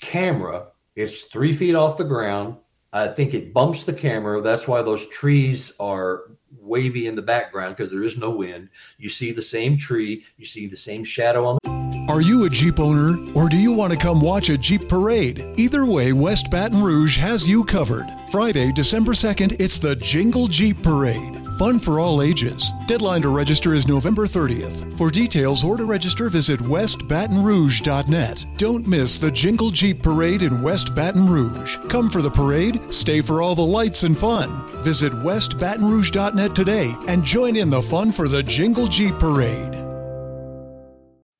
[0.00, 0.68] camera.
[0.94, 2.56] It's three feet off the ground.
[2.92, 4.40] I think it bumps the camera.
[4.40, 8.70] That's why those trees are wavy in the background because there is no wind.
[8.98, 11.76] You see the same tree, you see the same shadow on the
[12.08, 15.38] are you a Jeep owner or do you want to come watch a Jeep parade?
[15.58, 18.06] Either way, West Baton Rouge has you covered.
[18.30, 21.45] Friday, December 2nd, it's the Jingle Jeep Parade.
[21.58, 22.72] Fun for all ages.
[22.84, 24.94] Deadline to register is November 30th.
[24.98, 28.44] For details or to register, visit westbatonrouge.net.
[28.58, 31.78] Don't miss the Jingle Jeep Parade in West Baton Rouge.
[31.88, 34.50] Come for the parade, stay for all the lights and fun.
[34.82, 39.72] Visit westbatonrouge.net today and join in the fun for the Jingle Jeep Parade.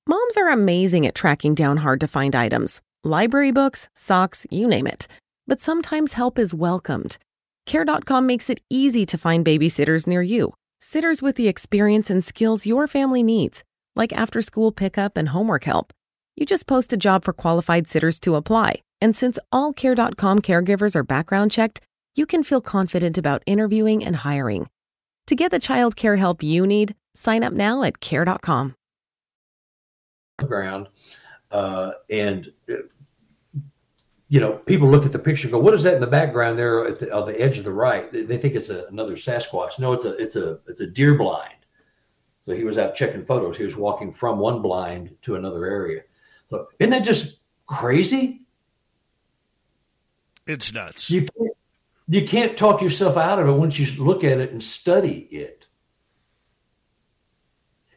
[0.09, 4.87] Moms are amazing at tracking down hard to find items library books, socks, you name
[4.87, 5.07] it.
[5.47, 7.19] But sometimes help is welcomed.
[7.67, 10.55] Care.com makes it easy to find babysitters near you.
[10.81, 13.65] Sitters with the experience and skills your family needs,
[13.97, 15.93] like after school pickup and homework help.
[16.37, 20.95] You just post a job for qualified sitters to apply, And since all Care.com caregivers
[20.97, 21.81] are background checked,
[22.15, 24.69] you can feel confident about interviewing and hiring.
[25.27, 28.75] To get the child care help you need, sign up now at Care.com.
[30.39, 30.89] Ground,
[31.51, 32.75] uh, and uh,
[34.29, 36.59] you know, people look at the picture, and go, "What is that in the background
[36.59, 39.79] there the, on the edge of the right?" They, they think it's a, another Sasquatch.
[39.79, 41.55] No, it's a it's a it's a deer blind.
[42.41, 43.57] So he was out checking photos.
[43.57, 46.03] He was walking from one blind to another area.
[46.47, 48.43] So isn't that just crazy?
[50.47, 51.11] It's nuts.
[51.11, 51.57] You can't,
[52.07, 55.67] you can't talk yourself out of it once you look at it and study it.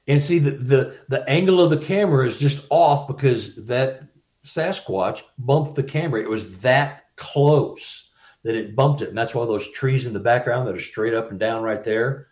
[0.07, 4.09] And see the, the the angle of the camera is just off because that
[4.50, 6.22] Sasquatch bumped the camera.
[6.22, 8.10] It was that close
[8.44, 9.10] that it bumped it.
[9.10, 11.84] And that's why those trees in the background that are straight up and down right
[11.84, 12.28] there,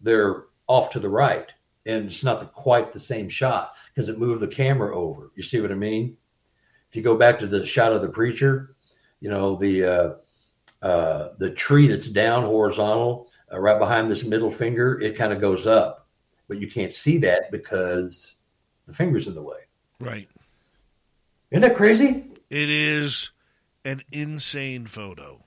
[0.00, 1.50] they're off to the right.
[1.86, 5.30] And it's not the, quite the same shot because it moved the camera over.
[5.34, 6.16] You see what I mean?
[6.88, 8.76] If you go back to the shot of the preacher,
[9.20, 10.12] you know, the uh,
[10.82, 15.40] uh, the tree that's down horizontal, uh, right behind this middle finger, it kind of
[15.40, 16.08] goes up.
[16.48, 18.36] But you can't see that because
[18.86, 19.58] the finger's in the way.
[20.00, 20.28] Right.
[21.50, 22.26] Isn't that crazy?
[22.48, 23.32] It is
[23.84, 25.44] an insane photo.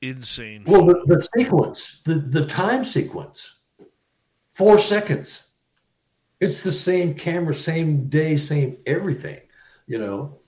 [0.00, 0.64] Insane.
[0.66, 3.56] Well, the, the sequence, the, the time sequence,
[4.52, 5.48] four seconds.
[6.40, 9.40] It's the same camera, same day, same everything,
[9.86, 10.40] you know,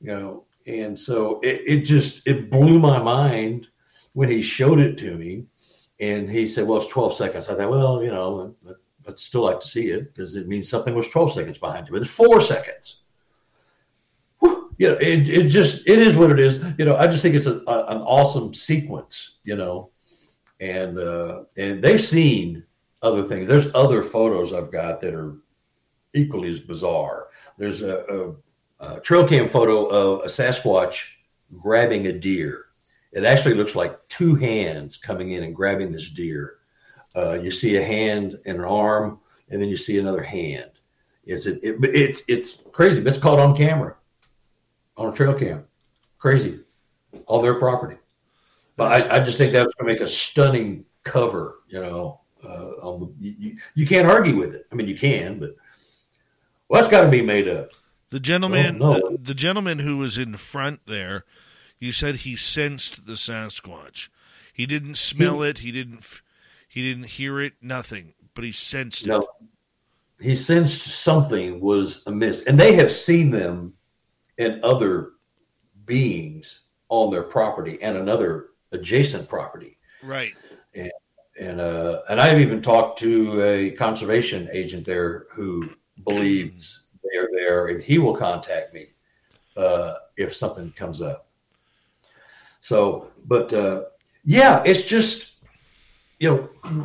[0.00, 3.68] you know, and so it, it just it blew my mind
[4.14, 5.44] when he showed it to me,
[6.00, 8.54] and he said, "Well, it's 12 seconds." I thought, well, you know,
[9.06, 11.92] I'd still like to see it because it means something was 12 seconds behind you,
[11.92, 13.01] but it's four seconds
[14.82, 16.60] you know, it, it just it is what it is.
[16.76, 19.36] You know, I just think it's a, a, an awesome sequence.
[19.44, 19.90] You know,
[20.58, 22.64] and uh, and they've seen
[23.00, 23.46] other things.
[23.46, 25.36] There's other photos I've got that are
[26.14, 27.28] equally as bizarre.
[27.58, 28.34] There's a,
[28.80, 31.04] a, a trail cam photo of a Sasquatch
[31.58, 32.64] grabbing a deer.
[33.12, 36.56] It actually looks like two hands coming in and grabbing this deer.
[37.14, 40.72] Uh, you see a hand and an arm, and then you see another hand.
[41.24, 43.00] It's it, it, it's it's crazy.
[43.00, 43.94] But it's caught on camera
[44.96, 45.64] on a trail cam.
[46.18, 46.60] Crazy.
[47.26, 47.96] All their property.
[48.76, 52.20] But I, I just think that's going to make a stunning cover, you know.
[52.44, 54.66] Uh, on the, you, you can't argue with it.
[54.72, 55.54] I mean, you can, but
[56.68, 57.70] well, that's got to be made up.
[58.10, 61.24] The gentleman, the, the gentleman who was in front there,
[61.78, 64.08] you said he sensed the Sasquatch.
[64.52, 65.58] He didn't smell he, it.
[65.58, 66.20] He didn't.
[66.68, 67.54] He didn't hear it.
[67.62, 68.14] Nothing.
[68.34, 69.26] But he sensed no, it.
[70.20, 73.74] He sensed something was amiss, and they have seen them
[74.42, 75.12] and other
[75.84, 79.78] beings on their property and another adjacent property.
[80.02, 80.34] Right.
[80.74, 80.92] And
[81.38, 85.64] and uh, and I've even talked to a conservation agent there who
[86.04, 88.88] believes they are there, and he will contact me
[89.56, 91.26] uh, if something comes up.
[92.60, 93.84] So, but uh,
[94.24, 95.32] yeah, it's just
[96.18, 96.36] you know,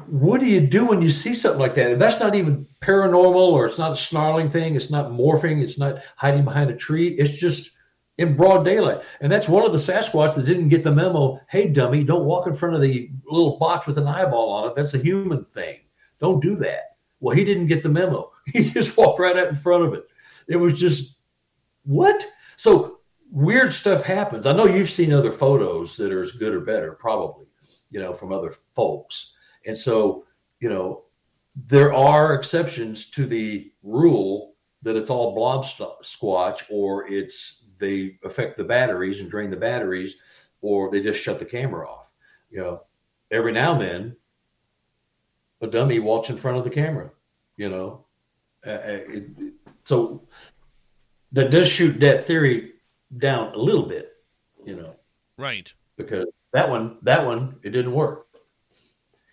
[0.08, 1.92] what do you do when you see something like that?
[1.92, 4.76] And that's not even paranormal or it's not a snarling thing.
[4.76, 5.62] It's not morphing.
[5.62, 7.10] It's not hiding behind a tree.
[7.10, 7.72] It's just
[8.18, 9.02] in broad daylight.
[9.22, 11.40] And that's one of the Sasquatch that didn't get the memo.
[11.50, 14.76] Hey, dummy, don't walk in front of the little box with an eyeball on it.
[14.76, 15.80] That's a human thing.
[16.20, 16.98] Don't do that.
[17.20, 18.32] Well, he didn't get the memo.
[18.54, 20.08] He just walked right out in front of it.
[20.48, 21.18] It was just,
[21.84, 22.26] what?
[22.56, 23.00] So
[23.30, 24.48] weird stuff happens.
[24.48, 27.48] I know you've seen other photos that are as good or better, probably
[27.90, 29.34] you know, from other folks.
[29.66, 30.26] And so,
[30.60, 31.04] you know,
[31.66, 34.54] there are exceptions to the rule
[34.84, 40.18] that it's all blob squatch or it's they affect the batteries and drain the batteries
[40.62, 42.10] or they just shut the camera off.
[42.50, 42.84] You know,
[43.32, 44.16] every now and then
[45.62, 47.12] a dummy walks in front of the camera,
[47.58, 48.06] you know.
[48.66, 49.54] Uh, uh it,
[49.84, 50.28] so
[51.32, 52.74] that does shoot that theory
[53.18, 54.14] down a little bit,
[54.64, 54.96] you know.
[55.38, 55.72] Right.
[55.98, 58.28] Because that one, that one, it didn't work.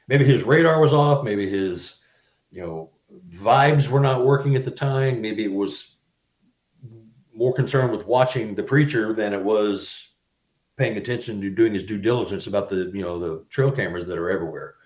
[0.08, 1.24] Maybe his radar was off.
[1.24, 1.96] Maybe his,
[2.54, 2.90] you know,
[3.34, 5.20] vibes were not working at the time.
[5.20, 5.96] Maybe it was
[7.34, 10.10] more concerned with watching the preacher than it was
[10.76, 14.18] paying attention to doing his due diligence about the, you know, the trail cameras that
[14.18, 14.76] are everywhere.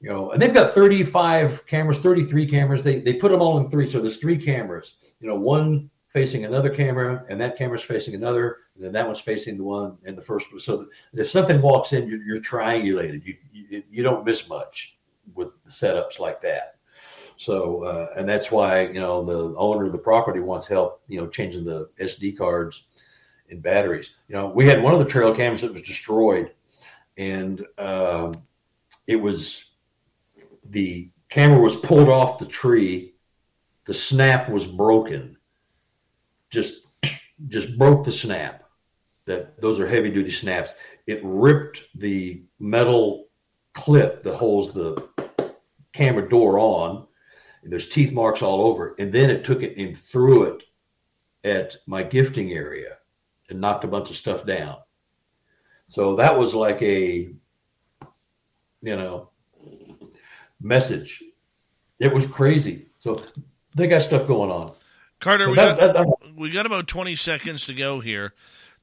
[0.00, 2.82] You know, and they've got 35 cameras, 33 cameras.
[2.82, 3.88] They they put them all in three.
[3.88, 4.96] So there's three cameras.
[5.20, 9.20] You know, one facing another camera, and that camera's facing another, and then that one's
[9.20, 10.60] facing the one and the first one.
[10.60, 13.24] So if something walks in, you're, you're triangulated.
[13.24, 14.98] You, you, you don't miss much
[15.34, 16.76] with setups like that.
[17.36, 21.02] So uh, and that's why you know the owner of the property wants help.
[21.08, 22.84] You know, changing the SD cards
[23.50, 24.10] and batteries.
[24.28, 26.52] You know, we had one of the trail cams that was destroyed,
[27.16, 28.34] and um,
[29.06, 29.70] it was
[30.70, 33.14] the camera was pulled off the tree.
[33.86, 35.36] The snap was broken
[36.54, 36.82] just
[37.48, 38.62] just broke the snap.
[39.26, 40.74] that those are heavy duty snaps.
[41.06, 43.26] It ripped the metal
[43.72, 45.08] clip that holds the
[45.94, 47.06] camera door on.
[47.62, 48.94] And there's teeth marks all over.
[48.98, 50.64] And then it took it and threw it
[51.44, 52.98] at my gifting area
[53.48, 54.76] and knocked a bunch of stuff down.
[55.86, 57.30] So that was like a,
[58.82, 59.30] you know,
[60.60, 61.22] message.
[62.00, 62.86] It was crazy.
[62.98, 63.22] So
[63.74, 64.72] they got stuff going on.
[65.20, 68.34] Carter, we, That- got, that- that- we got about 20 seconds to go here.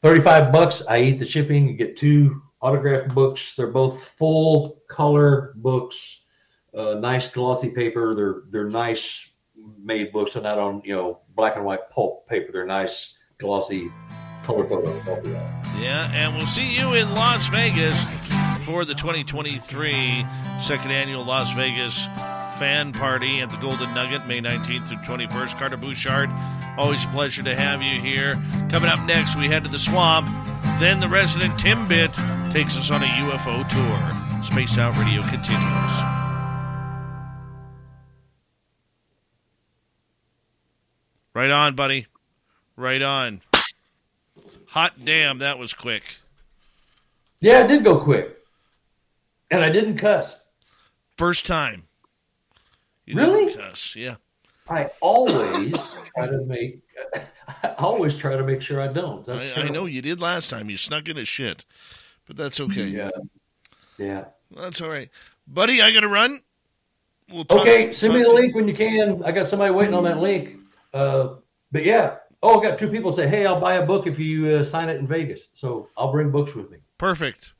[0.00, 0.82] 35 bucks.
[0.88, 1.68] I eat the shipping.
[1.68, 3.54] You get two autographed books.
[3.54, 6.22] They're both full color books.
[6.76, 8.16] Uh, nice glossy paper.
[8.16, 9.30] They're they're nice
[9.80, 10.32] made books.
[10.32, 12.50] They're not on you know black and white pulp paper.
[12.52, 13.92] They're nice glossy
[14.42, 15.00] color photos.
[15.78, 18.08] Yeah, and we'll see you in Las Vegas
[18.68, 20.26] for the 2023
[20.60, 22.04] second annual Las Vegas
[22.58, 25.58] fan party at the Golden Nugget, May 19th through 21st.
[25.58, 26.28] Carter Buschardt,
[26.76, 28.34] always a pleasure to have you here.
[28.68, 30.26] Coming up next, we head to the swamp.
[30.78, 32.12] Then the resident Timbit
[32.52, 34.42] takes us on a UFO tour.
[34.42, 35.92] Spaced Out Radio continues.
[41.34, 42.06] Right on, buddy.
[42.76, 43.40] Right on.
[44.66, 46.02] Hot damn, that was quick.
[47.40, 48.37] Yeah, it did go quick,
[49.50, 50.36] and I didn't cuss.
[51.16, 51.84] First time.
[53.06, 53.46] You Really?
[53.46, 54.16] didn't cuss, yeah.
[54.68, 55.74] I always
[56.14, 56.80] try to make.
[57.62, 59.24] I always try to make sure I don't.
[59.24, 60.68] That's I, I know you did last time.
[60.68, 61.64] You snuck in a shit,
[62.26, 62.84] but that's okay.
[62.86, 63.10] Yeah.
[63.96, 64.24] Yeah.
[64.54, 65.08] That's all right,
[65.46, 65.80] buddy.
[65.80, 66.40] I got to run.
[67.30, 69.22] We'll talk, Okay, send me the link when you can.
[69.22, 70.56] I got somebody waiting on that link.
[70.94, 71.36] Uh,
[71.72, 72.16] but yeah.
[72.42, 74.88] Oh, I got two people say, "Hey, I'll buy a book if you uh, sign
[74.88, 76.78] it in Vegas." So I'll bring books with me.
[76.98, 77.52] Perfect.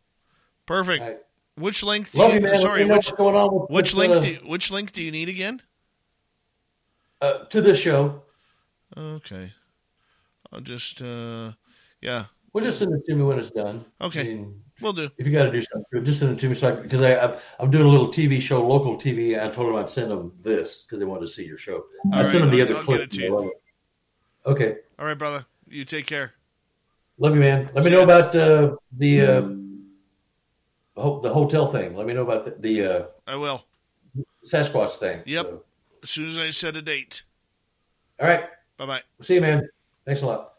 [0.66, 1.24] Perfect.
[1.58, 2.10] Which link?
[2.12, 2.58] Do Love you, you.
[2.58, 4.14] Sorry, know which going on with which this, link?
[4.14, 5.60] uh, do which link do you need again?
[7.20, 8.22] Uh, to this show.
[8.96, 9.52] Okay.
[10.52, 11.02] I'll just.
[11.02, 11.52] uh
[12.00, 12.26] Yeah.
[12.52, 13.84] Well, just send it to me when it's done.
[14.00, 14.20] Okay.
[14.20, 15.10] I mean, We'll do.
[15.18, 16.54] If you got to do something, just send it to me.
[16.54, 19.36] So I, because I, I, I'm doing a little TV show, local TV.
[19.36, 21.84] I told them I'd send them this because they wanted to see your show.
[22.12, 22.98] I All sent them the I'll- other I'll clip.
[23.00, 23.28] get it to you.
[23.28, 23.52] they love it.
[24.46, 24.76] Okay.
[25.00, 25.44] All right, brother.
[25.68, 26.32] You take care.
[27.18, 27.68] Love you, man.
[27.74, 29.48] Let me know about uh, the uh,
[31.00, 31.96] ho- the hotel thing.
[31.96, 33.64] Let me know about the, the uh, I will.
[34.46, 35.22] Sasquatch thing.
[35.26, 35.46] Yep.
[35.46, 35.62] So,
[36.02, 37.22] As soon as I set a date.
[38.20, 38.44] all right.
[38.76, 39.02] Bye bye.
[39.20, 39.68] See you, man.
[40.06, 40.52] Thanks a lot.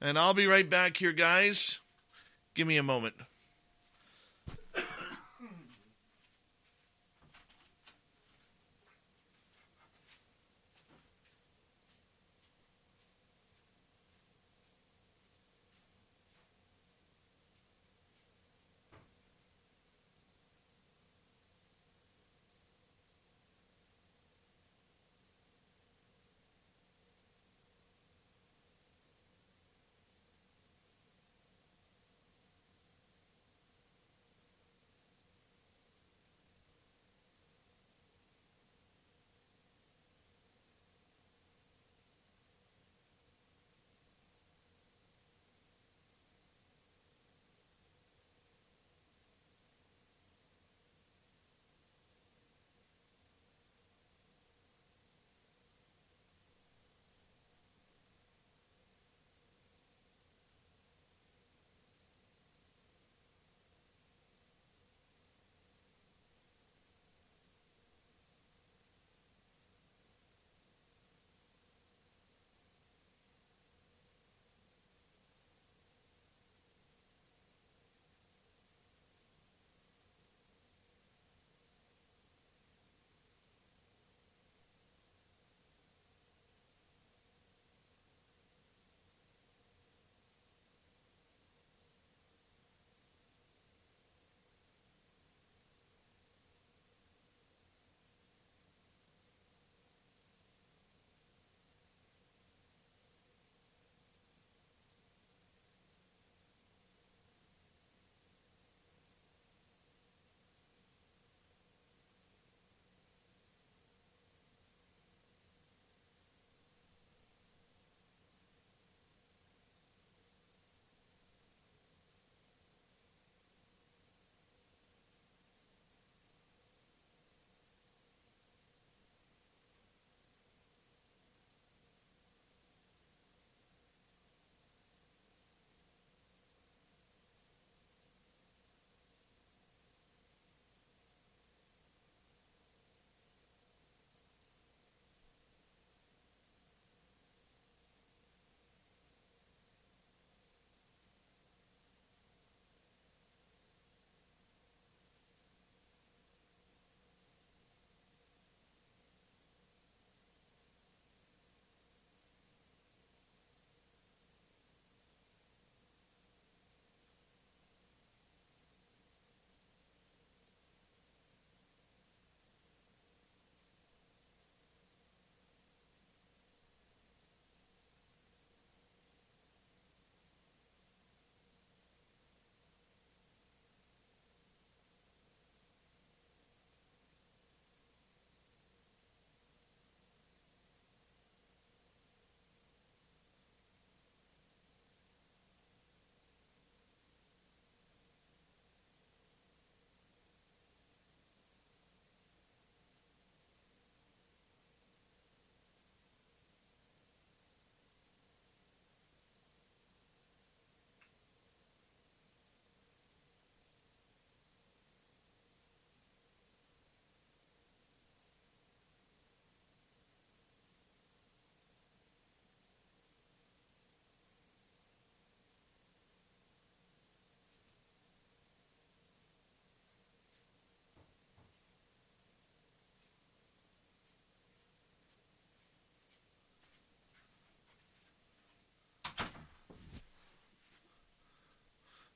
[0.00, 1.80] And I'll be right back here, guys.
[2.54, 3.14] Give me a moment.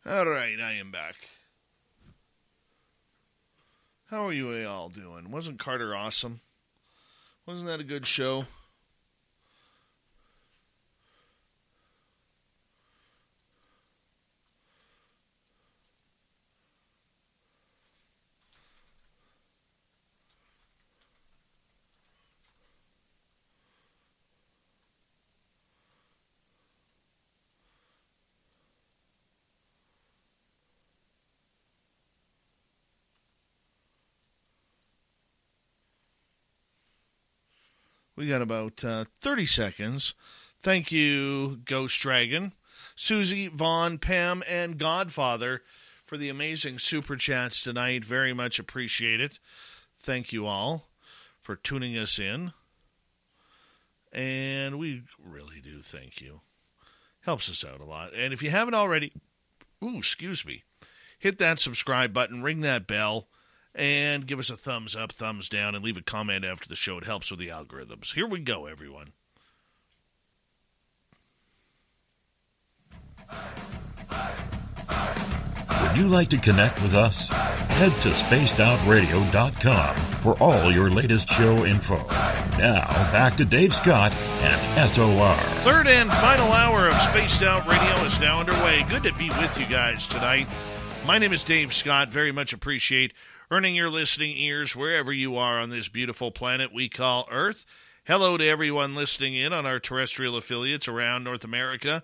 [0.06, 1.14] All right, I am back.
[4.10, 5.30] How are you all doing?
[5.30, 6.42] Wasn't Carter awesome?
[7.46, 8.44] Wasn't that a good show?
[38.16, 40.14] We got about uh, 30 seconds.
[40.60, 42.52] Thank you, Ghost Dragon,
[42.94, 45.62] Susie, Vaughn, Pam, and Godfather
[46.06, 48.04] for the amazing super chats tonight.
[48.04, 49.40] Very much appreciate it.
[49.98, 50.86] Thank you all
[51.40, 52.52] for tuning us in.
[54.12, 56.40] And we really do thank you.
[57.22, 58.14] Helps us out a lot.
[58.14, 59.12] And if you haven't already,
[59.82, 60.62] ooh, excuse me,
[61.18, 63.26] hit that subscribe button, ring that bell
[63.74, 66.98] and give us a thumbs up, thumbs down, and leave a comment after the show.
[66.98, 68.14] It helps with the algorithms.
[68.14, 69.12] Here we go, everyone.
[75.82, 77.28] Would you like to connect with us?
[77.28, 81.98] Head to spacedoutradio.com for all your latest show info.
[82.58, 85.34] Now, back to Dave Scott and SOR.
[85.62, 88.84] Third and final hour of Spaced Out Radio is now underway.
[88.88, 90.46] Good to be with you guys tonight.
[91.04, 92.08] My name is Dave Scott.
[92.10, 93.12] Very much appreciate
[93.50, 97.66] earning your listening ears wherever you are on this beautiful planet we call Earth.
[98.04, 102.02] Hello to everyone listening in on our terrestrial affiliates around North America,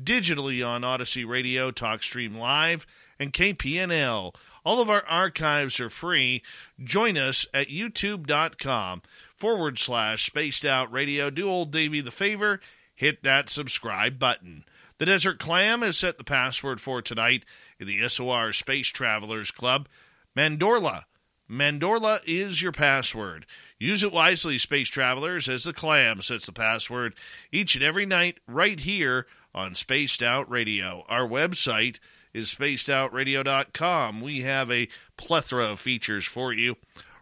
[0.00, 2.86] digitally on Odyssey Radio, TalkStream Live,
[3.18, 4.34] and KPNL.
[4.64, 6.42] All of our archives are free.
[6.82, 9.02] Join us at youtube.com
[9.36, 11.30] forward slash spaced out radio.
[11.30, 12.60] Do old Davy the favor,
[12.94, 14.64] hit that subscribe button.
[14.98, 17.44] The Desert Clam has set the password for tonight
[17.78, 19.88] in the SOR Space Travelers Club.
[20.36, 21.04] Mandorla.
[21.50, 23.44] Mandorla is your password.
[23.78, 27.14] Use it wisely, space travelers, as the clam sets the password
[27.50, 31.04] each and every night right here on Spaced Out Radio.
[31.08, 31.98] Our website
[32.32, 34.20] is spacedoutradio.com.
[34.20, 36.76] We have a plethora of features for you.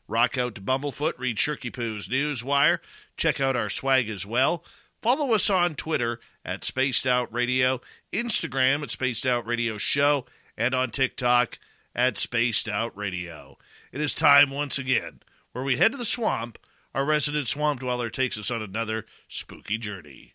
[0.07, 2.79] Rock out to Bumblefoot, read Shirky Poo's Newswire,
[3.17, 4.65] check out our swag as well.
[5.01, 7.81] Follow us on Twitter at Spaced Out Radio,
[8.13, 10.27] Instagram at Spaced Out Radio Show,
[10.57, 11.59] and on TikTok
[11.99, 13.59] at Spaced Out Radio.
[13.91, 15.19] It is time once again
[15.51, 16.57] where we head to the swamp.
[16.95, 20.35] Our resident swamp dweller takes us on another spooky journey.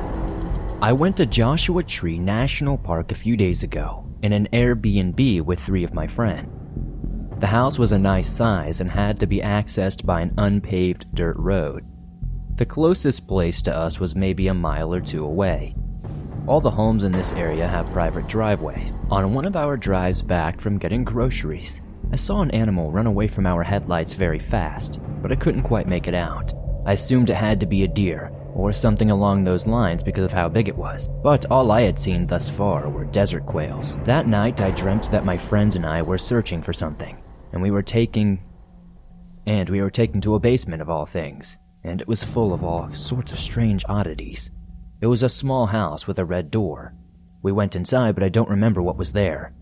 [0.83, 5.59] I went to Joshua Tree National Park a few days ago in an Airbnb with
[5.59, 6.49] three of my friends.
[7.39, 11.37] The house was a nice size and had to be accessed by an unpaved dirt
[11.37, 11.85] road.
[12.55, 15.75] The closest place to us was maybe a mile or two away.
[16.47, 18.91] All the homes in this area have private driveways.
[19.11, 21.81] On one of our drives back from getting groceries,
[22.11, 25.87] I saw an animal run away from our headlights very fast, but I couldn't quite
[25.87, 26.55] make it out.
[26.87, 30.31] I assumed it had to be a deer, or something along those lines because of
[30.31, 31.09] how big it was.
[31.23, 33.97] But all I had seen thus far were desert quails.
[34.03, 37.17] That night I dreamt that my friends and I were searching for something,
[37.53, 38.43] and we were taking.
[39.45, 42.63] And we were taken to a basement of all things, and it was full of
[42.63, 44.51] all sorts of strange oddities.
[45.01, 46.93] It was a small house with a red door.
[47.41, 49.53] We went inside, but I don't remember what was there.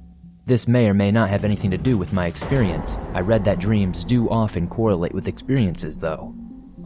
[0.45, 2.98] This may or may not have anything to do with my experience.
[3.14, 6.34] I read that dreams do often correlate with experiences, though.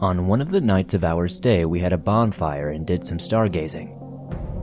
[0.00, 3.18] On one of the nights of our stay, we had a bonfire and did some
[3.18, 3.96] stargazing.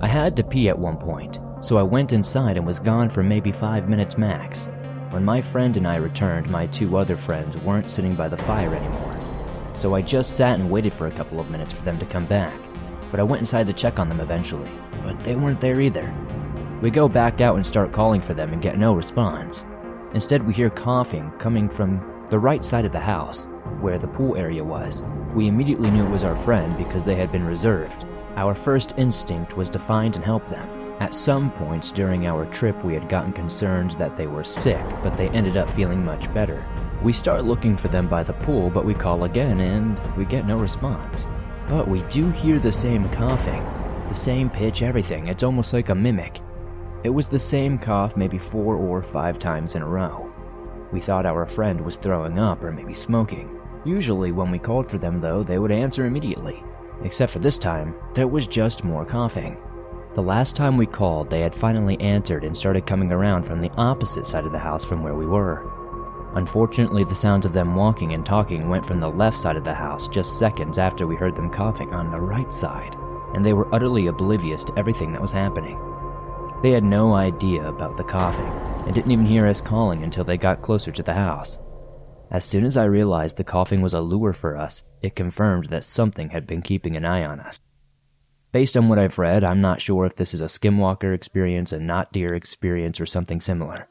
[0.01, 3.23] I had to pee at one point, so I went inside and was gone for
[3.23, 4.67] maybe five minutes max.
[5.09, 8.75] When my friend and I returned, my two other friends weren't sitting by the fire
[8.75, 9.17] anymore.
[9.73, 12.25] So I just sat and waited for a couple of minutes for them to come
[12.25, 12.53] back.
[13.09, 14.71] But I went inside to check on them eventually,
[15.05, 16.13] but they weren't there either.
[16.81, 19.65] We go back out and start calling for them and get no response.
[20.13, 23.49] Instead, we hear coughing coming from the right side of the house,
[23.81, 25.03] where the pool area was.
[25.35, 28.05] We immediately knew it was our friend because they had been reserved.
[28.37, 30.95] Our first instinct was to find and help them.
[31.01, 35.17] At some points during our trip, we had gotten concerned that they were sick, but
[35.17, 36.65] they ended up feeling much better.
[37.03, 40.45] We start looking for them by the pool, but we call again and we get
[40.45, 41.27] no response.
[41.67, 43.61] But we do hear the same coughing,
[44.07, 45.27] the same pitch, everything.
[45.27, 46.39] It's almost like a mimic.
[47.03, 50.30] It was the same cough maybe four or five times in a row.
[50.91, 53.59] We thought our friend was throwing up or maybe smoking.
[53.85, 56.63] Usually, when we called for them, though, they would answer immediately.
[57.03, 59.57] Except for this time, there was just more coughing.
[60.13, 63.71] The last time we called, they had finally answered and started coming around from the
[63.77, 65.63] opposite side of the house from where we were.
[66.35, 69.73] Unfortunately, the sounds of them walking and talking went from the left side of the
[69.73, 72.95] house just seconds after we heard them coughing on the right side,
[73.33, 75.79] and they were utterly oblivious to everything that was happening.
[76.61, 78.45] They had no idea about the coughing
[78.85, 81.57] and didn't even hear us calling until they got closer to the house.
[82.29, 85.83] As soon as I realized the coughing was a lure for us, it confirmed that
[85.83, 87.59] something had been keeping an eye on us.
[88.51, 91.79] Based on what I've read, I'm not sure if this is a skinwalker experience, a
[91.79, 93.87] not deer experience, or something similar.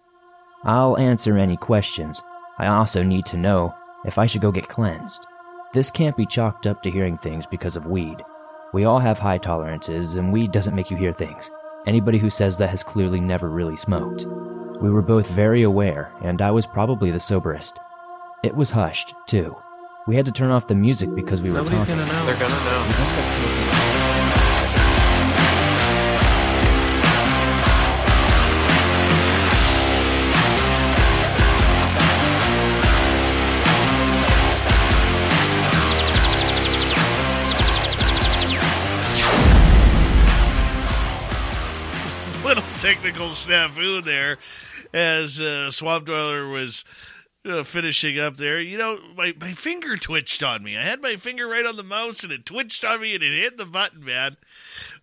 [0.65, 2.23] I'll answer any questions.
[2.59, 3.75] I also need to know
[4.05, 5.27] if I should go get cleansed.
[5.75, 8.17] This can't be chalked up to hearing things because of weed.
[8.73, 11.51] We all have high tolerances, and weed doesn't make you hear things.
[11.87, 14.27] Anybody who says that has clearly never really smoked.
[14.83, 17.79] We were both very aware, and I was probably the soberest.
[18.43, 19.57] It was hushed, too.
[20.07, 21.97] We had to turn off the music because we were Nobody's talking.
[21.97, 22.27] gonna know.
[22.27, 24.10] They're gonna know.
[42.91, 44.37] Technical snafu there
[44.93, 46.85] as uh, Swamp Dweller was
[47.45, 48.61] uh, finishing up there.
[48.61, 50.77] You know, my, my finger twitched on me.
[50.77, 53.41] I had my finger right on the mouse and it twitched on me and it
[53.41, 54.37] hit the button, man.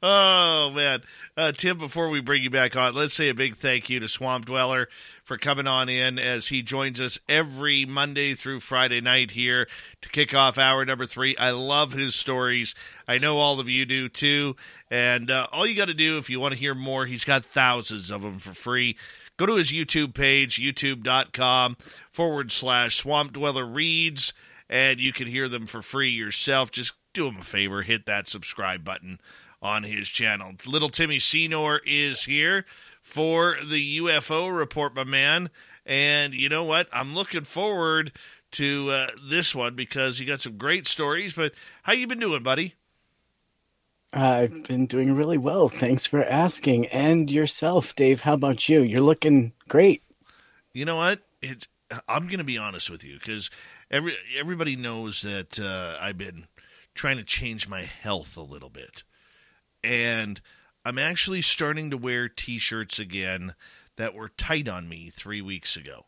[0.02, 1.02] Oh, man.
[1.36, 4.08] Uh, Tim, before we bring you back on, let's say a big thank you to
[4.08, 4.90] Swamp Dweller
[5.24, 9.68] for coming on in as he joins us every Monday through Friday night here
[10.02, 11.36] to kick off hour number three.
[11.38, 12.76] I love his stories.
[13.08, 14.56] I know all of you do too.
[14.92, 17.44] And uh, all you got to do if you want to hear more, he's got
[17.44, 18.98] thousands of them for free.
[19.38, 21.78] Go to his YouTube page, youtube.com
[22.12, 24.34] forward slash swamp dweller reads,
[24.70, 26.70] and you can hear them for free yourself.
[26.70, 29.20] Just do him a favor, hit that subscribe button
[29.62, 30.54] on his channel.
[30.66, 32.66] Little Timmy Senor is here
[33.02, 35.50] for the UFO report, my man.
[35.86, 36.88] And you know what?
[36.92, 38.12] I'm looking forward
[38.52, 41.34] to uh, this one because you got some great stories.
[41.34, 41.54] But
[41.84, 42.76] how you been doing, buddy?
[44.14, 45.70] I've been doing really well.
[45.70, 46.88] Thanks for asking.
[46.88, 48.22] And yourself, Dave.
[48.22, 48.82] How about you?
[48.82, 50.02] You're looking great.
[50.74, 51.20] You know what?
[51.42, 51.68] It's
[52.08, 53.50] I'm going to be honest with you because
[53.90, 56.48] every everybody knows that uh, I've been
[56.94, 59.04] trying to change my health a little bit,
[59.84, 60.40] and
[60.86, 63.56] I'm actually starting to wear T-shirts again
[63.98, 66.06] that were tight on me three weeks ago.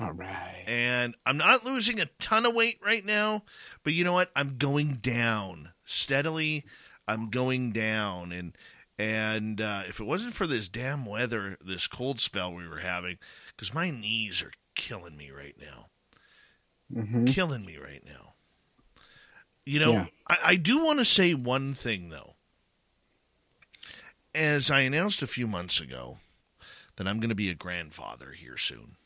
[0.00, 0.64] All right.
[0.66, 3.44] And I'm not losing a ton of weight right now,
[3.84, 4.30] but you know what?
[4.34, 6.64] I'm going down steadily.
[7.06, 8.56] I'm going down, and
[8.98, 13.18] and uh, if it wasn't for this damn weather, this cold spell we were having,
[13.48, 15.88] because my knees are killing me right now,
[16.94, 17.26] Mhm.
[17.32, 18.34] killing me right now.
[19.66, 20.06] You know, Yeah.
[20.28, 22.34] I, I do want to say one thing though.
[24.34, 26.18] As I announced a few months ago,
[26.96, 28.96] that I'm going to be a grandfather here soon.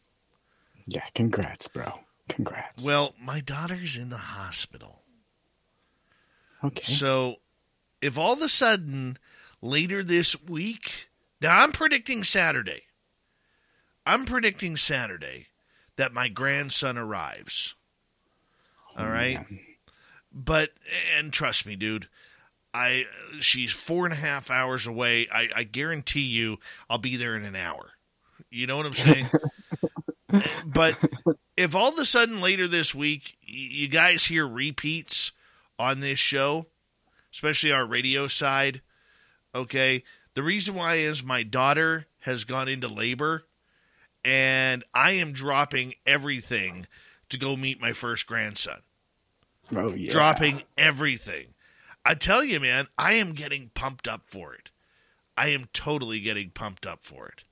[0.86, 2.00] Yeah, congrats, bro.
[2.28, 2.84] Congrats.
[2.84, 5.02] Well, my daughter's in the hospital.
[6.62, 6.82] Okay.
[6.82, 7.36] So,
[8.00, 9.18] if all of a sudden
[9.60, 11.08] later this week,
[11.40, 12.82] now I'm predicting Saturday.
[14.04, 15.48] I'm predicting Saturday
[15.96, 17.74] that my grandson arrives.
[18.96, 19.38] Oh, all right,
[20.32, 20.70] but
[21.18, 22.08] and trust me, dude,
[22.76, 23.06] I
[23.40, 25.28] she's four and a half hours away.
[25.32, 26.58] I, I guarantee you,
[26.90, 27.92] I'll be there in an hour.
[28.50, 29.26] You know what I'm saying?
[30.66, 30.94] but
[31.56, 35.32] if all of a sudden later this week you guys hear repeats
[35.78, 36.66] on this show,
[37.32, 38.82] especially our radio side,
[39.54, 40.04] okay,
[40.34, 43.44] the reason why is my daughter has gone into labor
[44.22, 46.86] and I am dropping everything
[47.30, 48.82] to go meet my first grandson.
[49.74, 50.12] Oh yeah.
[50.12, 51.54] Dropping everything.
[52.06, 54.70] I tell you, man, I am getting pumped up for it.
[55.36, 57.44] I am totally getting pumped up for it.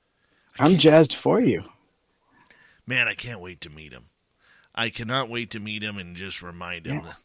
[0.58, 1.64] I'm jazzed for you.
[2.86, 4.06] Man, I can't wait to meet him.
[4.74, 7.02] I cannot wait to meet him and just remind him Yeah.
[7.02, 7.16] that,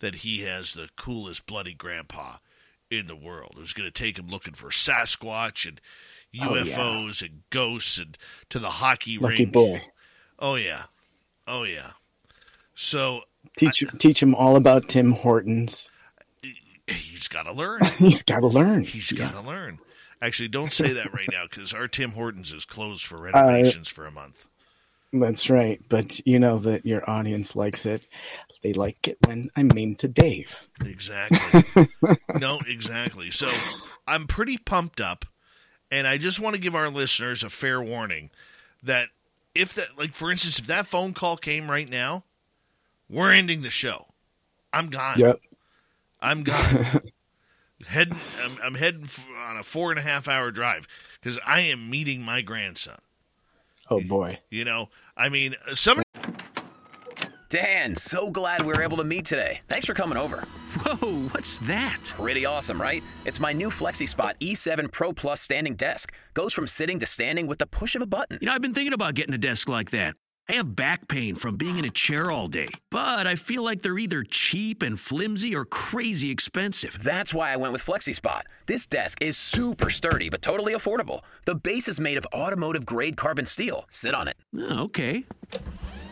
[0.00, 2.36] that he has the coolest bloody grandpa
[2.90, 3.54] in the world.
[3.56, 5.80] Who's going to take him looking for Sasquatch and
[6.40, 6.62] Oh, yeah.
[6.64, 8.16] UFOs and ghosts and
[8.50, 9.52] to the hockey Lucky rink.
[9.52, 9.82] boy.
[10.38, 10.84] Oh yeah,
[11.46, 11.92] oh yeah.
[12.74, 13.22] So
[13.56, 15.88] Teach teach him all about Tim Hortons.
[16.90, 17.80] He's got to learn.
[17.98, 18.84] He's got to learn.
[18.84, 19.78] He's got to learn.
[20.20, 23.88] Actually, don't say that right now because our Tim Hortons is closed Uh, for renovations
[23.88, 24.48] for a month.
[25.12, 25.80] That's right.
[25.88, 28.06] But you know that your audience likes it.
[28.62, 30.68] They like it when I'm mean to Dave.
[30.84, 31.86] Exactly.
[32.40, 33.30] no, exactly.
[33.30, 33.48] So
[34.06, 35.24] I'm pretty pumped up,
[35.90, 38.30] and I just want to give our listeners a fair warning
[38.82, 39.08] that
[39.54, 42.24] if that, like, for instance, if that phone call came right now,
[43.08, 44.06] we're ending the show.
[44.72, 45.18] I'm gone.
[45.20, 45.40] Yep.
[46.20, 47.00] I'm gone.
[47.86, 49.06] heading, I'm, I'm heading
[49.46, 50.86] on a four and a half hour drive
[51.20, 52.98] because I am meeting my grandson.
[53.90, 54.38] Oh boy.
[54.50, 56.02] You know, I mean, uh, some.
[57.48, 59.60] Dan, so glad we were able to meet today.
[59.68, 60.44] Thanks for coming over.
[60.82, 62.12] Whoa, what's that?
[62.14, 63.02] Pretty awesome, right?
[63.24, 66.12] It's my new FlexiSpot E7 Pro Plus standing desk.
[66.34, 68.36] Goes from sitting to standing with the push of a button.
[68.42, 70.14] You know, I've been thinking about getting a desk like that.
[70.50, 73.82] I have back pain from being in a chair all day, but I feel like
[73.82, 77.02] they're either cheap and flimsy or crazy expensive.
[77.02, 78.40] That's why I went with FlexiSpot.
[78.64, 81.20] This desk is super sturdy but totally affordable.
[81.44, 83.84] The base is made of automotive grade carbon steel.
[83.90, 84.38] Sit on it.
[84.56, 85.24] Oh, okay.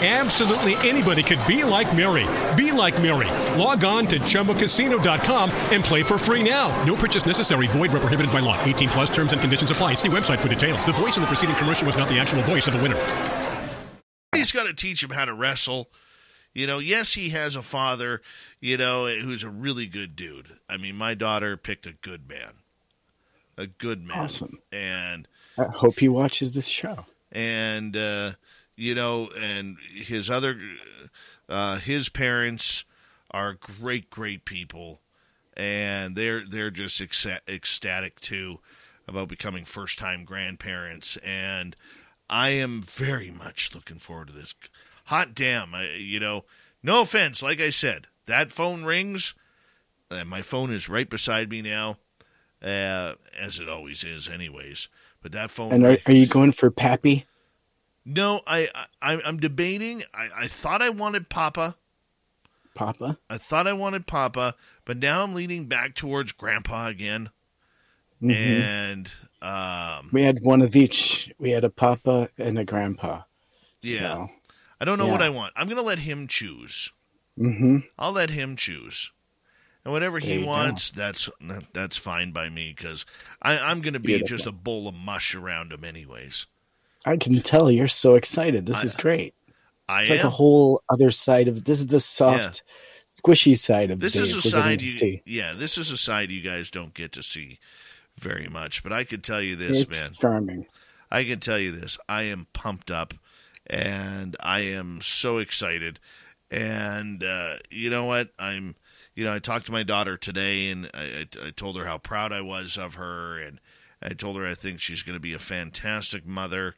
[0.00, 2.24] Absolutely anybody could be like Mary.
[2.56, 3.26] Be like Mary.
[3.60, 6.68] Log on to ChumbaCasino.com and play for free now.
[6.84, 7.66] No purchase necessary.
[7.66, 8.56] Void where prohibited by law.
[8.62, 9.94] 18 plus terms and conditions apply.
[9.94, 10.84] See website for details.
[10.86, 12.96] The voice in the preceding commercial was not the actual voice of the winner.
[14.32, 15.88] He's got to teach him how to wrestle.
[16.54, 18.22] You know, yes, he has a father,
[18.60, 20.46] you know, who's a really good dude.
[20.68, 22.52] I mean, my daughter picked a good man.
[23.56, 24.18] A good man.
[24.18, 24.60] Awesome.
[24.70, 25.26] And
[25.58, 27.04] I hope he watches this show.
[27.32, 28.32] and uh,
[28.78, 30.56] you know, and his other,
[31.48, 32.84] uh, his parents
[33.32, 35.00] are great, great people,
[35.56, 38.60] and they're they're just ecsta- ecstatic too
[39.08, 41.74] about becoming first time grandparents, and
[42.30, 44.54] I am very much looking forward to this.
[45.06, 46.44] Hot damn, I, you know,
[46.82, 49.34] no offense, like I said, that phone rings,
[50.10, 51.98] and my phone is right beside me now,
[52.62, 54.88] uh, as it always is, anyways.
[55.20, 57.26] But that phone And are, are you going for Pappy?
[58.08, 58.68] No, I,
[59.02, 60.02] I I'm debating.
[60.14, 61.76] I, I thought I wanted Papa.
[62.74, 63.18] Papa?
[63.28, 64.54] I thought I wanted Papa,
[64.84, 67.30] but now I'm leaning back towards Grandpa again.
[68.22, 68.32] Mhm.
[68.34, 69.12] And
[69.42, 71.32] um, We had one of each.
[71.38, 73.22] We had a Papa and a Grandpa.
[73.82, 74.30] yeah, So,
[74.80, 75.22] I don't know what.
[75.22, 75.52] I want.
[75.56, 76.92] I'm gonna let him choose.
[77.38, 77.78] Mm-hmm.
[77.98, 79.12] I'll let him choose,
[79.84, 80.46] and whatever There he you go.
[80.48, 81.28] wants, that's
[81.72, 83.06] that's fine by me because
[83.40, 84.28] I'm gonna be beautiful.
[84.36, 86.46] just a bowl of mush around him, anyways.
[87.08, 88.66] I can tell you're so excited.
[88.66, 89.34] This I- is great.
[89.88, 90.16] I It's am.
[90.18, 92.62] like a whole other side of this is the soft,
[93.22, 95.22] squishy side of this Dave is a side you, see.
[95.24, 97.58] yeah this is a side you guys don't get to see
[98.18, 100.66] very much but i can tell you this It's man charming.
[101.10, 103.14] i can tell you this i am pumped up
[103.66, 105.98] and i am so excited
[106.50, 108.76] and uh, you know what i'm
[109.16, 111.98] you know i talked to my daughter today and I, I, I told her how
[111.98, 113.58] proud i was of her and
[114.02, 116.74] i told her i think she's going to be a fantastic mother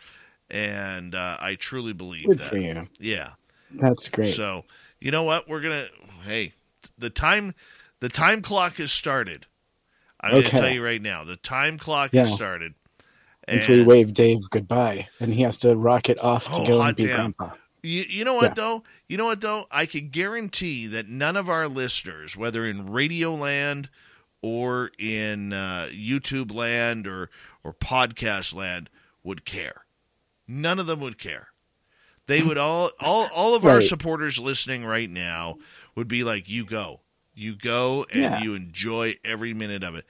[0.51, 2.89] and uh, i truly believe Good that for you.
[2.99, 3.31] yeah
[3.71, 4.35] That's great.
[4.35, 4.65] so,
[5.01, 5.49] you know what?
[5.49, 5.87] We're gonna.
[6.25, 6.55] Hey,
[6.99, 7.55] the time,
[8.01, 9.47] the time clock has started.
[10.21, 10.51] I'm Okay.
[10.51, 11.25] gonna tell you right now.
[11.25, 12.23] The time clock Yeah.
[12.23, 12.75] has started.
[13.49, 16.97] Until we wave Dave goodbye, and he has to rocket off to Oh, go and
[16.97, 17.17] be damn.
[17.33, 17.57] Grandpa.
[17.83, 18.55] You, you know what Yeah.
[18.55, 18.83] though?
[19.09, 19.67] You know what though?
[19.71, 23.89] I can guarantee that none of our listeners, whether in Radio Land
[24.43, 27.31] or in uh, YouTube Land or
[27.65, 28.91] or Podcast Land,
[29.25, 29.85] would care.
[30.53, 31.49] None of them would care.
[32.27, 35.59] They would all all all of our supporters listening right now
[35.95, 37.03] would be like, "You go,
[37.35, 38.43] you go, and Yeah.
[38.43, 40.07] you enjoy every minute of it."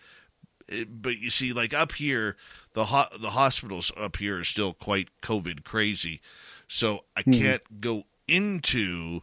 [0.66, 2.36] It- But you see, like up here,
[2.72, 6.20] the ho- the hospitals up here are still quite COVID crazy,
[6.68, 7.32] so I Hmm.
[7.32, 9.22] can't go into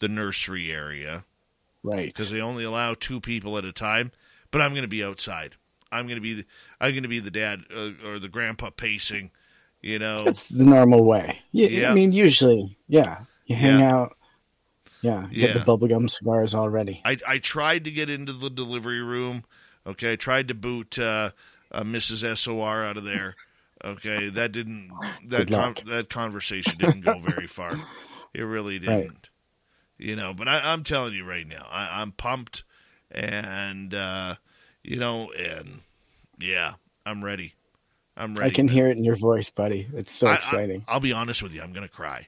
[0.00, 1.24] the nursery area
[1.82, 2.06] Right.
[2.08, 4.12] because they only allow two people at a time.
[4.50, 5.56] But I'm going to be outside.
[5.90, 6.46] I'm going to be the,
[6.80, 9.30] I'm going to be the dad uh, or the grandpa pacing.
[9.82, 11.40] You know, That's the normal way.
[11.50, 11.90] Yeah, Yeah.
[11.90, 13.92] I mean, usually, yeah, you hang Yeah.
[13.94, 14.16] out.
[15.00, 17.02] Yeah, get the bubblegum cigars already.
[17.04, 19.42] I, I tried to get into the delivery room.
[19.84, 21.32] Okay, I tried to boot uh,
[21.72, 22.38] uh, Mrs.
[22.38, 23.34] SOR out of there.
[23.84, 24.92] Okay, that didn't
[25.26, 27.72] that con- that conversation didn't go very far.
[28.32, 29.28] It really didn't.
[29.98, 32.62] You know, but I, I'm telling you right now, I, I'm pumped,
[33.10, 34.36] and uh,
[34.84, 35.80] you know, and
[36.38, 37.54] yeah, I'm ready.
[38.16, 38.50] I'm ready.
[38.50, 39.86] I can hear it in your voice, buddy.
[39.94, 40.84] It's so I- I- exciting.
[40.88, 41.62] I'll be honest with you.
[41.62, 42.26] I'm going to cry.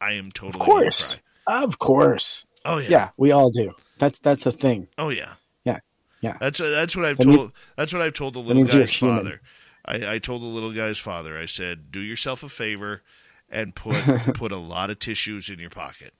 [0.00, 1.62] I am totally of course, cry.
[1.64, 2.44] of course.
[2.66, 2.88] Oh yeah.
[2.90, 3.10] yeah.
[3.16, 3.72] We all do.
[3.98, 4.88] That's that's a thing.
[4.98, 5.34] Oh yeah.
[5.64, 5.78] Yeah,
[6.20, 6.36] yeah.
[6.40, 7.52] That's uh, that's what I've That told.
[7.76, 9.40] that's what I've told the little guy's father.
[9.86, 11.38] I, I told the little guy's father.
[11.38, 13.02] I said, "Do yourself a favor
[13.50, 13.96] and put
[14.34, 16.12] put a lot of tissues in your pocket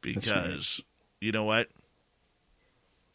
[0.00, 0.80] because
[1.20, 1.68] you know what?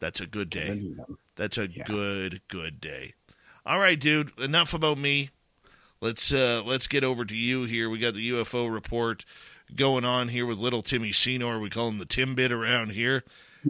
[0.00, 0.94] That's a good day.
[1.36, 3.14] That's a good good day."
[3.66, 4.30] All right, dude.
[4.38, 5.30] Enough about me.
[6.00, 7.90] Let's uh, let's get over to you here.
[7.90, 9.24] We got the UFO report
[9.74, 11.58] going on here with little Timmy Senor.
[11.58, 13.24] We call him the Timbit around here.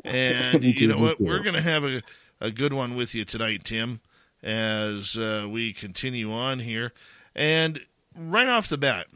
[0.04, 1.18] And you know what?
[1.18, 2.02] We're going to have a,
[2.42, 4.00] a good one with you tonight, Tim,
[4.42, 6.92] as uh, we continue on here.
[7.34, 7.80] And
[8.14, 9.06] right off the bat,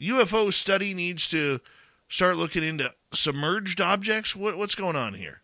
[0.00, 1.60] UFO study needs to
[2.08, 4.36] start looking into submerged objects.
[4.36, 5.41] What, what's going on here?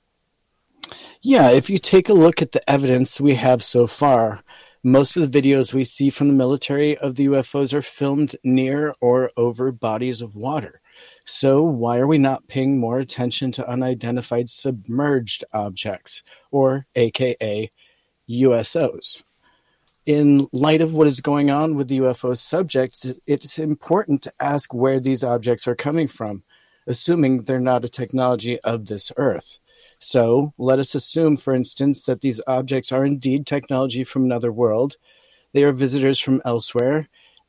[1.23, 4.43] Yeah, if you take a look at the evidence we have so far,
[4.85, 8.95] most of the videos we see from the military of the UFOs are filmed near
[9.01, 10.81] or over bodies of water.
[11.25, 17.71] So, why are we not paying more attention to unidentified submerged objects, or AKA
[18.31, 19.23] USOs?
[20.07, 24.73] In light of what is going on with the UFO subjects, it's important to ask
[24.73, 26.43] where these objects are coming from,
[26.87, 29.59] assuming they're not a technology of this Earth.
[29.99, 34.97] So let us assume, for instance, that these objects are indeed technology from another world.
[35.53, 37.09] They are visitors from elsewhere.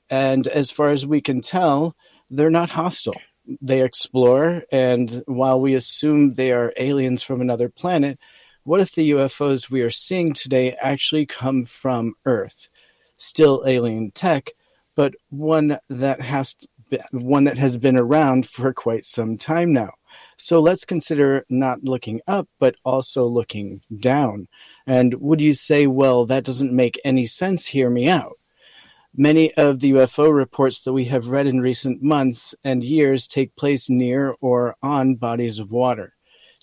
[0.10, 1.96] And as far as we can tell,
[2.30, 3.20] they're not hostile.
[3.62, 4.64] They explore.
[4.72, 8.20] And while we assume they are aliens from another planet,
[8.64, 12.68] what if the UFOs we are seeing today actually come from Earth?
[13.18, 14.52] Still alien tech,
[14.96, 16.56] but one that has
[17.12, 19.92] one that has been around for quite some time now.
[20.42, 24.48] So let's consider not looking up, but also looking down.
[24.88, 27.66] And would you say, well, that doesn't make any sense?
[27.66, 28.38] Hear me out.
[29.14, 33.54] Many of the UFO reports that we have read in recent months and years take
[33.58, 36.16] place near or on bodies of water.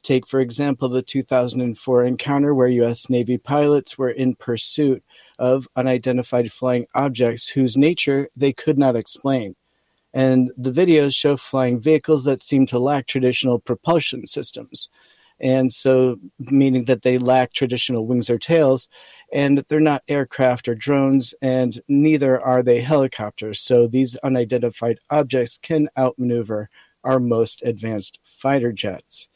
[0.03, 3.11] Take, for example, the 2004 encounter where U.S.
[3.11, 5.05] Navy pilots were in pursuit
[5.39, 9.55] of unidentified flying objects whose nature they could not explain
[10.17, 14.89] and the videos show flying vehicles that seem to lack traditional propulsion systems.
[15.39, 18.89] And so, meaning that they lack traditional wings or tails,
[19.31, 23.61] and they're not aircraft or drones, and neither are they helicopters.
[23.61, 26.71] So, these unidentified objects can outmaneuver
[27.05, 29.29] our most advanced fighter jets.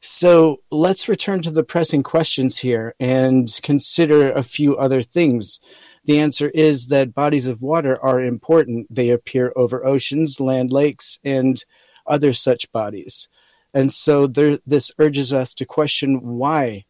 [0.00, 5.58] So, let's return to the pressing questions here and consider a few other things.
[6.04, 8.92] The answer is that bodies of water are important.
[8.94, 11.64] They appear over oceans, land, lakes, and
[12.06, 13.28] other such bodies.
[13.74, 16.84] And so there, this urges us to question why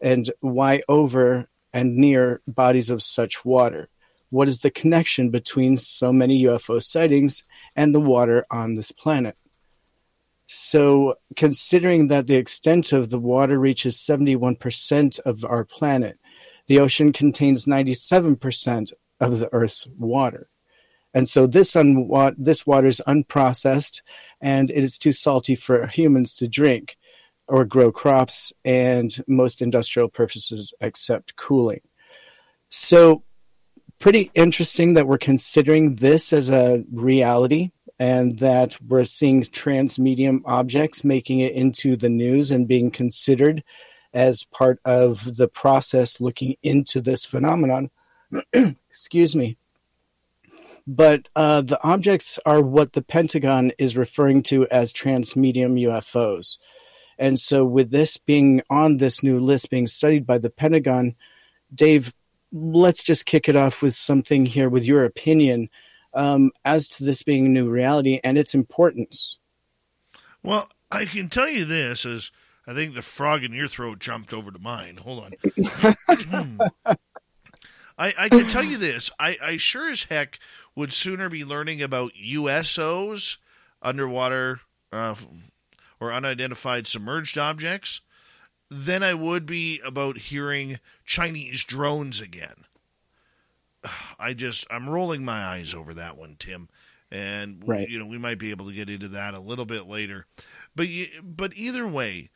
[0.00, 3.88] and why over and near bodies of such water.
[4.30, 7.42] What is the connection between so many UFO sightings
[7.74, 9.36] and the water on this planet?
[10.46, 16.18] So, considering that the extent of the water reaches 71% of our planet,
[16.70, 20.48] the ocean contains 97% of the Earth's water.
[21.12, 21.72] And so this,
[22.38, 24.02] this water is unprocessed
[24.40, 26.96] and it is too salty for humans to drink
[27.48, 31.80] or grow crops and most industrial purposes except cooling.
[32.68, 33.24] So,
[33.98, 41.02] pretty interesting that we're considering this as a reality and that we're seeing transmedium objects
[41.02, 43.64] making it into the news and being considered
[44.12, 47.90] as part of the process looking into this phenomenon.
[48.90, 49.56] Excuse me.
[50.86, 56.58] But uh, the objects are what the Pentagon is referring to as transmedium UFOs.
[57.18, 61.14] And so, with this being on this new list being studied by the Pentagon,
[61.72, 62.14] Dave,
[62.50, 65.68] let's just kick it off with something here with your opinion
[66.14, 69.38] um, as to this being a new reality and its importance.
[70.42, 72.30] Well, I can tell you this as
[72.66, 74.98] I think the frog in your throat jumped over to mine.
[74.98, 76.58] Hold on.
[77.98, 79.10] I, I can tell you this.
[79.18, 80.38] I, I sure as heck
[80.74, 83.36] would sooner be learning about USOs,
[83.82, 84.60] underwater
[84.92, 85.14] uh,
[86.00, 88.00] or unidentified submerged objects,
[88.70, 92.64] than I would be about hearing Chinese drones again.
[94.18, 96.68] I just I'm rolling my eyes over that one, Tim,
[97.10, 97.88] and Right.
[97.88, 100.26] you know we might be able to get into that a little bit later,
[100.74, 100.86] but
[101.22, 102.30] but either way,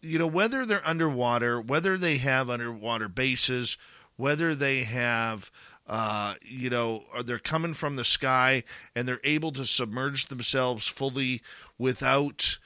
[0.00, 3.76] you know whether they're underwater, whether they have underwater bases,
[4.16, 5.50] whether they have
[5.86, 11.42] uh, you know they're coming from the sky and they're able to submerge themselves fully
[11.78, 12.58] without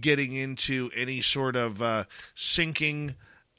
[0.00, 3.14] getting into any sort of uh, sinking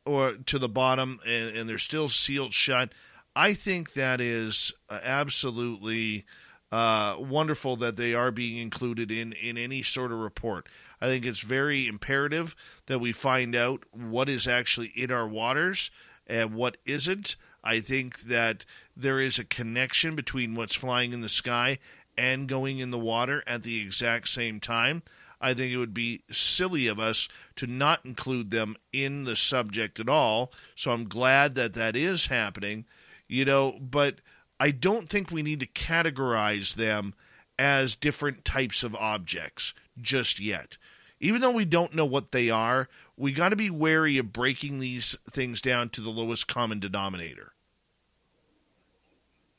[0.05, 2.91] or to the bottom and, and they're still sealed shut
[3.37, 6.25] I think that is uh, absolutely
[6.71, 10.67] uh, wonderful that they are being included in, in any sort of report.
[10.99, 12.55] I think it's very imperative
[12.87, 15.91] that we find out what is actually in our waters
[16.25, 17.35] and what isn't.
[17.63, 21.79] I think that there is a connection between what's flying in the sky
[22.17, 25.03] and going in the water at the exact same time.
[25.39, 29.99] I think it would be silly of us to not include them in the subject
[29.99, 30.51] at all.
[30.75, 32.85] So I'm glad that that is happening,
[33.27, 34.15] you know, but
[34.59, 37.13] I don't think we need to categorize them
[37.59, 40.77] as different types of objects just yet.
[41.19, 44.79] Even though we don't know what they are, we got to be wary of breaking
[44.79, 47.53] these things down to the lowest common denominator.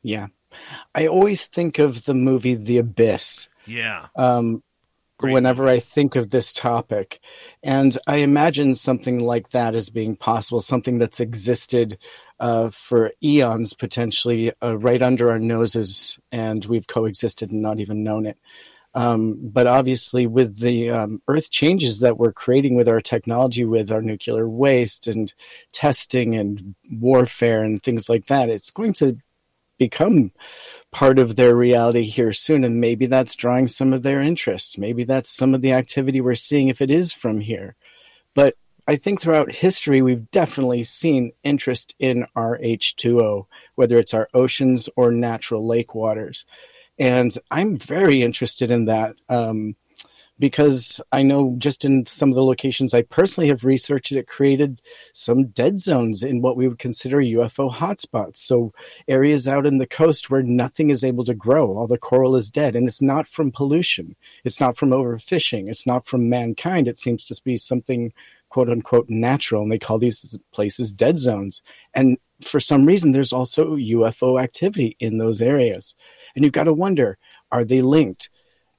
[0.02, 0.28] Yeah.
[0.94, 3.48] I always think of the movie The Abyss.
[3.66, 4.06] Yeah.
[4.16, 4.62] Um,
[5.20, 7.20] whenever I think of this topic.
[7.62, 11.98] And I imagine something like that as being possible, something that's existed
[12.38, 18.04] uh, for eons potentially uh, right under our noses, and we've coexisted and not even
[18.04, 18.38] known it.
[18.98, 23.92] Um, but obviously, with the um, earth changes that we're creating with our technology, with
[23.92, 25.32] our nuclear waste and
[25.72, 29.16] testing and warfare and things like that, it's going to
[29.78, 30.32] become
[30.90, 32.64] part of their reality here soon.
[32.64, 34.78] And maybe that's drawing some of their interest.
[34.80, 37.76] Maybe that's some of the activity we're seeing if it is from here.
[38.34, 38.56] But
[38.88, 43.46] I think throughout history, we've definitely seen interest in our H2O,
[43.76, 46.44] whether it's our oceans or natural lake waters.
[46.98, 49.16] And I'm very interested in that.
[49.28, 49.76] Um,
[50.38, 54.80] because I know just in some of the locations I personally have researched, it created
[55.12, 58.36] some dead zones in what we would consider UFO hotspots.
[58.36, 58.72] So
[59.08, 62.50] areas out in the coast where nothing is able to grow, all the coral is
[62.50, 66.86] dead, and it's not from pollution, it's not from overfishing, it's not from mankind.
[66.86, 68.12] It seems to be something
[68.48, 71.62] quote unquote natural, and they call these places dead zones.
[71.94, 75.94] And for some reason, there's also UFO activity in those areas,
[76.38, 77.18] and you've got to wonder:
[77.50, 78.30] are they linked?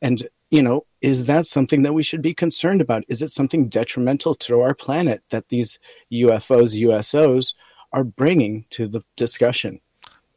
[0.02, 3.04] And you know, is that something that we should be concerned about?
[3.10, 5.78] Is it something detrimental to our planet that these
[6.10, 7.54] UFOs, USOs
[7.92, 9.82] are bringing to the discussion?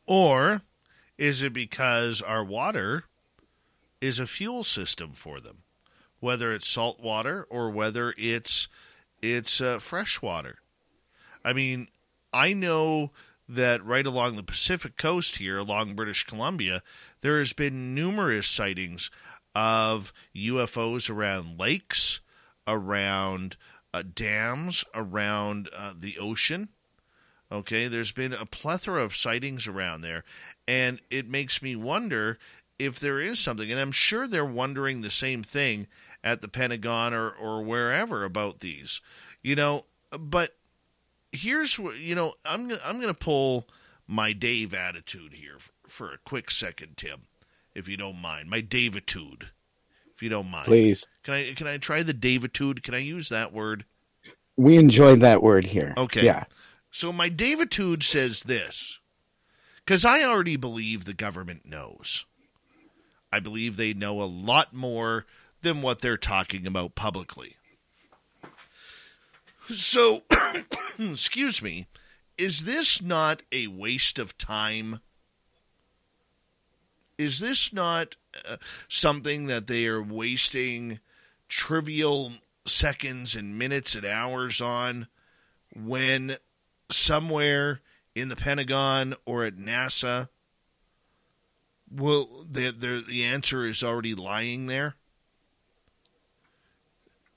[0.05, 0.62] Or
[1.17, 3.05] is it because our water
[4.01, 5.59] is a fuel system for them,
[6.18, 8.67] whether it's salt water or whether it's
[9.23, 10.57] it's uh, fresh water?
[11.44, 11.86] I mean,
[12.33, 13.12] I know
[13.55, 16.83] that right along the Pacific coast here, along British Columbia,
[17.21, 19.11] there has been numerous sightings
[19.55, 22.21] of UFOs around lakes,
[22.67, 23.57] around
[23.93, 26.71] uh, dams, around uh, the ocean.
[27.51, 30.25] Okay, there's been a plethora of sightings around there,
[30.67, 32.39] and it makes me wonder
[32.79, 33.71] if there is something.
[33.71, 35.87] And I'm sure they're wondering the same thing
[36.25, 39.03] at the Pentagon or, or wherever about these,
[39.43, 39.85] you know.
[40.11, 40.55] But
[41.33, 42.35] here's what you know.
[42.44, 43.69] I'm I'm going to pull
[44.07, 47.23] my Dave attitude here for, for a quick second, Tim
[47.75, 48.49] if you don't mind.
[48.49, 49.44] My Davitude,
[50.15, 50.67] if you don't mind.
[50.67, 51.07] Please.
[51.23, 52.83] Can I can I try the Davitude?
[52.83, 53.85] Can I use that word?
[54.57, 55.94] We enjoy that word here.
[55.97, 56.25] Okay.
[56.25, 56.44] Yeah.
[56.91, 58.99] So my Davitude says this.
[59.85, 62.25] Because I already believe the government knows.
[63.33, 65.27] I believe they know a lot more
[65.62, 67.57] than what they're talking about publicly.
[69.73, 70.23] So,
[70.99, 71.86] excuse me,
[72.36, 75.01] is this not a waste of time?
[77.23, 78.17] is this not
[78.49, 78.57] uh,
[78.89, 80.99] something that they are wasting
[81.49, 82.33] trivial
[82.67, 85.09] seconds and minutes and hours on
[85.75, 86.36] when
[86.91, 87.81] somewhere
[88.15, 90.28] in the Pentagon or at NASA
[91.91, 94.97] well the the, the answer is already lying there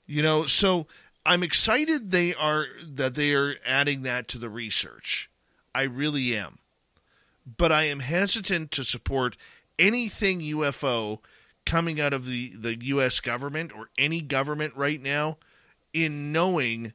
[0.06, 0.86] you know so
[1.26, 5.30] i'm excited they are that they are adding that to the research
[5.74, 6.58] i really am
[7.58, 9.36] but i am hesitant to support
[9.78, 11.18] anything UFO
[11.64, 13.20] coming out of the, the U.S.
[13.20, 15.38] government or any government right now
[15.92, 16.92] in knowing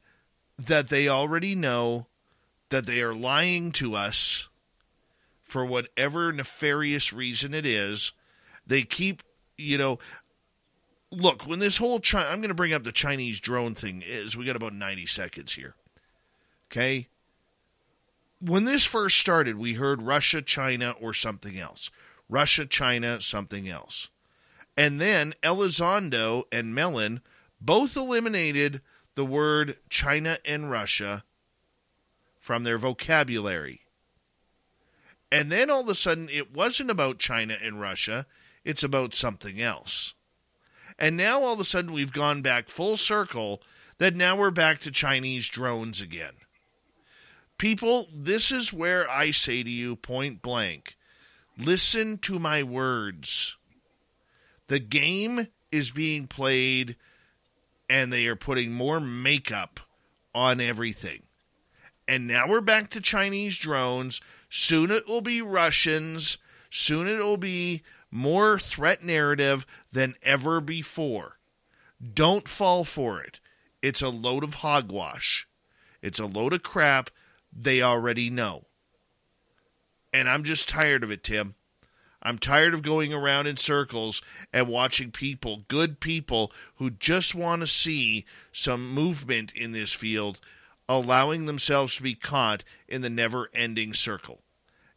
[0.58, 2.06] that they already know
[2.70, 4.48] that they are lying to us
[5.42, 8.12] for whatever nefarious reason it is.
[8.66, 9.22] They keep,
[9.58, 9.98] you know,
[11.12, 14.36] look, when this whole China, I'm going to bring up the Chinese drone thing is
[14.36, 15.74] we got about 90 seconds here.
[16.70, 17.08] Okay?
[18.40, 21.90] When this first started, we heard Russia, China, or something else.
[22.28, 24.08] Russia, China, something else.
[24.76, 27.20] And then Elizondo and Mellon
[27.60, 28.80] both eliminated
[29.14, 31.24] the word China and Russia
[32.40, 33.82] from their vocabulary.
[35.30, 38.26] And then all of a sudden, it wasn't about China and Russia,
[38.64, 40.14] it's about something else.
[41.02, 43.60] And now all of a sudden, we've gone back full circle
[43.98, 46.34] that now we're back to Chinese drones again.
[47.58, 50.96] People, this is where I say to you point blank
[51.58, 53.56] listen to my words.
[54.68, 56.94] The game is being played,
[57.90, 59.80] and they are putting more makeup
[60.32, 61.24] on everything.
[62.06, 64.20] And now we're back to Chinese drones.
[64.48, 66.38] Soon it will be Russians.
[66.70, 67.82] Soon it will be
[68.12, 71.38] more threat narrative than ever before.
[72.14, 73.40] Don't fall for it.
[73.80, 75.48] It's a load of hogwash.
[76.02, 77.10] It's a load of crap
[77.52, 78.66] they already know.
[80.12, 81.54] And I'm just tired of it, Tim.
[82.22, 87.60] I'm tired of going around in circles and watching people, good people, who just want
[87.62, 90.40] to see some movement in this field,
[90.88, 94.42] allowing themselves to be caught in the never ending circle.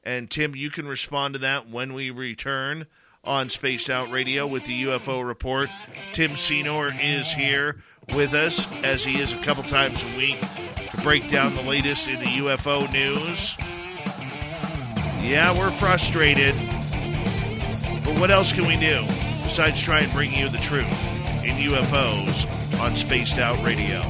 [0.03, 2.85] And Tim, you can respond to that when we return
[3.25, 5.69] on Spaced Out Radio with the UFO Report.
[6.13, 7.77] Tim Senor is here
[8.13, 10.39] with us, as he is a couple times a week,
[10.91, 13.57] to break down the latest in the UFO news.
[15.23, 16.53] Yeah, we're frustrated.
[18.05, 19.01] But what else can we do
[19.43, 20.85] besides try and bring you the truth
[21.43, 24.01] in UFOs on Spaced Out Radio?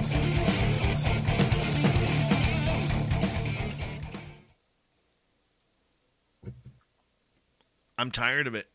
[7.97, 8.67] I'm tired of it.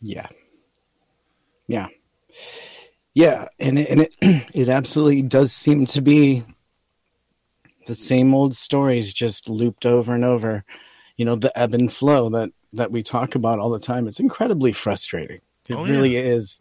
[0.00, 0.26] Yeah.
[1.66, 1.88] Yeah.
[3.14, 4.14] Yeah, and it, and it
[4.54, 6.44] it absolutely does seem to be
[7.86, 10.64] the same old stories just looped over and over.
[11.16, 14.06] You know, the ebb and flow that that we talk about all the time.
[14.06, 15.40] It's incredibly frustrating.
[15.68, 16.20] It Oh, really yeah.
[16.20, 16.60] is.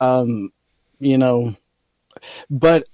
[0.00, 0.50] Um,
[0.98, 1.54] you know,
[2.50, 2.88] but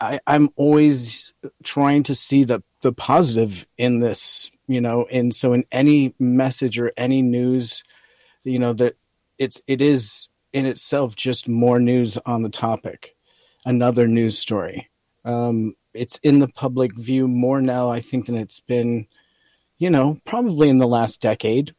[0.00, 4.50] I, I'm always trying to see the the positive in this.
[4.66, 7.84] You know, and so in any message or any news,
[8.44, 8.96] you know that
[9.38, 13.14] it's it is in itself just more news on the topic,
[13.64, 14.88] another news story.
[15.24, 19.06] Um, it's in the public view more now, I think, than it's been,
[19.78, 21.74] you know, probably in the last decade.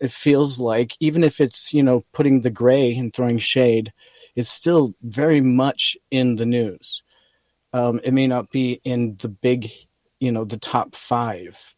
[0.00, 3.92] It feels like even if it's you know putting the gray and throwing shade,
[4.34, 7.02] it's still very much in the news.
[7.72, 9.70] Um, it may not be in the big,
[10.20, 11.74] you know, the top five.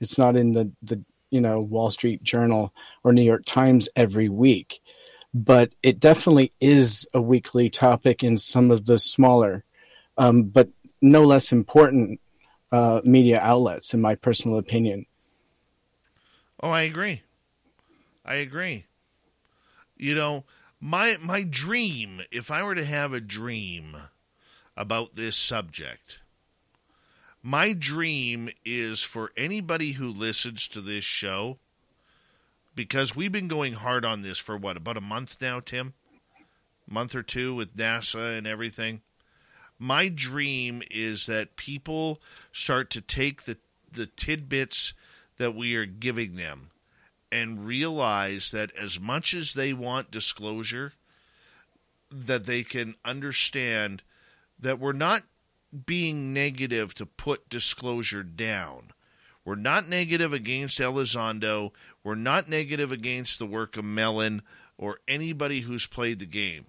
[0.00, 2.74] It's not in the the you know Wall Street Journal
[3.04, 4.80] or New York Times every week,
[5.34, 9.64] but it definitely is a weekly topic in some of the smaller,
[10.16, 10.68] um, but
[11.00, 12.20] no less important
[12.72, 15.06] uh, media outlets, in my personal opinion.
[16.62, 17.22] Oh, I agree.
[18.24, 18.86] I agree.
[19.96, 20.44] You know,
[20.80, 23.96] my my dream, if I were to have a dream
[24.76, 26.20] about this subject,
[27.48, 31.56] my dream is for anybody who listens to this show
[32.74, 35.94] because we've been going hard on this for what, about a month now, Tim?
[36.86, 39.00] Month or two with NASA and everything.
[39.78, 42.20] My dream is that people
[42.52, 43.56] start to take the
[43.90, 44.92] the tidbits
[45.38, 46.68] that we are giving them
[47.32, 50.92] and realize that as much as they want disclosure,
[52.10, 54.02] that they can understand
[54.60, 55.22] that we're not
[55.86, 58.92] being negative to put disclosure down.
[59.44, 61.72] We're not negative against Elizondo.
[62.04, 64.42] We're not negative against the work of Mellon
[64.76, 66.66] or anybody who's played the game.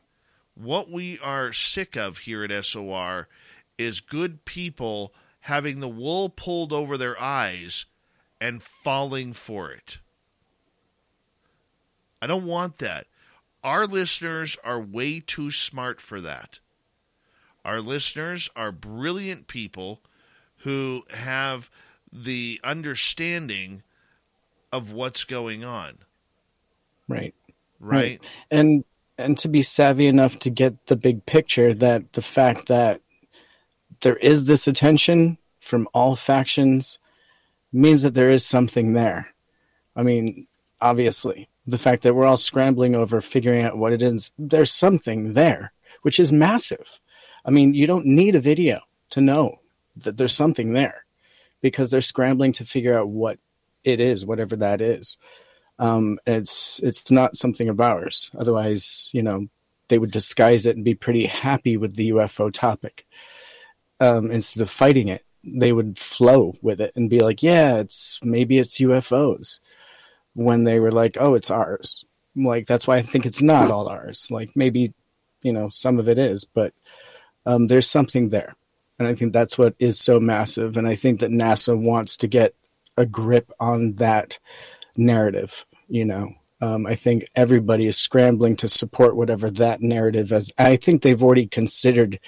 [0.56, 3.28] What we are sick of here at SOR
[3.78, 7.86] is good people having the wool pulled over their eyes
[8.42, 10.00] and falling for it.
[12.22, 13.08] I don't want that.
[13.64, 16.60] Our listeners are way too smart for that.
[17.70, 20.02] Our listeners are brilliant people
[20.64, 21.70] who have
[22.12, 23.84] the understanding
[24.72, 26.00] of what's going on.
[27.08, 27.36] Right.
[27.80, 28.24] Right.
[28.50, 28.84] And
[29.20, 33.02] and to be savvy enough to get the big picture that the fact that
[34.02, 36.98] there is this attention from all factions
[37.72, 39.32] means that there is something there.
[39.96, 40.48] I mean,
[40.82, 45.34] obviously, the fact that we're all scrambling over figuring out what it is, there's something
[45.34, 47.00] there, which is massive.
[47.46, 48.80] I mean, you don't need a video
[49.12, 49.58] to know
[49.98, 51.06] that there's something there
[51.62, 53.40] because they're scrambling to figure out what
[53.84, 55.18] it is, whatever that is.
[55.78, 58.30] Um, it's it's not something of ours.
[58.38, 59.48] Otherwise, you know,
[59.88, 63.06] they would disguise it and be pretty happy with the UFO topic
[64.00, 65.24] um, instead of fighting it.
[65.44, 69.60] They would flow with it and be like, "Yeah, it's maybe it's UFOs."
[70.34, 73.88] When they were like, "Oh, it's ours," like that's why I think it's not all
[73.88, 74.28] ours.
[74.30, 74.94] Like maybe,
[75.42, 76.74] you know, some of it is, but
[77.46, 78.56] um, there's something there,
[78.98, 80.78] and I think that's what is so massive.
[80.78, 82.54] And I think that NASA wants to get
[82.98, 84.40] a grip on that
[84.98, 85.66] narrative.
[85.88, 90.52] You know, um, I think everybody is scrambling to support whatever that narrative is.
[90.58, 92.20] I think they've already considered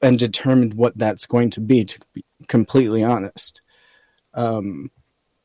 [0.00, 1.84] and determined what that's going to be.
[1.84, 3.60] To be completely honest,
[4.34, 4.90] um,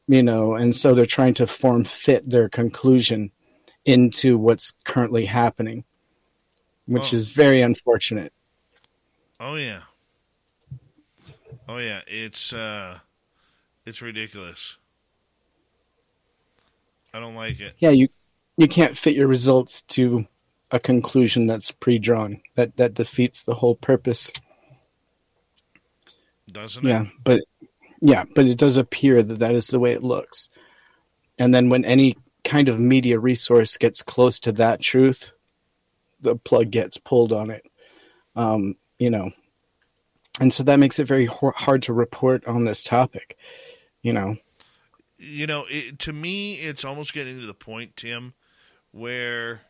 [0.08, 3.32] you know, and so they're trying to form fit their conclusion
[3.86, 5.86] into what's currently happening,
[6.86, 7.16] which Oh.
[7.16, 8.32] is very unfortunate.
[9.44, 9.82] Oh yeah.
[11.68, 13.00] Oh yeah, it's uh
[13.88, 14.78] it's ridiculous.
[17.12, 17.74] I don't like it.
[17.80, 18.08] Yeah, you
[18.56, 20.28] you can't fit your results to
[20.70, 22.40] a conclusion that's pre-drawn.
[22.54, 24.32] That that defeats the whole purpose.
[26.52, 26.90] Doesn't it?
[26.90, 27.42] Yeah, but
[28.00, 30.50] yeah, but it does appear that that is the way it looks.
[31.40, 35.32] And then when any kind of media resource gets close to that truth,
[36.20, 37.66] the plug gets pulled on it.
[38.36, 39.32] Um, you know,
[40.40, 43.36] and so that makes it very hard to report on this topic.
[44.04, 44.38] You know,
[45.18, 48.36] you know, it, to me, it's almost getting to the point, Tim,
[48.92, 49.62] where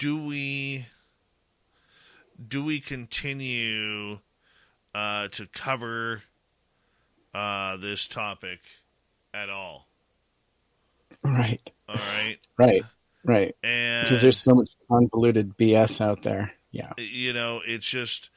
[0.00, 0.86] do we
[2.48, 4.18] do we continue
[4.92, 6.24] uh, to cover
[7.32, 8.58] uh, this topic
[9.32, 9.86] at all?
[11.22, 12.82] right, All right, right,
[13.24, 13.54] right.
[13.62, 16.54] and Because there's so much convoluted BS out there.
[16.70, 18.30] Yeah, you know, it's just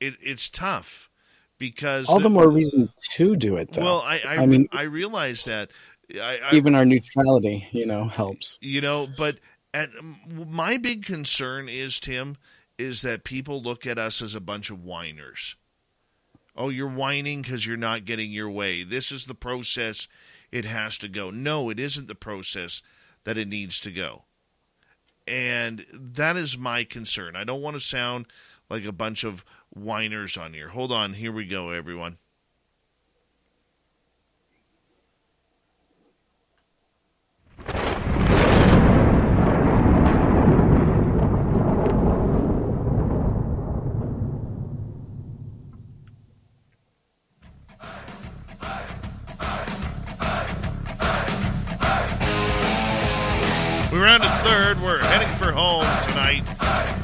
[0.00, 1.10] it, it's tough
[1.58, 3.84] because all the more reason to do it, though.
[3.84, 5.70] Well, I I, I mean, I realize that.
[6.12, 8.58] I, I, even our neutrality, you know, helps.
[8.60, 9.38] you know but
[9.72, 9.90] at,
[10.28, 12.36] my big concern is tim
[12.78, 15.54] is that people look at us as a bunch of whiners
[16.56, 20.08] oh you're whining because you're not getting your way this is the process
[20.50, 22.82] it has to go no it isn't the process
[23.22, 24.24] that it needs to go
[25.30, 27.36] and that is my concern.
[27.36, 28.26] I don't want to sound
[28.68, 30.68] like a bunch of whiners on here.
[30.68, 31.14] Hold on.
[31.14, 32.18] Here we go everyone
[54.10, 54.82] We rounded third.
[54.82, 56.42] We're heading for home tonight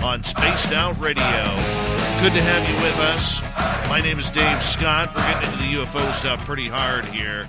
[0.02, 1.22] on Spaced Out Radio.
[1.22, 3.40] Good to have you with us.
[3.88, 5.14] My name is Dave Scott.
[5.14, 7.48] We're getting into the UFO stuff pretty hard here.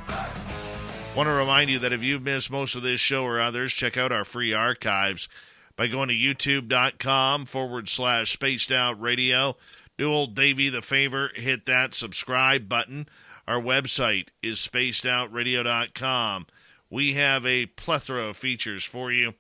[1.15, 3.97] Want to remind you that if you've missed most of this show or others, check
[3.97, 5.27] out our free archives
[5.75, 9.57] by going to youtube.com forward slash spaced out radio.
[9.97, 13.09] Do old Davey the favor, hit that subscribe button.
[13.47, 16.45] Our website is spacedoutradio.com.
[16.89, 19.33] We have a plethora of features for you.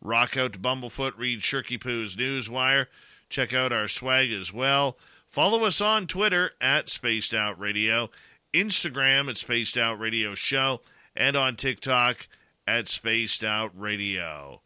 [0.00, 2.86] Rock out to Bumblefoot, read Shirky Poo's Newswire.
[3.28, 4.96] Check out our swag as well.
[5.26, 8.08] Follow us on Twitter at Spaced Out Radio,
[8.54, 10.80] Instagram at Spaced Out Radio Show,
[11.14, 12.28] and on TikTok
[12.66, 14.62] at Spaced Out Radio.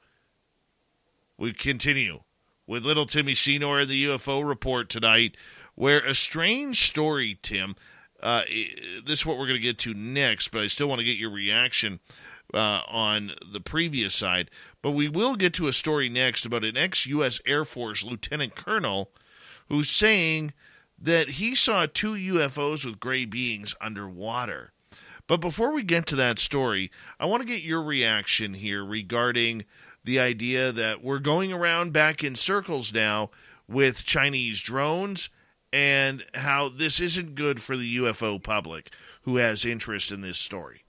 [1.37, 2.21] We continue
[2.67, 5.37] with little Timmy Senor in the UFO report tonight,
[5.75, 7.75] where a strange story, Tim.
[8.23, 8.43] Uh,
[9.05, 11.17] this is what we're going to get to next, but I still want to get
[11.17, 11.99] your reaction
[12.55, 14.51] uh, on the previous side.
[14.83, 17.41] But we will get to a story next about an ex U.S.
[17.47, 19.11] Air Force lieutenant colonel
[19.69, 20.53] who's saying
[20.99, 24.73] that he saw two UFOs with gray beings underwater.
[25.27, 29.65] But before we get to that story, I want to get your reaction here regarding
[30.05, 33.31] the idea that we're going around back in circles now
[33.69, 35.31] with Chinese drones
[35.73, 40.85] and how this isn't good for the UFO public who has interest in this story.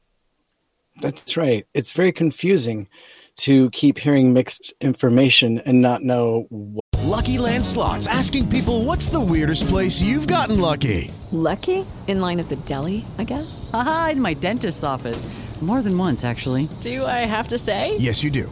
[1.00, 1.66] That's right.
[1.74, 2.88] It's very confusing
[3.38, 6.84] to keep hearing mixed information and not know what.
[7.04, 11.12] Lucky Land Slots asking people what's the weirdest place you've gotten lucky?
[11.32, 11.86] Lucky?
[12.08, 13.70] In line at the deli, I guess?
[13.74, 15.28] Aha, in my dentist's office.
[15.62, 16.68] More than once, actually.
[16.82, 17.96] Do I have to say?
[17.98, 18.52] Yes, you do.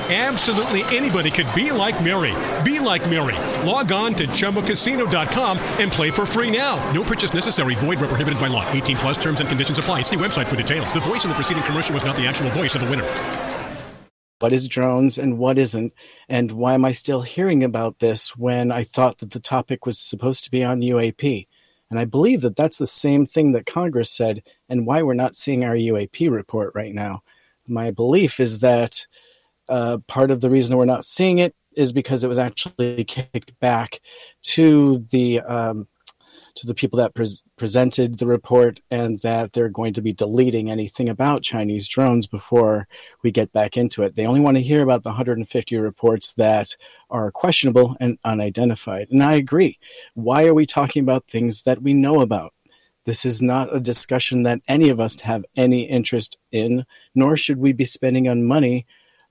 [0.13, 2.33] Absolutely anybody could be like Mary.
[2.65, 3.37] Be like Mary.
[3.65, 6.75] Log on to ChumbaCasino.com and play for free now.
[6.91, 7.75] No purchase necessary.
[7.75, 8.69] Void where prohibited by law.
[8.71, 10.01] 18 plus terms and conditions apply.
[10.01, 10.91] See website for details.
[10.91, 13.07] The voice in the preceding commercial was not the actual voice of the winner.
[14.41, 15.93] what is drones and what isn't,
[16.27, 19.97] and why am I still hearing about this when I thought that the topic was
[19.97, 21.47] supposed to be on UAP?
[21.89, 25.35] And I believe that that's the same thing that Congress said, and why we're not
[25.35, 27.21] seeing our UAP report right now.
[27.67, 29.05] My belief is that
[29.69, 33.57] Uh, part of the reason we're not seeing it is because it was actually kicked
[33.59, 33.99] back
[34.43, 35.85] to the um,
[36.55, 40.69] to the people that pres presented the report, and that they're going to be deleting
[40.69, 42.87] anything about Chinese drones before
[43.23, 44.15] we get back into it.
[44.15, 46.75] They only want to hear about the 150 reports that
[47.09, 49.07] are questionable and unidentified.
[49.11, 49.79] And I agree.
[50.13, 52.53] Why are we talking about things that we know about?
[53.05, 57.57] This is not a discussion that any of us have any interest in, nor should
[57.57, 58.85] we be spending on money,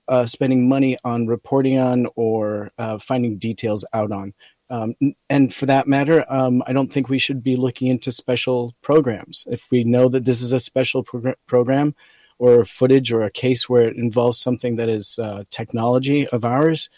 [0.07, 4.33] uh, spending money on reporting on or uh, finding details out on.
[4.69, 4.95] Um,
[5.29, 9.45] and for that matter, um, I don't think we should be looking into special programs.
[9.49, 11.93] If we know that this is a special progr- program
[12.39, 16.89] or footage or a case where it involves something that is uh, technology of ours,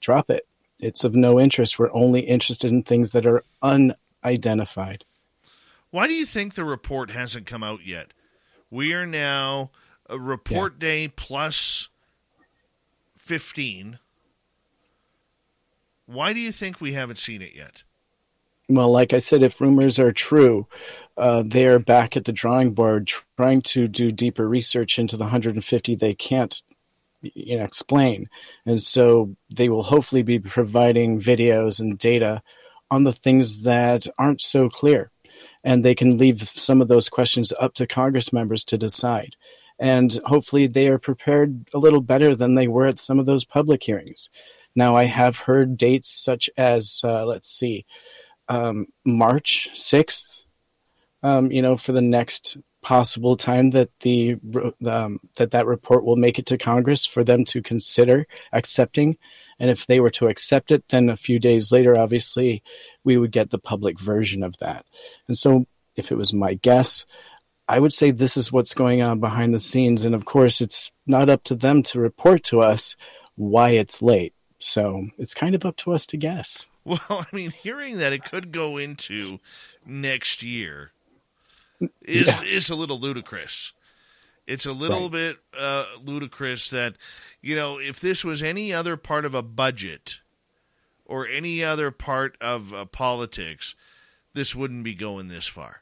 [0.00, 0.46] drop it.
[0.78, 1.78] It's of no interest.
[1.78, 5.04] We're only interested in things that are unidentified.
[5.90, 8.12] Why do you think the report hasn't come out yet?
[8.70, 9.70] We are now
[10.08, 10.88] a report yeah.
[10.88, 11.88] day plus
[13.22, 14.00] 15.
[16.06, 17.84] Why do you think we haven't seen it yet?
[18.68, 20.66] Well, like I said, if rumors are true,
[21.16, 25.24] uh, they are back at the drawing board trying to do deeper research into the
[25.24, 26.62] 150 they can't
[27.22, 28.28] you know, explain.
[28.66, 32.42] And so they will hopefully be providing videos and data
[32.90, 35.12] on the things that aren't so clear
[35.62, 39.36] and they can leave some of those questions up to Congress members to decide.
[39.82, 43.44] And hopefully, they are prepared a little better than they were at some of those
[43.44, 44.30] public hearings.
[44.76, 47.84] Now, I have heard dates such as, uh, let's see,
[48.48, 50.44] um, March 6th,
[51.24, 54.36] um, you know, for the next possible time that the
[54.86, 59.18] um, that that report will make it to Congress for them to consider accepting.
[59.58, 62.62] And if they were to accept it, then a few days later, obviously,
[63.02, 64.86] we would get the public version of that.
[65.26, 67.04] And so, if it was my guess,
[67.72, 70.04] I would say this is what's going on behind the scenes.
[70.04, 72.96] And of course, it's not up to them to report to us
[73.36, 74.34] why it's late.
[74.58, 76.68] So it's kind of up to us to guess.
[76.84, 79.38] Well, I mean, hearing that it could go into
[79.86, 80.90] next year
[82.02, 82.42] is yeah.
[82.42, 83.72] is a little ludicrous.
[84.48, 85.12] It's a little right.
[85.12, 86.96] bit uh, ludicrous that
[87.40, 90.22] you know if this was any other part of a budget
[91.04, 93.76] or any other part of uh, politics,
[94.34, 95.81] this wouldn't be going this far.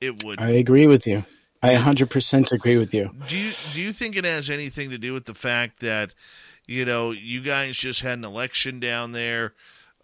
[0.00, 0.40] It would.
[0.40, 1.24] I agree with you.
[1.62, 3.10] I 100% agree with you.
[3.28, 6.14] Do you do you think it has anything to do with the fact that
[6.66, 9.54] you know you guys just had an election down there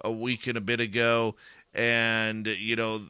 [0.02, 1.36] a week and a bit ago
[1.74, 3.02] and you know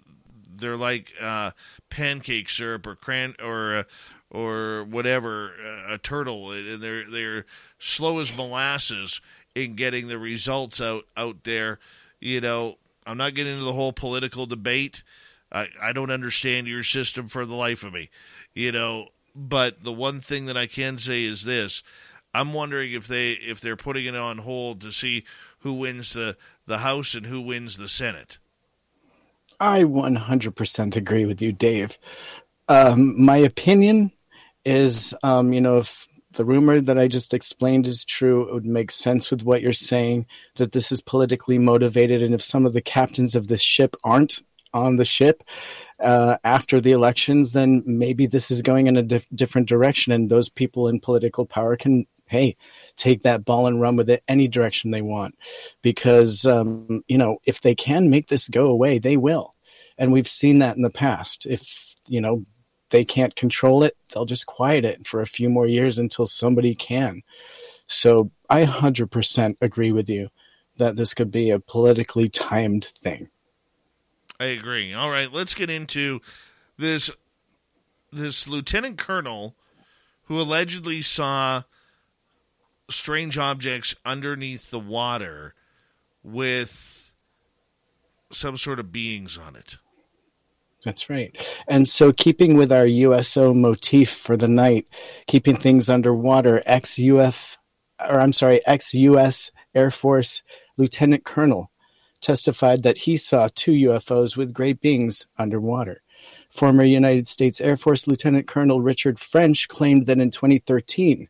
[0.54, 1.52] they're like uh,
[1.90, 3.82] pancake syrup or cran or uh,
[4.30, 6.52] or whatever uh, a turtle.
[6.52, 7.46] And they're they're
[7.78, 9.20] slow as molasses
[9.54, 11.78] in getting the results out out there.
[12.20, 15.02] You know, I'm not getting into the whole political debate.
[15.52, 18.10] I, I don't understand your system for the life of me.
[18.54, 21.82] You know, but the one thing that I can say is this.
[22.34, 25.24] I'm wondering if they if they're putting it on hold to see
[25.60, 28.38] who wins the, the House and who wins the Senate.
[29.60, 31.98] I 100% agree with you, Dave.
[32.68, 34.10] Um, my opinion
[34.64, 38.66] is, um, you know, if the rumor that I just explained is true, it would
[38.66, 42.22] make sense with what you're saying that this is politically motivated.
[42.22, 44.42] And if some of the captains of this ship aren't
[44.74, 45.42] on the ship
[46.00, 50.12] uh, after the elections, then maybe this is going in a dif- different direction.
[50.12, 52.56] And those people in political power can, hey,
[52.96, 55.36] take that ball and run with it any direction they want.
[55.82, 59.54] Because, um, you know, if they can make this go away, they will.
[59.98, 61.46] And we've seen that in the past.
[61.46, 62.44] If, you know,
[62.90, 66.74] they can't control it, they'll just quiet it for a few more years until somebody
[66.74, 67.22] can.
[67.86, 70.28] So I 100% agree with you
[70.76, 73.28] that this could be a politically timed thing.
[74.42, 74.92] I agree.
[74.92, 76.20] All right, let's get into
[76.76, 77.12] this
[78.10, 79.54] this lieutenant colonel
[80.24, 81.62] who allegedly saw
[82.90, 85.54] strange objects underneath the water
[86.24, 87.12] with
[88.32, 89.76] some sort of beings on it.
[90.84, 91.36] That's right.
[91.68, 94.88] And so, keeping with our USO motif for the night,
[95.28, 97.58] keeping things underwater, ex UF,
[98.00, 100.42] or I'm sorry, ex US Air Force
[100.76, 101.71] Lieutenant Colonel
[102.22, 106.02] testified that he saw two UFOs with great beings underwater.
[106.48, 111.28] Former United States Air Force Lieutenant Colonel Richard French claimed that in 2013,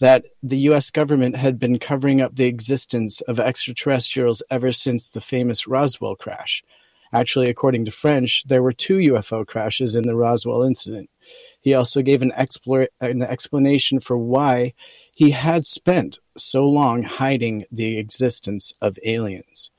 [0.00, 5.20] that the US government had been covering up the existence of extraterrestrials ever since the
[5.20, 6.62] famous Roswell crash.
[7.12, 11.08] Actually, according to French, there were two UFO crashes in the Roswell incident.
[11.60, 14.74] He also gave an, explore, an explanation for why
[15.12, 19.70] he had spent so long hiding the existence of aliens.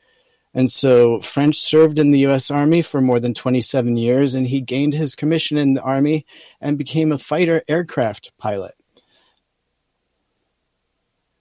[0.56, 2.50] And so French served in the U.S.
[2.50, 6.26] Army for more than 27 years, and he gained his commission in the Army
[6.62, 8.74] and became a fighter aircraft pilot.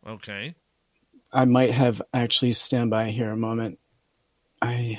[0.04, 0.56] Okay.
[1.32, 3.78] I might have actually stand by here a moment.
[4.60, 4.98] I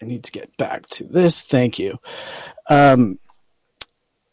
[0.00, 1.44] I need to get back to this.
[1.44, 1.98] Thank you.
[2.68, 3.18] Um,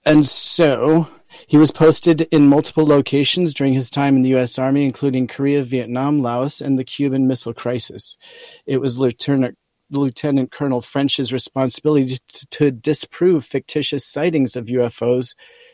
[0.06, 1.10] and so
[1.48, 4.58] he was posted in multiple locations during his time in the U.S.
[4.58, 8.18] Army, including Korea, Vietnam, Laos, and the Cuban Missile Crisis.
[8.66, 9.58] It was Lieutenant
[9.90, 15.34] Lieutenant Colonel French's responsibility to, to disprove fictitious sightings of UFOs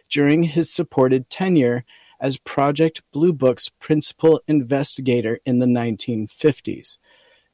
[0.09, 1.83] during his supported tenure
[2.19, 6.97] as Project Blue Book's principal investigator in the 1950s.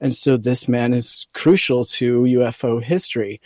[0.01, 3.41] And so this man is crucial to UFO history.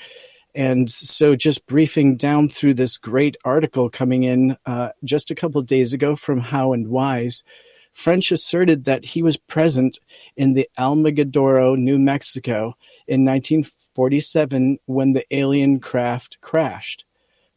[0.55, 5.61] And so, just briefing down through this great article coming in uh, just a couple
[5.63, 7.43] days ago from How and Wise,
[7.91, 9.99] French asserted that he was present
[10.35, 12.75] in the Alamogordo, New Mexico
[13.07, 17.05] in 1947 when the alien craft crashed.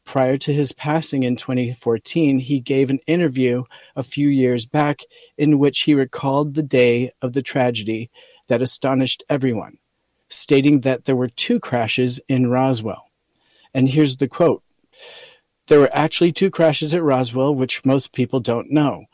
[0.05, 3.65] Prior to his passing in 2014, he gave an interview
[3.97, 5.01] a few years back
[5.37, 8.11] in which he recalled the day of the tragedy
[8.47, 9.79] that astonished everyone,
[10.29, 13.11] stating that there were two crashes in Roswell.
[13.75, 14.63] And here's the quote
[15.69, 19.07] There were actually two crashes at Roswell, which most people don't know.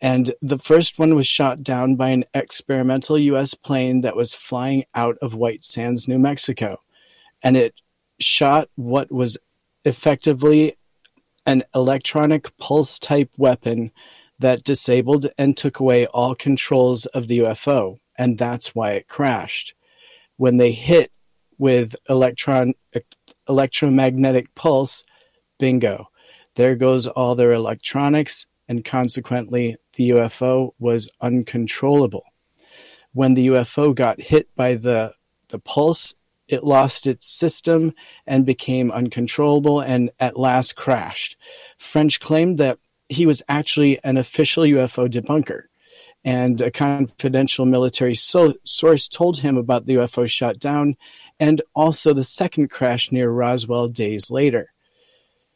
[0.00, 3.54] And the first one was shot down by an experimental U.S.
[3.54, 6.78] plane that was flying out of White Sands, New Mexico.
[7.42, 7.74] And it
[8.18, 9.36] shot what was
[9.84, 10.76] effectively
[11.46, 13.90] an electronic pulse type weapon
[14.38, 17.98] that disabled and took away all controls of the UFO.
[18.16, 19.74] And that's why it crashed.
[20.40, 21.12] When they hit
[21.58, 22.72] with electron
[23.46, 25.04] electromagnetic pulse,
[25.58, 26.06] bingo.
[26.54, 32.24] There goes all their electronics, and consequently, the UFO was uncontrollable.
[33.12, 35.12] When the UFO got hit by the,
[35.48, 36.14] the pulse,
[36.48, 37.92] it lost its system
[38.26, 41.36] and became uncontrollable and at last crashed.
[41.76, 42.78] French claimed that
[43.10, 45.64] he was actually an official UFO debunker.
[46.24, 50.96] And a confidential military so- source told him about the UFO shot down
[51.38, 54.72] and also the second crash near Roswell days later.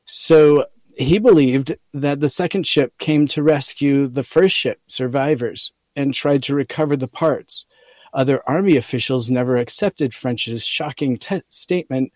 [0.06, 6.14] So he believed that the second ship came to rescue the first ship survivors and
[6.14, 7.66] tried to recover the parts.
[8.12, 12.12] Other army officials never accepted French's shocking te- statement,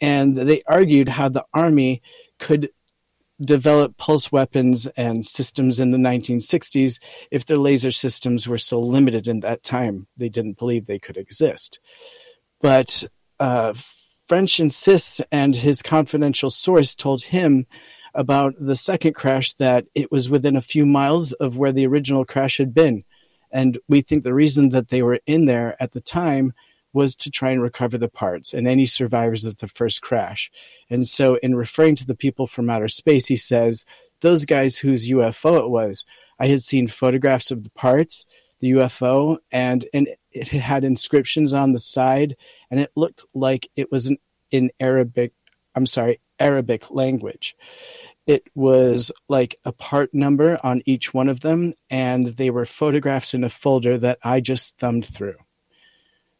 [0.00, 2.02] and they argued how the army
[2.38, 2.70] could
[3.40, 6.98] develop pulse weapons and systems in the 1960s
[7.30, 10.06] if their laser systems were so limited in that time.
[10.16, 11.78] They didn't believe they could exist.
[12.60, 13.04] But
[13.38, 13.74] uh,
[14.26, 17.66] French insists, and his confidential source told him
[18.14, 22.24] about the second crash that it was within a few miles of where the original
[22.24, 23.04] crash had been.
[23.50, 26.52] And we think the reason that they were in there at the time
[26.92, 30.50] was to try and recover the parts and any survivors of the first crash.
[30.90, 33.84] And so, in referring to the people from outer space, he says,
[34.20, 36.04] Those guys whose UFO it was,
[36.38, 38.26] I had seen photographs of the parts,
[38.60, 42.36] the UFO, and, and it had inscriptions on the side,
[42.70, 44.18] and it looked like it was in,
[44.50, 45.32] in Arabic,
[45.74, 47.56] I'm sorry, Arabic language.
[48.26, 53.32] It was like a part number on each one of them, and they were photographs
[53.32, 55.36] in a folder that I just thumbed through.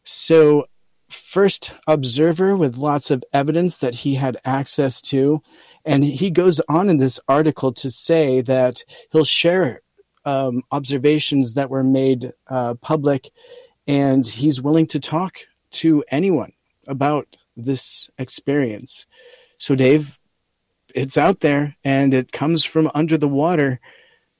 [0.03, 0.65] So,
[1.09, 5.41] first observer with lots of evidence that he had access to.
[5.83, 9.81] And he goes on in this article to say that he'll share
[10.25, 13.31] um, observations that were made uh, public,
[13.87, 15.39] and he's willing to talk
[15.71, 16.51] to anyone
[16.87, 19.07] about this experience.
[19.57, 20.19] So, Dave,
[20.95, 23.79] it's out there and it comes from under the water.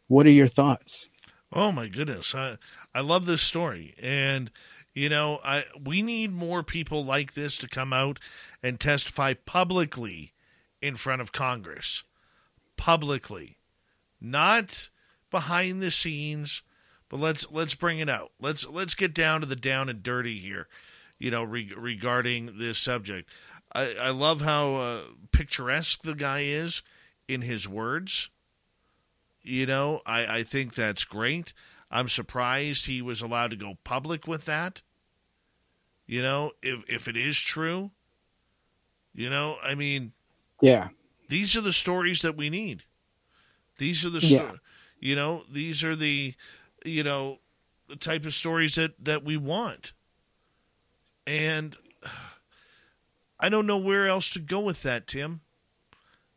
[0.08, 1.10] What are your thoughts?
[1.52, 2.58] Oh my goodness, I
[2.94, 4.52] I love this story, and
[5.00, 8.20] you know, I we need more people like this to come out
[8.62, 10.34] and testify publicly
[10.82, 12.04] in front of Congress,
[12.76, 13.60] publicly,
[14.20, 14.90] not
[15.32, 16.64] behind the scenes,
[17.08, 18.34] but let's let's bring it out.
[18.42, 20.68] Let's let's get down to the down and dirty here,
[21.18, 23.30] you know, re- regarding this subject.
[23.74, 26.84] I, I love how uh, picturesque the guy is
[27.26, 28.30] in his words.
[29.44, 31.54] You know, I, I think that's great.
[31.90, 34.82] I'm surprised he was allowed to go public with that.
[36.10, 37.92] You know, if if it is true,
[39.14, 40.14] you know, I mean,
[40.60, 40.88] yeah,
[41.28, 42.82] these are the stories that we need.
[43.78, 44.54] These are the, sto- yeah.
[45.00, 46.34] you know, these are the,
[46.84, 47.38] you know,
[47.88, 49.94] the type of stories that that we want.
[51.28, 51.76] And
[53.40, 55.42] I don't know where else to go with that, Tim.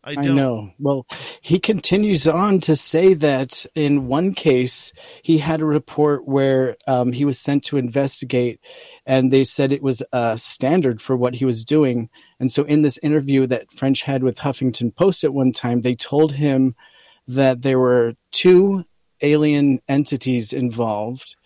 [0.04, 0.72] I, I, know.
[0.80, 1.06] Well,
[1.40, 7.12] he continues on to say that in one case, he had a report where um,
[7.12, 8.60] he was sent to investigate,
[9.06, 12.10] and they said it was a standard for what he was doing.
[12.40, 15.94] And so, in this interview that French had with Huffington Post at one time, they
[15.94, 16.74] told him
[17.28, 18.84] that there were two
[19.20, 21.36] alien entities involved.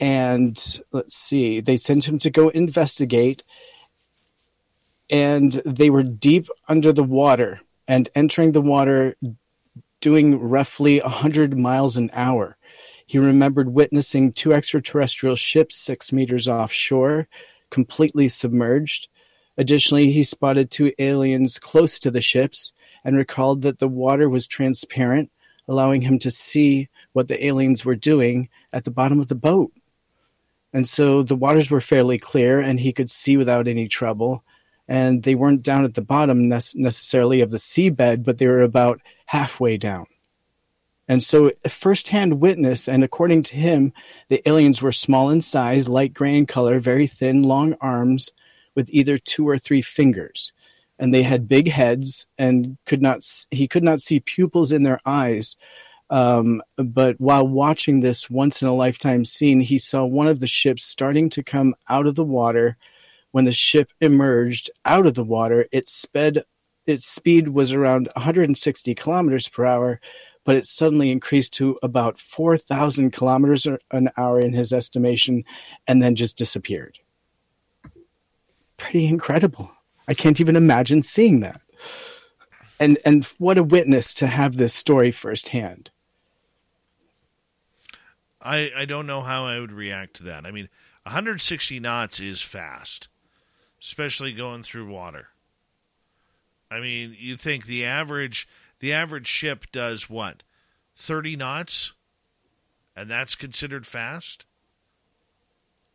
[0.00, 0.58] And
[0.90, 3.44] let's see, they sent him to go investigate.
[5.10, 9.16] And they were deep under the water and entering the water
[10.00, 12.56] doing roughly 100 miles an hour.
[13.06, 17.28] He remembered witnessing two extraterrestrial ships six meters offshore,
[17.70, 19.08] completely submerged.
[19.56, 22.72] Additionally, he spotted two aliens close to the ships
[23.04, 25.30] and recalled that the water was transparent,
[25.68, 29.72] allowing him to see what the aliens were doing at the bottom of the boat.
[30.72, 34.42] And so the waters were fairly clear and he could see without any trouble.
[34.86, 39.00] And they weren't down at the bottom necessarily of the seabed, but they were about
[39.26, 40.06] halfway down.
[41.06, 43.92] And so, a firsthand witness, and according to him,
[44.28, 48.30] the aliens were small in size, light gray in color, very thin, long arms
[48.74, 50.52] with either two or three fingers.
[50.98, 55.00] And they had big heads and could not, he could not see pupils in their
[55.04, 55.56] eyes.
[56.08, 60.46] Um, but while watching this once in a lifetime scene, he saw one of the
[60.46, 62.76] ships starting to come out of the water.
[63.34, 66.44] When the ship emerged out of the water, it sped,
[66.86, 70.00] its speed was around 160 kilometers per hour,
[70.44, 75.42] but it suddenly increased to about 4,000 kilometers an hour in his estimation
[75.88, 77.00] and then just disappeared.
[78.76, 79.68] Pretty incredible.
[80.06, 81.60] I can't even imagine seeing that.
[82.78, 85.90] And and what a witness to have this story firsthand.
[88.40, 90.46] I I don't know how I would react to that.
[90.46, 90.68] I mean,
[91.02, 93.08] 160 knots is fast,
[93.84, 95.28] especially going through water.
[96.70, 98.48] I mean, you think the average
[98.80, 100.42] the average ship does what?
[100.96, 101.92] 30 knots?
[102.96, 104.46] And that's considered fast?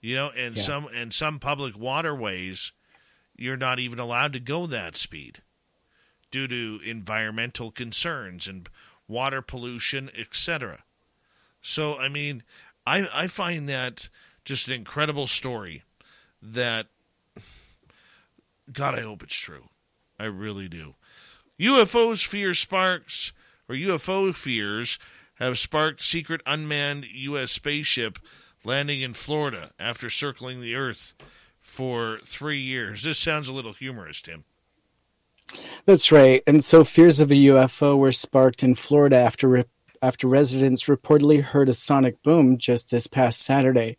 [0.01, 0.61] You know, and yeah.
[0.61, 2.71] some and some public waterways
[3.35, 5.41] you're not even allowed to go that speed
[6.29, 8.69] due to environmental concerns and
[9.07, 10.83] water pollution, etc.
[11.61, 12.43] So, I mean,
[12.85, 14.09] I I find that
[14.45, 15.83] just an incredible story
[16.41, 16.87] that
[18.71, 19.69] God, I hope it's true.
[20.19, 20.95] I really do.
[21.59, 23.33] UFOs fear sparks,
[23.67, 24.99] or UFO fears
[25.35, 27.51] have sparked secret unmanned U.S.
[27.51, 28.19] spaceship
[28.63, 31.13] landing in Florida after circling the Earth
[31.59, 33.03] for three years.
[33.03, 34.43] This sounds a little humorous, Tim.
[35.85, 36.43] That's right.
[36.45, 39.65] And so fears of a UFO were sparked in Florida after re-
[40.01, 43.97] after residents reportedly heard a sonic boom just this past Saturday.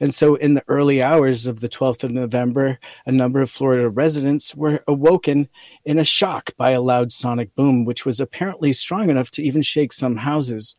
[0.00, 3.88] And so, in the early hours of the 12th of November, a number of Florida
[3.88, 5.48] residents were awoken
[5.84, 9.60] in a shock by a loud sonic boom, which was apparently strong enough to even
[9.60, 10.74] shake some houses.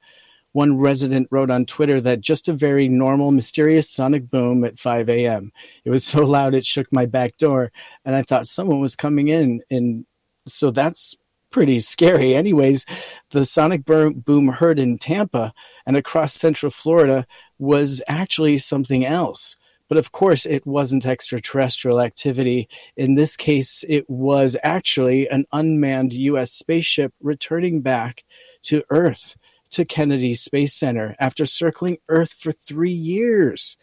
[0.54, 5.10] One resident wrote on Twitter that just a very normal, mysterious sonic boom at 5
[5.10, 5.52] a.m.
[5.86, 7.72] It was so loud it shook my back door,
[8.04, 9.62] and I thought someone was coming in.
[9.70, 10.06] And
[10.48, 11.16] so that's
[11.52, 12.34] pretty scary.
[12.34, 12.86] Anyways,
[13.30, 15.54] the sonic boom heard in Tampa
[15.86, 17.28] and across central Florida
[17.62, 19.56] was actually something else.
[19.88, 22.68] But of course, it wasn't extraterrestrial activity.
[22.98, 26.52] In this case, it was actually an unmanned U.S.
[26.52, 28.24] spaceship returning back
[28.64, 29.36] to Earth,
[29.72, 33.78] to Kennedy Space Center, after circling Earth for three years.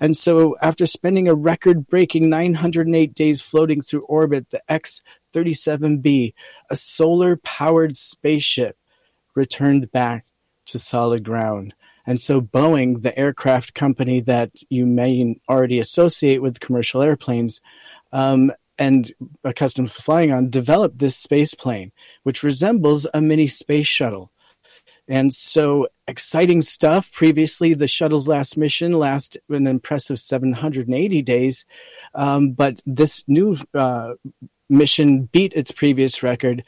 [0.00, 5.02] And so, after spending a record breaking 908 days floating through orbit, the X
[5.34, 6.32] 37B,
[6.70, 8.78] a solar powered spaceship,
[9.34, 10.24] returned back
[10.66, 11.74] to solid ground.
[12.08, 17.60] And so Boeing, the aircraft company that you may already associate with commercial airplanes,
[18.12, 19.12] um, and
[19.44, 24.32] accustomed to flying on, developed this space plane, which resembles a mini space shuttle.
[25.06, 27.12] And so exciting stuff.
[27.12, 31.66] Previously, the shuttle's last mission lasted an impressive 780 days.
[32.14, 34.14] Um, but this new uh,
[34.70, 36.64] mission beat its previous record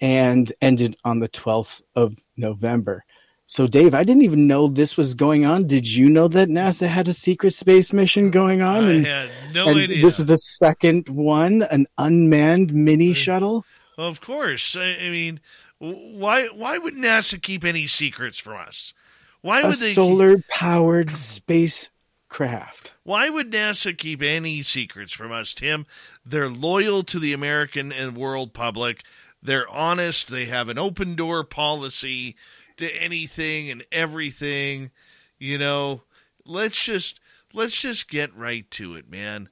[0.00, 3.04] and ended on the 12th of November.
[3.50, 5.66] So, Dave, I didn't even know this was going on.
[5.66, 8.84] Did you know that NASA had a secret space mission going on?
[8.84, 10.04] I and, had no and idea.
[10.04, 13.64] This is the second one, an unmanned mini shuttle.
[13.98, 14.76] Of course.
[14.76, 15.40] I, I mean,
[15.80, 18.94] why why would NASA keep any secrets from us?
[19.40, 22.94] Why would a they solar powered spacecraft?
[23.02, 25.86] Why would NASA keep any secrets from us, Tim?
[26.24, 29.02] They're loyal to the American and world public.
[29.42, 30.30] They're honest.
[30.30, 32.36] They have an open door policy
[32.80, 34.90] to anything and everything.
[35.38, 36.02] You know,
[36.44, 37.20] let's just
[37.54, 39.48] let's just get right to it, man.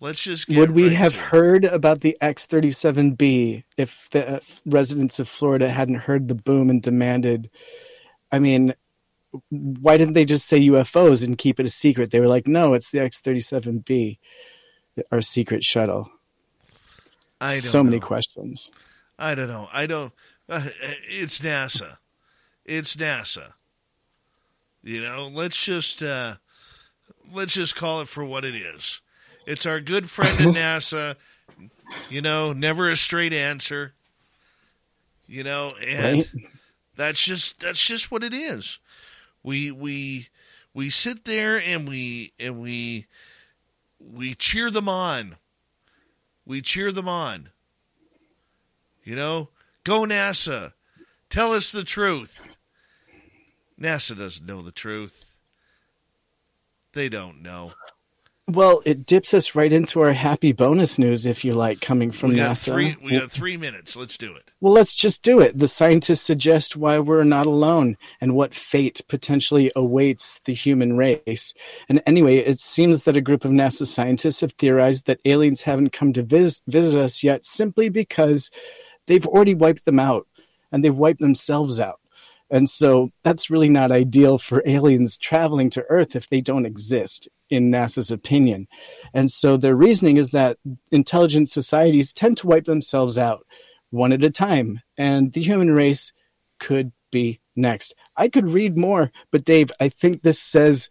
[0.00, 5.28] Let's just Would we right have heard about the X37B if the uh, residents of
[5.28, 7.48] Florida hadn't heard the boom and demanded
[8.32, 8.74] I mean,
[9.50, 12.10] why didn't they just say UFOs and keep it a secret?
[12.10, 14.18] They were like, "No, it's the X37B,
[15.12, 16.10] our secret shuttle."
[17.40, 17.84] I so know.
[17.84, 18.72] many questions.
[19.18, 19.68] I don't know.
[19.72, 20.12] I don't.
[20.48, 20.66] Uh,
[21.08, 21.98] it's NASA.
[22.64, 23.54] It's NASA.
[24.82, 26.36] You know, let's just uh,
[27.32, 29.00] let's just call it for what it is.
[29.46, 31.16] It's our good friend at NASA.
[32.08, 33.94] You know, never a straight answer.
[35.26, 36.46] You know, and Right.
[36.96, 38.78] that's just that's just what it is.
[39.42, 40.28] We we
[40.74, 43.06] we sit there and we and we
[43.98, 45.36] we cheer them on.
[46.44, 47.50] We cheer them on.
[49.04, 49.50] You know,
[49.84, 50.74] go NASA.
[51.30, 52.51] Tell us the truth.
[53.82, 55.24] NASA doesn't know the truth.
[56.92, 57.72] They don't know.
[58.48, 62.30] Well, it dips us right into our happy bonus news, if you like, coming from
[62.30, 62.72] we got NASA.
[62.72, 62.96] three.
[63.02, 63.96] We got three minutes.
[63.96, 64.50] Let's do it.
[64.60, 65.58] Well, let's just do it.
[65.58, 71.54] The scientists suggest why we're not alone and what fate potentially awaits the human race.
[71.88, 75.92] And anyway, it seems that a group of NASA scientists have theorized that aliens haven't
[75.92, 78.50] come to vis- visit us yet simply because
[79.06, 80.26] they've already wiped them out
[80.72, 82.00] and they've wiped themselves out.
[82.52, 87.28] And so that's really not ideal for aliens traveling to Earth if they don't exist,
[87.48, 88.68] in NASA's opinion.
[89.14, 90.58] And so their reasoning is that
[90.90, 93.46] intelligent societies tend to wipe themselves out
[93.90, 96.12] one at a time, and the human race
[96.60, 97.94] could be next.
[98.16, 100.90] I could read more, but Dave, I think this says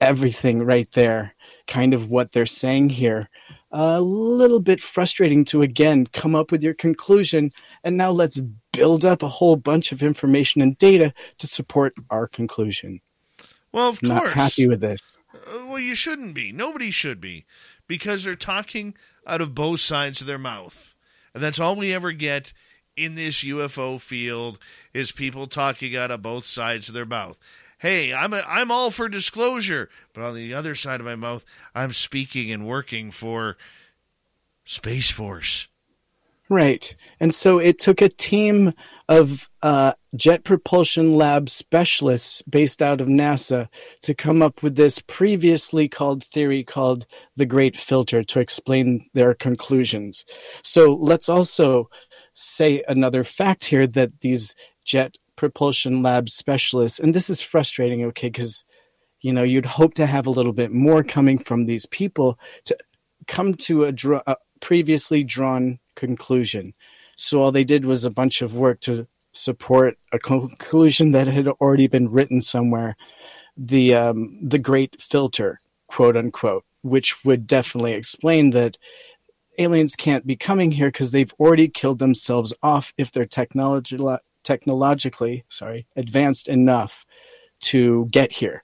[0.00, 1.34] everything right there,
[1.66, 3.28] kind of what they're saying here.
[3.70, 7.52] A little bit frustrating to again come up with your conclusion,
[7.84, 8.40] and now let's
[8.72, 13.00] build up a whole bunch of information and data to support our conclusion.
[13.72, 14.34] Well, of Not course.
[14.34, 15.00] happy with this.
[15.34, 16.52] Uh, well, you shouldn't be.
[16.52, 17.44] Nobody should be,
[17.86, 18.94] because they're talking
[19.26, 20.94] out of both sides of their mouth,
[21.34, 22.52] and that's all we ever get
[22.96, 24.58] in this UFO field
[24.92, 27.38] is people talking out of both sides of their mouth.
[27.78, 31.44] Hey, I'm a, I'm all for disclosure, but on the other side of my mouth,
[31.74, 33.56] I'm speaking and working for
[34.64, 35.68] Space Force.
[36.50, 36.96] Right.
[37.20, 38.72] And so it took a team
[39.08, 43.68] of uh, Jet Propulsion Lab specialists based out of NASA
[44.02, 47.06] to come up with this previously called theory called
[47.36, 50.24] the Great Filter to explain their conclusions.
[50.64, 51.88] So let's also
[52.34, 58.28] say another fact here that these Jet Propulsion Lab specialists, and this is frustrating, okay,
[58.28, 58.64] because
[59.20, 62.76] you know you'd hope to have a little bit more coming from these people to
[63.28, 63.94] come to a,
[64.26, 66.74] a previously drawn conclusion.
[67.16, 71.48] So all they did was a bunch of work to support a conclusion that had
[71.48, 72.96] already been written somewhere.
[73.56, 78.78] The um, the great filter, quote unquote, which would definitely explain that
[79.58, 83.98] aliens can't be coming here because they've already killed themselves off if they're technology
[84.42, 87.04] technologically sorry advanced enough
[87.60, 88.62] to get here.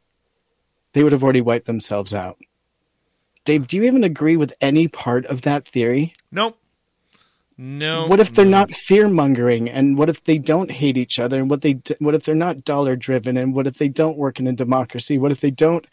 [0.94, 2.38] They would have already wiped themselves out.
[3.44, 6.14] Dave, do you even agree with any part of that theory?
[6.32, 6.58] Nope.
[7.58, 8.06] No.
[8.06, 11.48] What if they're not fear mongering, and what if they don't hate each other, and
[11.48, 14.46] what they what if they're not dollar driven, and what if they don't work in
[14.46, 15.16] a democracy?
[15.18, 15.86] What if they don't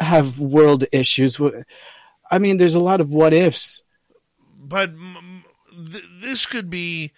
[0.00, 1.38] have world issues?
[2.30, 3.82] I mean, there's a lot of what ifs.
[4.58, 5.44] but m- m-
[5.92, 7.12] th- this could be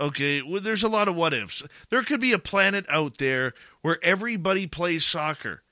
[0.00, 0.42] okay.
[0.42, 1.62] Well, there's a lot of what ifs.
[1.88, 5.62] There could be a planet out there where everybody plays soccer.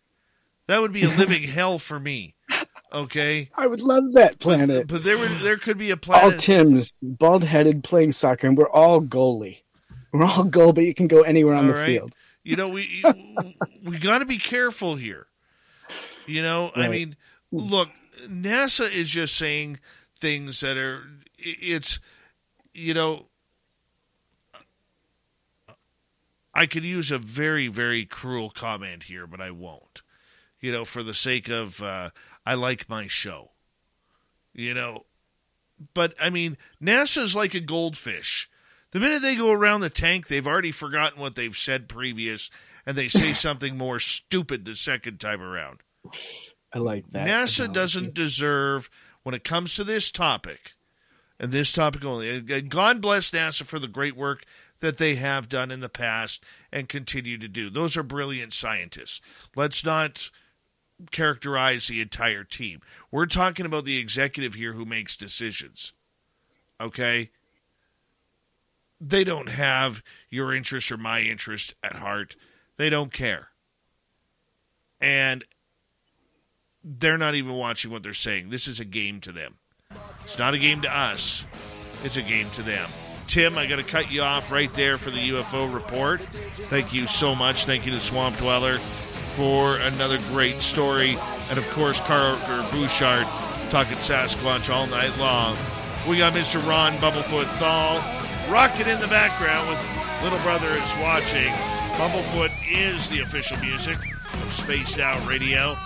[0.69, 2.37] That would be a living hell for me.
[2.93, 4.89] Okay, I would love that planet.
[4.89, 6.25] but there would there could be a planet.
[6.33, 6.39] all.
[6.39, 9.61] Tim's bald headed playing soccer, and we're all goalie.
[10.13, 11.87] We're all goal, but you can go anywhere on All the right?
[11.87, 12.15] field.
[12.45, 13.05] You know, we
[13.85, 15.27] we got to be careful here.
[16.27, 17.17] You know, I mean,
[17.53, 17.91] look,
[18.27, 19.81] NASA is just saying
[20.17, 21.03] things that are
[21.39, 22.01] it's
[22.73, 23.27] you know
[26.55, 30.03] I could use a very very cruel comment here, but I won't.
[30.61, 32.11] You know, for the sake of uh,
[32.49, 33.51] I like my show.
[34.55, 35.05] You know,
[35.93, 38.49] but I mean, NASA's like a goldfish.
[38.91, 42.51] The minute they go around the tank, they've already forgotten what they've said previous,
[42.87, 45.81] and they say something more stupid the second time around.
[46.73, 47.29] I like that.
[47.29, 48.89] NASA doesn't deserve,
[49.25, 50.73] when it comes to this topic,
[51.39, 54.45] and this topic only, and God bless NASA for the great work
[54.81, 57.69] that they have done in the past and continue to do.
[57.69, 59.21] Those are brilliant scientists.
[59.55, 60.31] Let's not
[61.11, 62.81] characterize the entire team.
[63.11, 65.93] We're talking about the executive here who makes decisions.
[66.81, 67.31] Okay?
[69.01, 72.37] They don't have your interest or my interest at heart.
[72.77, 73.49] They don't care.
[75.01, 75.45] And
[76.83, 78.51] they're not even watching what they're saying.
[78.51, 79.55] This is a game to them.
[80.23, 81.45] It's not a game to us,
[82.05, 82.89] it's a game to them.
[83.27, 86.21] Tim, I got to cut you off right there for the UFO report.
[86.71, 87.67] Thank you so much.
[87.67, 88.79] Thank you to Swamp Dweller
[89.39, 91.17] for another great story.
[91.49, 92.37] And of course, Carter
[92.71, 95.57] Buschardt talking Sasquatch all night long.
[96.07, 96.61] We got Mr.
[96.67, 97.97] Ron Bumblefoot Thal
[98.53, 99.79] rocking in the background with
[100.23, 101.53] Little Brother is Watching.
[101.97, 104.19] Bumblefoot is the official music of
[104.49, 105.77] of Spaced Out Radio,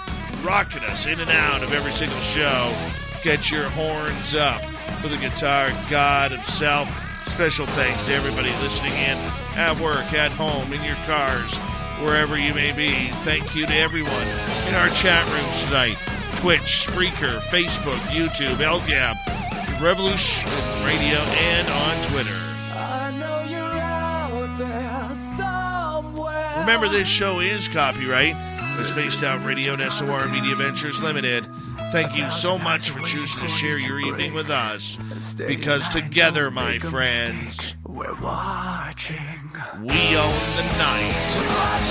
[0.45, 2.75] rocking us in and out of every single show.
[3.23, 4.65] Get your horns up
[5.01, 6.89] for the guitar god himself.
[7.27, 9.19] Special thanks to everybody listening in
[9.57, 11.59] at work, at home, in your cars,
[12.03, 13.09] wherever you may be.
[13.25, 14.27] Thank you to everyone
[14.69, 15.97] in our chat rooms tonight
[16.37, 20.51] Twitch, Spreaker, Facebook, YouTube, LGAB, Revolution
[20.85, 22.39] Radio, and on Twitter.
[26.61, 28.37] Remember, this show is copyright
[28.79, 31.47] It's Spaced Out Radio and SOR Media Ventures Limited.
[31.93, 34.97] Thank you so much for choosing to share your evening with us.
[35.37, 39.51] Because together, my friends, we're watching.
[39.79, 41.29] We own the night.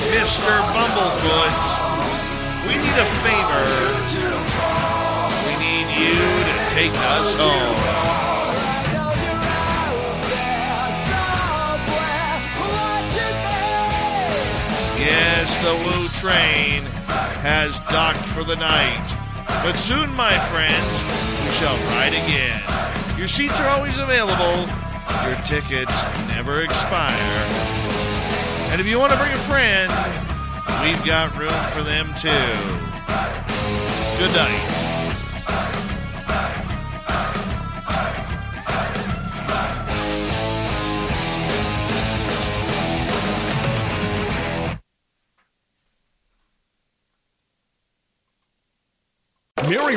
[0.10, 0.58] Mr.
[0.74, 1.62] Bumblefoot,
[2.68, 3.68] we need a favor.
[5.46, 7.78] We need you to take us home.
[15.00, 16.82] Yes, the Woo train
[17.44, 19.31] has docked for the night.
[19.64, 21.04] But soon, my friends,
[21.44, 22.62] we shall ride again.
[23.18, 24.68] Your seats are always available.
[25.28, 27.48] Your tickets never expire.
[28.72, 29.92] And if you want to bring a friend,
[30.84, 32.30] we've got room for them too.
[34.18, 34.81] Good night.
[49.72, 49.91] Mary